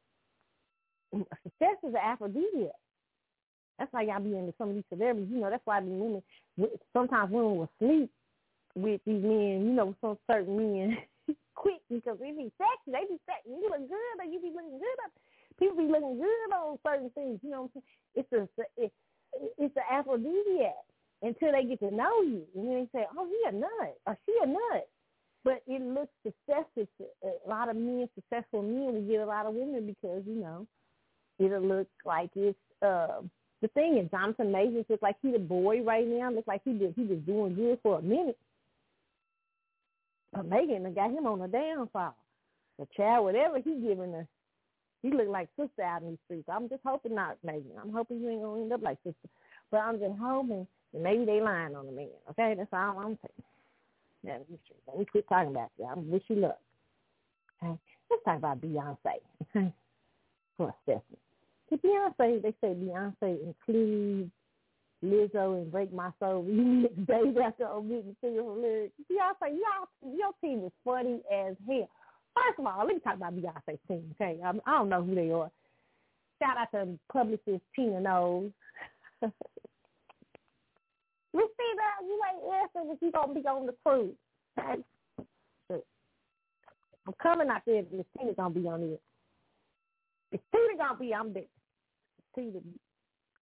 Success 1.12 1.78
is 1.84 1.94
an 1.94 2.02
aphrodisiac. 2.04 2.76
That's 3.78 3.92
why 3.92 4.04
y'all 4.04 4.22
be 4.22 4.38
into 4.38 4.54
some 4.58 4.70
of 4.70 4.76
these 4.76 4.84
celebrities. 4.90 5.30
You 5.32 5.40
know, 5.40 5.50
that's 5.50 5.66
why 5.66 5.82
these 5.82 5.90
women 5.90 6.24
sometimes 6.94 7.32
women 7.32 7.58
will 7.58 7.70
sleep 7.80 8.10
with 8.76 9.02
these 9.06 9.24
men. 9.24 9.66
You 9.66 9.74
know, 9.74 9.96
some 10.02 10.18
certain 10.30 10.58
men 10.58 10.98
quick 11.56 11.82
because 11.90 12.18
they 12.20 12.32
be 12.32 12.52
sexy. 12.58 12.88
They 12.88 13.06
be 13.10 13.20
sexy. 13.26 13.50
You 13.50 13.70
look 13.70 13.88
good, 13.88 14.16
or 14.20 14.26
you 14.26 14.40
be 14.40 14.52
looking 14.56 14.80
good 14.80 15.00
up 15.06 15.12
people 15.60 15.78
be 15.78 15.84
looking 15.84 16.18
good 16.18 16.56
on 16.56 16.80
certain 16.86 17.10
things. 17.12 17.40
You 17.44 17.52
know 17.52 17.62
what 17.64 17.72
I'm 17.76 17.82
saying? 17.82 17.84
It's 18.16 18.32
a 18.34 18.84
it, 18.84 18.94
it's 19.58 19.76
an 19.76 19.84
aphrodisiac 19.92 20.86
until 21.22 21.52
they 21.52 21.66
get 21.66 21.80
to 21.80 21.94
know 21.94 22.22
you, 22.22 22.44
and 22.56 22.68
then 22.68 22.90
they 22.94 23.00
say, 23.00 23.06
"Oh, 23.18 23.28
he 23.28 23.38
a 23.48 23.52
nut, 23.52 23.98
or 24.06 24.18
she 24.26 24.36
a 24.42 24.48
nut." 24.48 24.88
But 25.44 25.62
it 25.68 25.82
looks 25.82 26.12
successful. 26.24 26.88
A 27.24 27.50
lot 27.50 27.70
of 27.70 27.76
men, 27.76 28.10
successful 28.16 28.64
men, 28.64 28.94
will 28.94 29.08
get 29.08 29.22
a 29.22 29.26
lot 29.26 29.46
of 29.46 29.54
women 29.54 29.86
because 29.86 30.24
you 30.26 30.36
know 30.36 30.68
it'll 31.40 31.62
look 31.62 31.88
like 32.06 32.30
it's. 32.36 32.58
Uh, 32.82 33.22
the 33.62 33.68
thing 33.70 33.98
is, 33.98 34.12
Jonathan 34.12 34.52
Majors 34.52 34.86
looks 34.90 35.02
like 35.02 35.16
he's 35.22 35.36
a 35.36 35.40
boy 35.40 35.82
right 35.82 36.06
now. 36.06 36.30
Looks 36.32 36.48
like 36.48 36.62
he 36.66 36.74
did 36.74 36.94
he 36.96 37.04
was 37.04 37.20
doing 37.26 37.56
good 37.56 37.80
for 37.82 38.00
a 38.00 38.02
minute. 38.02 38.38
But 40.34 40.48
Meagan 40.48 40.94
got 40.94 41.12
him 41.12 41.26
on 41.26 41.42
a 41.42 41.48
downfall. 41.48 42.16
The 42.78 42.88
child, 42.98 43.26
whatever 43.26 43.58
he 43.58 43.80
giving 43.80 44.12
her, 44.12 44.28
he 45.06 45.12
look 45.16 45.28
like 45.28 45.50
sister 45.56 45.84
out 45.84 46.02
in 46.02 46.10
these 46.10 46.18
streets. 46.26 46.50
I'm 46.52 46.68
just 46.68 46.82
hoping 46.84 47.14
not, 47.14 47.38
Meagan. 47.44 47.72
I'm 47.80 47.92
hoping 47.92 48.22
you 48.22 48.30
ain't 48.30 48.42
gonna 48.42 48.62
end 48.62 48.74
up 48.74 48.82
like 48.82 48.98
sister. 49.04 49.30
But 49.70 49.78
I'm 49.78 50.00
just 50.00 50.20
hoping 50.20 50.66
that 50.94 51.02
maybe 51.02 51.26
they 51.26 51.42
lying 51.42 51.76
on 51.76 51.86
the 51.86 51.92
man. 51.92 52.08
Okay, 52.32 52.56
that's 52.58 52.74
all 52.74 52.98
I'm 52.98 53.18
saying. 53.22 53.44
Yeah, 54.24 54.38
let 54.88 54.98
me 54.98 55.06
quit 55.06 55.30
talking 55.30 55.52
about 55.52 55.70
that. 55.78 55.86
I 55.86 55.94
wish 55.96 56.24
you 56.28 56.38
luck. 56.38 56.60
Okay, 57.62 57.78
let's 58.10 58.24
talk 58.24 58.38
about 58.38 58.62
Beyonce. 58.62 58.98
Okay, 59.56 59.72
for 60.58 60.70
a 60.70 60.74
second. 60.88 61.18
The 61.70 61.78
Beyonce, 61.78 62.42
they 62.42 62.54
say 62.62 62.74
Beyonce 62.74 63.38
includes 63.44 64.32
Lizzo 65.04 65.62
and 65.62 65.72
Break 65.72 65.94
My 65.94 66.10
Soul 66.20 66.44
remix 66.44 67.06
days 67.06 67.36
after 67.46 67.68
omitting 67.68 68.16
single 68.22 68.60
lyrics. 68.60 68.94
Beyonce, 69.12 69.52
y'all, 69.54 70.16
your 70.16 70.32
team 70.42 70.66
is 70.66 70.72
funny 70.84 71.22
as 71.32 71.56
hell. 71.68 71.90
First 72.36 72.60
of 72.60 72.66
all, 72.66 72.86
let 72.86 72.88
me 72.88 73.00
talk 73.00 73.16
about 73.16 73.36
Beyonce's 73.36 73.80
team, 73.88 74.14
okay? 74.14 74.40
I, 74.44 74.50
I 74.66 74.78
don't 74.78 74.90
know 74.90 75.04
who 75.04 75.16
they 75.16 75.32
are. 75.32 75.50
Shout 76.42 76.58
out 76.58 76.72
to 76.72 77.00
publicist 77.12 77.64
Tina 77.76 78.02
Knowles. 78.02 78.52
You 81.34 81.50
see 81.58 81.74
that? 81.76 82.06
You 82.06 82.22
ain't 82.32 82.64
answering 82.64 82.96
if 82.96 83.02
you 83.02 83.12
gonna 83.12 83.34
be 83.34 83.46
on 83.46 83.66
the 83.66 83.76
cruise. 83.86 84.16
I'm 87.06 87.14
coming 87.22 87.50
out 87.50 87.62
there 87.66 87.84
Miss 87.92 88.06
Tina's 88.18 88.36
gonna 88.38 88.54
be 88.54 88.66
on 88.70 88.84
it. 88.84 89.02
If 90.32 90.40
Tina 90.54 90.78
gonna 90.78 90.98
be, 90.98 91.14
I'm 91.14 91.34
there. 91.34 91.44
Tina, 92.36 92.60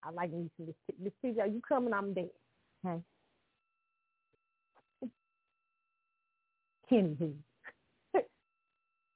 I 0.02 0.10
like 0.10 0.32
me 0.32 0.50
some 0.56 0.74
Miss 1.02 1.12
Tina. 1.20 1.46
You 1.46 1.60
coming? 1.68 1.92
I'm 1.92 2.14
there. 2.14 2.24
Okay. 2.86 3.02
Kenny 6.88 7.34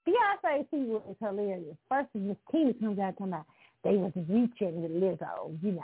Beyonce 0.06 0.66
she 0.70 0.76
was 0.76 1.16
hilarious. 1.20 1.76
First, 1.88 2.08
Miss 2.14 2.36
Tina 2.50 2.74
comes 2.74 2.98
out 2.98 3.16
talking 3.18 3.32
about 3.32 3.46
they 3.84 3.96
was 3.96 4.12
reaching 4.16 4.82
with 4.82 4.90
Lizzo, 4.90 5.56
you 5.62 5.72
know, 5.72 5.82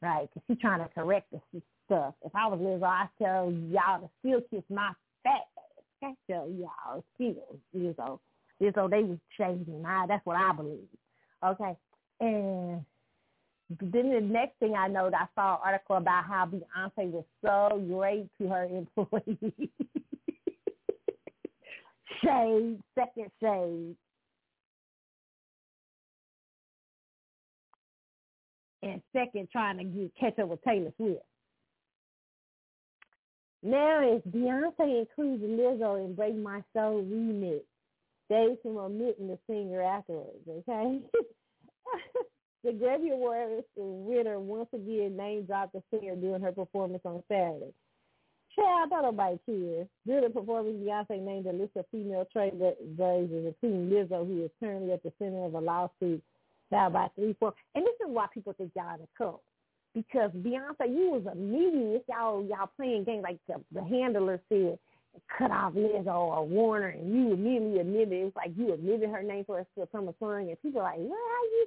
right? 0.00 0.28
Because 0.28 0.42
she's 0.46 0.60
trying 0.60 0.80
to 0.80 0.88
correct 0.94 1.32
the 1.32 1.40
stuff. 1.86 2.14
If 2.24 2.34
I 2.34 2.46
was 2.46 2.58
Lizzo, 2.60 2.84
I'd 2.84 3.08
tell 3.18 3.50
y'all 3.50 4.00
to 4.00 4.10
still 4.20 4.40
kiss 4.50 4.64
my 4.70 4.92
fat 5.22 5.46
ass. 5.56 5.84
I 6.02 6.14
tell 6.30 6.48
y'all 6.50 7.04
still 7.14 7.58
Lizzo. 7.76 8.18
Lizzo, 8.60 8.90
they 8.90 9.02
was 9.02 9.18
changing. 9.38 9.84
I, 9.86 10.06
that's 10.06 10.24
what 10.24 10.36
I 10.36 10.52
believe. 10.52 10.88
Okay. 11.44 11.76
And 12.20 12.84
then 13.80 14.10
the 14.10 14.20
next 14.20 14.58
thing 14.58 14.74
I 14.74 14.88
know, 14.88 15.10
I 15.12 15.26
saw 15.34 15.54
an 15.54 15.60
article 15.64 15.96
about 15.96 16.24
how 16.24 16.46
Beyonce 16.46 17.10
was 17.10 17.24
so 17.44 17.80
great 17.88 18.28
to 18.40 18.48
her 18.48 18.64
employees. 18.96 19.70
Shade, 22.24 22.78
second 22.98 23.30
shade. 23.40 23.96
And 28.82 29.00
second, 29.12 29.48
trying 29.52 29.78
to 29.78 29.84
get 29.84 30.16
catch 30.18 30.38
up 30.40 30.48
with 30.48 30.62
Taylor 30.64 30.92
Swift. 30.96 31.22
Now 33.62 34.00
it's 34.02 34.26
Beyonce 34.26 35.00
includes 35.00 35.42
Lizzo 35.44 36.04
in 36.04 36.14
Break 36.14 36.36
My 36.36 36.62
Soul 36.74 37.04
remix. 37.04 37.60
Days 38.28 38.58
from 38.62 38.76
omitting 38.78 39.28
the 39.28 39.38
singer 39.46 39.82
afterwards, 39.82 40.48
okay? 40.48 41.00
the 42.64 42.70
Grammy 42.70 43.12
Awards 43.12 43.66
winner 43.76 44.40
once 44.40 44.68
again 44.72 45.16
name 45.16 45.44
dropped 45.44 45.74
the 45.74 45.82
singer 45.90 46.16
during 46.16 46.42
her 46.42 46.52
performance 46.52 47.02
on 47.04 47.22
Saturday. 47.28 47.72
Child, 48.56 48.90
thought 48.90 49.02
nobody 49.02 49.38
cares. 49.46 49.86
During 50.06 50.24
the 50.24 50.30
performance, 50.30 50.76
Beyonce 50.76 51.22
named 51.22 51.46
a 51.46 51.52
list 51.52 51.76
of 51.76 51.86
female 51.90 52.26
trailblazers, 52.34 53.46
including 53.46 53.90
Lizzo, 53.90 54.26
who 54.26 54.44
is 54.44 54.50
currently 54.60 54.92
at 54.92 55.02
the 55.02 55.12
center 55.18 55.44
of 55.44 55.54
a 55.54 55.60
lawsuit 55.60 56.22
filed 56.70 56.92
by 56.92 57.08
three, 57.14 57.34
four. 57.40 57.54
And 57.74 57.84
this 57.84 57.94
is 57.94 58.12
why 58.12 58.26
people 58.32 58.52
think 58.52 58.72
y'all 58.74 58.94
in 58.94 59.00
a 59.00 59.08
cult 59.16 59.42
because 59.94 60.30
Beyonce, 60.30 60.88
you 60.88 61.10
was 61.10 61.22
immediate. 61.32 62.04
Y'all 62.08 62.44
y'all 62.44 62.70
playing 62.76 63.04
games 63.04 63.22
like 63.22 63.38
the, 63.46 63.60
the 63.72 63.84
handler 63.84 64.40
said, 64.48 64.78
cut 65.38 65.50
off 65.50 65.74
Lizzo 65.74 66.14
or 66.14 66.46
Warner, 66.46 66.88
and 66.88 67.12
you 67.12 67.32
immediately 67.32 67.80
admitted 67.80 68.12
it's 68.12 68.36
like 68.36 68.52
you 68.56 68.72
admitted 68.72 69.10
her 69.10 69.22
name 69.22 69.44
for 69.44 69.60
us 69.60 69.66
to 69.74 69.86
become 69.86 70.08
a 70.08 70.14
song, 70.18 70.48
and 70.48 70.62
people 70.62 70.80
are 70.80 70.84
like, 70.84 70.98
well, 70.98 71.10
how 71.10 71.42
you 71.44 71.66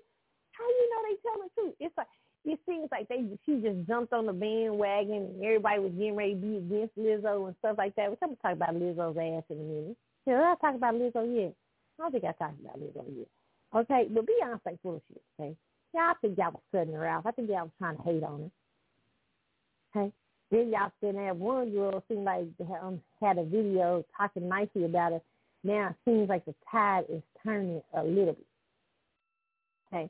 how 0.51 0.67
you 0.67 0.89
know 0.89 1.01
they 1.03 1.17
tell 1.21 1.43
the 1.43 1.61
truth? 1.61 1.75
It's 1.79 1.97
like 1.97 2.07
it 2.45 2.59
seems 2.67 2.87
like 2.91 3.07
they 3.07 3.25
she 3.45 3.61
just 3.61 3.87
jumped 3.87 4.13
on 4.13 4.25
the 4.25 4.33
bandwagon 4.33 5.33
and 5.35 5.43
everybody 5.43 5.79
was 5.79 5.91
getting 5.91 6.15
ready 6.15 6.35
to 6.35 6.39
be 6.39 6.57
against 6.57 6.97
Lizzo 6.97 7.47
and 7.47 7.55
stuff 7.59 7.77
like 7.77 7.95
that. 7.95 8.09
We're 8.09 8.17
going 8.17 8.35
to 8.35 8.41
talk 8.41 8.53
about 8.53 8.75
Lizzo's 8.75 9.17
ass 9.17 9.43
in 9.49 9.57
a 9.57 9.63
minute. 9.63 9.97
Yeah, 10.25 10.41
I'll 10.41 10.55
talk 10.57 10.75
about 10.75 10.95
Lizzo 10.95 11.25
yet. 11.35 11.53
I 11.99 12.03
don't 12.03 12.11
think 12.11 12.23
I 12.23 12.31
talked 12.33 12.59
about 12.59 12.79
Lizzo 12.79 13.03
yet. 13.17 13.27
Okay, 13.75 14.07
but 14.09 14.25
Beyonce 14.25 14.79
full 14.81 14.95
of 14.95 15.01
shit, 15.07 15.21
okay? 15.39 15.55
Yeah, 15.93 16.11
I 16.11 16.13
think 16.21 16.37
y'all 16.37 16.51
was 16.51 16.61
cutting 16.71 16.93
her 16.93 17.07
off. 17.07 17.25
I 17.25 17.31
think 17.31 17.49
y'all 17.49 17.63
was 17.63 17.71
trying 17.77 17.97
to 17.97 18.03
hate 18.03 18.23
on 18.23 18.51
her. 19.93 20.01
Okay? 20.01 20.13
Then 20.51 20.69
y'all 20.69 20.91
sitting 21.01 21.15
there, 21.15 21.33
one 21.33 21.71
girl 21.71 22.03
seemed 22.07 22.25
like 22.25 22.45
um, 22.81 23.01
had 23.21 23.37
a 23.37 23.43
video 23.43 24.05
talking 24.17 24.47
nicely 24.47 24.85
about 24.85 25.13
her. 25.13 25.21
Now 25.63 25.89
it 25.89 25.95
seems 26.05 26.29
like 26.29 26.45
the 26.45 26.53
tide 26.71 27.05
is 27.09 27.23
turning 27.43 27.81
a 27.93 28.03
little 28.03 28.33
bit. 28.33 28.47
Okay? 29.87 30.09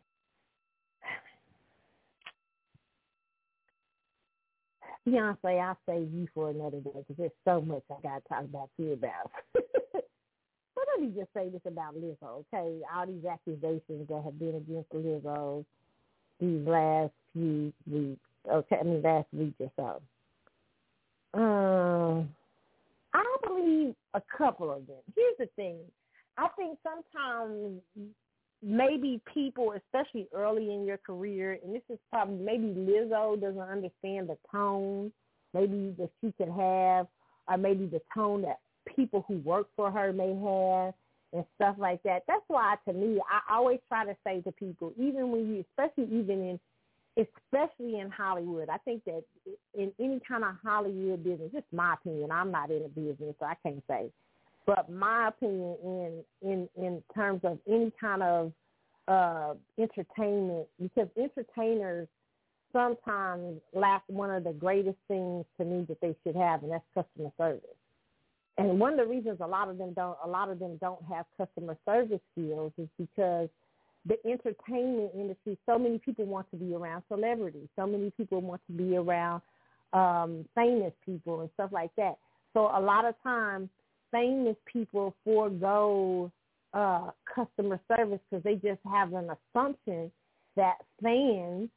Beyonce, 5.07 5.61
I'll 5.61 5.77
save 5.88 6.11
you 6.14 6.27
for 6.34 6.49
another 6.49 6.80
day 6.80 6.91
because 6.95 7.15
there's 7.18 7.32
so 7.45 7.61
much 7.61 7.84
I 7.91 8.02
got 8.02 8.23
to 8.23 8.30
talk 8.30 8.44
about 8.44 8.69
you 8.77 8.94
about. 8.94 9.32
but 9.53 10.86
let 10.88 11.02
me 11.02 11.14
just 11.15 11.32
say 11.34 11.49
this 11.49 11.61
about 11.65 11.95
Lizzo, 11.95 12.44
okay? 12.53 12.82
All 12.94 13.06
these 13.06 13.26
accusations 13.26 14.07
that 14.10 14.22
have 14.23 14.40
been 14.40 14.56
against 14.56 14.90
Lizzo 14.91 15.64
these 16.40 16.68
last 16.68 17.14
few 17.34 17.72
weeks. 17.90 18.19
Okay, 18.52 18.77
I 18.80 18.84
mean 18.84 19.02
last 19.02 19.27
week 19.32 19.53
or 19.60 19.72
so. 19.76 21.40
Um, 21.40 22.30
I 23.14 23.23
believe 23.45 23.95
a 24.14 24.22
couple 24.38 24.72
of 24.72 24.88
them. 24.88 24.98
Here's 25.15 25.38
the 25.38 25.49
thing. 25.56 25.77
I 26.38 26.48
think 26.56 26.77
sometimes 26.84 27.82
maybe 28.65 29.21
people, 29.31 29.73
especially 29.73 30.27
early 30.33 30.73
in 30.73 30.85
your 30.85 30.97
career, 30.97 31.59
and 31.63 31.73
this 31.73 31.83
is 31.89 31.99
probably 32.09 32.35
maybe 32.35 32.73
Lizzo 32.73 33.39
doesn't 33.39 33.59
understand 33.59 34.29
the 34.29 34.37
tone 34.51 35.11
maybe 35.53 35.95
that 35.97 36.09
she 36.19 36.33
could 36.33 36.49
have, 36.49 37.07
or 37.47 37.57
maybe 37.57 37.85
the 37.85 38.01
tone 38.13 38.41
that 38.41 38.59
people 38.95 39.23
who 39.27 39.37
work 39.37 39.67
for 39.75 39.89
her 39.89 40.11
may 40.11 40.29
have 40.29 40.93
and 41.33 41.45
stuff 41.55 41.75
like 41.79 42.03
that. 42.03 42.23
That's 42.27 42.43
why 42.47 42.75
to 42.87 42.93
me, 42.93 43.19
I 43.29 43.55
always 43.55 43.79
try 43.87 44.05
to 44.05 44.15
say 44.25 44.41
to 44.41 44.51
people, 44.51 44.91
even 44.97 45.31
when 45.31 45.47
you, 45.47 45.65
especially 45.71 46.05
even 46.15 46.41
in, 46.49 46.59
especially 47.17 47.99
in 47.99 48.09
Hollywood, 48.09 48.69
I 48.69 48.77
think 48.79 49.03
that 49.05 49.23
in 49.73 49.91
any 49.99 50.19
kind 50.27 50.43
of 50.43 50.55
Hollywood 50.63 51.23
business, 51.23 51.51
just 51.53 51.65
my 51.71 51.93
opinion, 51.93 52.31
I'm 52.31 52.51
not 52.51 52.69
in 52.69 52.83
a 52.83 52.89
business, 52.89 53.35
so 53.39 53.45
I 53.45 53.55
can't 53.63 53.83
say, 53.87 54.11
but 54.65 54.89
my 54.89 55.29
opinion 55.29 55.75
in 55.83 56.23
in 56.41 56.69
in 56.75 57.03
terms 57.13 57.41
of 57.43 57.59
any 57.67 57.91
kind 57.99 58.23
of 58.23 58.51
uh 59.07 59.53
entertainment, 59.77 60.67
because 60.81 61.07
entertainers 61.17 62.07
sometimes 62.73 63.61
lack 63.73 64.03
one 64.07 64.31
of 64.31 64.43
the 64.43 64.53
greatest 64.53 64.97
things 65.07 65.45
to 65.57 65.65
me 65.65 65.85
that 65.87 65.99
they 66.01 66.15
should 66.23 66.35
have, 66.35 66.63
and 66.63 66.71
that's 66.71 66.83
customer 66.93 67.31
service. 67.37 67.61
And 68.57 68.79
one 68.79 68.93
of 68.93 68.99
the 68.99 69.05
reasons 69.05 69.37
a 69.41 69.47
lot 69.47 69.69
of 69.69 69.77
them 69.77 69.93
don't 69.93 70.17
a 70.23 70.27
lot 70.27 70.49
of 70.49 70.59
them 70.59 70.77
don't 70.81 71.03
have 71.05 71.25
customer 71.37 71.77
service 71.85 72.21
skills 72.33 72.71
is 72.77 72.89
because 72.97 73.49
the 74.05 74.17
entertainment 74.25 75.11
industry, 75.15 75.57
so 75.65 75.79
many 75.79 75.97
people 75.97 76.25
want 76.25 76.49
to 76.51 76.57
be 76.57 76.75
around 76.75 77.03
celebrities. 77.07 77.67
So 77.75 77.87
many 77.87 78.11
people 78.11 78.39
want 78.39 78.61
to 78.67 78.73
be 78.73 78.95
around 78.97 79.41
um, 79.93 80.45
famous 80.53 80.93
people 81.05 81.41
and 81.41 81.49
stuff 81.55 81.71
like 81.73 81.91
that. 81.97 82.17
So 82.53 82.69
a 82.73 82.79
lot 82.79 83.05
of 83.05 83.15
times, 83.23 83.69
famous 84.11 84.56
people 84.72 85.15
forego 85.23 86.32
uh, 86.73 87.10
customer 87.34 87.80
service 87.88 88.19
because 88.30 88.44
they 88.44 88.56
just 88.56 88.82
have 88.91 89.14
an 89.14 89.30
assumption 89.30 90.11
that 90.56 90.76
fans 91.02 91.69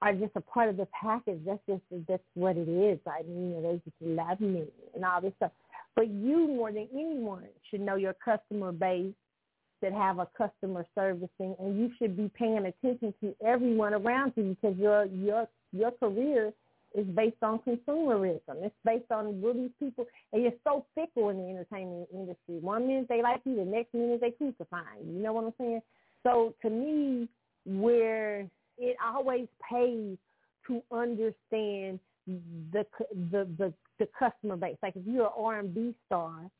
are 0.00 0.12
just 0.12 0.32
a 0.34 0.40
part 0.40 0.68
of 0.68 0.76
the 0.76 0.88
package. 0.98 1.40
That's 1.46 1.60
just 1.68 1.82
that's 2.08 2.22
what 2.34 2.56
it 2.56 2.68
is. 2.68 2.98
I 3.06 3.22
mean, 3.22 3.62
they 3.62 3.80
just 3.84 3.96
love 4.00 4.40
me 4.40 4.64
and 4.94 5.04
all 5.04 5.20
this 5.20 5.32
stuff. 5.36 5.52
But 5.94 6.08
you 6.08 6.48
more 6.48 6.72
than 6.72 6.88
anyone 6.92 7.44
should 7.70 7.80
know 7.80 7.96
your 7.96 8.14
customer 8.14 8.72
base 8.72 9.14
that 9.80 9.92
have 9.92 10.18
a 10.18 10.28
customer 10.36 10.86
servicing, 10.94 11.54
and 11.58 11.78
you 11.78 11.90
should 11.98 12.16
be 12.16 12.30
paying 12.36 12.66
attention 12.66 13.12
to 13.20 13.34
everyone 13.44 13.94
around 13.94 14.32
you 14.36 14.56
because 14.60 14.76
your 14.78 15.06
your 15.06 15.46
your 15.72 15.90
career 15.92 16.52
It's 16.94 17.08
based 17.10 17.42
on 17.42 17.60
consumerism. 17.60 18.62
It's 18.62 18.74
based 18.84 19.10
on 19.10 19.40
what 19.40 19.56
these 19.56 19.70
people, 19.78 20.06
and 20.32 20.42
you're 20.42 20.52
so 20.64 20.84
fickle 20.94 21.30
in 21.30 21.38
the 21.38 21.48
entertainment 21.48 22.08
industry. 22.12 22.58
One 22.60 22.86
minute 22.86 23.06
they 23.08 23.22
like 23.22 23.40
you, 23.44 23.56
the 23.56 23.64
next 23.64 23.94
minute 23.94 24.20
they 24.20 24.30
crucify 24.32 24.82
you. 25.04 25.14
You 25.14 25.22
know 25.22 25.32
what 25.32 25.44
I'm 25.44 25.54
saying? 25.58 25.82
So 26.22 26.54
to 26.62 26.70
me, 26.70 27.28
where 27.64 28.46
it 28.78 28.96
always 29.04 29.48
pays 29.70 30.16
to 30.66 30.82
understand 30.92 31.98
the 32.26 32.86
the 33.30 33.48
the, 33.58 33.72
the 33.98 34.08
customer 34.18 34.56
base. 34.56 34.76
Like 34.82 34.96
if 34.96 35.06
you're 35.06 35.26
an 35.26 35.32
R&B 35.36 35.94
star, 36.06 36.50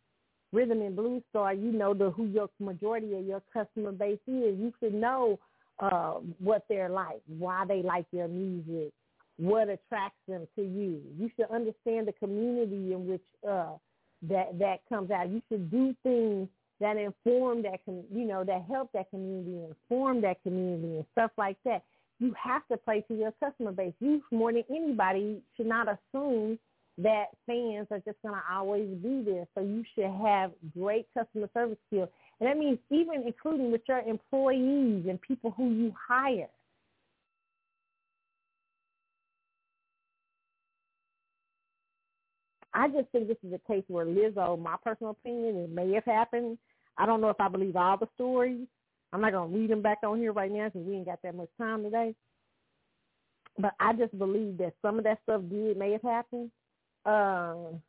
rhythm 0.52 0.82
and 0.82 0.96
blues 0.96 1.22
star, 1.30 1.54
you 1.54 1.72
know 1.72 1.94
the 1.94 2.10
who 2.10 2.26
your 2.26 2.48
majority 2.58 3.14
of 3.14 3.24
your 3.24 3.42
customer 3.52 3.92
base 3.92 4.18
is. 4.26 4.58
You 4.58 4.72
should 4.80 4.94
know 4.94 5.38
uh, 5.78 6.14
what 6.38 6.64
they're 6.68 6.88
like, 6.88 7.20
why 7.26 7.64
they 7.66 7.82
like 7.82 8.06
your 8.12 8.28
music, 8.28 8.92
what 9.38 9.68
attracts 9.68 10.18
them 10.28 10.46
to 10.56 10.62
you. 10.62 11.00
You 11.18 11.30
should 11.36 11.50
understand 11.50 12.06
the 12.08 12.12
community 12.12 12.92
in 12.92 13.06
which 13.06 13.22
uh, 13.48 13.72
that 14.28 14.58
that 14.58 14.80
comes 14.88 15.10
out. 15.10 15.30
You 15.30 15.42
should 15.48 15.70
do 15.70 15.94
things 16.02 16.48
that 16.80 16.96
inform 16.96 17.62
that 17.62 17.80
com- 17.84 18.04
you 18.12 18.26
know 18.26 18.44
that 18.44 18.64
help 18.68 18.90
that 18.92 19.10
community, 19.10 19.64
inform 19.64 20.20
that 20.22 20.42
community, 20.42 20.96
and 20.96 21.04
stuff 21.12 21.30
like 21.36 21.56
that. 21.64 21.82
You 22.18 22.34
have 22.40 22.66
to 22.70 22.76
play 22.76 23.04
to 23.08 23.14
your 23.14 23.32
customer 23.42 23.72
base. 23.72 23.94
You 24.00 24.22
more 24.30 24.52
than 24.52 24.64
anybody 24.70 25.40
should 25.56 25.66
not 25.66 25.88
assume 25.88 26.58
that 26.98 27.26
fans 27.46 27.86
are 27.90 28.00
just 28.00 28.20
going 28.22 28.34
to 28.34 28.54
always 28.54 28.88
be 29.02 29.22
there. 29.24 29.46
So 29.54 29.62
you 29.62 29.82
should 29.94 30.10
have 30.22 30.52
great 30.78 31.06
customer 31.16 31.48
service 31.54 31.78
skills. 31.88 32.10
And 32.38 32.48
that 32.48 32.58
means 32.58 32.78
even 32.90 33.24
including 33.26 33.72
with 33.72 33.80
your 33.88 34.00
employees 34.00 35.06
and 35.08 35.20
people 35.20 35.52
who 35.56 35.70
you 35.70 35.94
hire. 36.08 36.48
I 42.74 42.88
just 42.88 43.08
think 43.10 43.28
this 43.28 43.36
is 43.46 43.52
a 43.52 43.72
case 43.72 43.84
where 43.88 44.06
Lizzo, 44.06 44.58
my 44.58 44.76
personal 44.82 45.10
opinion, 45.10 45.56
it 45.56 45.70
may 45.70 45.92
have 45.92 46.04
happened. 46.04 46.58
I 46.96 47.06
don't 47.06 47.20
know 47.20 47.28
if 47.28 47.40
I 47.40 47.48
believe 47.48 47.76
all 47.76 47.96
the 47.96 48.08
stories. 48.14 48.66
I'm 49.12 49.20
not 49.20 49.32
going 49.32 49.50
to 49.50 49.58
read 49.58 49.70
them 49.70 49.82
back 49.82 49.98
on 50.04 50.18
here 50.18 50.32
right 50.32 50.50
now 50.50 50.66
because 50.66 50.86
we 50.86 50.96
ain't 50.96 51.06
got 51.06 51.20
that 51.22 51.34
much 51.34 51.50
time 51.58 51.82
today. 51.82 52.14
But 53.58 53.74
I 53.78 53.92
just 53.92 54.18
believe 54.18 54.56
that 54.58 54.72
some 54.80 54.98
of 54.98 55.04
that 55.04 55.18
stuff 55.24 55.42
did 55.50 55.76
may 55.76 55.92
have 55.92 56.02
happened. 56.02 56.50
Um, 57.04 57.82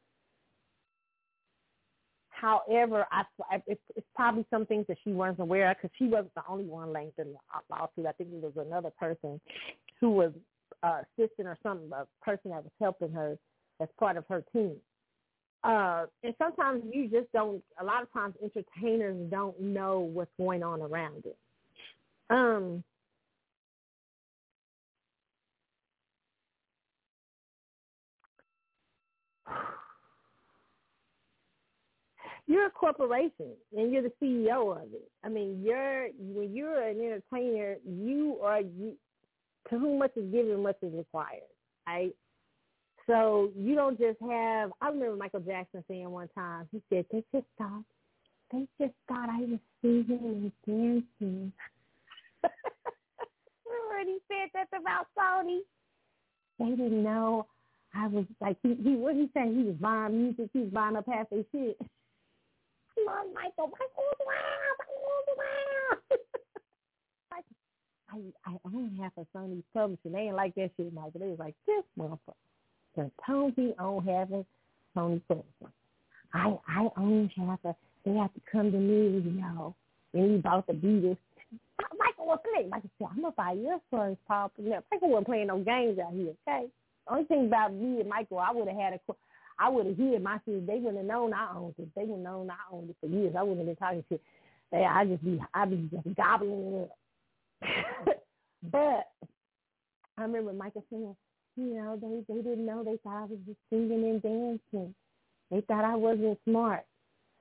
however, 2.29 3.05
I, 3.09 3.23
it's, 3.67 3.81
it's 3.95 4.07
probably 4.15 4.45
some 4.49 4.65
things 4.65 4.85
that 4.89 4.97
she 5.03 5.11
wasn't 5.11 5.39
aware 5.39 5.71
of 5.71 5.77
because 5.77 5.95
she 5.97 6.07
wasn't 6.07 6.35
the 6.35 6.41
only 6.49 6.65
one 6.65 6.91
linked 6.91 7.19
in 7.19 7.31
the 7.31 7.39
lawsuit. 7.69 8.05
I 8.05 8.11
think 8.11 8.31
there 8.31 8.49
was 8.53 8.65
another 8.65 8.91
person 8.99 9.39
who 10.01 10.11
was 10.11 10.31
uh, 10.81 11.01
assistant 11.17 11.47
or 11.47 11.57
something, 11.63 11.89
a 11.93 12.05
person 12.21 12.51
that 12.51 12.63
was 12.63 12.73
helping 12.81 13.11
her 13.13 13.37
as 13.79 13.89
part 13.99 14.17
of 14.17 14.25
her 14.29 14.43
team. 14.53 14.75
Uh, 15.63 16.05
and 16.23 16.33
sometimes 16.37 16.83
you 16.91 17.07
just 17.09 17.31
don't. 17.31 17.63
A 17.79 17.83
lot 17.85 18.03
of 18.03 18.11
times, 18.11 18.35
entertainers 18.43 19.15
don't 19.31 19.59
know 19.61 19.99
what's 19.99 20.31
going 20.37 20.61
on 20.61 20.81
around 20.81 21.25
it. 21.25 21.37
Um, 22.29 22.83
you're 32.45 32.65
a 32.67 32.71
corporation 32.71 33.51
and 33.75 33.91
you're 33.91 34.01
the 34.01 34.11
CEO 34.21 34.75
of 34.75 34.93
it. 34.93 35.09
I 35.23 35.29
mean, 35.29 35.61
you're 35.63 36.09
when 36.19 36.53
you're 36.53 36.81
an 36.83 36.99
entertainer, 36.99 37.77
you 37.85 38.37
are 38.43 38.61
you. 38.61 38.95
To 39.69 39.79
whom 39.79 39.99
much 39.99 40.11
is 40.17 40.29
given, 40.29 40.61
much 40.61 40.75
is 40.81 40.93
required. 40.93 41.39
Right? 41.87 42.13
So 43.07 43.51
you 43.57 43.75
don't 43.75 43.99
just 43.99 44.19
have. 44.21 44.71
I 44.81 44.87
remember 44.87 45.15
Michael 45.17 45.41
Jackson 45.41 45.83
saying 45.87 46.09
one 46.09 46.29
time. 46.35 46.67
He 46.71 46.81
said 46.89 47.05
they 47.11 47.23
just 47.33 47.47
thought 47.57 47.83
they 48.51 48.67
just 48.79 48.93
thought 49.07 49.29
I 49.29 49.39
was 49.39 49.59
singing 49.81 50.19
and 50.21 50.51
dancing. 50.65 51.51
he 54.05 54.17
said 54.27 54.49
that 54.53 54.67
about 54.77 55.07
Sony? 55.17 55.59
They 56.59 56.69
didn't 56.75 57.03
know 57.03 57.47
I 57.93 58.07
was 58.07 58.25
like 58.41 58.57
he. 58.63 58.75
he 58.75 58.95
what 58.95 59.15
he 59.15 59.29
say? 59.33 59.53
He 59.53 59.63
was 59.63 59.75
buying 59.79 60.21
music. 60.21 60.49
He 60.53 60.59
was 60.59 60.69
buying 60.69 60.95
up 60.95 61.05
half 61.07 61.29
their 61.29 61.43
shit. 61.51 61.77
Come 62.95 63.33
Michael. 63.33 63.71
Michael, 63.71 64.13
wow, 64.25 64.73
Michael, 64.79 65.35
wow. 65.37 66.17
I 68.11 68.17
I 68.45 68.57
own 68.65 68.97
half 69.01 69.13
of 69.17 69.25
Sony's 69.35 69.63
publishing. 69.73 70.11
They 70.11 70.19
ain't 70.19 70.35
like 70.35 70.53
that 70.55 70.71
shit, 70.77 70.93
Michael. 70.93 71.19
They 71.19 71.27
was 71.27 71.39
like 71.39 71.55
this 71.65 71.83
motherfucker. 71.97 72.52
The 72.95 73.11
Tony 73.25 73.73
own 73.79 74.05
half 74.05 74.31
of 74.31 74.45
Tony 74.93 75.21
Fulton. 75.27 75.45
I 76.33 76.57
I 76.67 76.87
own 76.97 77.29
half 77.35 77.59
of. 77.63 77.75
They 78.05 78.13
have 78.15 78.33
to 78.33 78.41
come 78.51 78.71
to 78.71 78.77
me, 78.77 79.21
you 79.21 79.31
know. 79.31 79.75
And 80.13 80.31
he 80.31 80.37
bought 80.37 80.67
the 80.67 80.73
Beatles. 80.73 81.17
Michael 81.97 82.25
was 82.25 82.39
playing. 82.53 82.69
Michael 82.69 82.89
said, 82.97 83.07
"I'm 83.11 83.21
gonna 83.21 83.33
buy 83.35 83.53
your 83.53 83.79
son's 83.89 84.17
Paul." 84.27 84.51
Michael 84.59 85.09
wasn't 85.09 85.27
playing 85.27 85.47
no 85.47 85.59
games 85.59 85.99
out 85.99 86.13
here. 86.13 86.33
Okay. 86.47 86.67
Only 87.07 87.25
thing 87.25 87.47
about 87.47 87.73
me 87.73 87.99
and 87.99 88.09
Michael, 88.09 88.39
I 88.39 88.51
would 88.51 88.67
have 88.67 88.77
had 88.77 88.93
a. 88.93 89.13
I 89.59 89.69
would 89.69 89.85
have 89.85 89.97
hid 89.97 90.21
my 90.23 90.39
shit. 90.45 90.65
They 90.65 90.75
wouldn't 90.75 90.97
have 90.97 91.05
known 91.05 91.33
I 91.33 91.55
owned 91.55 91.75
it. 91.77 91.87
They 91.95 92.03
would 92.03 92.17
have 92.17 92.19
known 92.19 92.49
I 92.49 92.55
owned 92.71 92.89
it 92.89 92.95
for 92.99 93.07
years. 93.07 93.35
I 93.37 93.43
wouldn't 93.43 93.67
have 93.67 93.67
been 93.67 93.75
talking 93.75 94.03
shit. 94.09 94.21
Hey, 94.71 94.85
I 94.85 95.05
just 95.05 95.23
be, 95.23 95.39
I 95.53 95.65
be 95.65 95.89
just 95.91 96.15
gobbling 96.15 96.73
it 96.73 96.91
up. 97.61 98.07
but 98.71 99.11
I 100.17 100.21
remember 100.21 100.53
Michael 100.53 100.83
saying, 100.89 101.15
you 101.55 101.73
know, 101.75 101.97
they 102.01 102.33
they 102.33 102.41
didn't 102.41 102.65
know. 102.65 102.83
They 102.83 102.97
thought 103.03 103.23
I 103.23 103.25
was 103.25 103.39
just 103.45 103.59
singing 103.69 104.03
and 104.03 104.21
dancing. 104.21 104.95
They 105.51 105.61
thought 105.61 105.85
I 105.85 105.95
wasn't 105.95 106.39
smart. 106.47 106.85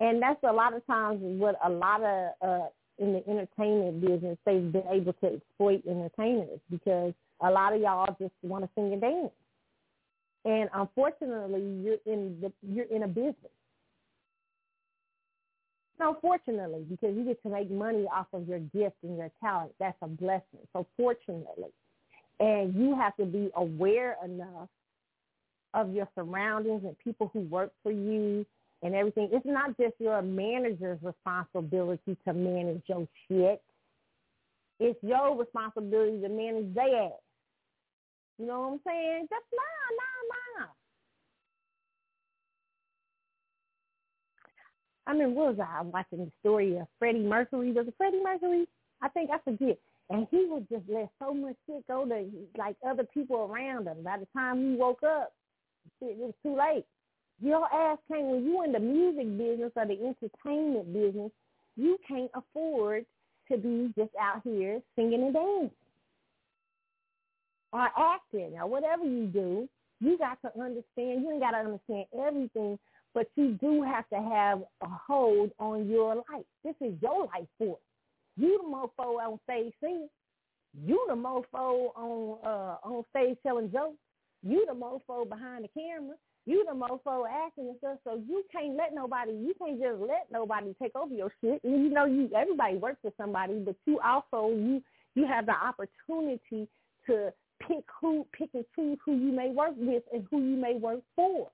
And 0.00 0.20
that's 0.20 0.42
a 0.42 0.52
lot 0.52 0.74
of 0.74 0.86
times 0.86 1.20
what 1.22 1.56
a 1.64 1.70
lot 1.70 2.02
of 2.02 2.32
uh 2.42 2.66
in 2.98 3.14
the 3.14 3.28
entertainment 3.28 4.00
business 4.00 4.38
they've 4.44 4.72
been 4.72 4.86
able 4.90 5.12
to 5.14 5.34
exploit 5.34 5.82
entertainers 5.86 6.60
because 6.70 7.14
a 7.40 7.50
lot 7.50 7.72
of 7.74 7.80
y'all 7.80 8.14
just 8.20 8.34
want 8.42 8.64
to 8.64 8.70
sing 8.74 8.92
and 8.92 9.00
dance. 9.00 9.32
And 10.44 10.68
unfortunately, 10.74 11.62
you're 11.82 12.14
in 12.14 12.38
the 12.40 12.52
you're 12.62 12.86
in 12.86 13.04
a 13.04 13.08
business. 13.08 13.52
No, 16.00 16.16
fortunately, 16.20 16.84
because 16.90 17.16
you 17.16 17.24
get 17.24 17.40
to 17.44 17.48
make 17.48 17.70
money 17.70 18.06
off 18.12 18.26
of 18.32 18.48
your 18.48 18.58
gift 18.58 18.96
and 19.04 19.16
your 19.16 19.30
talent. 19.40 19.72
That's 19.78 19.96
a 20.02 20.08
blessing. 20.08 20.66
So 20.72 20.84
fortunately, 20.96 21.70
and 22.42 22.74
you 22.74 22.96
have 22.96 23.14
to 23.16 23.24
be 23.24 23.50
aware 23.54 24.16
enough 24.24 24.68
of 25.74 25.94
your 25.94 26.08
surroundings 26.16 26.82
and 26.84 26.98
people 26.98 27.30
who 27.32 27.40
work 27.42 27.70
for 27.84 27.92
you 27.92 28.44
and 28.82 28.96
everything. 28.96 29.28
It's 29.30 29.46
not 29.46 29.76
just 29.78 29.94
your 30.00 30.20
manager's 30.22 30.98
responsibility 31.02 32.16
to 32.26 32.32
manage 32.32 32.82
your 32.86 33.06
shit. 33.28 33.62
It's 34.80 34.98
your 35.04 35.38
responsibility 35.38 36.20
to 36.20 36.28
manage 36.28 36.74
their 36.74 37.04
ass. 37.04 37.12
You 38.38 38.46
know 38.46 38.60
what 38.60 38.72
I'm 38.72 38.80
saying? 38.84 39.28
Just 39.30 39.44
nah, 39.54 40.58
nah, 40.58 40.64
nah. 40.64 40.72
I 45.06 45.14
mean, 45.14 45.36
what 45.36 45.56
was 45.56 45.60
I 45.60 45.82
watching 45.82 46.24
the 46.24 46.32
story 46.40 46.76
of 46.76 46.88
Freddie 46.98 47.20
Mercury? 47.20 47.70
Was 47.70 47.86
it 47.86 47.94
Freddie 47.96 48.22
Mercury? 48.22 48.66
I 49.00 49.08
think 49.10 49.30
I 49.30 49.38
forget. 49.38 49.78
And 50.12 50.28
he 50.30 50.44
would 50.44 50.68
just 50.68 50.84
let 50.88 51.08
so 51.18 51.32
much 51.32 51.56
shit 51.66 51.86
go 51.88 52.04
to 52.04 52.28
like 52.58 52.76
other 52.86 53.04
people 53.14 53.50
around 53.50 53.86
him. 53.86 54.02
By 54.04 54.18
the 54.18 54.26
time 54.36 54.60
he 54.60 54.76
woke 54.76 55.02
up, 55.02 55.32
it 56.02 56.18
was 56.18 56.34
too 56.42 56.54
late. 56.54 56.84
Your 57.40 57.64
ass 57.72 57.96
can't 58.08 58.26
when 58.26 58.44
you 58.44 58.62
in 58.62 58.72
the 58.72 58.78
music 58.78 59.38
business 59.38 59.72
or 59.74 59.86
the 59.86 59.94
entertainment 59.94 60.92
business, 60.92 61.30
you 61.76 61.96
can't 62.06 62.30
afford 62.34 63.06
to 63.50 63.56
be 63.56 63.90
just 63.96 64.10
out 64.20 64.42
here 64.44 64.82
singing 64.96 65.22
and 65.22 65.32
dancing 65.32 65.70
or 67.72 67.88
acting 67.96 68.58
or 68.60 68.66
whatever 68.66 69.04
you 69.04 69.26
do. 69.28 69.66
You 70.00 70.18
got 70.18 70.38
to 70.42 70.52
understand. 70.60 71.22
You 71.22 71.30
ain't 71.32 71.40
got 71.40 71.52
to 71.52 71.58
understand 71.58 72.04
everything, 72.20 72.78
but 73.14 73.28
you 73.36 73.52
do 73.62 73.82
have 73.82 74.06
to 74.10 74.16
have 74.16 74.62
a 74.82 74.88
hold 75.06 75.52
on 75.58 75.88
your 75.88 76.16
life. 76.16 76.44
This 76.64 76.74
is 76.82 76.92
your 77.00 77.30
life 77.34 77.48
force. 77.58 77.80
You 78.36 78.60
the 78.62 78.68
mofo 78.68 79.18
on 79.18 79.38
stage 79.44 79.72
singing. 79.82 80.08
You 80.86 81.04
the 81.08 81.14
mofo 81.14 81.90
on 81.96 82.38
uh 82.44 82.76
on 82.82 83.04
stage 83.10 83.36
telling 83.42 83.70
jokes. 83.70 83.98
You 84.42 84.66
the 84.66 84.74
mofo 84.74 85.28
behind 85.28 85.64
the 85.64 85.68
camera. 85.68 86.16
You 86.44 86.64
the 86.68 86.74
mofo 86.74 87.24
acting 87.30 87.68
and 87.68 87.76
stuff. 87.78 87.98
So 88.04 88.20
you 88.26 88.42
can't 88.50 88.76
let 88.76 88.94
nobody. 88.94 89.32
You 89.32 89.54
can't 89.58 89.80
just 89.80 90.00
let 90.00 90.26
nobody 90.32 90.74
take 90.80 90.96
over 90.96 91.14
your 91.14 91.32
shit. 91.40 91.62
And 91.62 91.84
you 91.84 91.90
know, 91.90 92.06
you 92.06 92.30
everybody 92.34 92.76
works 92.76 92.98
for 93.02 93.12
somebody, 93.16 93.54
but 93.64 93.76
you 93.86 94.00
also 94.00 94.50
you 94.54 94.82
you 95.14 95.26
have 95.26 95.46
the 95.46 95.52
opportunity 95.52 96.66
to 97.06 97.32
pick 97.60 97.84
who 98.00 98.26
pick 98.36 98.50
and 98.54 98.64
choose 98.74 98.98
who 99.04 99.12
you 99.12 99.30
may 99.30 99.50
work 99.50 99.74
with 99.76 100.02
and 100.12 100.26
who 100.30 100.38
you 100.40 100.56
may 100.56 100.74
work 100.74 101.00
for. 101.14 101.48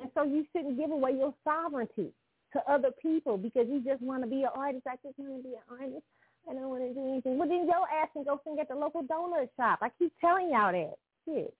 And 0.00 0.10
so 0.14 0.22
you 0.22 0.46
shouldn't 0.52 0.78
give 0.78 0.90
away 0.90 1.12
your 1.12 1.34
sovereignty 1.44 2.12
to 2.52 2.70
other 2.70 2.90
people 3.00 3.36
because 3.36 3.66
you 3.68 3.82
just 3.84 4.02
want 4.02 4.22
to 4.22 4.28
be 4.28 4.42
an 4.42 4.50
artist. 4.54 4.86
I 4.86 4.96
just 5.04 5.18
want 5.18 5.42
to 5.42 5.48
be 5.48 5.54
an 5.54 5.62
artist. 5.70 6.02
I 6.48 6.54
don't 6.54 6.68
want 6.68 6.82
to 6.82 6.92
do 6.92 7.08
anything. 7.08 7.38
Well, 7.38 7.48
then 7.48 7.66
your 7.66 7.86
ass 7.88 8.08
can 8.12 8.24
go 8.24 8.40
sing 8.44 8.58
at 8.60 8.68
the 8.68 8.74
local 8.74 9.02
donut 9.02 9.48
shop. 9.56 9.78
I 9.80 9.90
keep 9.98 10.12
telling 10.20 10.50
y'all 10.50 10.72
that. 10.72 10.94
Shit. 11.24 11.54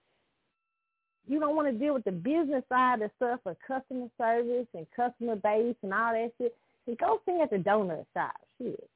you 1.28 1.38
don't 1.38 1.54
want 1.54 1.68
to 1.68 1.78
deal 1.78 1.94
with 1.94 2.04
the 2.04 2.10
business 2.10 2.64
side 2.68 3.00
of 3.00 3.12
stuff 3.16 3.40
or 3.44 3.56
customer 3.66 4.08
service 4.18 4.66
and 4.74 4.86
customer 4.96 5.36
base 5.36 5.76
and 5.82 5.94
all 5.94 6.12
that 6.12 6.32
shit, 6.36 6.56
then 6.86 6.96
go 6.98 7.20
sing 7.24 7.40
at 7.42 7.50
the 7.50 7.58
donut 7.58 8.04
shop. 8.12 8.34
Shit. 8.58 8.88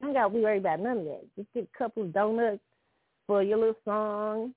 You 0.00 0.02
don't 0.02 0.14
got 0.14 0.28
to 0.28 0.34
be 0.34 0.40
worried 0.40 0.60
about 0.60 0.80
none 0.80 0.98
of 0.98 1.04
that. 1.04 1.24
Just 1.36 1.52
get 1.52 1.68
a 1.74 1.78
couple 1.78 2.02
of 2.02 2.14
donuts 2.14 2.60
for 3.26 3.42
your 3.42 3.58
little 3.58 3.76
song 3.84 4.54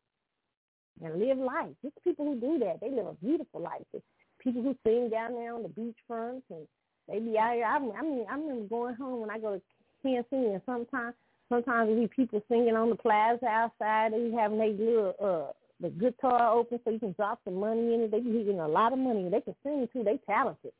and 1.04 1.20
live 1.20 1.38
life. 1.38 1.70
Just 1.84 2.02
people 2.04 2.26
who 2.26 2.40
do 2.40 2.60
that, 2.60 2.80
they 2.82 2.90
live 2.90 3.08
a 3.08 3.14
beautiful 3.14 3.62
life. 3.62 3.84
The 3.94 4.02
people 4.42 4.62
who 4.62 4.76
sing 4.86 5.10
down 5.10 5.34
there 5.34 5.54
on 5.54 5.64
the 5.64 5.70
beach 5.70 5.98
fronts 6.08 6.46
and 6.50 6.66
they 7.10 7.20
be 7.20 7.38
out 7.38 7.54
here. 7.56 7.66
I, 7.66 7.78
I 7.78 8.02
mean, 8.04 8.26
I 8.30 8.36
remember 8.36 8.68
going 8.68 8.96
home 8.96 9.22
when 9.22 9.30
I 9.30 9.40
go 9.40 9.56
to 9.56 9.62
Kansas 10.04 10.26
and 10.32 10.62
sometimes 10.66 11.16
sometimes 11.50 11.90
we 11.90 12.08
people 12.08 12.42
singing 12.48 12.76
on 12.76 12.90
the 12.90 12.96
plaza 12.96 13.46
outside. 13.46 14.14
They 14.14 14.32
having 14.32 14.58
their 14.60 14.70
little 14.70 15.16
uh 15.22 15.54
the 15.82 15.90
guitar 15.90 16.54
open 16.54 16.80
so 16.84 16.92
you 16.92 17.00
can 17.00 17.14
drop 17.14 17.40
some 17.46 17.56
money 17.56 17.94
in 17.94 18.02
it. 18.02 18.12
They 18.12 18.20
be 18.20 18.32
getting 18.32 18.60
a 18.60 18.68
lot 18.68 18.94
of 18.94 19.00
money. 19.00 19.30
They 19.30 19.42
can 19.42 19.56
sing 19.64 19.88
too. 19.92 20.04
They 20.04 20.20
talented. 20.26 20.74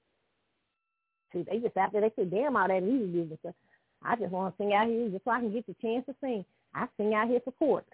See, 1.34 1.46
they 1.50 1.60
just 1.60 1.78
after 1.78 2.02
they 2.02 2.12
say, 2.16 2.26
damn, 2.26 2.56
all 2.56 2.68
that 2.68 2.84
music 2.84 3.30
business. 3.30 3.56
I 4.04 4.16
just 4.16 4.32
want 4.32 4.56
to 4.58 4.64
sing 4.64 4.74
out 4.74 4.88
here 4.88 5.10
just 5.10 5.26
so 5.26 5.32
I 5.32 5.40
can 5.40 5.52
get 5.52 5.68
the 5.68 5.76
chance 5.82 6.06
to 6.06 6.16
sing. 6.22 6.46
I 6.74 6.88
sing 6.98 7.14
out 7.14 7.28
here 7.28 7.42
for 7.44 7.52
quarters. 7.52 7.88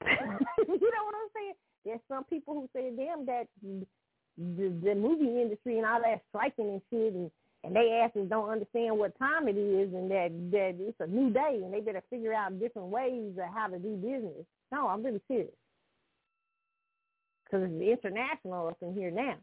you 0.04 0.08
know 0.16 1.04
what 1.04 1.14
I'm 1.14 1.30
saying? 1.34 1.54
There's 1.84 2.00
some 2.08 2.24
people 2.24 2.54
who 2.54 2.68
say, 2.72 2.90
damn, 2.96 3.26
that 3.26 3.46
the, 4.36 4.72
the 4.82 4.94
movie 4.94 5.40
industry 5.40 5.78
and 5.78 5.86
all 5.86 6.00
that 6.00 6.22
striking 6.30 6.68
and 6.68 6.82
shit 6.90 7.14
and 7.14 7.30
and 7.64 7.74
they 7.74 8.02
asses 8.04 8.28
don't 8.28 8.50
understand 8.50 8.98
what 8.98 9.18
time 9.18 9.48
it 9.48 9.56
is 9.56 9.92
and 9.94 10.10
that 10.10 10.28
that 10.50 10.74
it's 10.78 11.00
a 11.00 11.06
new 11.06 11.30
day 11.30 11.60
and 11.64 11.72
they 11.72 11.80
better 11.80 12.02
figure 12.10 12.34
out 12.34 12.60
different 12.60 12.88
ways 12.88 13.32
of 13.38 13.54
how 13.54 13.66
to 13.68 13.78
do 13.78 13.96
business. 13.96 14.44
No, 14.70 14.88
I'm 14.88 15.02
really 15.02 15.20
serious 15.28 15.54
because 17.44 17.68
it's 17.70 18.00
international 18.02 18.68
up 18.68 18.76
in 18.82 18.94
here 18.94 19.10
now. 19.10 19.36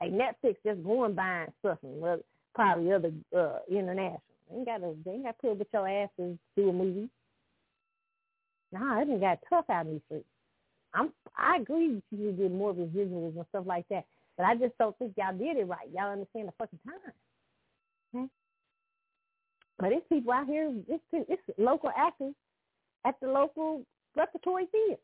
Like 0.00 0.12
Netflix 0.12 0.56
just 0.64 0.82
going 0.82 1.14
buying 1.14 1.52
stuff 1.58 1.78
and 1.82 2.00
well, 2.00 2.20
probably 2.54 2.92
other 2.92 3.12
uh, 3.36 3.58
international. 3.70 4.22
They 4.48 4.56
ain't 4.56 4.66
got 4.66 4.78
to 4.78 4.96
they 5.04 5.10
ain't 5.12 5.24
got 5.24 5.36
to 5.36 5.48
put 5.48 5.58
with 5.58 5.68
your 5.72 5.88
asses 5.88 6.38
do 6.56 6.70
a 6.70 6.72
movie. 6.72 7.10
Nah, 8.72 9.02
it 9.02 9.08
ain't 9.08 9.20
got 9.20 9.40
tough 9.50 9.68
out 9.68 9.86
in 9.86 9.92
these 9.94 10.02
streets. 10.06 10.26
I'm 10.94 11.12
I 11.36 11.58
agree 11.60 11.86
you 11.86 12.02
should 12.10 12.38
get 12.38 12.52
more 12.52 12.74
residuals 12.74 13.36
and 13.36 13.46
stuff 13.50 13.64
like 13.66 13.86
that. 13.90 14.04
But 14.36 14.46
I 14.46 14.56
just 14.56 14.76
don't 14.78 14.96
think 14.98 15.14
y'all 15.16 15.36
did 15.36 15.56
it 15.56 15.66
right. 15.66 15.88
Y'all 15.94 16.12
understand 16.12 16.48
the 16.48 16.52
fucking 16.58 16.78
time. 16.86 17.12
Okay? 18.14 18.28
But 19.78 19.92
it's 19.92 20.06
people 20.08 20.32
out 20.32 20.46
here, 20.46 20.72
it's, 20.88 21.02
it's 21.12 21.42
local 21.58 21.90
actors 21.96 22.34
at 23.06 23.14
the 23.20 23.28
local 23.28 23.82
repertory 24.16 24.66
theater. 24.72 25.00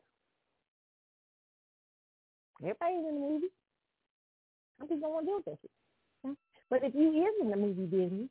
Everybody's 2.61 2.97
in 2.97 3.15
the 3.15 3.19
movie. 3.19 3.47
Don't 4.79 5.01
want 5.01 5.25
to 5.25 5.31
deal 5.31 5.41
with 5.45 5.59
shit. 5.61 5.71
Okay? 6.25 6.35
But 6.69 6.83
if 6.83 6.95
you 6.95 7.09
is 7.11 7.33
in 7.41 7.49
the 7.49 7.57
movie 7.57 7.85
business, 7.85 8.29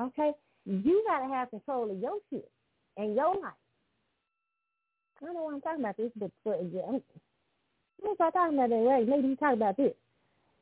okay, 0.00 0.32
you 0.64 1.04
got 1.06 1.20
to 1.20 1.34
have 1.34 1.50
control 1.50 1.90
of 1.90 1.98
your 1.98 2.18
shit 2.30 2.50
and 2.96 3.14
your 3.14 3.34
life. 3.34 3.59
I 5.22 5.26
don't 5.26 5.34
know 5.34 5.42
why 5.44 5.54
I'm 5.54 5.60
talking 5.60 5.80
about 5.80 5.96
this, 5.96 6.10
but 6.16 6.30
for, 6.42 6.54
I'm, 6.54 7.02
what 8.00 8.02
was 8.02 8.16
I 8.20 8.30
talking 8.30 8.58
about 8.58 8.70
that 8.70 8.76
way? 8.76 9.04
Maybe 9.06 9.28
you 9.28 9.36
talk 9.36 9.54
about 9.54 9.76
this. 9.76 9.92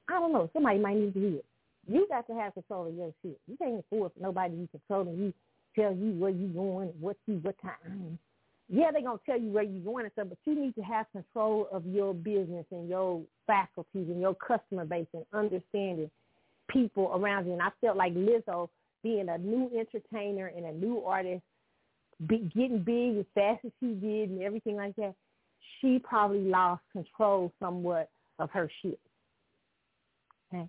I 0.09 0.15
don't 0.15 0.33
know. 0.33 0.51
Somebody 0.53 0.79
might 0.79 0.97
need 0.97 1.15
to 1.15 1.21
hear 1.21 1.35
it. 1.37 1.45
You 1.87 2.07
got 2.09 2.27
to 2.27 2.35
have 2.35 2.55
control 2.55 2.89
of 2.89 2.95
your 2.95 3.13
shit. 3.23 3.39
You 3.47 3.57
can't 3.57 3.85
force 3.89 4.13
nobody 4.21 4.55
to 4.55 4.61
be 4.63 4.69
controlling 4.69 5.19
you, 5.19 5.33
tell 5.75 5.95
you 5.95 6.13
where 6.19 6.31
you 6.31 6.49
going, 6.49 6.93
what 7.01 7.17
you, 7.27 7.37
what 7.43 7.57
time. 7.63 8.19
Yeah, 8.71 8.91
they're 8.93 9.03
gonna 9.03 9.19
tell 9.25 9.41
you 9.41 9.51
where 9.51 9.63
you're 9.63 9.83
going 9.83 10.05
and 10.05 10.13
stuff, 10.13 10.27
but 10.29 10.39
you 10.45 10.55
need 10.55 10.75
to 10.75 10.83
have 10.83 11.07
control 11.13 11.69
of 11.73 11.87
your 11.87 12.13
business 12.13 12.67
and 12.71 12.87
your 12.87 13.23
faculties 13.47 14.09
and 14.09 14.21
your 14.21 14.35
customer 14.35 14.85
base 14.85 15.07
and 15.15 15.25
understanding 15.33 16.11
people 16.69 17.11
around 17.15 17.47
you. 17.47 17.55
And 17.55 17.63
I 17.63 17.71
felt 17.81 17.97
like 17.97 18.15
Lizzo 18.15 18.69
being 19.03 19.31
a 19.31 19.39
new 19.39 19.71
entertainer 19.75 20.49
and 20.55 20.67
a 20.67 20.73
new 20.73 21.01
artist, 21.01 21.43
getting 22.27 22.83
big 22.85 23.19
as 23.19 23.27
fast 23.35 23.65
as 23.65 23.73
she 23.81 23.95
did 23.95 24.31
and 24.31 24.43
everything 24.43 24.77
like 24.77 24.97
that 24.97 25.15
she 25.81 25.99
probably 25.99 26.41
lost 26.41 26.83
control 26.93 27.53
somewhat 27.61 28.11
of 28.39 28.51
her 28.51 28.71
shit. 28.83 28.99
Okay. 30.53 30.69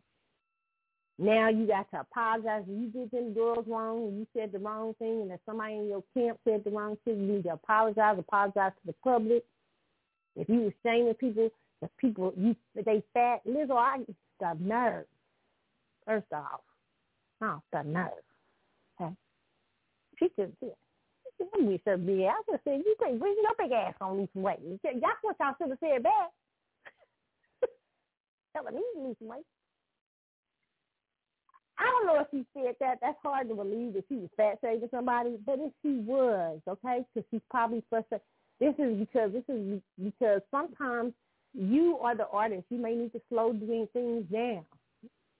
Now 1.17 1.49
you 1.49 1.67
got 1.67 1.89
to 1.91 2.01
apologize. 2.01 2.63
You 2.67 2.87
did 2.87 3.11
them 3.11 3.33
girls 3.33 3.65
wrong 3.67 4.07
and 4.07 4.19
you 4.19 4.27
said 4.35 4.51
the 4.51 4.59
wrong 4.59 4.93
thing 4.99 5.21
and 5.21 5.31
if 5.31 5.39
somebody 5.45 5.75
in 5.75 5.89
your 5.89 6.03
camp 6.13 6.39
said 6.45 6.63
the 6.63 6.71
wrong 6.71 6.97
thing, 7.05 7.19
you 7.21 7.33
need 7.33 7.43
to 7.43 7.53
apologize, 7.53 8.17
apologize 8.17 8.71
to 8.81 8.87
the 8.87 8.95
public. 9.03 9.43
If 10.35 10.47
you 10.47 10.61
were 10.61 10.73
shaming 10.83 11.13
people, 11.15 11.49
the 11.81 11.89
people 11.97 12.33
you 12.37 12.55
they 12.75 13.03
fat 13.13 13.41
Lizzo, 13.47 13.75
I 13.77 13.99
the 14.39 14.57
nerve. 14.59 15.05
First 16.05 16.27
off. 16.33 16.61
Oh, 17.41 17.61
the 17.71 17.83
nerve. 17.83 18.11
Okay. 19.01 19.13
She 20.19 20.29
could 20.29 20.53
yeah. 20.61 20.69
With 21.39 21.81
her 21.85 21.97
big 21.97 22.21
ass. 22.21 22.43
I 22.49 22.57
said, 22.63 22.81
you 22.85 22.95
think 22.99 23.19
bring 23.19 23.35
your 23.41 23.53
big 23.57 23.71
ass 23.71 23.93
on 24.01 24.17
lose 24.17 24.29
weight. 24.33 24.59
That's 24.83 24.95
what 25.21 25.35
y'all 25.39 25.53
should 25.57 25.69
have 25.69 25.79
said 25.79 26.03
back. 26.03 26.31
Telling 28.55 28.75
me 28.75 28.81
to 28.95 29.01
lose 29.01 29.15
weight. 29.21 29.45
I 31.77 31.83
don't 31.85 32.07
know 32.07 32.21
if 32.21 32.27
she 32.31 32.45
said 32.53 32.75
that. 32.81 32.97
That's 33.01 33.17
hard 33.23 33.47
to 33.49 33.55
believe 33.55 33.93
that 33.93 34.03
she 34.09 34.15
was 34.15 34.29
fat 34.35 34.59
shaming 34.61 34.89
somebody, 34.91 35.37
but 35.45 35.59
if 35.59 35.71
she 35.81 35.99
was, 36.05 36.59
okay, 36.67 37.05
because 37.13 37.27
she's 37.31 37.41
probably 37.49 37.83
frustrated. 37.89 38.25
This 38.59 38.75
is 38.77 38.99
because 38.99 39.31
this 39.31 39.43
is 39.47 39.81
because 40.03 40.41
sometimes 40.51 41.13
you 41.53 41.97
are 42.01 42.15
the 42.15 42.27
artist. 42.27 42.65
You 42.69 42.79
may 42.79 42.95
need 42.95 43.13
to 43.13 43.21
slow 43.29 43.53
doing 43.53 43.87
things 43.93 44.25
down 44.29 44.65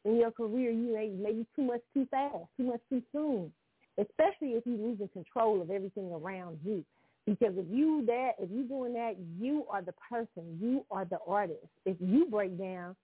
in 0.06 0.16
your 0.16 0.32
career. 0.32 0.72
You 0.72 0.94
may 0.94 1.10
maybe 1.10 1.46
too 1.58 1.64
much 1.64 1.82
too 1.94 2.08
fast, 2.10 2.46
too 2.56 2.64
much 2.64 2.80
too 2.90 3.04
soon 3.12 3.52
especially 4.00 4.54
if 4.54 4.64
you're 4.66 4.78
losing 4.78 5.10
control 5.10 5.62
of 5.62 5.70
everything 5.70 6.12
around 6.12 6.60
you. 6.64 6.84
Because 7.26 7.54
if 7.58 7.66
you 7.70 8.04
that 8.08 8.32
if 8.40 8.50
you're 8.52 8.64
doing 8.64 8.94
that, 8.94 9.16
you 9.40 9.66
are 9.70 9.82
the 9.82 9.94
person, 10.10 10.58
you 10.60 10.86
are 10.90 11.06
the 11.06 11.20
artist. 11.28 11.68
If 11.86 11.98
you 12.00 12.26
break 12.26 12.58
down, 12.58 12.96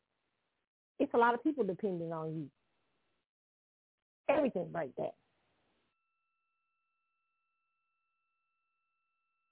it's 1.00 1.14
a 1.14 1.18
lot 1.18 1.34
of 1.34 1.44
people 1.44 1.64
depending 1.64 2.12
on 2.12 2.34
you. 2.34 2.50
Everything 4.30 4.68
break 4.72 4.96
that. 4.96 5.14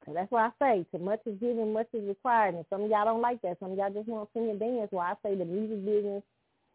So 0.05 0.13
that's 0.13 0.31
why 0.31 0.47
I 0.47 0.51
say, 0.59 0.85
too 0.91 1.03
much 1.03 1.21
is 1.25 1.39
given, 1.39 1.71
much 1.71 1.87
is 1.93 2.05
required. 2.07 2.55
And 2.55 2.65
some 2.69 2.81
of 2.81 2.89
y'all 2.89 3.05
don't 3.05 3.21
like 3.21 3.41
that. 3.43 3.57
Some 3.59 3.71
of 3.71 3.77
y'all 3.77 3.93
just 3.93 4.07
want 4.07 4.27
to 4.27 4.39
sing 4.39 4.49
and 4.49 4.59
dance. 4.59 4.89
Why 4.91 5.11
I 5.11 5.15
say 5.23 5.35
the 5.35 5.45
music 5.45 5.85
business 5.85 6.23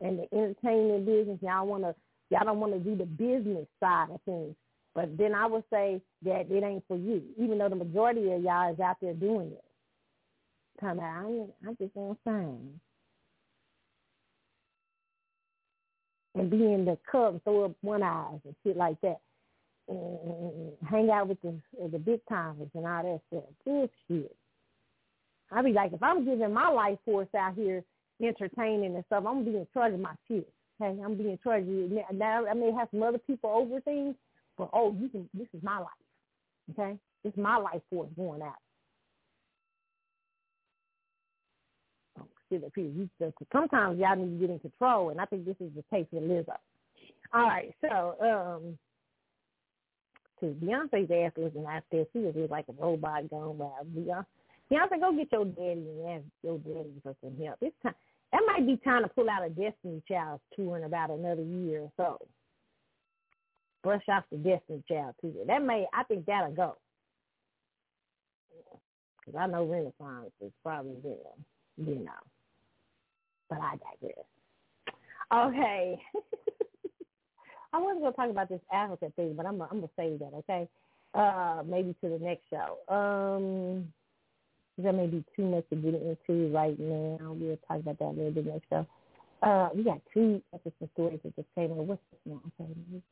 and 0.00 0.18
the 0.18 0.28
entertainment 0.32 1.04
business, 1.04 1.38
y'all 1.42 1.66
want 1.66 1.82
to 1.82 1.94
Y'all 2.30 2.44
don't 2.44 2.60
want 2.60 2.72
to 2.74 2.78
do 2.78 2.96
the 2.96 3.06
business 3.06 3.66
side 3.80 4.08
of 4.10 4.20
things. 4.24 4.54
But 4.94 5.16
then 5.16 5.34
I 5.34 5.46
would 5.46 5.64
say 5.70 6.00
that 6.22 6.50
it 6.50 6.64
ain't 6.64 6.84
for 6.88 6.96
you, 6.96 7.22
even 7.38 7.58
though 7.58 7.68
the 7.68 7.76
majority 7.76 8.32
of 8.32 8.42
y'all 8.42 8.72
is 8.72 8.80
out 8.80 8.96
there 9.00 9.14
doing 9.14 9.52
it. 9.52 9.64
Come 10.80 11.00
out, 11.00 11.26
I, 11.64 11.68
I 11.68 11.72
just 11.74 11.94
sing. 11.94 12.80
And 16.34 16.50
be 16.50 16.56
in 16.56 16.84
the 16.84 16.98
club, 17.10 17.40
throw 17.44 17.66
up 17.66 17.72
one 17.80 18.02
eyes 18.02 18.38
and 18.44 18.54
shit 18.64 18.76
like 18.76 19.00
that. 19.00 19.20
And 19.88 20.72
hang 20.88 21.10
out 21.10 21.28
with 21.28 21.40
the 21.42 21.54
the 21.90 21.98
big 21.98 22.20
timers 22.28 22.68
and 22.74 22.86
all 22.86 23.02
that 23.02 23.20
stuff. 23.28 23.44
Bullshit. 23.64 24.36
I 25.50 25.62
be 25.62 25.72
like, 25.72 25.92
if 25.92 26.02
I'm 26.02 26.24
giving 26.24 26.52
my 26.52 26.68
life 26.68 26.98
force 27.04 27.28
out 27.36 27.54
here 27.54 27.82
entertaining 28.22 28.94
and 28.94 29.04
stuff, 29.06 29.24
I'm 29.26 29.44
gonna 29.44 29.44
be 29.44 29.56
in 29.56 29.66
charge 29.72 29.94
of 29.94 30.00
my 30.00 30.14
shit. 30.28 30.52
Okay, 30.80 31.00
I'm 31.02 31.16
being 31.16 31.38
charged. 31.42 31.68
Now 32.14 32.46
I 32.46 32.54
may 32.54 32.70
have 32.72 32.88
some 32.90 33.02
other 33.02 33.18
people 33.18 33.50
over 33.50 33.80
things, 33.80 34.14
but 34.56 34.70
oh, 34.72 34.94
you 35.00 35.08
can. 35.08 35.28
This 35.34 35.48
is 35.52 35.62
my 35.62 35.78
life. 35.78 35.88
Okay, 36.70 36.96
this 37.24 37.32
is 37.32 37.38
my 37.38 37.56
life 37.56 37.80
force 37.90 38.10
going 38.16 38.42
out. 38.42 38.54
Oh, 42.20 42.26
sometimes 43.52 43.98
y'all 43.98 44.16
need 44.16 44.38
to 44.38 44.46
get 44.46 44.50
in 44.50 44.58
control, 44.60 45.10
and 45.10 45.20
I 45.20 45.24
think 45.24 45.44
this 45.46 45.56
is 45.58 45.70
the 45.74 45.82
case 45.90 46.06
with 46.12 46.22
Lizzo. 46.22 46.56
All 47.34 47.42
right, 47.42 47.74
so 47.80 48.14
um, 48.20 48.78
to 50.40 50.54
Beyonce's 50.64 51.10
ass 51.10 51.32
looking 51.36 51.66
out 51.66 51.82
there, 51.90 52.04
she 52.12 52.20
was 52.20 52.34
like 52.50 52.66
a 52.68 52.82
robot 52.82 53.28
going 53.30 53.58
by. 53.58 53.68
Beyonce, 53.96 54.24
Beyonce, 54.70 55.00
go 55.00 55.12
get 55.16 55.32
your 55.32 55.44
daddy 55.44 55.86
and 55.88 56.08
ask 56.08 56.24
your 56.44 56.58
daddy 56.58 56.92
for 57.02 57.16
some 57.20 57.36
help. 57.44 57.58
It's 57.62 57.74
time 57.82 57.94
that 58.32 58.42
might 58.46 58.66
be 58.66 58.76
time 58.78 59.02
to 59.02 59.08
pull 59.08 59.28
out 59.30 59.44
a 59.44 59.48
Destiny 59.48 60.02
Child 60.08 60.40
tour 60.54 60.76
in 60.76 60.84
about 60.84 61.10
another 61.10 61.42
year 61.42 61.82
or 61.82 61.92
so. 61.96 62.18
Brush 63.82 64.02
off 64.08 64.24
the 64.30 64.38
Destiny 64.38 64.82
Child 64.90 65.14
tour. 65.20 65.44
That 65.46 65.62
may, 65.62 65.86
I 65.94 66.02
think 66.04 66.26
that'll 66.26 66.52
go. 66.52 66.76
Because 69.20 69.38
I 69.38 69.46
know 69.46 69.64
Renaissance 69.64 70.32
is 70.40 70.52
probably 70.62 70.96
there, 71.02 71.14
you 71.76 72.04
know. 72.04 72.10
But 73.48 73.60
I 73.60 73.76
digress. 73.76 74.26
Okay. 75.32 76.00
I 77.72 77.78
wasn't 77.78 78.00
going 78.00 78.12
to 78.12 78.16
talk 78.16 78.30
about 78.30 78.48
this 78.48 78.60
Africa 78.72 79.12
thing, 79.16 79.34
but 79.36 79.46
I'm 79.46 79.58
going 79.58 79.82
to 79.82 79.90
save 79.96 80.18
that, 80.20 80.32
okay? 80.34 80.68
uh, 81.14 81.62
maybe 81.66 81.94
to 82.02 82.08
the 82.08 82.18
next 82.18 82.44
show. 82.50 82.78
Um, 82.94 83.92
that 84.82 84.94
may 84.94 85.06
be 85.06 85.24
too 85.36 85.44
much 85.44 85.64
to 85.70 85.76
get 85.76 85.94
into 85.94 86.52
right 86.52 86.78
now. 86.78 87.32
We'll 87.32 87.58
talk 87.68 87.80
about 87.80 87.98
that 87.98 88.04
a 88.04 88.16
little 88.16 88.30
bit 88.30 88.46
next 88.46 88.68
show. 88.70 88.86
Uh, 89.42 89.68
we 89.74 89.84
got 89.84 90.00
two 90.12 90.42
episode 90.52 90.90
stories 90.94 91.20
that 91.22 91.36
just 91.36 91.48
came 91.54 91.70
in. 91.70 91.86
What's 91.86 92.02
this 92.10 92.20
one? 92.24 92.40
Okay, 92.60 92.70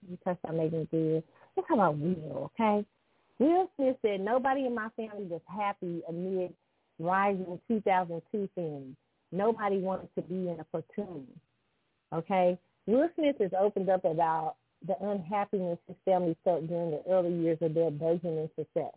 we 0.09 0.17
touched 0.25 0.45
on 0.45 0.57
Meagan 0.57 0.89
Good. 0.91 1.23
Let's 1.57 1.69
talk 1.69 1.75
about 1.75 1.99
Will, 1.99 2.51
okay? 2.55 2.85
Will 3.39 3.71
Smith 3.77 3.97
said, 4.03 4.21
nobody 4.21 4.67
in 4.67 4.75
my 4.75 4.89
family 4.97 5.25
was 5.25 5.43
happy 5.47 6.03
amid 6.09 6.53
rising 6.99 7.61
2002 7.69 8.49
films. 8.55 8.97
Nobody 9.31 9.79
wanted 9.79 10.09
to 10.17 10.23
be 10.23 10.49
in 10.49 10.57
a 10.59 10.65
platoon, 10.65 11.27
okay? 12.13 12.59
Will 12.87 13.09
Smith 13.17 13.37
has 13.41 13.51
opened 13.59 13.89
up 13.89 14.05
about 14.05 14.57
the 14.87 14.95
unhappiness 15.01 15.79
his 15.87 15.97
family 16.05 16.37
felt 16.45 16.67
during 16.67 16.91
the 16.91 17.03
early 17.09 17.33
years 17.33 17.59
of 17.61 17.75
their 17.75 17.91
burgeoning 17.91 18.51
success. 18.57 18.93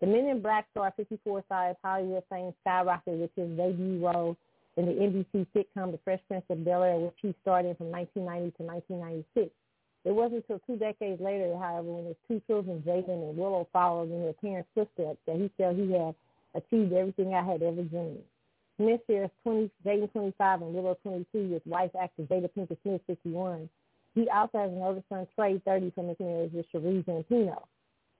The 0.00 0.06
Men 0.06 0.26
in 0.26 0.42
Black 0.42 0.66
star 0.72 0.92
54 0.96 1.44
side 1.48 1.76
Hollywood 1.82 2.24
fame 2.28 2.52
skyrocketed 2.66 3.20
with 3.20 3.30
his 3.36 3.56
debut 3.56 4.04
role 4.04 4.36
in 4.76 4.86
the 4.86 4.92
NBC 4.92 5.46
sitcom 5.54 5.92
The 5.92 5.98
Fresh 6.04 6.20
Prince 6.28 6.44
of 6.50 6.64
Bel-Air, 6.64 6.98
which 6.98 7.14
he 7.22 7.34
starred 7.42 7.66
in 7.66 7.76
from 7.76 7.90
1990 7.90 8.56
to 8.56 8.62
1996. 8.64 9.54
It 10.04 10.12
wasn't 10.12 10.44
until 10.44 10.60
two 10.66 10.76
decades 10.76 11.20
later, 11.20 11.56
however, 11.56 11.88
when 11.88 12.06
his 12.06 12.16
two 12.28 12.42
children, 12.46 12.82
Jaden 12.86 13.30
and 13.30 13.36
Willow, 13.38 13.66
followed 13.72 14.10
in 14.10 14.22
their 14.22 14.34
parents' 14.34 14.68
footsteps, 14.74 15.18
that 15.26 15.36
he 15.36 15.50
felt 15.56 15.76
he 15.76 15.92
had 15.92 16.14
achieved 16.54 16.92
everything 16.92 17.32
I 17.32 17.42
had 17.42 17.62
ever 17.62 17.82
dreamed. 17.82 18.22
Smith 18.76 19.00
shares 19.06 19.30
20, 19.44 19.70
Jaden 19.86 20.12
25 20.12 20.62
and 20.62 20.74
Willow 20.74 20.98
22 21.02 21.54
with 21.54 21.66
wife 21.66 21.92
actor 21.98 22.24
Jada 22.24 22.50
Pinkett 22.50 22.76
Smith 22.82 23.00
51. 23.06 23.68
He 24.14 24.28
also 24.28 24.58
has 24.58 24.70
an 24.70 24.82
older 24.82 25.02
son, 25.08 25.26
Trey, 25.34 25.60
30, 25.64 25.92
from 25.92 26.08
his 26.08 26.16
marriage 26.20 26.52
with 26.52 26.66
Sheree 26.72 27.04
Zampino. 27.04 27.62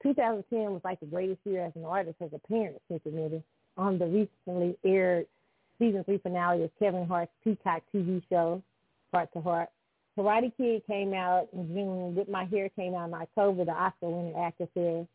2010 0.04 0.72
was 0.72 0.82
like 0.84 1.00
the 1.00 1.06
greatest 1.06 1.40
year 1.44 1.64
as 1.64 1.72
an 1.74 1.84
artist 1.84 2.16
as 2.20 2.30
a 2.34 2.38
parent, 2.46 2.80
Smith 2.86 3.02
admitted, 3.06 3.42
on 3.76 3.98
the 3.98 4.06
recently 4.06 4.76
aired 4.84 5.26
season 5.78 6.04
three 6.04 6.18
finale 6.18 6.62
of 6.62 6.70
Kevin 6.78 7.06
Hart's 7.06 7.32
Peacock 7.42 7.82
TV 7.92 8.22
show, 8.28 8.62
Heart 9.12 9.30
to 9.32 9.40
Heart. 9.40 9.68
Karate 10.16 10.52
Kid 10.56 10.86
came 10.86 11.12
out 11.12 11.48
in 11.52 11.66
June. 11.68 12.14
Whip 12.14 12.28
My 12.28 12.44
Hair 12.44 12.68
came 12.70 12.94
out 12.94 13.08
in 13.08 13.14
October. 13.14 13.64
The 13.64 13.72
Oscar-winning 13.72 14.36
actor 14.36 14.68
said, 14.74 15.08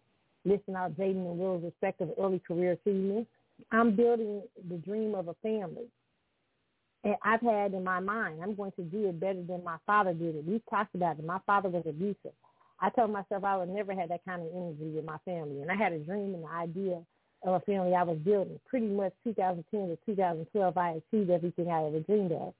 listing 0.43 0.75
out 0.75 0.97
Jaden 0.97 1.29
and 1.29 1.39
Will's 1.39 1.63
respective 1.63 2.09
early 2.19 2.39
career 2.39 2.73
achievements. 2.73 3.29
I'm 3.71 3.95
building 3.95 4.41
the 4.69 4.77
dream 4.77 5.15
of 5.15 5.27
a 5.29 5.35
family. 5.35 5.87
And 7.05 7.15
I've 7.23 7.41
had 7.41 7.73
in 7.73 7.83
my 7.83 8.01
mind, 8.01 8.41
I'm 8.43 8.55
going 8.55 8.73
to 8.73 8.81
do 8.81 9.07
it 9.07 9.19
better 9.19 9.41
than 9.41 9.63
my 9.63 9.77
father 9.85 10.13
did 10.13 10.35
it. 10.35 10.45
We've 10.45 10.61
talked 10.69 10.95
about 10.95 11.17
it. 11.17 11.25
My 11.25 11.39
father 11.45 11.69
was 11.69 11.83
abusive. 11.87 12.33
I 12.81 12.89
told 12.89 13.11
myself 13.11 13.43
I 13.43 13.57
would 13.57 13.69
never 13.69 13.93
have 13.93 14.09
that 14.09 14.23
kind 14.25 14.41
of 14.41 14.47
energy 14.55 14.95
with 14.95 15.05
my 15.05 15.17
family. 15.25 15.61
And 15.61 15.71
I 15.71 15.75
had 15.75 15.93
a 15.93 15.99
dream 15.99 16.33
and 16.33 16.43
the 16.43 16.49
idea 16.49 17.01
of 17.43 17.53
a 17.53 17.59
family 17.61 17.93
I 17.93 18.03
was 18.03 18.17
building. 18.19 18.59
Pretty 18.67 18.87
much 18.87 19.13
2010 19.23 19.89
to 19.89 19.97
2012, 20.05 20.77
I 20.77 20.89
achieved 20.91 21.29
everything 21.29 21.69
I 21.69 21.85
ever 21.85 21.99
dreamed 21.99 22.31
of. 22.31 22.53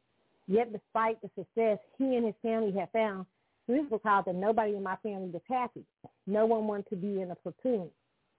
Yet 0.48 0.74
despite 0.74 1.22
the 1.22 1.30
success 1.36 1.80
he 1.98 2.16
and 2.16 2.26
his 2.26 2.36
family 2.42 2.78
had 2.78 2.92
found, 2.92 3.26
Smith 3.66 3.86
recalled 3.92 4.26
that 4.26 4.36
nobody 4.36 4.76
in 4.76 4.84
my 4.84 4.96
family 4.98 5.30
was 5.30 5.42
happy. 5.48 5.84
No 6.26 6.46
one 6.46 6.68
wanted 6.68 6.90
to 6.90 6.96
be 6.96 7.22
in 7.22 7.32
a 7.32 7.36
platoon. 7.36 7.90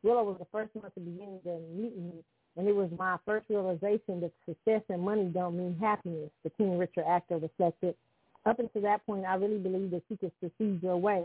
Willow 0.03 0.25
was 0.25 0.37
the 0.39 0.47
first 0.51 0.75
one 0.75 0.91
to 0.91 1.01
begin 1.01 1.39
the 1.45 1.61
mutiny, 1.73 2.25
and 2.57 2.67
it 2.67 2.75
was 2.75 2.91
my 2.99 3.17
first 3.25 3.47
realization 3.49 4.21
that 4.21 4.33
success 4.45 4.83
and 4.89 5.03
money 5.03 5.25
don't 5.33 5.57
mean 5.57 5.77
happiness, 5.79 6.31
the 6.43 6.51
King 6.51 6.79
Richard 6.79 7.05
actor 7.07 7.39
reflected. 7.39 7.95
Up 8.45 8.59
until 8.59 8.83
that 8.83 9.05
point, 9.07 9.25
I 9.25 9.35
really 9.35 9.59
believed 9.59 9.93
that 9.93 10.03
you 10.09 10.17
could 10.17 10.33
succeed 10.43 10.83
your 10.83 10.97
way 10.97 11.25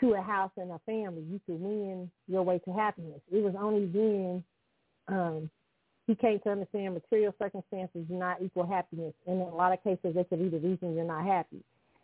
to 0.00 0.14
a 0.14 0.22
house 0.22 0.50
and 0.56 0.70
a 0.70 0.80
family. 0.86 1.22
You 1.30 1.40
could 1.46 1.60
win 1.60 2.10
your 2.26 2.42
way 2.42 2.58
to 2.60 2.72
happiness. 2.72 3.20
It 3.30 3.42
was 3.42 3.54
only 3.58 3.86
then 3.86 4.44
um, 5.08 5.50
he 6.06 6.14
came 6.14 6.40
to 6.40 6.50
understand 6.50 6.94
material 6.94 7.34
circumstances 7.38 8.04
do 8.08 8.14
not 8.14 8.42
equal 8.42 8.66
happiness. 8.66 9.14
And 9.26 9.40
in 9.40 9.46
a 9.46 9.54
lot 9.54 9.72
of 9.72 9.82
cases, 9.84 10.14
they 10.14 10.24
could 10.24 10.38
be 10.38 10.48
the 10.48 10.58
reason 10.58 10.94
you're 10.94 11.04
not 11.04 11.24
happy. 11.24 11.62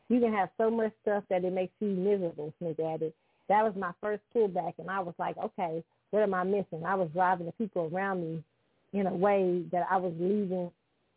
You 0.08 0.20
can 0.20 0.32
have 0.32 0.50
so 0.56 0.70
much 0.70 0.92
stuff 1.02 1.24
that 1.30 1.44
it 1.44 1.52
makes 1.52 1.72
you 1.80 1.88
miserable, 1.88 2.52
Smith 2.58 2.78
added. 2.78 3.12
That 3.48 3.64
was 3.64 3.74
my 3.76 3.92
first 4.00 4.22
pullback, 4.34 4.74
and 4.78 4.90
I 4.90 5.00
was 5.00 5.14
like, 5.18 5.36
okay, 5.38 5.82
what 6.10 6.22
am 6.22 6.34
I 6.34 6.44
missing? 6.44 6.84
I 6.86 6.94
was 6.94 7.08
driving 7.12 7.46
the 7.46 7.52
people 7.52 7.90
around 7.92 8.20
me 8.20 8.44
in 8.92 9.06
a 9.06 9.14
way 9.14 9.64
that 9.72 9.86
I 9.90 9.96
was 9.96 10.12
leaving 10.18 10.70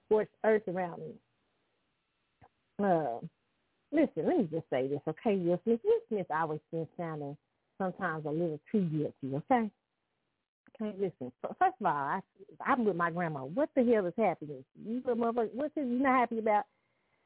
scorched 0.05 0.31
earth 0.43 0.67
around 0.67 0.99
me. 0.99 1.13
Uh, 2.83 3.19
listen, 3.91 4.25
let 4.27 4.37
me 4.37 4.49
just 4.51 4.69
say 4.69 4.87
this, 4.87 5.01
okay, 5.07 5.35
Will 5.37 5.59
Smith? 5.63 5.79
Will 5.83 5.99
Smith 6.09 6.27
always 6.29 6.59
been 6.71 6.87
sounding 6.97 7.37
sometimes 7.77 8.25
a 8.25 8.29
little 8.29 8.59
too 8.71 8.81
guilty, 8.81 9.35
okay? 9.35 9.71
Okay, 10.81 10.95
listen. 10.97 11.31
First 11.41 11.75
of 11.79 11.85
all, 11.85 11.91
I, 11.91 12.19
I'm 12.65 12.85
with 12.85 12.95
my 12.95 13.11
grandma. 13.11 13.43
What 13.43 13.69
the 13.75 13.83
hell 13.83 14.05
is 14.05 14.13
happiness? 14.17 14.63
You 14.85 15.01
motherfucker, 15.01 15.49
what's 15.53 15.75
you 15.75 15.85
not 15.85 16.19
happy 16.19 16.39
about? 16.39 16.63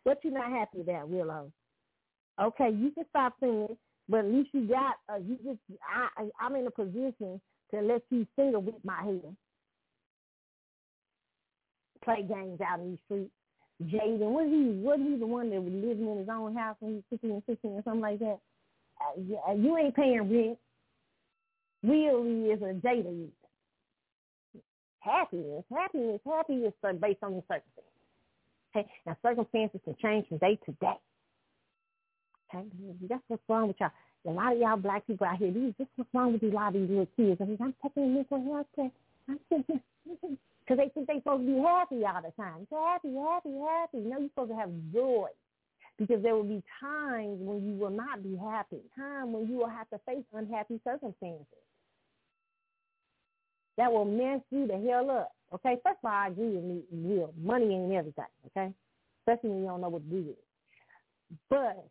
What 0.04 0.20
you 0.24 0.32
not 0.32 0.50
happy 0.52 0.82
about, 0.82 1.10
Willow? 1.10 1.52
Okay, 2.42 2.70
you 2.72 2.92
can 2.92 3.06
stop 3.10 3.36
singing, 3.40 3.78
but 4.10 4.20
at 4.20 4.26
least 4.26 4.50
you 4.54 4.68
got. 4.68 4.96
Uh, 5.08 5.18
you 5.18 5.38
just. 5.44 5.60
I. 5.88 6.30
I'm 6.40 6.56
in 6.56 6.68
a 6.68 6.72
position 6.72 7.40
to 7.72 7.82
let 7.82 8.02
you 8.10 8.26
sing 8.36 8.54
with 8.54 8.76
my 8.84 9.04
head. 9.04 9.36
Play 12.04 12.24
games 12.28 12.60
out 12.60 12.80
in 12.80 12.92
the 12.94 12.98
street. 13.06 13.32
Jaden, 13.84 14.20
was 14.20 14.48
he? 14.50 14.80
Was 14.82 15.00
he 15.00 15.18
the 15.18 15.28
one 15.28 15.50
that 15.50 15.62
was 15.62 15.74
living 15.74 16.08
in 16.08 16.18
his 16.18 16.30
own 16.30 16.56
house 16.56 16.76
when 16.80 16.92
he 16.92 16.96
was 16.98 17.04
15 17.10 17.32
and 17.32 17.44
16 17.48 17.72
or 17.72 17.84
something 17.84 18.02
like 18.02 18.20
that? 18.20 18.40
Uh, 19.02 19.54
you 19.54 19.78
ain't 19.78 19.96
paying 19.96 20.30
rent. 20.30 20.58
Will 21.84 22.52
is 22.52 22.62
or 22.62 22.74
Jada 22.74 23.26
is. 23.26 23.30
Happiness, 25.00 25.66
happiness, 25.70 26.22
happiness 26.26 26.74
is 26.82 27.00
based 27.02 27.24
on 27.24 27.36
the 27.36 27.42
circumstances. 27.42 27.84
Okay, 28.76 28.90
now 29.06 29.18
circumstances 29.22 29.82
can 29.84 29.96
change 30.02 30.28
from 30.30 30.38
day 30.38 30.58
to 30.66 30.72
day. 30.80 30.98
Okay, 32.56 32.66
that's 33.10 33.24
what's 33.28 33.44
wrong 33.50 33.68
with 33.68 33.76
y'all. 33.80 33.92
A 34.26 34.32
lot 34.32 34.54
of 34.54 34.60
y'all 34.60 34.78
black 34.78 35.06
people 35.06 35.28
out 35.28 35.38
here, 35.38 35.52
these 35.52 35.74
this 35.78 35.88
what's 35.98 36.10
wrong 36.14 36.32
with 36.32 36.42
these 36.42 36.54
lot 36.54 36.70
of 36.70 36.82
these 36.82 36.90
little 36.90 37.08
kids. 37.18 37.42
I 37.42 37.46
mean, 37.46 37.58
I'm 37.62 37.76
taking 37.84 38.16
mental 38.16 38.42
health 38.46 38.68
care. 38.76 38.92
I'm 39.28 39.40
taking 39.52 39.82
because 40.64 40.78
they 40.78 40.90
think 40.90 41.08
they're 41.08 41.18
supposed 41.18 41.46
to 41.46 41.54
be 41.54 41.60
happy 41.60 42.06
all 42.06 42.22
the 42.24 42.32
time. 42.42 42.68
Happy, 42.72 43.14
happy, 43.14 43.54
happy. 43.60 43.98
No, 44.00 44.20
you're 44.20 44.30
supposed 44.30 44.52
to 44.52 44.58
have 44.58 44.72
joy. 44.94 45.28
Because 46.00 46.24
there 46.24 46.34
will 46.34 46.44
be 46.44 46.64
times 46.82 47.38
when 47.40 47.64
you 47.68 47.76
will 47.76 47.92
not 47.92 48.24
be 48.24 48.36
happy, 48.36 48.80
time 48.98 49.32
when 49.32 49.48
you 49.48 49.58
will 49.58 49.70
have 49.70 49.88
to 49.90 50.00
face 50.08 50.24
unhappy 50.34 50.80
circumstances 50.84 51.46
that 53.78 53.92
will 53.92 54.06
mess 54.06 54.42
you 54.52 54.68
the 54.68 54.78
hell 54.88 55.10
up. 55.10 55.32
Okay, 55.54 55.78
first 55.84 56.00
of 56.04 56.10
all, 56.10 56.12
I 56.12 56.28
agree 56.28 56.50
with 56.50 56.64
you, 56.64 56.84
Will. 56.92 57.34
Money 57.42 57.76
ain't 57.76 57.94
everything. 57.94 58.26
Okay, 58.48 58.72
especially 59.22 59.50
when 59.52 59.60
you 59.60 59.66
don't 59.66 59.82
know 59.82 59.90
what 59.90 60.04
to 60.04 60.10
do 60.10 60.24
with 60.24 60.38
it. 60.38 60.46
But 61.50 61.88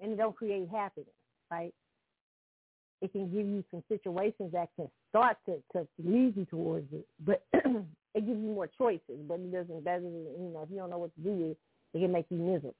and 0.00 0.12
it 0.12 0.16
don't 0.16 0.34
create 0.36 0.68
happiness, 0.68 1.08
right? 1.50 1.72
It 3.04 3.12
can 3.12 3.26
give 3.26 3.46
you 3.46 3.62
some 3.70 3.84
situations 3.86 4.52
that 4.54 4.70
can 4.76 4.88
start 5.10 5.36
to, 5.44 5.62
to 5.74 5.86
lead 6.02 6.38
you 6.38 6.46
towards 6.46 6.90
it, 6.90 7.06
but 7.22 7.44
it 7.52 7.84
gives 8.14 8.40
you 8.40 8.54
more 8.54 8.66
choices. 8.66 9.20
But 9.28 9.40
it 9.40 9.52
doesn't. 9.52 9.84
That 9.84 9.96
doesn't. 9.96 10.10
You 10.40 10.50
know, 10.54 10.62
if 10.62 10.70
you 10.70 10.78
don't 10.78 10.88
know 10.88 10.96
what 10.96 11.14
to 11.16 11.20
do 11.20 11.54
it 11.92 11.98
can 11.98 12.12
make 12.12 12.24
you 12.30 12.38
miserable. 12.38 12.74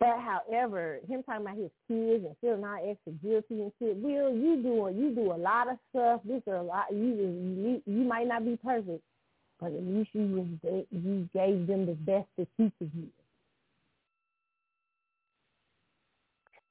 But 0.00 0.16
however, 0.20 1.00
him 1.06 1.22
talking 1.22 1.42
about 1.42 1.58
his 1.58 1.70
kids 1.88 2.24
and 2.24 2.34
feeling 2.40 2.64
all 2.64 2.90
extra 2.90 3.12
guilty 3.22 3.62
and 3.62 3.72
shit, 3.78 3.96
Will, 3.96 4.34
you 4.34 4.62
do 4.62 4.90
you 4.98 5.14
do 5.14 5.32
a 5.32 5.36
lot 5.36 5.68
of 5.70 5.76
stuff. 5.90 6.22
This 6.24 6.42
is 6.46 6.54
a 6.54 6.62
lot. 6.62 6.86
You 6.90 7.06
you 7.06 7.82
you 7.84 8.04
might 8.04 8.28
not 8.28 8.46
be 8.46 8.56
perfect, 8.56 9.02
but 9.60 9.72
at 9.72 9.82
least 9.82 10.10
you 10.14 10.58
you 10.90 11.28
gave 11.34 11.66
them 11.66 11.84
the 11.84 11.96
best 12.00 12.28
that 12.38 12.48
you 12.56 12.72
could 12.78 12.92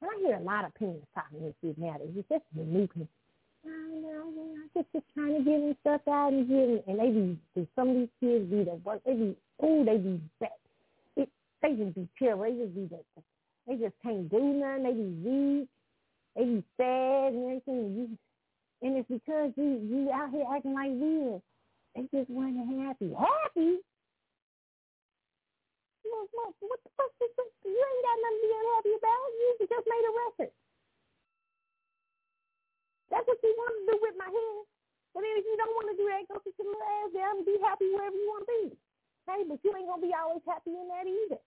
And 0.02 0.12
I 0.12 0.20
hear 0.20 0.38
a 0.38 0.42
lot 0.42 0.66
of 0.66 0.74
parents 0.76 1.08
talking 1.16 1.42
this 1.44 1.54
shit 1.62 1.78
now. 1.78 1.98
It's 2.02 2.28
just 2.30 2.44
the 2.56 2.64
new 2.64 2.88
people. 2.88 3.08
No, 3.66 3.72
no, 3.72 4.30
no, 4.30 4.56
just 4.76 4.92
just 4.94 5.06
trying 5.16 5.34
to 5.34 5.44
give 5.44 5.62
them 5.62 5.76
stuff 5.82 6.02
out 6.08 6.34
and 6.34 6.48
give 6.48 6.84
and 6.88 7.00
they 7.00 7.10
be 7.10 7.68
some 7.76 7.90
of 7.90 7.96
these 7.96 8.10
kids 8.20 8.50
be 8.52 8.64
the 8.64 8.76
work. 8.86 9.02
They 9.06 9.14
be 9.14 9.38
oh 9.62 9.84
they 9.84 9.98
be 9.98 10.22
bad 10.40 10.50
It 11.18 11.30
they 11.62 11.74
just 11.74 11.96
be 11.96 12.08
chill. 12.20 12.42
They 12.42 12.52
just 12.54 12.76
be 12.76 12.86
that. 12.92 13.06
They 13.68 13.76
just 13.78 13.96
can't 14.04 14.30
do 14.30 14.40
nothing. 14.40 14.84
They 14.84 14.94
be 14.94 15.10
weak. 15.26 15.70
They 16.36 16.46
be 16.46 16.64
sad 16.78 17.34
and 17.34 17.46
everything. 17.46 17.80
And, 17.80 17.98
you, 17.98 18.18
and 18.84 18.98
it's 18.98 19.10
because 19.10 19.52
you 19.58 19.82
you 19.82 20.12
out 20.14 20.30
here 20.30 20.46
acting 20.54 20.74
like 20.76 20.92
real. 20.92 21.42
They 21.96 22.02
just 22.14 22.30
want 22.30 22.56
to 22.56 22.86
happy. 22.86 23.14
Happy? 23.18 23.78
What, 26.16 26.32
what, 26.32 26.52
what 26.64 26.80
the 26.88 26.92
fuck 26.96 27.12
is 27.20 27.32
this? 27.36 27.52
You 27.68 27.76
ain't 27.76 28.06
got 28.08 28.18
nothing 28.24 28.40
to 28.40 28.46
be 28.48 28.52
unhappy 28.56 28.94
about. 28.96 29.28
You 29.36 29.48
just 29.68 29.88
made 29.88 30.06
a 30.08 30.14
record. 30.16 30.52
That's 33.12 33.28
what 33.28 33.40
you 33.44 33.54
want 33.60 33.74
to 33.76 33.84
do 33.92 33.96
with 34.00 34.16
my 34.16 34.32
head. 34.32 34.60
But 35.12 35.24
then 35.24 35.36
if 35.40 35.46
you 35.48 35.56
don't 35.60 35.76
want 35.76 35.88
to 35.92 35.98
do 36.00 36.06
that, 36.12 36.28
go 36.28 36.40
sit 36.44 36.56
your 36.60 36.72
little 36.72 36.88
ass 37.04 37.12
down 37.16 37.40
and 37.40 37.48
be 37.48 37.56
happy 37.64 37.88
wherever 37.92 38.16
you 38.16 38.28
want 38.32 38.44
to 38.44 38.52
be. 38.52 38.64
Hey, 39.28 39.42
but 39.48 39.60
you 39.64 39.72
ain't 39.76 39.88
gonna 39.88 40.04
be 40.04 40.12
always 40.16 40.44
happy 40.44 40.76
in 40.76 40.88
that 40.92 41.08
either. 41.08 41.42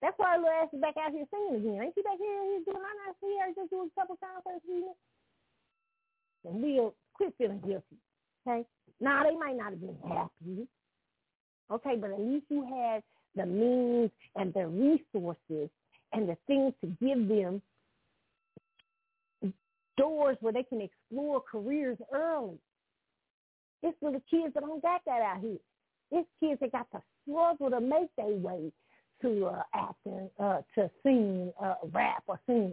That's 0.00 0.16
why 0.16 0.40
little 0.40 0.48
ass 0.48 0.72
is 0.72 0.80
back 0.80 0.96
out 0.96 1.12
here 1.12 1.28
singing 1.28 1.60
again. 1.60 1.84
Ain't 1.84 1.94
she 1.94 2.02
back 2.02 2.16
here, 2.16 2.40
here 2.56 2.64
doing? 2.64 2.80
I 2.80 2.92
not 3.04 3.20
see 3.20 3.36
her 3.36 3.52
just 3.52 3.68
doing 3.68 3.92
a 3.92 3.96
couple 4.00 4.16
concerts 4.16 4.64
here. 4.64 4.96
And 6.48 6.62
we'll 6.64 6.96
quit 7.12 7.34
feeling 7.36 7.60
guilty. 7.60 8.00
Okay. 8.48 8.64
Now 8.98 9.24
they 9.24 9.36
might 9.36 9.60
not 9.60 9.76
have 9.76 9.80
been 9.80 10.00
happy. 10.08 10.66
Okay, 11.70 11.96
but 11.96 12.10
at 12.10 12.20
least 12.20 12.46
you 12.48 12.64
had 12.64 13.02
the 13.36 13.46
means 13.46 14.10
and 14.36 14.52
the 14.54 14.66
resources 14.66 15.70
and 16.12 16.28
the 16.28 16.36
things 16.46 16.74
to 16.80 16.88
give 17.00 17.28
them 17.28 17.62
doors 19.96 20.36
where 20.40 20.52
they 20.52 20.62
can 20.62 20.80
explore 20.80 21.40
careers 21.40 21.98
early. 22.12 22.58
It's 23.82 23.96
for 24.00 24.10
the 24.10 24.22
kids 24.30 24.54
that 24.54 24.60
don't 24.60 24.82
got 24.82 25.02
that 25.06 25.22
out 25.22 25.40
here. 25.40 25.58
It's 26.10 26.28
kids 26.40 26.58
that 26.60 26.72
got 26.72 26.90
to 26.92 27.02
struggle 27.22 27.70
to 27.70 27.80
make 27.80 28.08
their 28.16 28.26
way 28.26 28.72
to 29.22 29.46
uh, 29.46 29.62
acting, 29.74 30.30
uh, 30.38 30.60
to 30.74 30.90
sing, 31.02 31.52
uh, 31.62 31.74
rap 31.92 32.24
or 32.26 32.40
sing. 32.46 32.72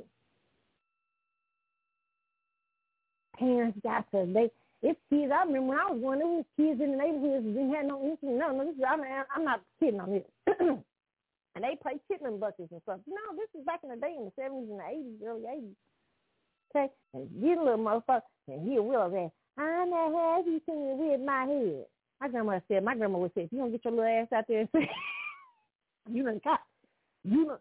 Parents 3.38 3.77
got 3.84 4.09
to 4.11 4.26
they. 4.34 4.50
It's 4.83 4.99
kids. 5.09 5.31
I 5.33 5.43
remember 5.43 5.69
when 5.69 5.80
I 5.80 5.91
was 5.91 6.01
going, 6.01 6.19
there 6.19 6.27
was 6.27 6.45
kids 6.56 6.81
in 6.81 6.91
the 6.91 6.97
neighborhoods 6.97 7.45
that 7.45 7.53
didn't 7.53 7.73
have 7.73 7.85
no 7.85 8.01
interest. 8.03 8.23
No, 8.23 8.53
no, 8.53 8.65
this 8.65 8.77
is, 8.77 8.83
I'm, 8.88 9.01
I'm 9.01 9.43
not 9.43 9.61
kidding 9.80 9.99
on 9.99 10.11
this. 10.11 10.27
and 10.59 11.64
they 11.65 11.73
play 11.81 11.97
chitlin 12.06 12.39
buckets 12.39 12.69
and 12.72 12.81
stuff. 12.83 13.01
No, 13.09 13.33
this 13.33 13.49
is 13.57 13.65
back 13.65 13.81
in 13.81 13.89
the 13.89 13.97
day 13.97 14.14
in 14.17 14.25
the 14.25 14.33
seventies 14.38 14.69
and 14.69 14.80
the 14.80 14.85
eighties, 14.85 15.22
early 15.25 15.49
eighties. 15.49 15.77
Okay, 16.69 16.93
and 17.14 17.25
a 17.25 17.64
little 17.64 17.81
motherfucker, 17.81 18.22
and 18.49 18.69
he 18.69 18.77
will 18.77 19.09
say, 19.09 19.31
"I 19.57 19.85
know 19.85 20.35
have 20.38 20.45
you 20.45 20.61
singing 20.65 20.99
with 20.99 21.22
my 21.22 21.45
head." 21.45 21.85
My 22.19 22.27
grandma 22.30 22.59
said, 22.67 22.83
my 22.83 22.95
grandma 22.95 23.19
would 23.19 23.33
say, 23.35 23.43
if 23.43 23.51
you 23.51 23.59
don't 23.59 23.72
get 23.72 23.85
your 23.85 23.93
little 23.93 24.09
ass 24.09 24.27
out 24.35 24.45
there 24.47 24.61
and 24.61 24.69
sing, 24.72 24.88
you 26.11 26.23
done 26.23 26.41
got, 26.43 26.61
you 27.23 27.45
done, 27.45 27.57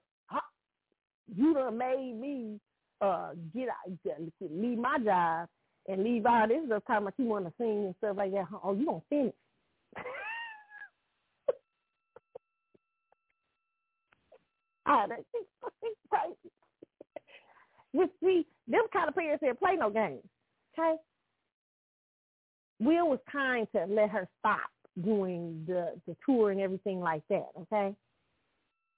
you 1.35 1.55
done 1.55 1.77
made 1.77 2.15
me 2.19 2.61
uh 3.03 3.33
get 3.55 3.69
out, 3.69 4.17
leave 4.41 4.79
my 4.79 4.99
job 5.05 5.49
and 5.89 6.05
leave 6.05 6.27
all 6.27 6.49
this 6.49 6.67
stuff 6.67 6.83
talking 6.87 7.03
about 7.03 7.15
you 7.19 7.27
want 7.27 7.47
to 7.47 7.53
sing 7.59 7.85
and 7.87 7.95
stuff 7.99 8.17
like 8.17 8.33
that. 8.33 8.47
Oh, 8.63 8.75
you 8.75 8.87
gonna 8.87 9.01
finish? 9.09 9.35
ah, 14.87 15.07
that's 15.09 15.23
crazy. 16.11 16.37
You 17.93 18.11
see, 18.23 18.47
them 18.69 18.87
kind 18.93 19.09
of 19.09 19.15
parents 19.15 19.43
that 19.47 19.59
play 19.59 19.77
no 19.77 19.91
games. 19.91 20.25
Okay, 20.79 20.97
Will 22.81 23.09
was 23.09 23.21
kind 23.31 23.67
to 23.75 23.87
let 23.87 24.11
her 24.11 24.29
stop 24.39 24.71
doing 25.03 25.65
the 25.67 25.95
the 26.07 26.17
tour 26.27 26.51
and 26.51 26.61
everything 26.61 27.01
like 27.01 27.23
that. 27.31 27.49
Okay, 27.63 27.95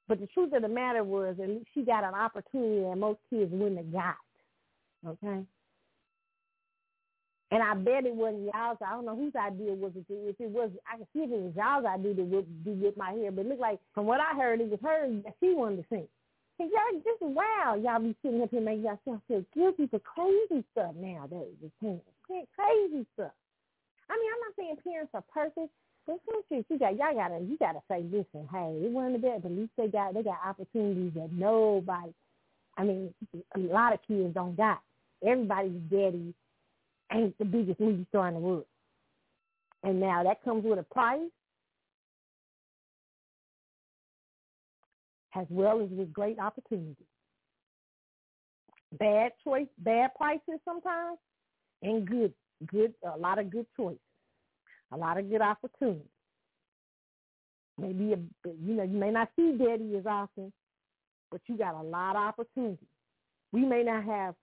but 0.09 0.21
the 0.21 0.27
truth 0.29 0.53
of 0.55 0.63
the 0.63 0.69
matter 0.69 1.05
was, 1.05 1.37
at 1.41 1.49
least 1.49 1.69
she 1.75 1.83
got 1.83 2.03
an 2.03 2.15
opportunity 2.15 2.83
that 2.83 2.97
most 2.97 3.21
kids 3.31 3.53
wouldn't 3.53 3.77
have 3.77 3.93
got. 3.93 4.17
Okay. 5.07 5.45
And 7.51 7.63
I 7.63 7.75
bet 7.75 8.05
it 8.05 8.15
wasn't 8.15 8.45
y'all's. 8.53 8.77
I 8.85 8.91
don't 8.93 9.07
know 9.07 9.17
whose 9.17 9.35
idea 9.35 9.73
was 9.73 9.93
it. 9.97 10.05
If 10.11 10.37
it 10.39 10.51
was, 10.51 10.71
I 10.85 10.99
can 10.99 11.07
see 11.15 11.21
if 11.25 11.31
it 11.33 11.41
was 11.41 11.57
y'all's 11.57 11.87
idea 11.87 12.15
to 12.15 12.25
do 12.43 12.73
with 12.73 12.97
my 12.97 13.13
hair. 13.13 13.33
But 13.33 13.47
it 13.47 13.49
looked 13.49 13.61
like, 13.61 13.81
from 13.95 14.05
what 14.05 14.21
I 14.21 14.37
heard, 14.37 14.61
it 14.61 14.69
was 14.69 14.81
her 14.83 15.09
that 15.25 15.35
she 15.41 15.55
wanted 15.55 15.77
to 15.77 15.85
sing. 15.89 16.09
And 16.61 16.71
y'all 16.71 17.01
just 17.01 17.23
wow, 17.23 17.79
y'all 17.81 18.01
be 18.01 18.17
sitting 18.21 18.43
up 18.43 18.51
here 18.51 18.61
making 18.61 18.85
yourself 18.85 19.23
feel 19.29 19.45
guilty 19.55 19.87
for 19.87 20.01
crazy 20.01 20.65
stuff 20.73 20.93
nowadays. 20.97 21.55
Crazy 21.81 23.07
stuff. 23.15 23.33
I 24.11 24.15
mean, 24.17 24.31
I'm 24.35 24.43
not 24.43 24.57
saying 24.57 24.77
parents 24.85 25.13
are 25.15 25.25
perfect, 25.33 25.73
but 26.07 26.19
some 26.27 26.43
shit 26.49 26.67
you 26.69 26.79
got 26.79 26.97
y'all 26.97 27.15
gotta 27.15 27.39
you 27.41 27.57
gotta 27.59 27.81
say, 27.89 28.03
listen, 28.03 28.49
hey, 28.51 28.77
it 28.83 28.91
wasn't 28.91 29.23
the 29.23 29.29
best, 29.29 29.43
but 29.43 29.53
at 29.53 29.57
least 29.57 29.71
they 29.77 29.87
got 29.87 30.15
they 30.15 30.23
got 30.23 30.39
opportunities 30.45 31.13
that 31.15 31.33
nobody 31.33 32.13
I 32.79 32.85
mean, 32.85 33.13
a 33.55 33.59
lot 33.59 33.93
of 33.93 33.99
kids 34.07 34.35
don't 34.35 34.57
got. 34.57 34.81
Everybody's 35.27 35.81
daddy 35.91 36.33
ain't 37.13 37.37
the 37.39 37.45
biggest 37.45 37.81
movie 37.81 38.07
star 38.09 38.29
in 38.29 38.35
the 38.35 38.41
world. 38.41 38.67
And 39.83 40.01
now 40.01 40.23
that 40.25 40.43
comes 40.45 40.65
with 40.65 40.79
a 40.79 40.83
price 40.83 41.21
as 45.37 45.47
well 45.51 45.81
as 45.81 45.89
with 45.91 46.13
great 46.13 46.39
opportunity. 46.39 46.97
Bad 48.99 49.33
choice, 49.45 49.69
bad 49.79 50.11
prices 50.17 50.61
sometimes, 50.65 51.19
and 51.83 52.09
good 52.09 52.33
good, 52.67 52.95
a 53.05 53.19
lot 53.19 53.39
of 53.39 53.51
good 53.51 53.67
choices, 53.77 53.99
a 54.93 54.97
lot 54.97 55.19
of 55.19 55.31
good 55.31 55.41
opportunities. 55.41 56.03
Maybe, 57.79 58.13
a, 58.13 58.19
you 58.45 58.75
know, 58.75 58.83
you 58.83 58.99
may 58.99 59.11
not 59.11 59.31
see 59.37 59.57
daddy 59.57 59.97
as 59.97 60.07
often, 60.07 60.53
but 61.31 61.41
you 61.47 61.57
got 61.57 61.75
a 61.75 61.83
lot 61.83 62.17
of 62.17 62.23
opportunities. 62.23 62.89
We 63.53 63.65
may 63.65 63.85
not 63.85 64.05
have, 64.05 64.35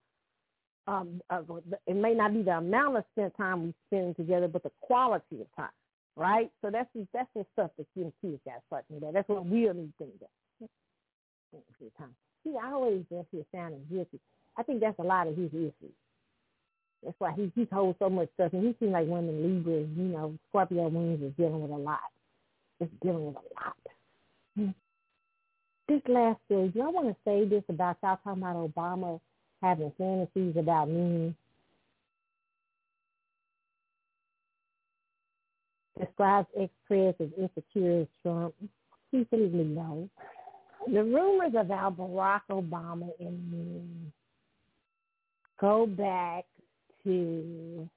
um, 0.88 1.22
uh, 1.30 1.41
it 1.88 1.95
may 1.95 2.14
not 2.14 2.33
be 2.33 2.43
the 2.43 2.57
amount 2.57 2.97
of 2.97 3.03
spent 3.14 3.35
time 3.38 3.64
we 3.64 3.73
spend 3.88 4.15
together, 4.15 4.47
but 4.47 4.64
the 4.64 4.72
quality 4.81 5.41
of 5.41 5.47
time, 5.55 5.69
right? 6.15 6.51
So 6.61 6.69
that's 6.69 6.89
that's 7.14 7.30
the 7.35 7.45
stuff 7.53 7.72
that 7.77 7.88
you 7.95 8.03
and 8.03 8.14
kids 8.22 8.41
got 8.45 8.55
to 8.55 8.61
start 8.67 8.85
thinking 8.89 9.11
That's 9.11 9.27
what 9.27 9.45
we 9.45 9.61
need 9.61 9.93
to 9.97 10.05
about. 10.05 10.30
See, 12.43 12.53
I 12.61 12.72
always 12.72 13.03
just 13.09 13.27
hear 13.31 13.43
sounding 13.53 13.85
guilty. 13.91 14.19
I 14.57 14.64
think 14.64 14.80
that's 14.81 14.99
a 14.99 15.03
lot 15.03 15.27
of 15.27 15.35
his 15.35 15.49
issues. 15.51 15.95
That's 17.03 17.15
why 17.19 17.33
he 17.35 17.51
he 17.55 17.67
holds 17.72 17.97
so 17.99 18.09
much 18.09 18.30
stuff, 18.33 18.53
and 18.53 18.65
he 18.65 18.75
seems 18.80 18.93
like 18.93 19.07
of 19.27 19.35
the 19.35 19.41
Libras. 19.41 19.89
You 19.95 20.03
know, 20.03 20.38
Scorpio 20.49 20.88
wings 20.88 21.22
is 21.22 21.33
dealing 21.38 21.61
with 21.61 21.72
a 21.72 21.75
lot. 21.75 21.99
It's 22.80 22.91
dealing 23.01 23.25
with 23.27 23.35
a 23.35 23.64
lot. 23.64 23.77
Hmm. 24.55 24.69
This 25.88 26.01
last 26.07 26.39
do 26.49 26.81
I 26.81 26.88
want 26.88 27.07
to 27.09 27.15
say 27.25 27.45
this 27.47 27.64
about 27.69 27.97
y'all 28.03 28.19
talking 28.23 28.41
about 28.41 28.73
Obama 28.73 29.19
having 29.66 29.92
fantasies 29.98 30.56
about 30.58 30.90
me? 30.90 31.34
Describes 36.00 36.48
ex-press 36.60 37.16
as 37.19 37.30
insecure 37.38 38.02
as 38.02 38.08
Trump. 38.22 38.53
Please 39.10 39.26
leave 39.32 39.53
me 39.53 39.64
know. 39.64 40.10
The 40.88 41.03
rumors 41.03 41.53
about 41.58 41.98
Barack 41.98 42.42
Obama 42.52 43.10
and 43.19 43.52
me 43.52 44.11
go 45.60 45.88
back 45.88 46.45
to 47.03 47.90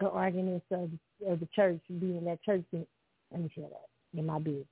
the 0.00 0.08
arguments 0.08 0.66
of, 0.70 0.90
of 1.26 1.40
the 1.40 1.48
church 1.54 1.80
being 2.00 2.24
that 2.24 2.42
church. 2.42 2.64
Let 2.72 3.40
me 3.40 3.50
shut 3.54 3.64
up 3.64 3.88
in 4.14 4.26
my 4.26 4.38
business. 4.38 4.66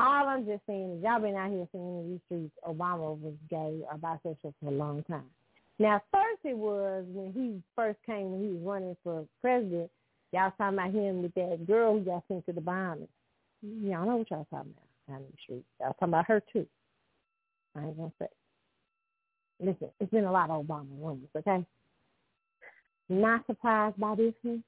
All 0.00 0.28
I'm 0.28 0.46
just 0.46 0.62
saying 0.66 0.96
is 0.96 1.02
y'all 1.04 1.20
been 1.20 1.36
out 1.36 1.50
here 1.50 1.68
saying 1.72 1.84
in 1.84 2.10
these 2.10 2.20
streets 2.24 2.54
Obama 2.66 3.18
was 3.18 3.34
gay 3.50 3.82
or 3.84 3.98
bisexual 3.98 4.54
for 4.58 4.68
a 4.68 4.70
long 4.70 5.02
time. 5.04 5.28
Now, 5.78 6.00
first 6.10 6.40
it 6.44 6.56
was 6.56 7.04
when 7.08 7.32
he 7.34 7.62
first 7.76 7.98
came, 8.06 8.32
when 8.32 8.40
he 8.40 8.48
was 8.48 8.62
running 8.62 8.96
for 9.04 9.26
president, 9.42 9.90
y'all 10.32 10.52
talking 10.56 10.78
about 10.78 10.94
him 10.94 11.20
with 11.20 11.34
that 11.34 11.66
girl 11.66 11.98
who 11.98 12.00
got 12.00 12.22
sent 12.28 12.46
to 12.46 12.52
the 12.52 12.62
Bahamas. 12.62 13.08
Y'all 13.62 14.06
know 14.06 14.16
what 14.16 14.30
y'all 14.30 14.46
talking 14.50 14.72
about 14.72 15.16
out 15.16 15.20
in 15.20 15.26
the 15.26 15.36
street. 15.42 15.64
Y'all 15.80 15.92
talking 15.92 16.08
about 16.08 16.26
her 16.26 16.42
too. 16.50 16.66
I 17.76 17.84
ain't 17.84 17.96
gonna 17.98 18.12
say. 18.18 18.26
Listen, 19.60 19.88
it's 20.00 20.10
been 20.10 20.24
a 20.24 20.32
lot 20.32 20.48
of 20.48 20.64
Obama 20.64 20.86
rumors, 20.98 21.28
okay? 21.36 21.66
Not 23.10 23.44
surprised 23.46 23.98
by 23.98 24.14
this 24.14 24.32
one 24.42 24.64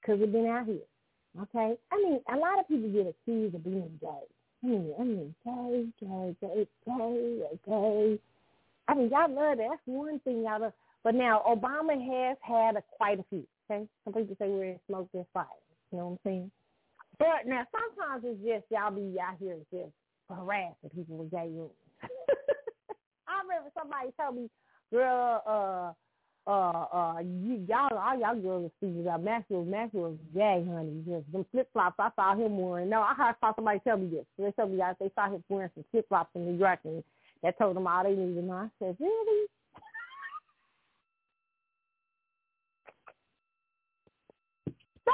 because 0.00 0.20
we've 0.20 0.32
been 0.32 0.46
out 0.46 0.66
here, 0.66 0.76
okay? 1.40 1.76
I 1.90 1.96
mean, 1.96 2.20
a 2.32 2.36
lot 2.36 2.58
of 2.58 2.68
people 2.68 2.88
get 2.90 3.06
accused 3.06 3.54
of 3.54 3.64
being 3.64 3.98
gay. 4.00 4.08
I 4.62 4.66
mean, 4.66 4.94
I 4.98 5.02
mean, 5.02 5.34
gay, 5.44 5.86
gay, 6.00 6.36
gay, 6.40 6.68
gay, 6.86 7.42
gay. 7.66 8.18
I 8.88 8.94
mean, 8.94 9.10
y'all 9.10 9.32
love 9.32 9.58
that. 9.58 9.66
That's 9.70 9.80
one 9.86 10.20
thing 10.20 10.42
y'all 10.42 10.60
love. 10.60 10.72
But 11.04 11.14
now, 11.14 11.42
Obama 11.48 11.94
has 11.94 12.36
had 12.42 12.76
a, 12.76 12.82
quite 12.96 13.18
a 13.18 13.24
few, 13.28 13.44
okay? 13.70 13.88
Some 14.04 14.14
people 14.14 14.36
say 14.38 14.48
we're 14.48 14.64
in 14.64 14.80
smoke, 14.86 15.08
there's 15.12 15.26
fire. 15.34 15.46
You 15.90 15.98
know 15.98 16.04
what 16.06 16.12
I'm 16.12 16.18
saying? 16.24 16.50
But 17.18 17.46
now, 17.46 17.66
sometimes 17.72 18.24
it's 18.24 18.40
just 18.44 18.70
y'all 18.70 18.92
be 18.92 19.18
out 19.20 19.36
here 19.40 19.56
just 19.72 19.92
harassing 20.28 20.90
people 20.94 21.16
with 21.16 21.30
gay 21.30 21.48
rules. 21.50 21.72
I 23.28 23.42
remember 23.42 23.70
somebody 23.76 24.10
told 24.18 24.36
me, 24.36 24.50
girl, 24.92 25.42
uh, 25.46 25.92
uh, 26.46 26.50
uh, 26.50 27.18
y'all, 27.20 27.96
all 27.96 28.18
y'all 28.18 28.40
girls 28.40 28.64
are 28.66 28.70
speaking 28.78 29.02
about 29.02 29.22
Maxwell. 29.22 29.64
Maxwell's 29.64 30.18
gay, 30.34 30.64
honey. 30.68 31.02
Just 31.06 31.30
them 31.32 31.46
flip 31.52 31.68
flops. 31.72 31.96
I 31.98 32.10
saw 32.16 32.34
him 32.34 32.58
wearing. 32.58 32.90
No, 32.90 33.00
I 33.00 33.14
heard 33.14 33.36
saw 33.40 33.54
somebody 33.54 33.78
tell 33.80 33.96
me 33.96 34.08
this. 34.08 34.26
They 34.38 34.50
told 34.52 34.72
me 34.72 34.78
that 34.78 34.96
they 34.98 35.10
saw 35.14 35.30
him 35.30 35.44
wearing 35.48 35.70
some 35.74 35.84
flip 35.90 36.08
flops 36.08 36.30
in 36.34 36.46
New 36.46 36.58
York, 36.58 36.80
and 36.84 37.04
that 37.42 37.56
told 37.58 37.76
them 37.76 37.86
all 37.86 38.02
they 38.02 38.10
needed 38.10 38.44
to. 38.44 38.52
I 38.52 38.68
said, 38.80 38.96
really? 38.98 39.46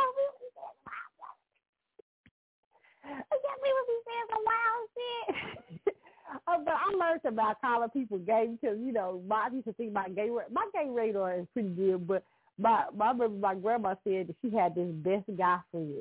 I 3.05 3.09
can't 3.31 3.63
believe 3.63 3.89
he 3.89 3.99
said 4.05 4.27
some 4.33 4.45
wild 4.49 4.89
shit. 4.95 5.95
Uh, 6.47 6.59
but 6.65 6.75
I 6.75 6.95
learned 6.97 7.21
about 7.25 7.61
calling 7.61 7.89
people 7.91 8.19
gay 8.19 8.49
because 8.51 8.79
you 8.81 8.93
know 8.93 9.23
my, 9.27 9.49
I 9.51 9.55
used 9.55 9.67
to 9.67 9.73
think 9.75 9.93
my 9.93 10.09
gay 10.09 10.29
my 10.53 10.69
gay 10.73 10.89
radar 10.91 11.39
is 11.39 11.47
pretty 11.53 11.71
good, 11.71 12.07
but 12.07 12.23
my 12.59 12.85
my 12.95 13.11
remember 13.11 13.29
my 13.39 13.55
grandma 13.55 13.95
said 14.05 14.29
that 14.29 14.37
she 14.43 14.51
had 14.55 14.75
this 14.75 14.91
best 14.95 15.25
guy 15.37 15.59
friend 15.71 15.95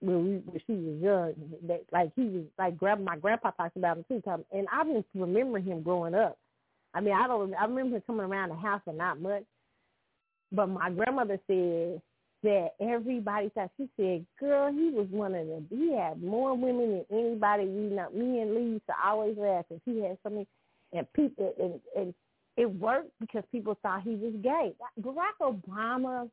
when 0.00 0.24
we 0.24 0.30
when 0.44 0.60
she 0.66 0.72
was 0.72 1.02
young. 1.02 1.34
That 1.66 1.84
like 1.92 2.12
he 2.16 2.22
was 2.22 2.44
like 2.58 2.76
grab 2.76 3.00
my 3.00 3.16
grandpa 3.16 3.50
talks 3.50 3.76
about 3.76 3.98
him 3.98 4.04
too. 4.08 4.20
Time 4.22 4.44
and 4.52 4.66
I 4.72 4.84
just 4.84 5.06
remember 5.14 5.58
him 5.58 5.82
growing 5.82 6.14
up. 6.14 6.38
I 6.94 7.00
mean, 7.00 7.14
I 7.14 7.26
don't. 7.26 7.54
I 7.54 7.64
remember 7.64 7.96
him 7.96 8.02
coming 8.06 8.24
around 8.24 8.50
the 8.50 8.56
house, 8.56 8.80
and 8.86 8.98
not 8.98 9.20
much. 9.20 9.44
But 10.52 10.68
my 10.68 10.90
grandmother 10.90 11.38
said 11.46 12.00
that 12.42 12.74
everybody 12.80 13.50
thought 13.50 13.70
she 13.76 13.88
said, 13.96 14.26
"Girl, 14.38 14.72
he 14.72 14.90
was 14.90 15.06
one 15.10 15.34
of 15.34 15.46
the. 15.46 15.62
He 15.70 15.92
had 15.92 16.22
more 16.22 16.54
women 16.54 17.04
than 17.10 17.18
anybody 17.18 17.64
we 17.66 17.94
know. 17.94 18.10
Me 18.10 18.40
and 18.40 18.54
Lee 18.54 18.72
used 18.72 18.86
to 18.86 18.94
always 19.04 19.36
laugh 19.36 19.64
because 19.68 19.82
he 19.84 20.00
had 20.02 20.18
so 20.22 20.30
many, 20.30 20.46
and 20.92 21.10
people 21.12 21.54
and, 21.58 21.80
and 21.96 22.14
it 22.56 22.66
worked 22.66 23.10
because 23.20 23.44
people 23.52 23.76
thought 23.82 24.02
he 24.02 24.14
was 24.14 24.32
gay. 24.42 24.74
Barack 25.00 25.36
Obama, 25.40 26.30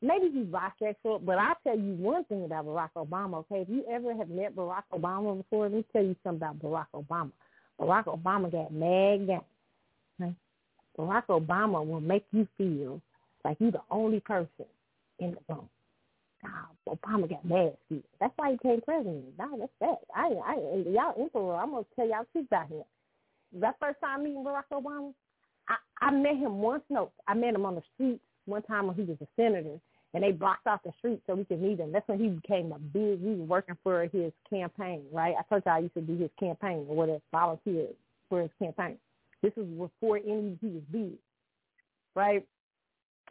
maybe 0.00 0.30
he's 0.30 0.46
bisexual, 0.46 1.24
but 1.24 1.38
I'll 1.38 1.56
tell 1.64 1.78
you 1.78 1.94
one 1.94 2.24
thing 2.24 2.44
about 2.44 2.66
Barack 2.66 2.90
Obama. 2.96 3.38
Okay, 3.38 3.62
if 3.62 3.68
you 3.68 3.84
ever 3.90 4.14
have 4.14 4.28
met 4.28 4.56
Barack 4.56 4.84
Obama 4.92 5.36
before, 5.36 5.64
let 5.64 5.72
me 5.72 5.84
tell 5.92 6.02
you 6.02 6.16
something 6.22 6.48
about 6.48 6.58
Barack 6.60 6.86
Obama. 6.94 7.32
Barack 7.80 8.04
Obama 8.04 8.50
got 8.50 8.72
mad 8.72 9.26
game. 9.26 9.40
Okay? 10.20 10.34
Barack 10.98 11.26
Obama 11.28 11.84
will 11.86 12.00
make 12.00 12.24
you 12.32 12.46
feel 12.56 13.00
like 13.44 13.56
you're 13.58 13.70
the 13.70 13.82
only 13.90 14.20
person 14.20 14.66
in 15.20 15.32
the 15.32 15.54
room. 15.54 15.68
Nah, 16.42 16.94
Obama 16.94 17.28
got 17.28 17.44
mad. 17.44 17.76
That's 18.18 18.32
why 18.36 18.52
he 18.52 18.56
became 18.56 18.80
president. 18.80 19.24
Nah, 19.38 19.56
that's 19.58 19.72
that. 19.80 19.98
I, 20.14 20.32
I, 20.46 20.54
y'all 20.88 21.14
emperor. 21.20 21.56
I'm 21.56 21.72
gonna 21.72 21.84
tell 21.94 22.08
y'all 22.08 22.24
truth 22.32 22.46
about 22.46 22.68
him. 22.68 22.82
That 23.60 23.76
first 23.80 24.00
time 24.00 24.24
meeting 24.24 24.44
Barack 24.44 24.64
Obama, 24.72 25.12
I, 25.68 26.06
I 26.06 26.10
met 26.10 26.36
him 26.36 26.58
once. 26.58 26.82
No, 26.88 27.10
I 27.28 27.34
met 27.34 27.54
him 27.54 27.66
on 27.66 27.74
the 27.74 27.82
street 27.94 28.20
one 28.46 28.62
time 28.62 28.86
when 28.86 28.96
he 28.96 29.02
was 29.02 29.18
a 29.20 29.26
senator, 29.36 29.78
and 30.14 30.22
they 30.22 30.32
blocked 30.32 30.66
off 30.66 30.80
the 30.84 30.92
street 30.98 31.20
so 31.26 31.34
we 31.34 31.44
could 31.44 31.60
meet 31.60 31.78
him. 31.78 31.92
That's 31.92 32.08
when 32.08 32.18
he 32.18 32.28
became 32.28 32.72
a 32.72 32.78
big. 32.78 33.20
He 33.20 33.34
was 33.34 33.48
working 33.48 33.76
for 33.82 34.02
his 34.04 34.32
campaign, 34.48 35.02
right? 35.12 35.34
I 35.38 35.42
told 35.48 35.62
y'all 35.66 35.74
I 35.76 35.80
used 35.80 35.94
to 35.94 36.00
do 36.00 36.16
his 36.16 36.30
campaign 36.38 36.86
or 36.88 36.96
whatever, 36.96 37.20
volunteer 37.32 37.88
for 38.28 38.42
his 38.42 38.50
campaign. 38.58 38.96
This 39.42 39.52
was 39.56 39.66
before 39.66 40.16
any 40.18 40.58
he 40.60 40.68
was 40.68 40.82
big, 40.90 41.12
right? 42.14 42.46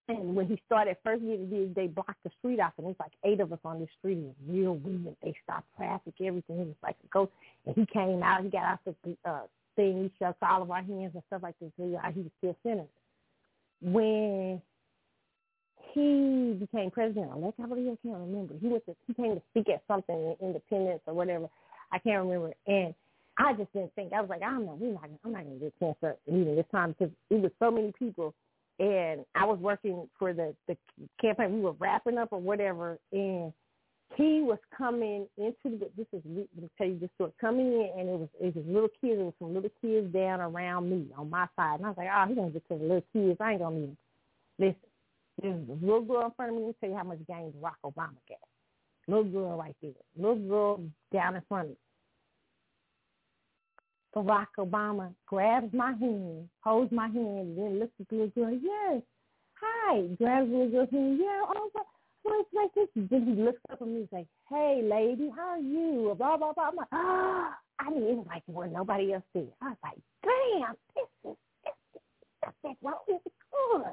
And 0.10 0.36
when 0.36 0.48
he 0.48 0.60
started 0.66 0.98
first 1.04 1.22
getting 1.22 1.72
they 1.76 1.86
blocked 1.86 2.24
the 2.24 2.32
street 2.40 2.60
off, 2.60 2.74
and 2.78 2.88
there's 2.88 2.96
like 3.00 3.12
eight 3.24 3.40
of 3.40 3.54
us 3.54 3.60
on 3.64 3.80
this 3.80 3.90
street. 4.00 4.18
It 4.18 4.24
was 4.24 4.36
real 4.48 4.76
weird. 4.76 5.16
They 5.22 5.36
stopped 5.44 5.68
traffic, 5.78 6.16
everything. 6.20 6.60
It 6.60 6.68
was 6.68 6.76
like 6.82 6.96
a 7.04 7.08
ghost. 7.14 7.32
And 7.68 7.76
he 7.76 7.86
came 7.86 8.24
out. 8.24 8.44
He 8.44 8.50
got 8.50 8.64
out 8.64 8.80
the 8.86 9.16
uh, 9.24 9.42
thing. 9.76 10.04
He 10.04 10.12
shook 10.18 10.36
all 10.42 10.64
of 10.64 10.72
our 10.72 10.82
hands 10.82 11.12
and 11.14 11.24
stuff 11.28 11.44
like 11.44 11.54
this. 11.62 11.70
He 11.78 11.84
was 11.84 12.32
still 12.40 12.58
senator. 12.64 12.88
When 13.82 14.62
he 15.94 16.58
became 16.60 16.90
president 16.90 17.32
elect, 17.32 17.60
I 17.64 17.68
believe 17.68 17.92
I 17.92 18.08
can't 18.08 18.20
remember. 18.20 18.56
He 18.60 18.68
was 18.68 18.82
he 19.06 19.14
came 19.14 19.36
to 19.36 19.42
speak 19.52 19.70
at 19.70 19.84
something 19.88 20.36
Independence 20.42 21.02
or 21.06 21.14
whatever. 21.14 21.48
I 21.92 22.00
can't 22.00 22.26
remember. 22.26 22.54
And 22.66 22.96
I 23.38 23.54
just 23.54 23.72
didn't 23.74 23.94
think. 23.94 24.12
I 24.12 24.22
was 24.22 24.30
like, 24.30 24.42
I 24.42 24.50
don't 24.50 24.66
know. 24.66 24.78
We're 24.80 24.94
not. 24.94 25.08
I'm 25.24 25.32
not 25.32 25.44
gonna 25.44 25.56
get 25.56 25.80
to 25.80 26.16
meet 26.28 26.56
this 26.56 26.66
time 26.72 26.96
because 26.98 27.14
it 27.30 27.42
was 27.42 27.52
so 27.60 27.70
many 27.70 27.94
people 27.98 28.34
and 28.80 29.26
I 29.36 29.46
was 29.46 29.60
working 29.60 30.10
for 30.18 30.34
the 30.34 30.56
the 30.68 30.78
campaign. 31.22 31.54
We 31.54 31.62
were 31.62 31.74
wrapping 31.74 32.18
up 32.18 32.30
or 32.32 32.40
whatever, 32.40 32.98
and 33.12 33.54
he 34.16 34.42
was 34.42 34.58
coming 34.76 35.28
into 35.38 35.78
the. 35.78 35.90
This 35.98 36.08
is 36.14 36.22
let 36.26 36.48
me 36.56 36.70
tell 36.78 36.88
you 36.88 36.98
this 37.00 37.10
story. 37.16 37.32
Coming 37.40 37.68
in, 37.68 37.92
and 37.98 38.10
it 38.10 38.20
was 38.20 38.30
it 38.40 38.56
was 38.56 38.66
little 38.66 38.90
kids. 39.02 39.18
There 39.18 39.26
was 39.26 39.34
some 39.40 39.54
little 39.54 39.72
kids 39.82 40.12
down 40.14 40.40
around 40.40 40.90
me 40.90 41.08
on 41.18 41.30
my 41.30 41.48
side, 41.56 41.80
and 41.80 41.86
I 41.86 41.90
was 41.90 41.98
like, 41.98 42.08
oh, 42.14 42.26
he's 42.28 42.36
gonna 42.36 42.52
get 42.52 42.68
to 42.70 42.78
the 42.78 42.84
little 42.84 43.04
kids. 43.14 43.38
I 43.40 43.52
ain't 43.52 43.62
gonna 43.62 43.76
him. 43.76 43.98
Listen, 44.58 44.76
there's 45.42 45.70
a 45.70 45.86
little 45.86 46.02
girl 46.02 46.26
in 46.26 46.32
front 46.32 46.52
of 46.52 46.58
me. 46.58 46.64
Let 46.64 46.68
me 46.68 46.76
tell 46.80 46.90
you 46.90 46.98
how 46.98 47.04
much 47.04 47.20
game 47.28 47.54
Barack 47.62 47.80
Obama 47.86 48.16
got. 48.28 48.40
Little 49.08 49.24
girl 49.26 49.58
right 49.58 49.76
there. 49.82 49.92
Little 50.18 50.48
girl 50.48 50.82
down 51.14 51.36
in 51.36 51.42
front 51.48 51.66
of 51.66 51.70
me. 51.72 51.78
Barack 54.16 54.48
Obama 54.58 55.14
grabs 55.28 55.74
my 55.74 55.94
hand, 55.94 56.50
holds 56.62 56.92
my 56.92 57.08
hand, 57.08 57.18
and 57.18 57.58
then 57.58 57.80
looks 57.80 57.94
at 58.00 58.10
the 58.10 58.16
little 58.16 58.30
girl. 58.30 58.60
Yes, 58.62 59.02
hi. 59.54 60.02
Grabs 60.18 60.50
the 60.50 60.58
little 60.58 60.72
girl's 60.72 60.90
hand. 60.90 61.20
Yeah, 61.22 61.42
oh, 61.48 61.70
well, 62.24 62.36
it's 62.40 62.50
like 62.54 62.74
this. 62.76 62.88
Then 63.10 63.26
he 63.26 63.42
looks 63.42 63.62
up 63.72 63.82
at 63.82 63.88
me 63.88 64.02
and 64.02 64.10
says, 64.12 64.26
hey, 64.50 64.82
lady, 64.84 65.32
how 65.36 65.50
are 65.50 65.60
you? 65.60 66.14
Blah, 66.18 66.38
blah, 66.38 66.54
blah. 66.54 66.70
I'm 66.70 66.76
like, 66.76 66.88
ah. 66.92 67.56
I 67.80 67.90
mean, 67.92 68.04
it 68.04 68.18
was 68.18 68.26
like 68.28 68.44
where 68.46 68.68
nobody 68.68 69.14
else 69.14 69.24
did. 69.34 69.48
I 69.62 69.70
was 69.70 69.78
like, 69.82 69.98
damn, 70.22 70.76
this 70.96 71.32
is, 71.32 71.38
this 71.64 71.74
is, 71.96 72.02
I 72.44 72.50
said, 72.62 72.76
well, 72.82 73.02
it's 73.08 73.24
good. 73.24 73.84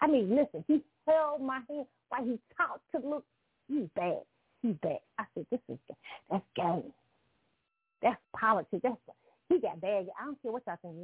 I 0.00 0.06
mean, 0.06 0.30
listen, 0.30 0.64
he 0.66 0.82
held 1.06 1.42
my 1.42 1.60
hand 1.68 1.84
while 2.08 2.24
he 2.24 2.38
talked 2.56 2.80
to 2.94 3.06
look. 3.06 3.24
He's 3.68 3.86
bad. 3.94 4.22
He's 4.62 4.76
bad. 4.82 5.00
I 5.18 5.24
said, 5.34 5.46
this 5.50 5.60
is, 5.68 5.78
that's 6.30 6.42
game. 6.56 6.90
That's 8.02 8.20
politics. 8.38 8.82
That's 8.82 8.96
he 9.50 9.58
got 9.60 9.80
bad. 9.80 10.06
I 10.20 10.24
don't 10.24 10.40
care 10.40 10.52
what 10.52 10.62
y'all 10.66 10.76
think. 10.80 10.94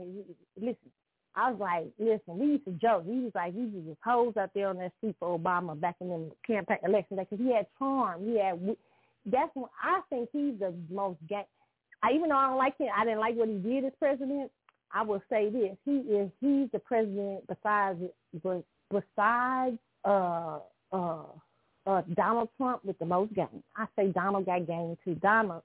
Listen, 0.57 0.93
I 1.35 1.51
was 1.51 1.61
like, 1.61 1.87
listen, 1.99 2.39
we 2.39 2.47
used 2.53 2.65
to 2.65 2.71
joke. 2.73 3.03
We 3.05 3.21
was 3.21 3.33
like, 3.35 3.53
we 3.55 3.63
used 3.63 3.89
to 3.89 3.97
pose 4.03 4.37
out 4.39 4.51
there 4.55 4.69
on 4.69 4.79
that 4.79 4.93
street 4.99 5.17
for 5.19 5.39
Obama 5.39 5.79
back 5.79 5.97
in 6.01 6.09
the 6.09 6.31
campaign 6.47 6.79
election 6.85 7.19
because 7.19 7.39
he 7.39 7.53
had 7.53 7.67
charm. 7.79 8.25
He 8.25 8.39
had. 8.39 8.77
That's 9.27 9.51
when 9.55 9.67
I 9.83 10.01
think 10.09 10.31
he's 10.33 10.59
the 10.61 10.73
most 10.89 11.19
gay. 11.29 11.45
I, 12.03 12.13
even 12.13 12.29
though 12.29 12.37
I 12.37 12.49
don't 12.49 12.59
like 12.59 12.79
him, 12.79 12.89
I 12.97 13.05
didn't 13.05 13.21
like 13.21 13.35
what 13.35 13.49
he 13.49 13.57
did 13.57 13.85
as 13.85 13.93
president. 13.99 14.51
I 14.93 15.03
will 15.03 15.23
say 15.29 15.51
this: 15.51 15.77
he 15.85 15.97
is 15.97 16.31
he's 16.41 16.71
the 16.73 16.79
president 16.79 17.45
besides 17.49 17.99
besides 18.91 19.79
uh 20.05 20.59
uh 20.93 21.23
uh 21.87 22.03
Donald 22.15 22.49
Trump 22.57 22.85
with 22.85 22.99
the 22.99 23.05
most 23.05 23.35
game. 23.35 23.63
I 23.77 23.87
say 23.97 24.13
Donald 24.13 24.47
got 24.47 24.67
game 24.67 24.97
too. 25.05 25.17
Donald 25.17 25.63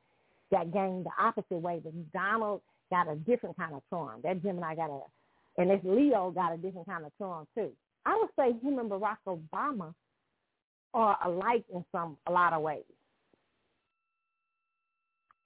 got 0.52 0.72
game 0.72 1.04
the 1.04 1.12
opposite 1.20 1.62
way, 1.62 1.80
but 1.84 1.94
Donald 2.12 2.62
got 2.92 3.10
a 3.10 3.16
different 3.16 3.58
kind 3.58 3.74
of 3.74 3.82
charm. 3.90 4.20
That 4.24 4.44
Gemini 4.44 4.76
got 4.76 4.90
a, 4.90 5.02
and 5.58 5.70
this 5.70 5.80
Leo 5.84 6.32
got 6.32 6.54
a 6.54 6.58
different 6.58 6.88
kind 6.88 7.06
of 7.06 7.12
charm 7.18 7.48
too. 7.56 7.72
I 8.06 8.18
would 8.18 8.30
say 8.38 8.60
him 8.66 8.80
and 8.80 8.90
Barack 8.90 9.18
Obama 9.28 9.94
are 10.94 11.18
alike 11.26 11.64
in 11.74 11.86
some 11.92 12.18
a 12.28 12.32
lot 12.32 12.54
of 12.54 12.62
ways. 12.62 12.84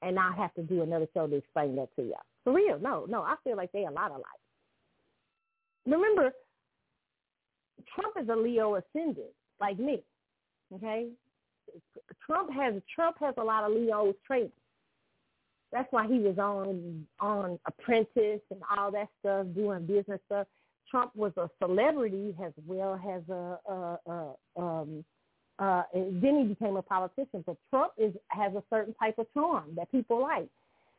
And 0.01 0.19
I 0.19 0.31
have 0.37 0.53
to 0.55 0.63
do 0.63 0.81
another 0.81 1.07
show 1.13 1.27
to 1.27 1.35
explain 1.35 1.75
that 1.77 1.89
to 1.95 2.03
y'all. 2.03 2.19
For 2.43 2.53
real, 2.53 2.79
no, 2.79 3.05
no, 3.07 3.21
I 3.21 3.35
feel 3.43 3.57
like 3.57 3.71
they 3.71 3.85
a 3.85 3.91
lot 3.91 4.11
alike. 4.11 4.23
Remember, 5.85 6.31
Trump 7.93 8.15
is 8.21 8.29
a 8.29 8.35
Leo 8.35 8.75
ascendant, 8.75 9.31
like 9.59 9.79
me. 9.79 10.03
Okay, 10.73 11.09
Trump 12.25 12.51
has 12.51 12.73
Trump 12.93 13.17
has 13.19 13.35
a 13.37 13.43
lot 13.43 13.63
of 13.63 13.71
Leo 13.75 14.13
traits 14.25 14.53
that's 15.71 15.91
why 15.91 16.07
he 16.07 16.19
was 16.19 16.37
on 16.37 17.05
on 17.19 17.59
Apprentice 17.67 18.41
and 18.51 18.61
all 18.75 18.91
that 18.91 19.09
stuff, 19.19 19.47
doing 19.55 19.85
business 19.85 20.19
stuff. 20.25 20.47
Trump 20.89 21.15
was 21.15 21.31
a 21.37 21.49
celebrity 21.61 22.35
as 22.43 22.53
well 22.65 22.93
as 22.93 23.21
a, 23.29 23.59
a, 23.71 23.99
a 24.07 24.61
um, 24.61 25.03
uh, 25.57 25.83
then 25.93 26.39
he 26.39 26.43
became 26.43 26.75
a 26.75 26.81
politician. 26.81 27.43
But 27.45 27.57
Trump 27.69 27.93
is 27.97 28.13
has 28.29 28.53
a 28.53 28.63
certain 28.69 28.93
type 28.95 29.17
of 29.17 29.27
charm 29.33 29.71
that 29.75 29.91
people 29.91 30.21
like. 30.21 30.49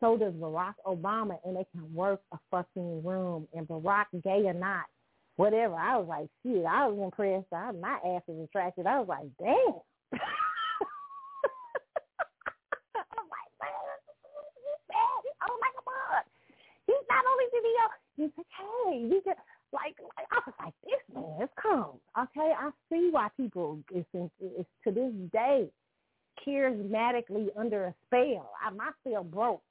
So 0.00 0.16
does 0.16 0.34
Barack 0.34 0.74
Obama, 0.86 1.38
and 1.44 1.56
they 1.56 1.66
can 1.72 1.92
work 1.94 2.20
a 2.32 2.38
fucking 2.50 3.02
room. 3.02 3.48
And 3.54 3.66
Barack, 3.66 4.06
gay 4.22 4.42
or 4.44 4.52
not, 4.52 4.84
whatever. 5.36 5.74
I 5.74 5.96
was 5.96 6.06
like, 6.08 6.28
shit, 6.42 6.66
I 6.66 6.86
was 6.86 7.02
impressed. 7.02 7.52
I, 7.52 7.72
my 7.72 7.94
ass 7.94 8.22
was 8.26 8.46
attracted. 8.48 8.86
I 8.86 9.00
was 9.00 9.08
like, 9.08 9.28
damn. 9.38 10.20
uh, 17.84 17.88
he's 18.16 18.30
like, 18.36 18.46
hey, 18.58 18.98
you 18.98 19.22
just 19.24 19.38
like, 19.72 19.96
like 20.16 20.26
I 20.30 20.40
was 20.46 20.54
like, 20.60 20.74
this 20.84 21.00
man 21.14 21.42
is 21.42 21.48
calm. 21.60 21.98
Okay, 22.18 22.52
I 22.58 22.70
see 22.90 23.08
why 23.10 23.28
people 23.36 23.80
is, 23.94 24.04
is 24.14 24.66
to 24.84 24.92
this 24.92 25.12
day 25.32 25.68
charismatically 26.46 27.48
under 27.56 27.86
a 27.86 27.94
spell. 28.06 28.52
I, 28.64 28.70
my 28.70 28.90
spell 29.00 29.24
broke 29.24 29.62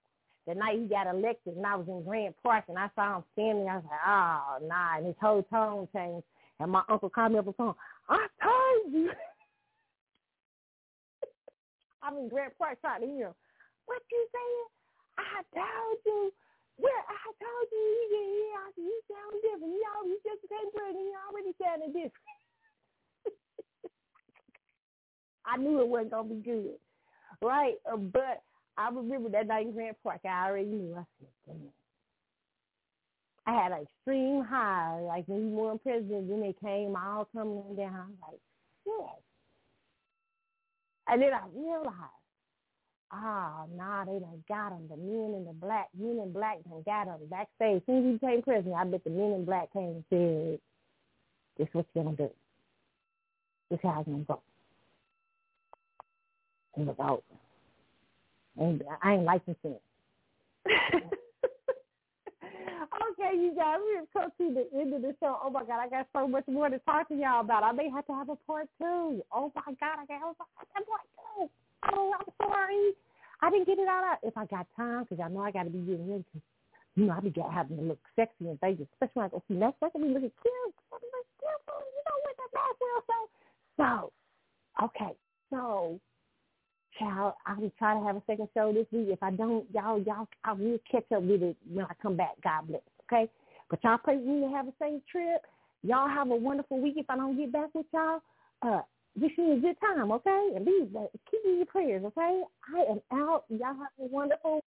the 0.47 0.53
night 0.53 0.79
he 0.79 0.87
got 0.87 1.07
elected, 1.07 1.57
and 1.57 1.65
I 1.65 1.75
was 1.75 1.87
in 1.87 2.03
Grant 2.03 2.35
Park, 2.43 2.65
and 2.67 2.77
I 2.77 2.89
saw 2.95 3.17
him 3.17 3.23
standing. 3.33 3.67
I 3.67 3.77
was 3.77 3.85
like, 3.89 3.99
oh, 4.05 4.59
nah, 4.67 4.97
and 4.97 5.07
his 5.07 5.15
whole 5.19 5.41
tone 5.43 5.87
changed. 5.93 6.25
And 6.59 6.71
my 6.71 6.83
uncle 6.87 7.09
called 7.09 7.31
me 7.31 7.39
up 7.39 7.45
the 7.45 7.53
phone. 7.53 7.73
I 8.07 8.27
told 8.41 8.93
you. 8.93 9.11
I'm 12.03 12.17
in 12.17 12.29
Grant 12.29 12.55
Park 12.57 12.77
talking 12.81 13.07
to 13.07 13.13
him. 13.13 13.33
What 13.87 14.01
you 14.11 14.27
saying? 14.31 14.67
I 15.17 15.41
told 15.55 15.97
you. 16.05 16.31
Well, 16.77 17.03
I 17.07 17.25
told 17.39 17.65
you 17.71 17.81
he 17.87 18.03
get 18.11 18.27
here. 18.35 18.59
I 18.59 18.67
said, 18.75 18.83
you 18.83 18.99
sound 19.07 19.35
different. 19.41 19.73
He 19.73 19.81
always 19.95 20.19
just 20.23 20.41
became 20.43 20.69
pregnant. 20.75 21.07
He 21.07 21.15
already 21.23 21.53
sounded 21.61 21.91
different. 21.95 22.31
I 25.45 25.57
knew 25.57 25.79
it 25.79 25.87
wasn't 25.87 26.11
to 26.11 26.23
be 26.23 26.41
good. 26.43 26.79
Right? 27.41 27.75
Uh, 27.87 27.97
but 27.97 28.43
I 28.77 28.89
remember 28.89 29.29
that 29.29 29.47
night 29.47 29.67
in 29.67 29.73
Grant 29.73 29.97
Park. 30.03 30.21
I 30.25 30.47
already 30.47 30.67
knew. 30.67 30.95
I 30.95 31.03
said, 31.19 31.29
damn. 31.47 31.71
I 33.47 33.53
had 33.53 33.71
an 33.71 33.83
extreme 33.83 34.43
high. 34.43 34.99
Like 35.01 35.25
when 35.27 35.47
he 35.47 35.53
won 35.53 35.79
president, 35.79 36.27
then 36.29 36.41
they 36.41 36.55
came 36.61 36.95
all 36.95 37.27
tumbling 37.33 37.75
down. 37.75 37.93
I 37.93 38.07
was 38.07 38.17
like, 38.31 38.39
yes. 38.85 39.21
And 41.07 41.21
then 41.21 41.33
I 41.33 41.43
realized, 41.53 42.24
oh, 43.13 43.65
nah, 43.75 44.05
they 44.05 44.19
done 44.19 44.43
got 44.47 44.69
them. 44.69 44.87
The 44.89 44.97
men 44.97 45.35
in 45.35 45.45
the 45.45 45.53
black, 45.53 45.89
men 45.97 46.19
in 46.21 46.31
black 46.31 46.63
done 46.63 46.83
got 46.85 47.05
them 47.05 47.19
backstage. 47.29 47.77
As 47.77 47.81
soon 47.85 47.97
as 47.97 48.05
he 48.05 48.11
became 48.13 48.41
president, 48.41 48.75
I 48.75 48.85
bet 48.85 49.03
the 49.03 49.09
men 49.09 49.31
in 49.31 49.45
black 49.45 49.71
came 49.73 49.83
and 49.83 50.03
said, 50.09 50.59
this 51.57 51.67
is 51.67 51.73
what 51.73 51.85
you're 51.93 52.03
going 52.03 52.17
to 52.17 52.23
do. 52.23 52.29
This 53.69 53.77
is 53.77 53.83
how 53.83 53.99
it's 53.99 54.09
going 54.09 54.25
to 54.25 54.25
go. 54.25 54.41
And 56.75 56.89
it 56.89 56.97
was 56.97 57.21
over. 58.57 58.67
And 58.67 58.83
I 59.01 59.13
ain't 59.13 59.23
licensing 59.23 59.75
it. 59.75 61.03
Okay, 63.17 63.37
you 63.37 63.53
guys, 63.55 63.77
we've 63.83 64.07
come 64.13 64.31
to 64.37 64.53
the 64.53 64.79
end 64.79 64.93
of 64.93 65.01
the 65.01 65.15
show. 65.19 65.39
Oh 65.43 65.49
my 65.49 65.63
God, 65.63 65.79
I 65.79 65.89
got 65.89 66.07
so 66.13 66.27
much 66.27 66.43
more 66.47 66.69
to 66.69 66.79
talk 66.79 67.07
to 67.09 67.15
y'all 67.15 67.41
about. 67.41 67.63
I 67.63 67.71
may 67.71 67.89
have 67.89 68.05
to 68.07 68.13
have 68.13 68.29
a 68.29 68.35
part 68.47 68.67
two. 68.79 69.23
Oh 69.31 69.51
my 69.55 69.73
God, 69.79 69.99
I 70.01 70.05
got 70.05 70.21
a 70.21 70.35
part 70.35 71.07
two. 71.37 71.49
Oh, 71.93 72.13
I'm 72.19 72.33
sorry. 72.41 72.93
I 73.41 73.49
didn't 73.49 73.67
get 73.67 73.79
it 73.79 73.87
out 73.87 74.17
if 74.23 74.37
I 74.37 74.45
got 74.45 74.67
time 74.75 75.03
because 75.03 75.23
I 75.23 75.29
know 75.29 75.41
I 75.41 75.51
got 75.51 75.63
to 75.63 75.69
be 75.69 75.79
getting. 75.79 76.23
Cause, 76.33 76.41
you 76.95 77.05
know, 77.05 77.13
I 77.13 77.19
be 77.19 77.33
having 77.51 77.77
to 77.77 77.83
look 77.83 77.99
sexy 78.15 78.47
in 78.47 78.57
Vegas, 78.61 78.87
especially 78.93 79.19
when 79.19 79.25
I 79.25 79.29
go 79.29 79.43
see 79.47 79.53
next. 79.55 79.79
Can 79.79 80.01
be 80.01 80.07
looking 80.07 80.31
cute. 80.41 80.75
I 80.91 80.97
be 80.97 81.07
looking 81.11 81.35
cute. 81.39 81.61
You 81.67 82.01
know 82.07 82.17
what 82.23 82.35
that 82.39 82.51
Maxwell 82.55 83.01
show. 83.07 84.11
So, 84.79 84.85
okay, 84.85 85.13
so 85.49 85.99
child, 86.97 87.33
I 87.45 87.53
will 87.53 87.63
be 87.63 87.73
try 87.77 87.99
to 87.99 88.05
have 88.05 88.15
a 88.15 88.23
second 88.27 88.47
show 88.53 88.71
this 88.73 88.87
week. 88.91 89.09
If 89.09 89.21
I 89.21 89.31
don't, 89.31 89.65
y'all, 89.73 89.99
y'all, 90.01 90.27
I 90.43 90.53
will 90.53 90.79
catch 90.89 91.11
up 91.13 91.23
with 91.23 91.41
it 91.43 91.57
when 91.69 91.85
I 91.85 91.93
come 92.01 92.15
back. 92.15 92.35
God 92.43 92.67
bless. 92.67 92.81
Okay, 93.05 93.29
but 93.69 93.83
y'all 93.83 93.97
pray 93.97 94.17
for 94.17 94.23
me 94.23 94.41
to 94.41 94.55
have 94.55 94.67
a 94.67 94.73
safe 94.79 95.01
trip. 95.11 95.41
Y'all 95.83 96.09
have 96.09 96.31
a 96.31 96.35
wonderful 96.35 96.81
week. 96.81 96.95
If 96.97 97.09
I 97.09 97.17
don't 97.17 97.37
get 97.37 97.51
back 97.51 97.69
with 97.75 97.85
y'all, 97.93 98.21
uh, 98.61 98.81
wish 99.15 99.37
me 99.37 99.53
a 99.53 99.59
good 99.59 99.77
time. 99.79 100.11
Okay, 100.11 100.49
and 100.55 100.65
be 100.65 100.87
keep 101.29 101.41
your 101.45 101.65
prayers. 101.65 102.03
Okay, 102.05 102.41
I 102.75 102.91
am 102.91 103.01
out. 103.11 103.45
Y'all 103.49 103.67
have 103.67 103.91
a 103.99 104.05
wonderful. 104.05 104.63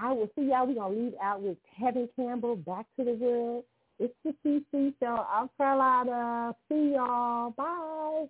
I 0.00 0.12
will 0.12 0.30
see 0.36 0.48
y'all. 0.48 0.66
We're 0.66 0.74
gonna 0.74 0.94
leave 0.94 1.14
out 1.22 1.42
with 1.42 1.58
Tevin 1.80 2.08
Campbell, 2.16 2.56
Back 2.56 2.86
to 2.98 3.04
the 3.04 3.12
World. 3.12 3.64
It's 3.98 4.14
the 4.24 4.34
CC 4.44 4.94
show. 4.98 5.26
I'm 5.30 5.48
Carlotta. 5.56 6.56
See 6.68 6.92
y'all. 6.94 7.50
Bye. 7.50 8.26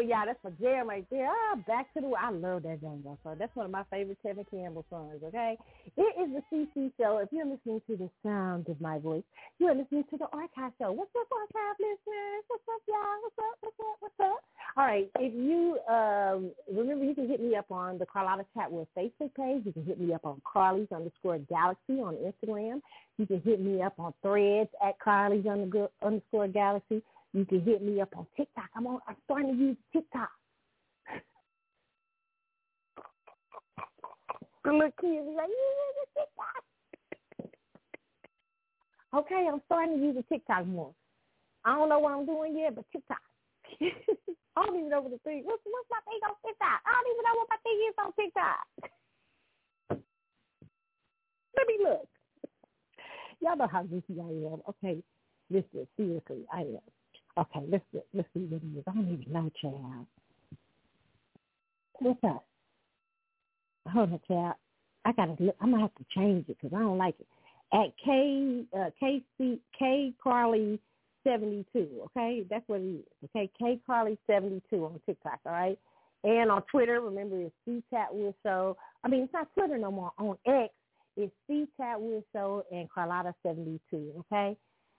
It, 0.00 0.08
y'all. 0.08 0.24
That's 0.24 0.42
my 0.42 0.50
jam 0.60 0.88
right 0.88 1.06
there. 1.10 1.28
Ah, 1.28 1.56
back 1.66 1.92
to 1.94 2.00
the. 2.00 2.10
I 2.18 2.30
love 2.30 2.62
that 2.62 2.80
jingle. 2.80 3.18
So 3.22 3.36
that's 3.38 3.54
one 3.54 3.66
of 3.66 3.72
my 3.72 3.84
favorite 3.90 4.18
Tevin 4.24 4.48
Campbell 4.50 4.84
songs. 4.88 5.20
Okay, 5.22 5.56
it 5.96 6.14
is 6.16 6.30
the 6.32 6.42
CC 6.48 6.90
show. 6.98 7.18
If 7.18 7.28
you're 7.30 7.46
listening 7.46 7.82
to 7.86 7.96
the 7.96 8.08
sound 8.22 8.68
of 8.68 8.80
my 8.80 8.98
voice, 8.98 9.22
you're 9.58 9.74
listening 9.74 10.04
to 10.10 10.16
the 10.16 10.26
Archive 10.32 10.72
show. 10.80 10.92
What's 10.92 11.10
up, 11.18 11.28
Archive 11.30 11.76
listeners? 11.78 12.44
What's 12.48 12.64
up, 12.68 12.82
y'all? 12.88 13.20
What's 13.22 13.38
up? 13.38 13.56
What's 13.60 13.80
up? 13.80 13.96
What's 14.00 14.20
up? 14.20 14.40
All 14.76 14.84
right. 14.84 15.10
If 15.18 15.34
you 15.34 15.78
um, 15.92 16.50
remember, 16.74 17.04
you 17.04 17.14
can 17.14 17.28
hit 17.28 17.40
me 17.40 17.56
up 17.56 17.70
on 17.70 17.98
the 17.98 18.06
Carlotta 18.06 18.46
Chatwood 18.56 18.86
Facebook 18.96 19.34
page. 19.36 19.62
You 19.66 19.72
can 19.72 19.84
hit 19.84 20.00
me 20.00 20.14
up 20.14 20.24
on 20.24 20.40
Carly's 20.50 20.88
underscore 20.94 21.38
Galaxy 21.38 22.00
on 22.00 22.16
Instagram. 22.16 22.80
You 23.18 23.26
can 23.26 23.42
hit 23.42 23.60
me 23.60 23.82
up 23.82 23.94
on 23.98 24.14
Threads 24.22 24.70
at 24.82 24.98
Carly's 24.98 25.44
underscore 25.46 26.48
Galaxy. 26.48 27.02
You 27.32 27.44
can 27.44 27.60
hit 27.62 27.82
me 27.82 28.00
up 28.00 28.16
on 28.16 28.26
TikTok. 28.36 28.70
I'm 28.74 28.86
on. 28.86 29.00
I'm 29.06 29.16
starting 29.24 29.52
to 29.52 29.58
use 29.58 29.76
TikTok. 29.92 30.30
The 34.64 34.72
little 34.72 34.90
kids 35.00 35.26
like, 35.36 35.48
you 35.48 35.70
use 35.96 36.10
TikTok. 36.18 36.64
Okay, 39.14 39.48
I'm 39.50 39.62
starting 39.66 39.98
to 39.98 40.04
use 40.04 40.16
the 40.16 40.22
TikTok 40.24 40.66
more. 40.66 40.92
I 41.64 41.74
don't 41.74 41.88
know 41.88 41.98
what 41.98 42.12
I'm 42.12 42.26
doing 42.26 42.58
yet, 42.58 42.74
but 42.74 42.84
TikTok. 42.92 43.20
I 43.80 44.64
don't 44.66 44.76
even 44.76 44.90
know 44.90 45.00
what 45.02 45.12
the 45.12 45.18
thing. 45.18 45.42
What's 45.44 45.62
what's 45.64 45.90
my 45.90 46.00
thing 46.04 46.20
on 46.28 46.34
TikTok? 46.44 46.80
I 46.84 46.92
don't 46.92 47.10
even 47.12 47.24
know 47.24 47.36
what 47.38 47.48
my 47.50 47.60
thing 47.62 47.78
is 47.88 47.96
on 47.98 48.12
TikTok. 48.18 48.66
Let 51.56 51.66
me 51.66 51.76
look. 51.82 52.08
Y'all 53.40 53.56
know 53.56 53.68
how 53.70 53.82
goofy 53.82 54.20
I 54.20 54.52
am. 54.52 54.60
Okay, 54.68 55.02
listen, 55.50 55.86
seriously, 55.96 56.44
I 56.52 56.60
am. 56.60 56.99
Okay, 57.40 57.64
let's 57.70 57.84
let's 58.12 58.28
see 58.34 58.40
what 58.40 58.60
it 58.62 58.78
is. 58.78 58.84
I 58.86 58.92
don't 58.92 59.08
even 59.12 59.32
know, 59.32 59.50
child. 59.62 60.06
What's 62.00 62.18
up? 62.24 62.44
Hold 63.88 64.12
on, 64.12 64.20
child. 64.28 64.54
I 65.06 65.12
gotta 65.12 65.36
look. 65.40 65.56
I'm 65.60 65.70
gonna 65.70 65.82
have 65.82 65.94
to 65.94 66.04
change 66.14 66.44
it 66.48 66.58
because 66.60 66.76
I 66.76 66.80
don't 66.80 66.98
like 66.98 67.14
it. 67.18 67.26
At 67.72 67.94
K 68.04 68.64
uh, 68.78 68.90
K 68.98 69.22
C 69.38 69.58
K 69.78 70.12
Carly 70.22 70.78
seventy 71.24 71.64
two. 71.72 71.88
Okay, 72.06 72.44
that's 72.50 72.64
what 72.66 72.80
it 72.80 72.96
is. 72.96 73.04
Okay, 73.24 73.50
K 73.58 73.80
Carly 73.86 74.18
seventy 74.26 74.60
two 74.68 74.84
on 74.84 75.00
TikTok. 75.06 75.40
All 75.46 75.52
right, 75.52 75.78
and 76.24 76.50
on 76.50 76.62
Twitter. 76.70 77.00
Remember, 77.00 77.40
it's 77.40 77.54
C 77.64 77.82
Chatwood 77.90 78.34
Show. 78.42 78.76
I 79.02 79.08
mean, 79.08 79.22
it's 79.22 79.32
not 79.32 79.48
Twitter 79.54 79.78
no 79.78 79.90
more. 79.90 80.12
On 80.18 80.36
X, 80.46 80.74
it's 81.16 81.32
C 81.46 81.66
Chatwood 81.80 82.22
Show 82.34 82.64
and 82.70 82.90
Carlotta 82.90 83.34
seventy 83.42 83.80
two. 83.90 84.12
Okay, 84.30 84.58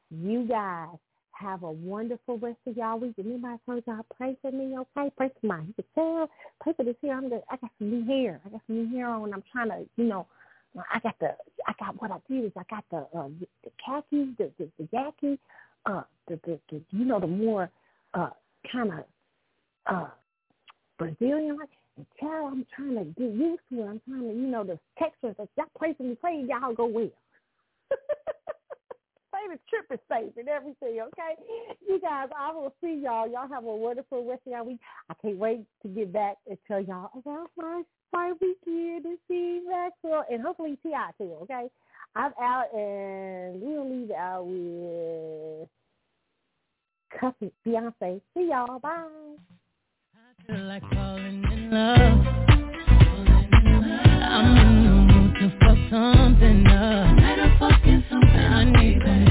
you 0.09 0.47
guys 0.47 0.97
have 1.41 1.63
a 1.63 1.71
wonderful 1.71 2.37
rest 2.37 2.59
of 2.67 2.77
y'all 2.77 2.99
week. 2.99 3.15
If 3.17 3.25
anybody 3.25 3.57
told 3.65 3.83
y'all 3.87 4.05
pray 4.15 4.37
for 4.41 4.51
me, 4.51 4.77
okay? 4.77 5.11
Pray 5.17 5.29
for 5.39 5.47
my 5.47 5.63
hair. 5.95 6.27
Pray 6.61 6.73
for 6.73 6.83
this 6.83 6.95
hair. 7.01 7.17
I'm 7.17 7.29
the, 7.29 7.41
I 7.49 7.57
got 7.57 7.71
some 7.79 7.89
new 7.89 8.05
hair. 8.05 8.39
I 8.45 8.49
got 8.49 8.61
some 8.67 8.75
new 8.77 8.97
hair 8.97 9.07
on. 9.07 9.33
I'm 9.33 9.43
trying 9.51 9.69
to, 9.69 9.85
you 9.95 10.05
know, 10.05 10.27
I 10.77 10.99
got 10.99 11.15
the, 11.19 11.35
I 11.67 11.73
got 11.79 12.01
what 12.01 12.11
I 12.11 12.17
did 12.29 12.45
is 12.45 12.51
I 12.57 12.63
got 12.69 12.85
the, 12.91 12.97
uh, 13.17 13.27
the 13.63 13.71
khaki, 13.83 14.33
the, 14.37 14.51
the, 14.57 14.69
the 14.77 14.83
yaki, 14.93 15.37
uh, 15.85 16.03
the, 16.27 16.39
the, 16.45 16.59
the, 16.69 16.81
you 16.91 17.05
know, 17.05 17.19
the 17.19 17.27
more, 17.27 17.69
uh, 18.13 18.29
kind 18.71 18.91
of, 18.91 19.03
uh, 19.87 20.07
Brazilian 20.97 21.57
like, 21.57 21.69
child, 22.19 22.53
I'm 22.53 22.65
trying 22.75 22.95
to 22.95 23.05
get 23.19 23.31
used 23.31 23.61
to 23.71 23.81
it. 23.81 23.87
I'm 23.87 24.01
trying 24.07 24.21
to, 24.21 24.33
you 24.33 24.47
know, 24.47 24.63
the 24.63 24.79
textures 24.97 25.35
that 25.37 25.49
y'all 25.57 25.65
pray 25.77 25.93
for 25.93 26.03
me, 26.03 26.15
pray 26.19 26.45
y'all 26.47 26.73
go 26.73 26.85
well. 26.85 27.09
latest 29.47 29.67
trip 29.69 29.85
is 29.91 29.99
safe 30.09 30.33
and 30.37 30.47
everything, 30.47 30.99
okay? 31.01 31.35
You 31.87 31.99
guys, 31.99 32.29
I 32.37 32.51
will 32.51 32.73
see 32.81 33.01
y'all. 33.03 33.29
Y'all 33.29 33.47
have 33.47 33.65
a 33.65 33.75
wonderful 33.75 34.25
rest 34.27 34.41
of 34.47 34.65
week. 34.65 34.79
I 35.09 35.13
can't 35.21 35.37
wait 35.37 35.65
to 35.83 35.87
get 35.87 36.11
back 36.13 36.37
and 36.47 36.57
tell 36.67 36.81
y'all 36.81 37.11
about 37.15 37.49
my 37.57 37.83
my 38.13 38.33
weekend 38.41 39.05
and 39.05 39.17
see 39.27 39.61
Maxwell 39.67 40.25
and 40.29 40.41
hopefully 40.41 40.77
T.I. 40.83 41.11
too, 41.17 41.33
okay? 41.43 41.69
I'm 42.15 42.33
out 42.41 42.65
and 42.73 43.61
we'll 43.61 43.89
leave 43.89 44.11
out 44.11 44.45
with 44.45 45.69
Cuff 47.17 47.35
Beyonce. 47.65 48.21
See 48.35 48.49
y'all. 48.49 48.79
Bye. 48.79 49.05
I 50.49 50.55
like 50.57 50.83
falling 50.93 51.43
in 51.53 51.71
love. 51.71 52.25
I'm 54.23 54.57
in 54.57 54.83
the 54.83 54.91
mood 55.13 55.33
to 55.35 55.49
fuck 55.59 55.77
something 55.89 56.67
up. 56.67 57.17
Better 57.17 57.55
fucking 57.59 58.03
something. 58.09 58.29
I 58.29 58.63
need 58.65 59.01
that. 59.01 59.30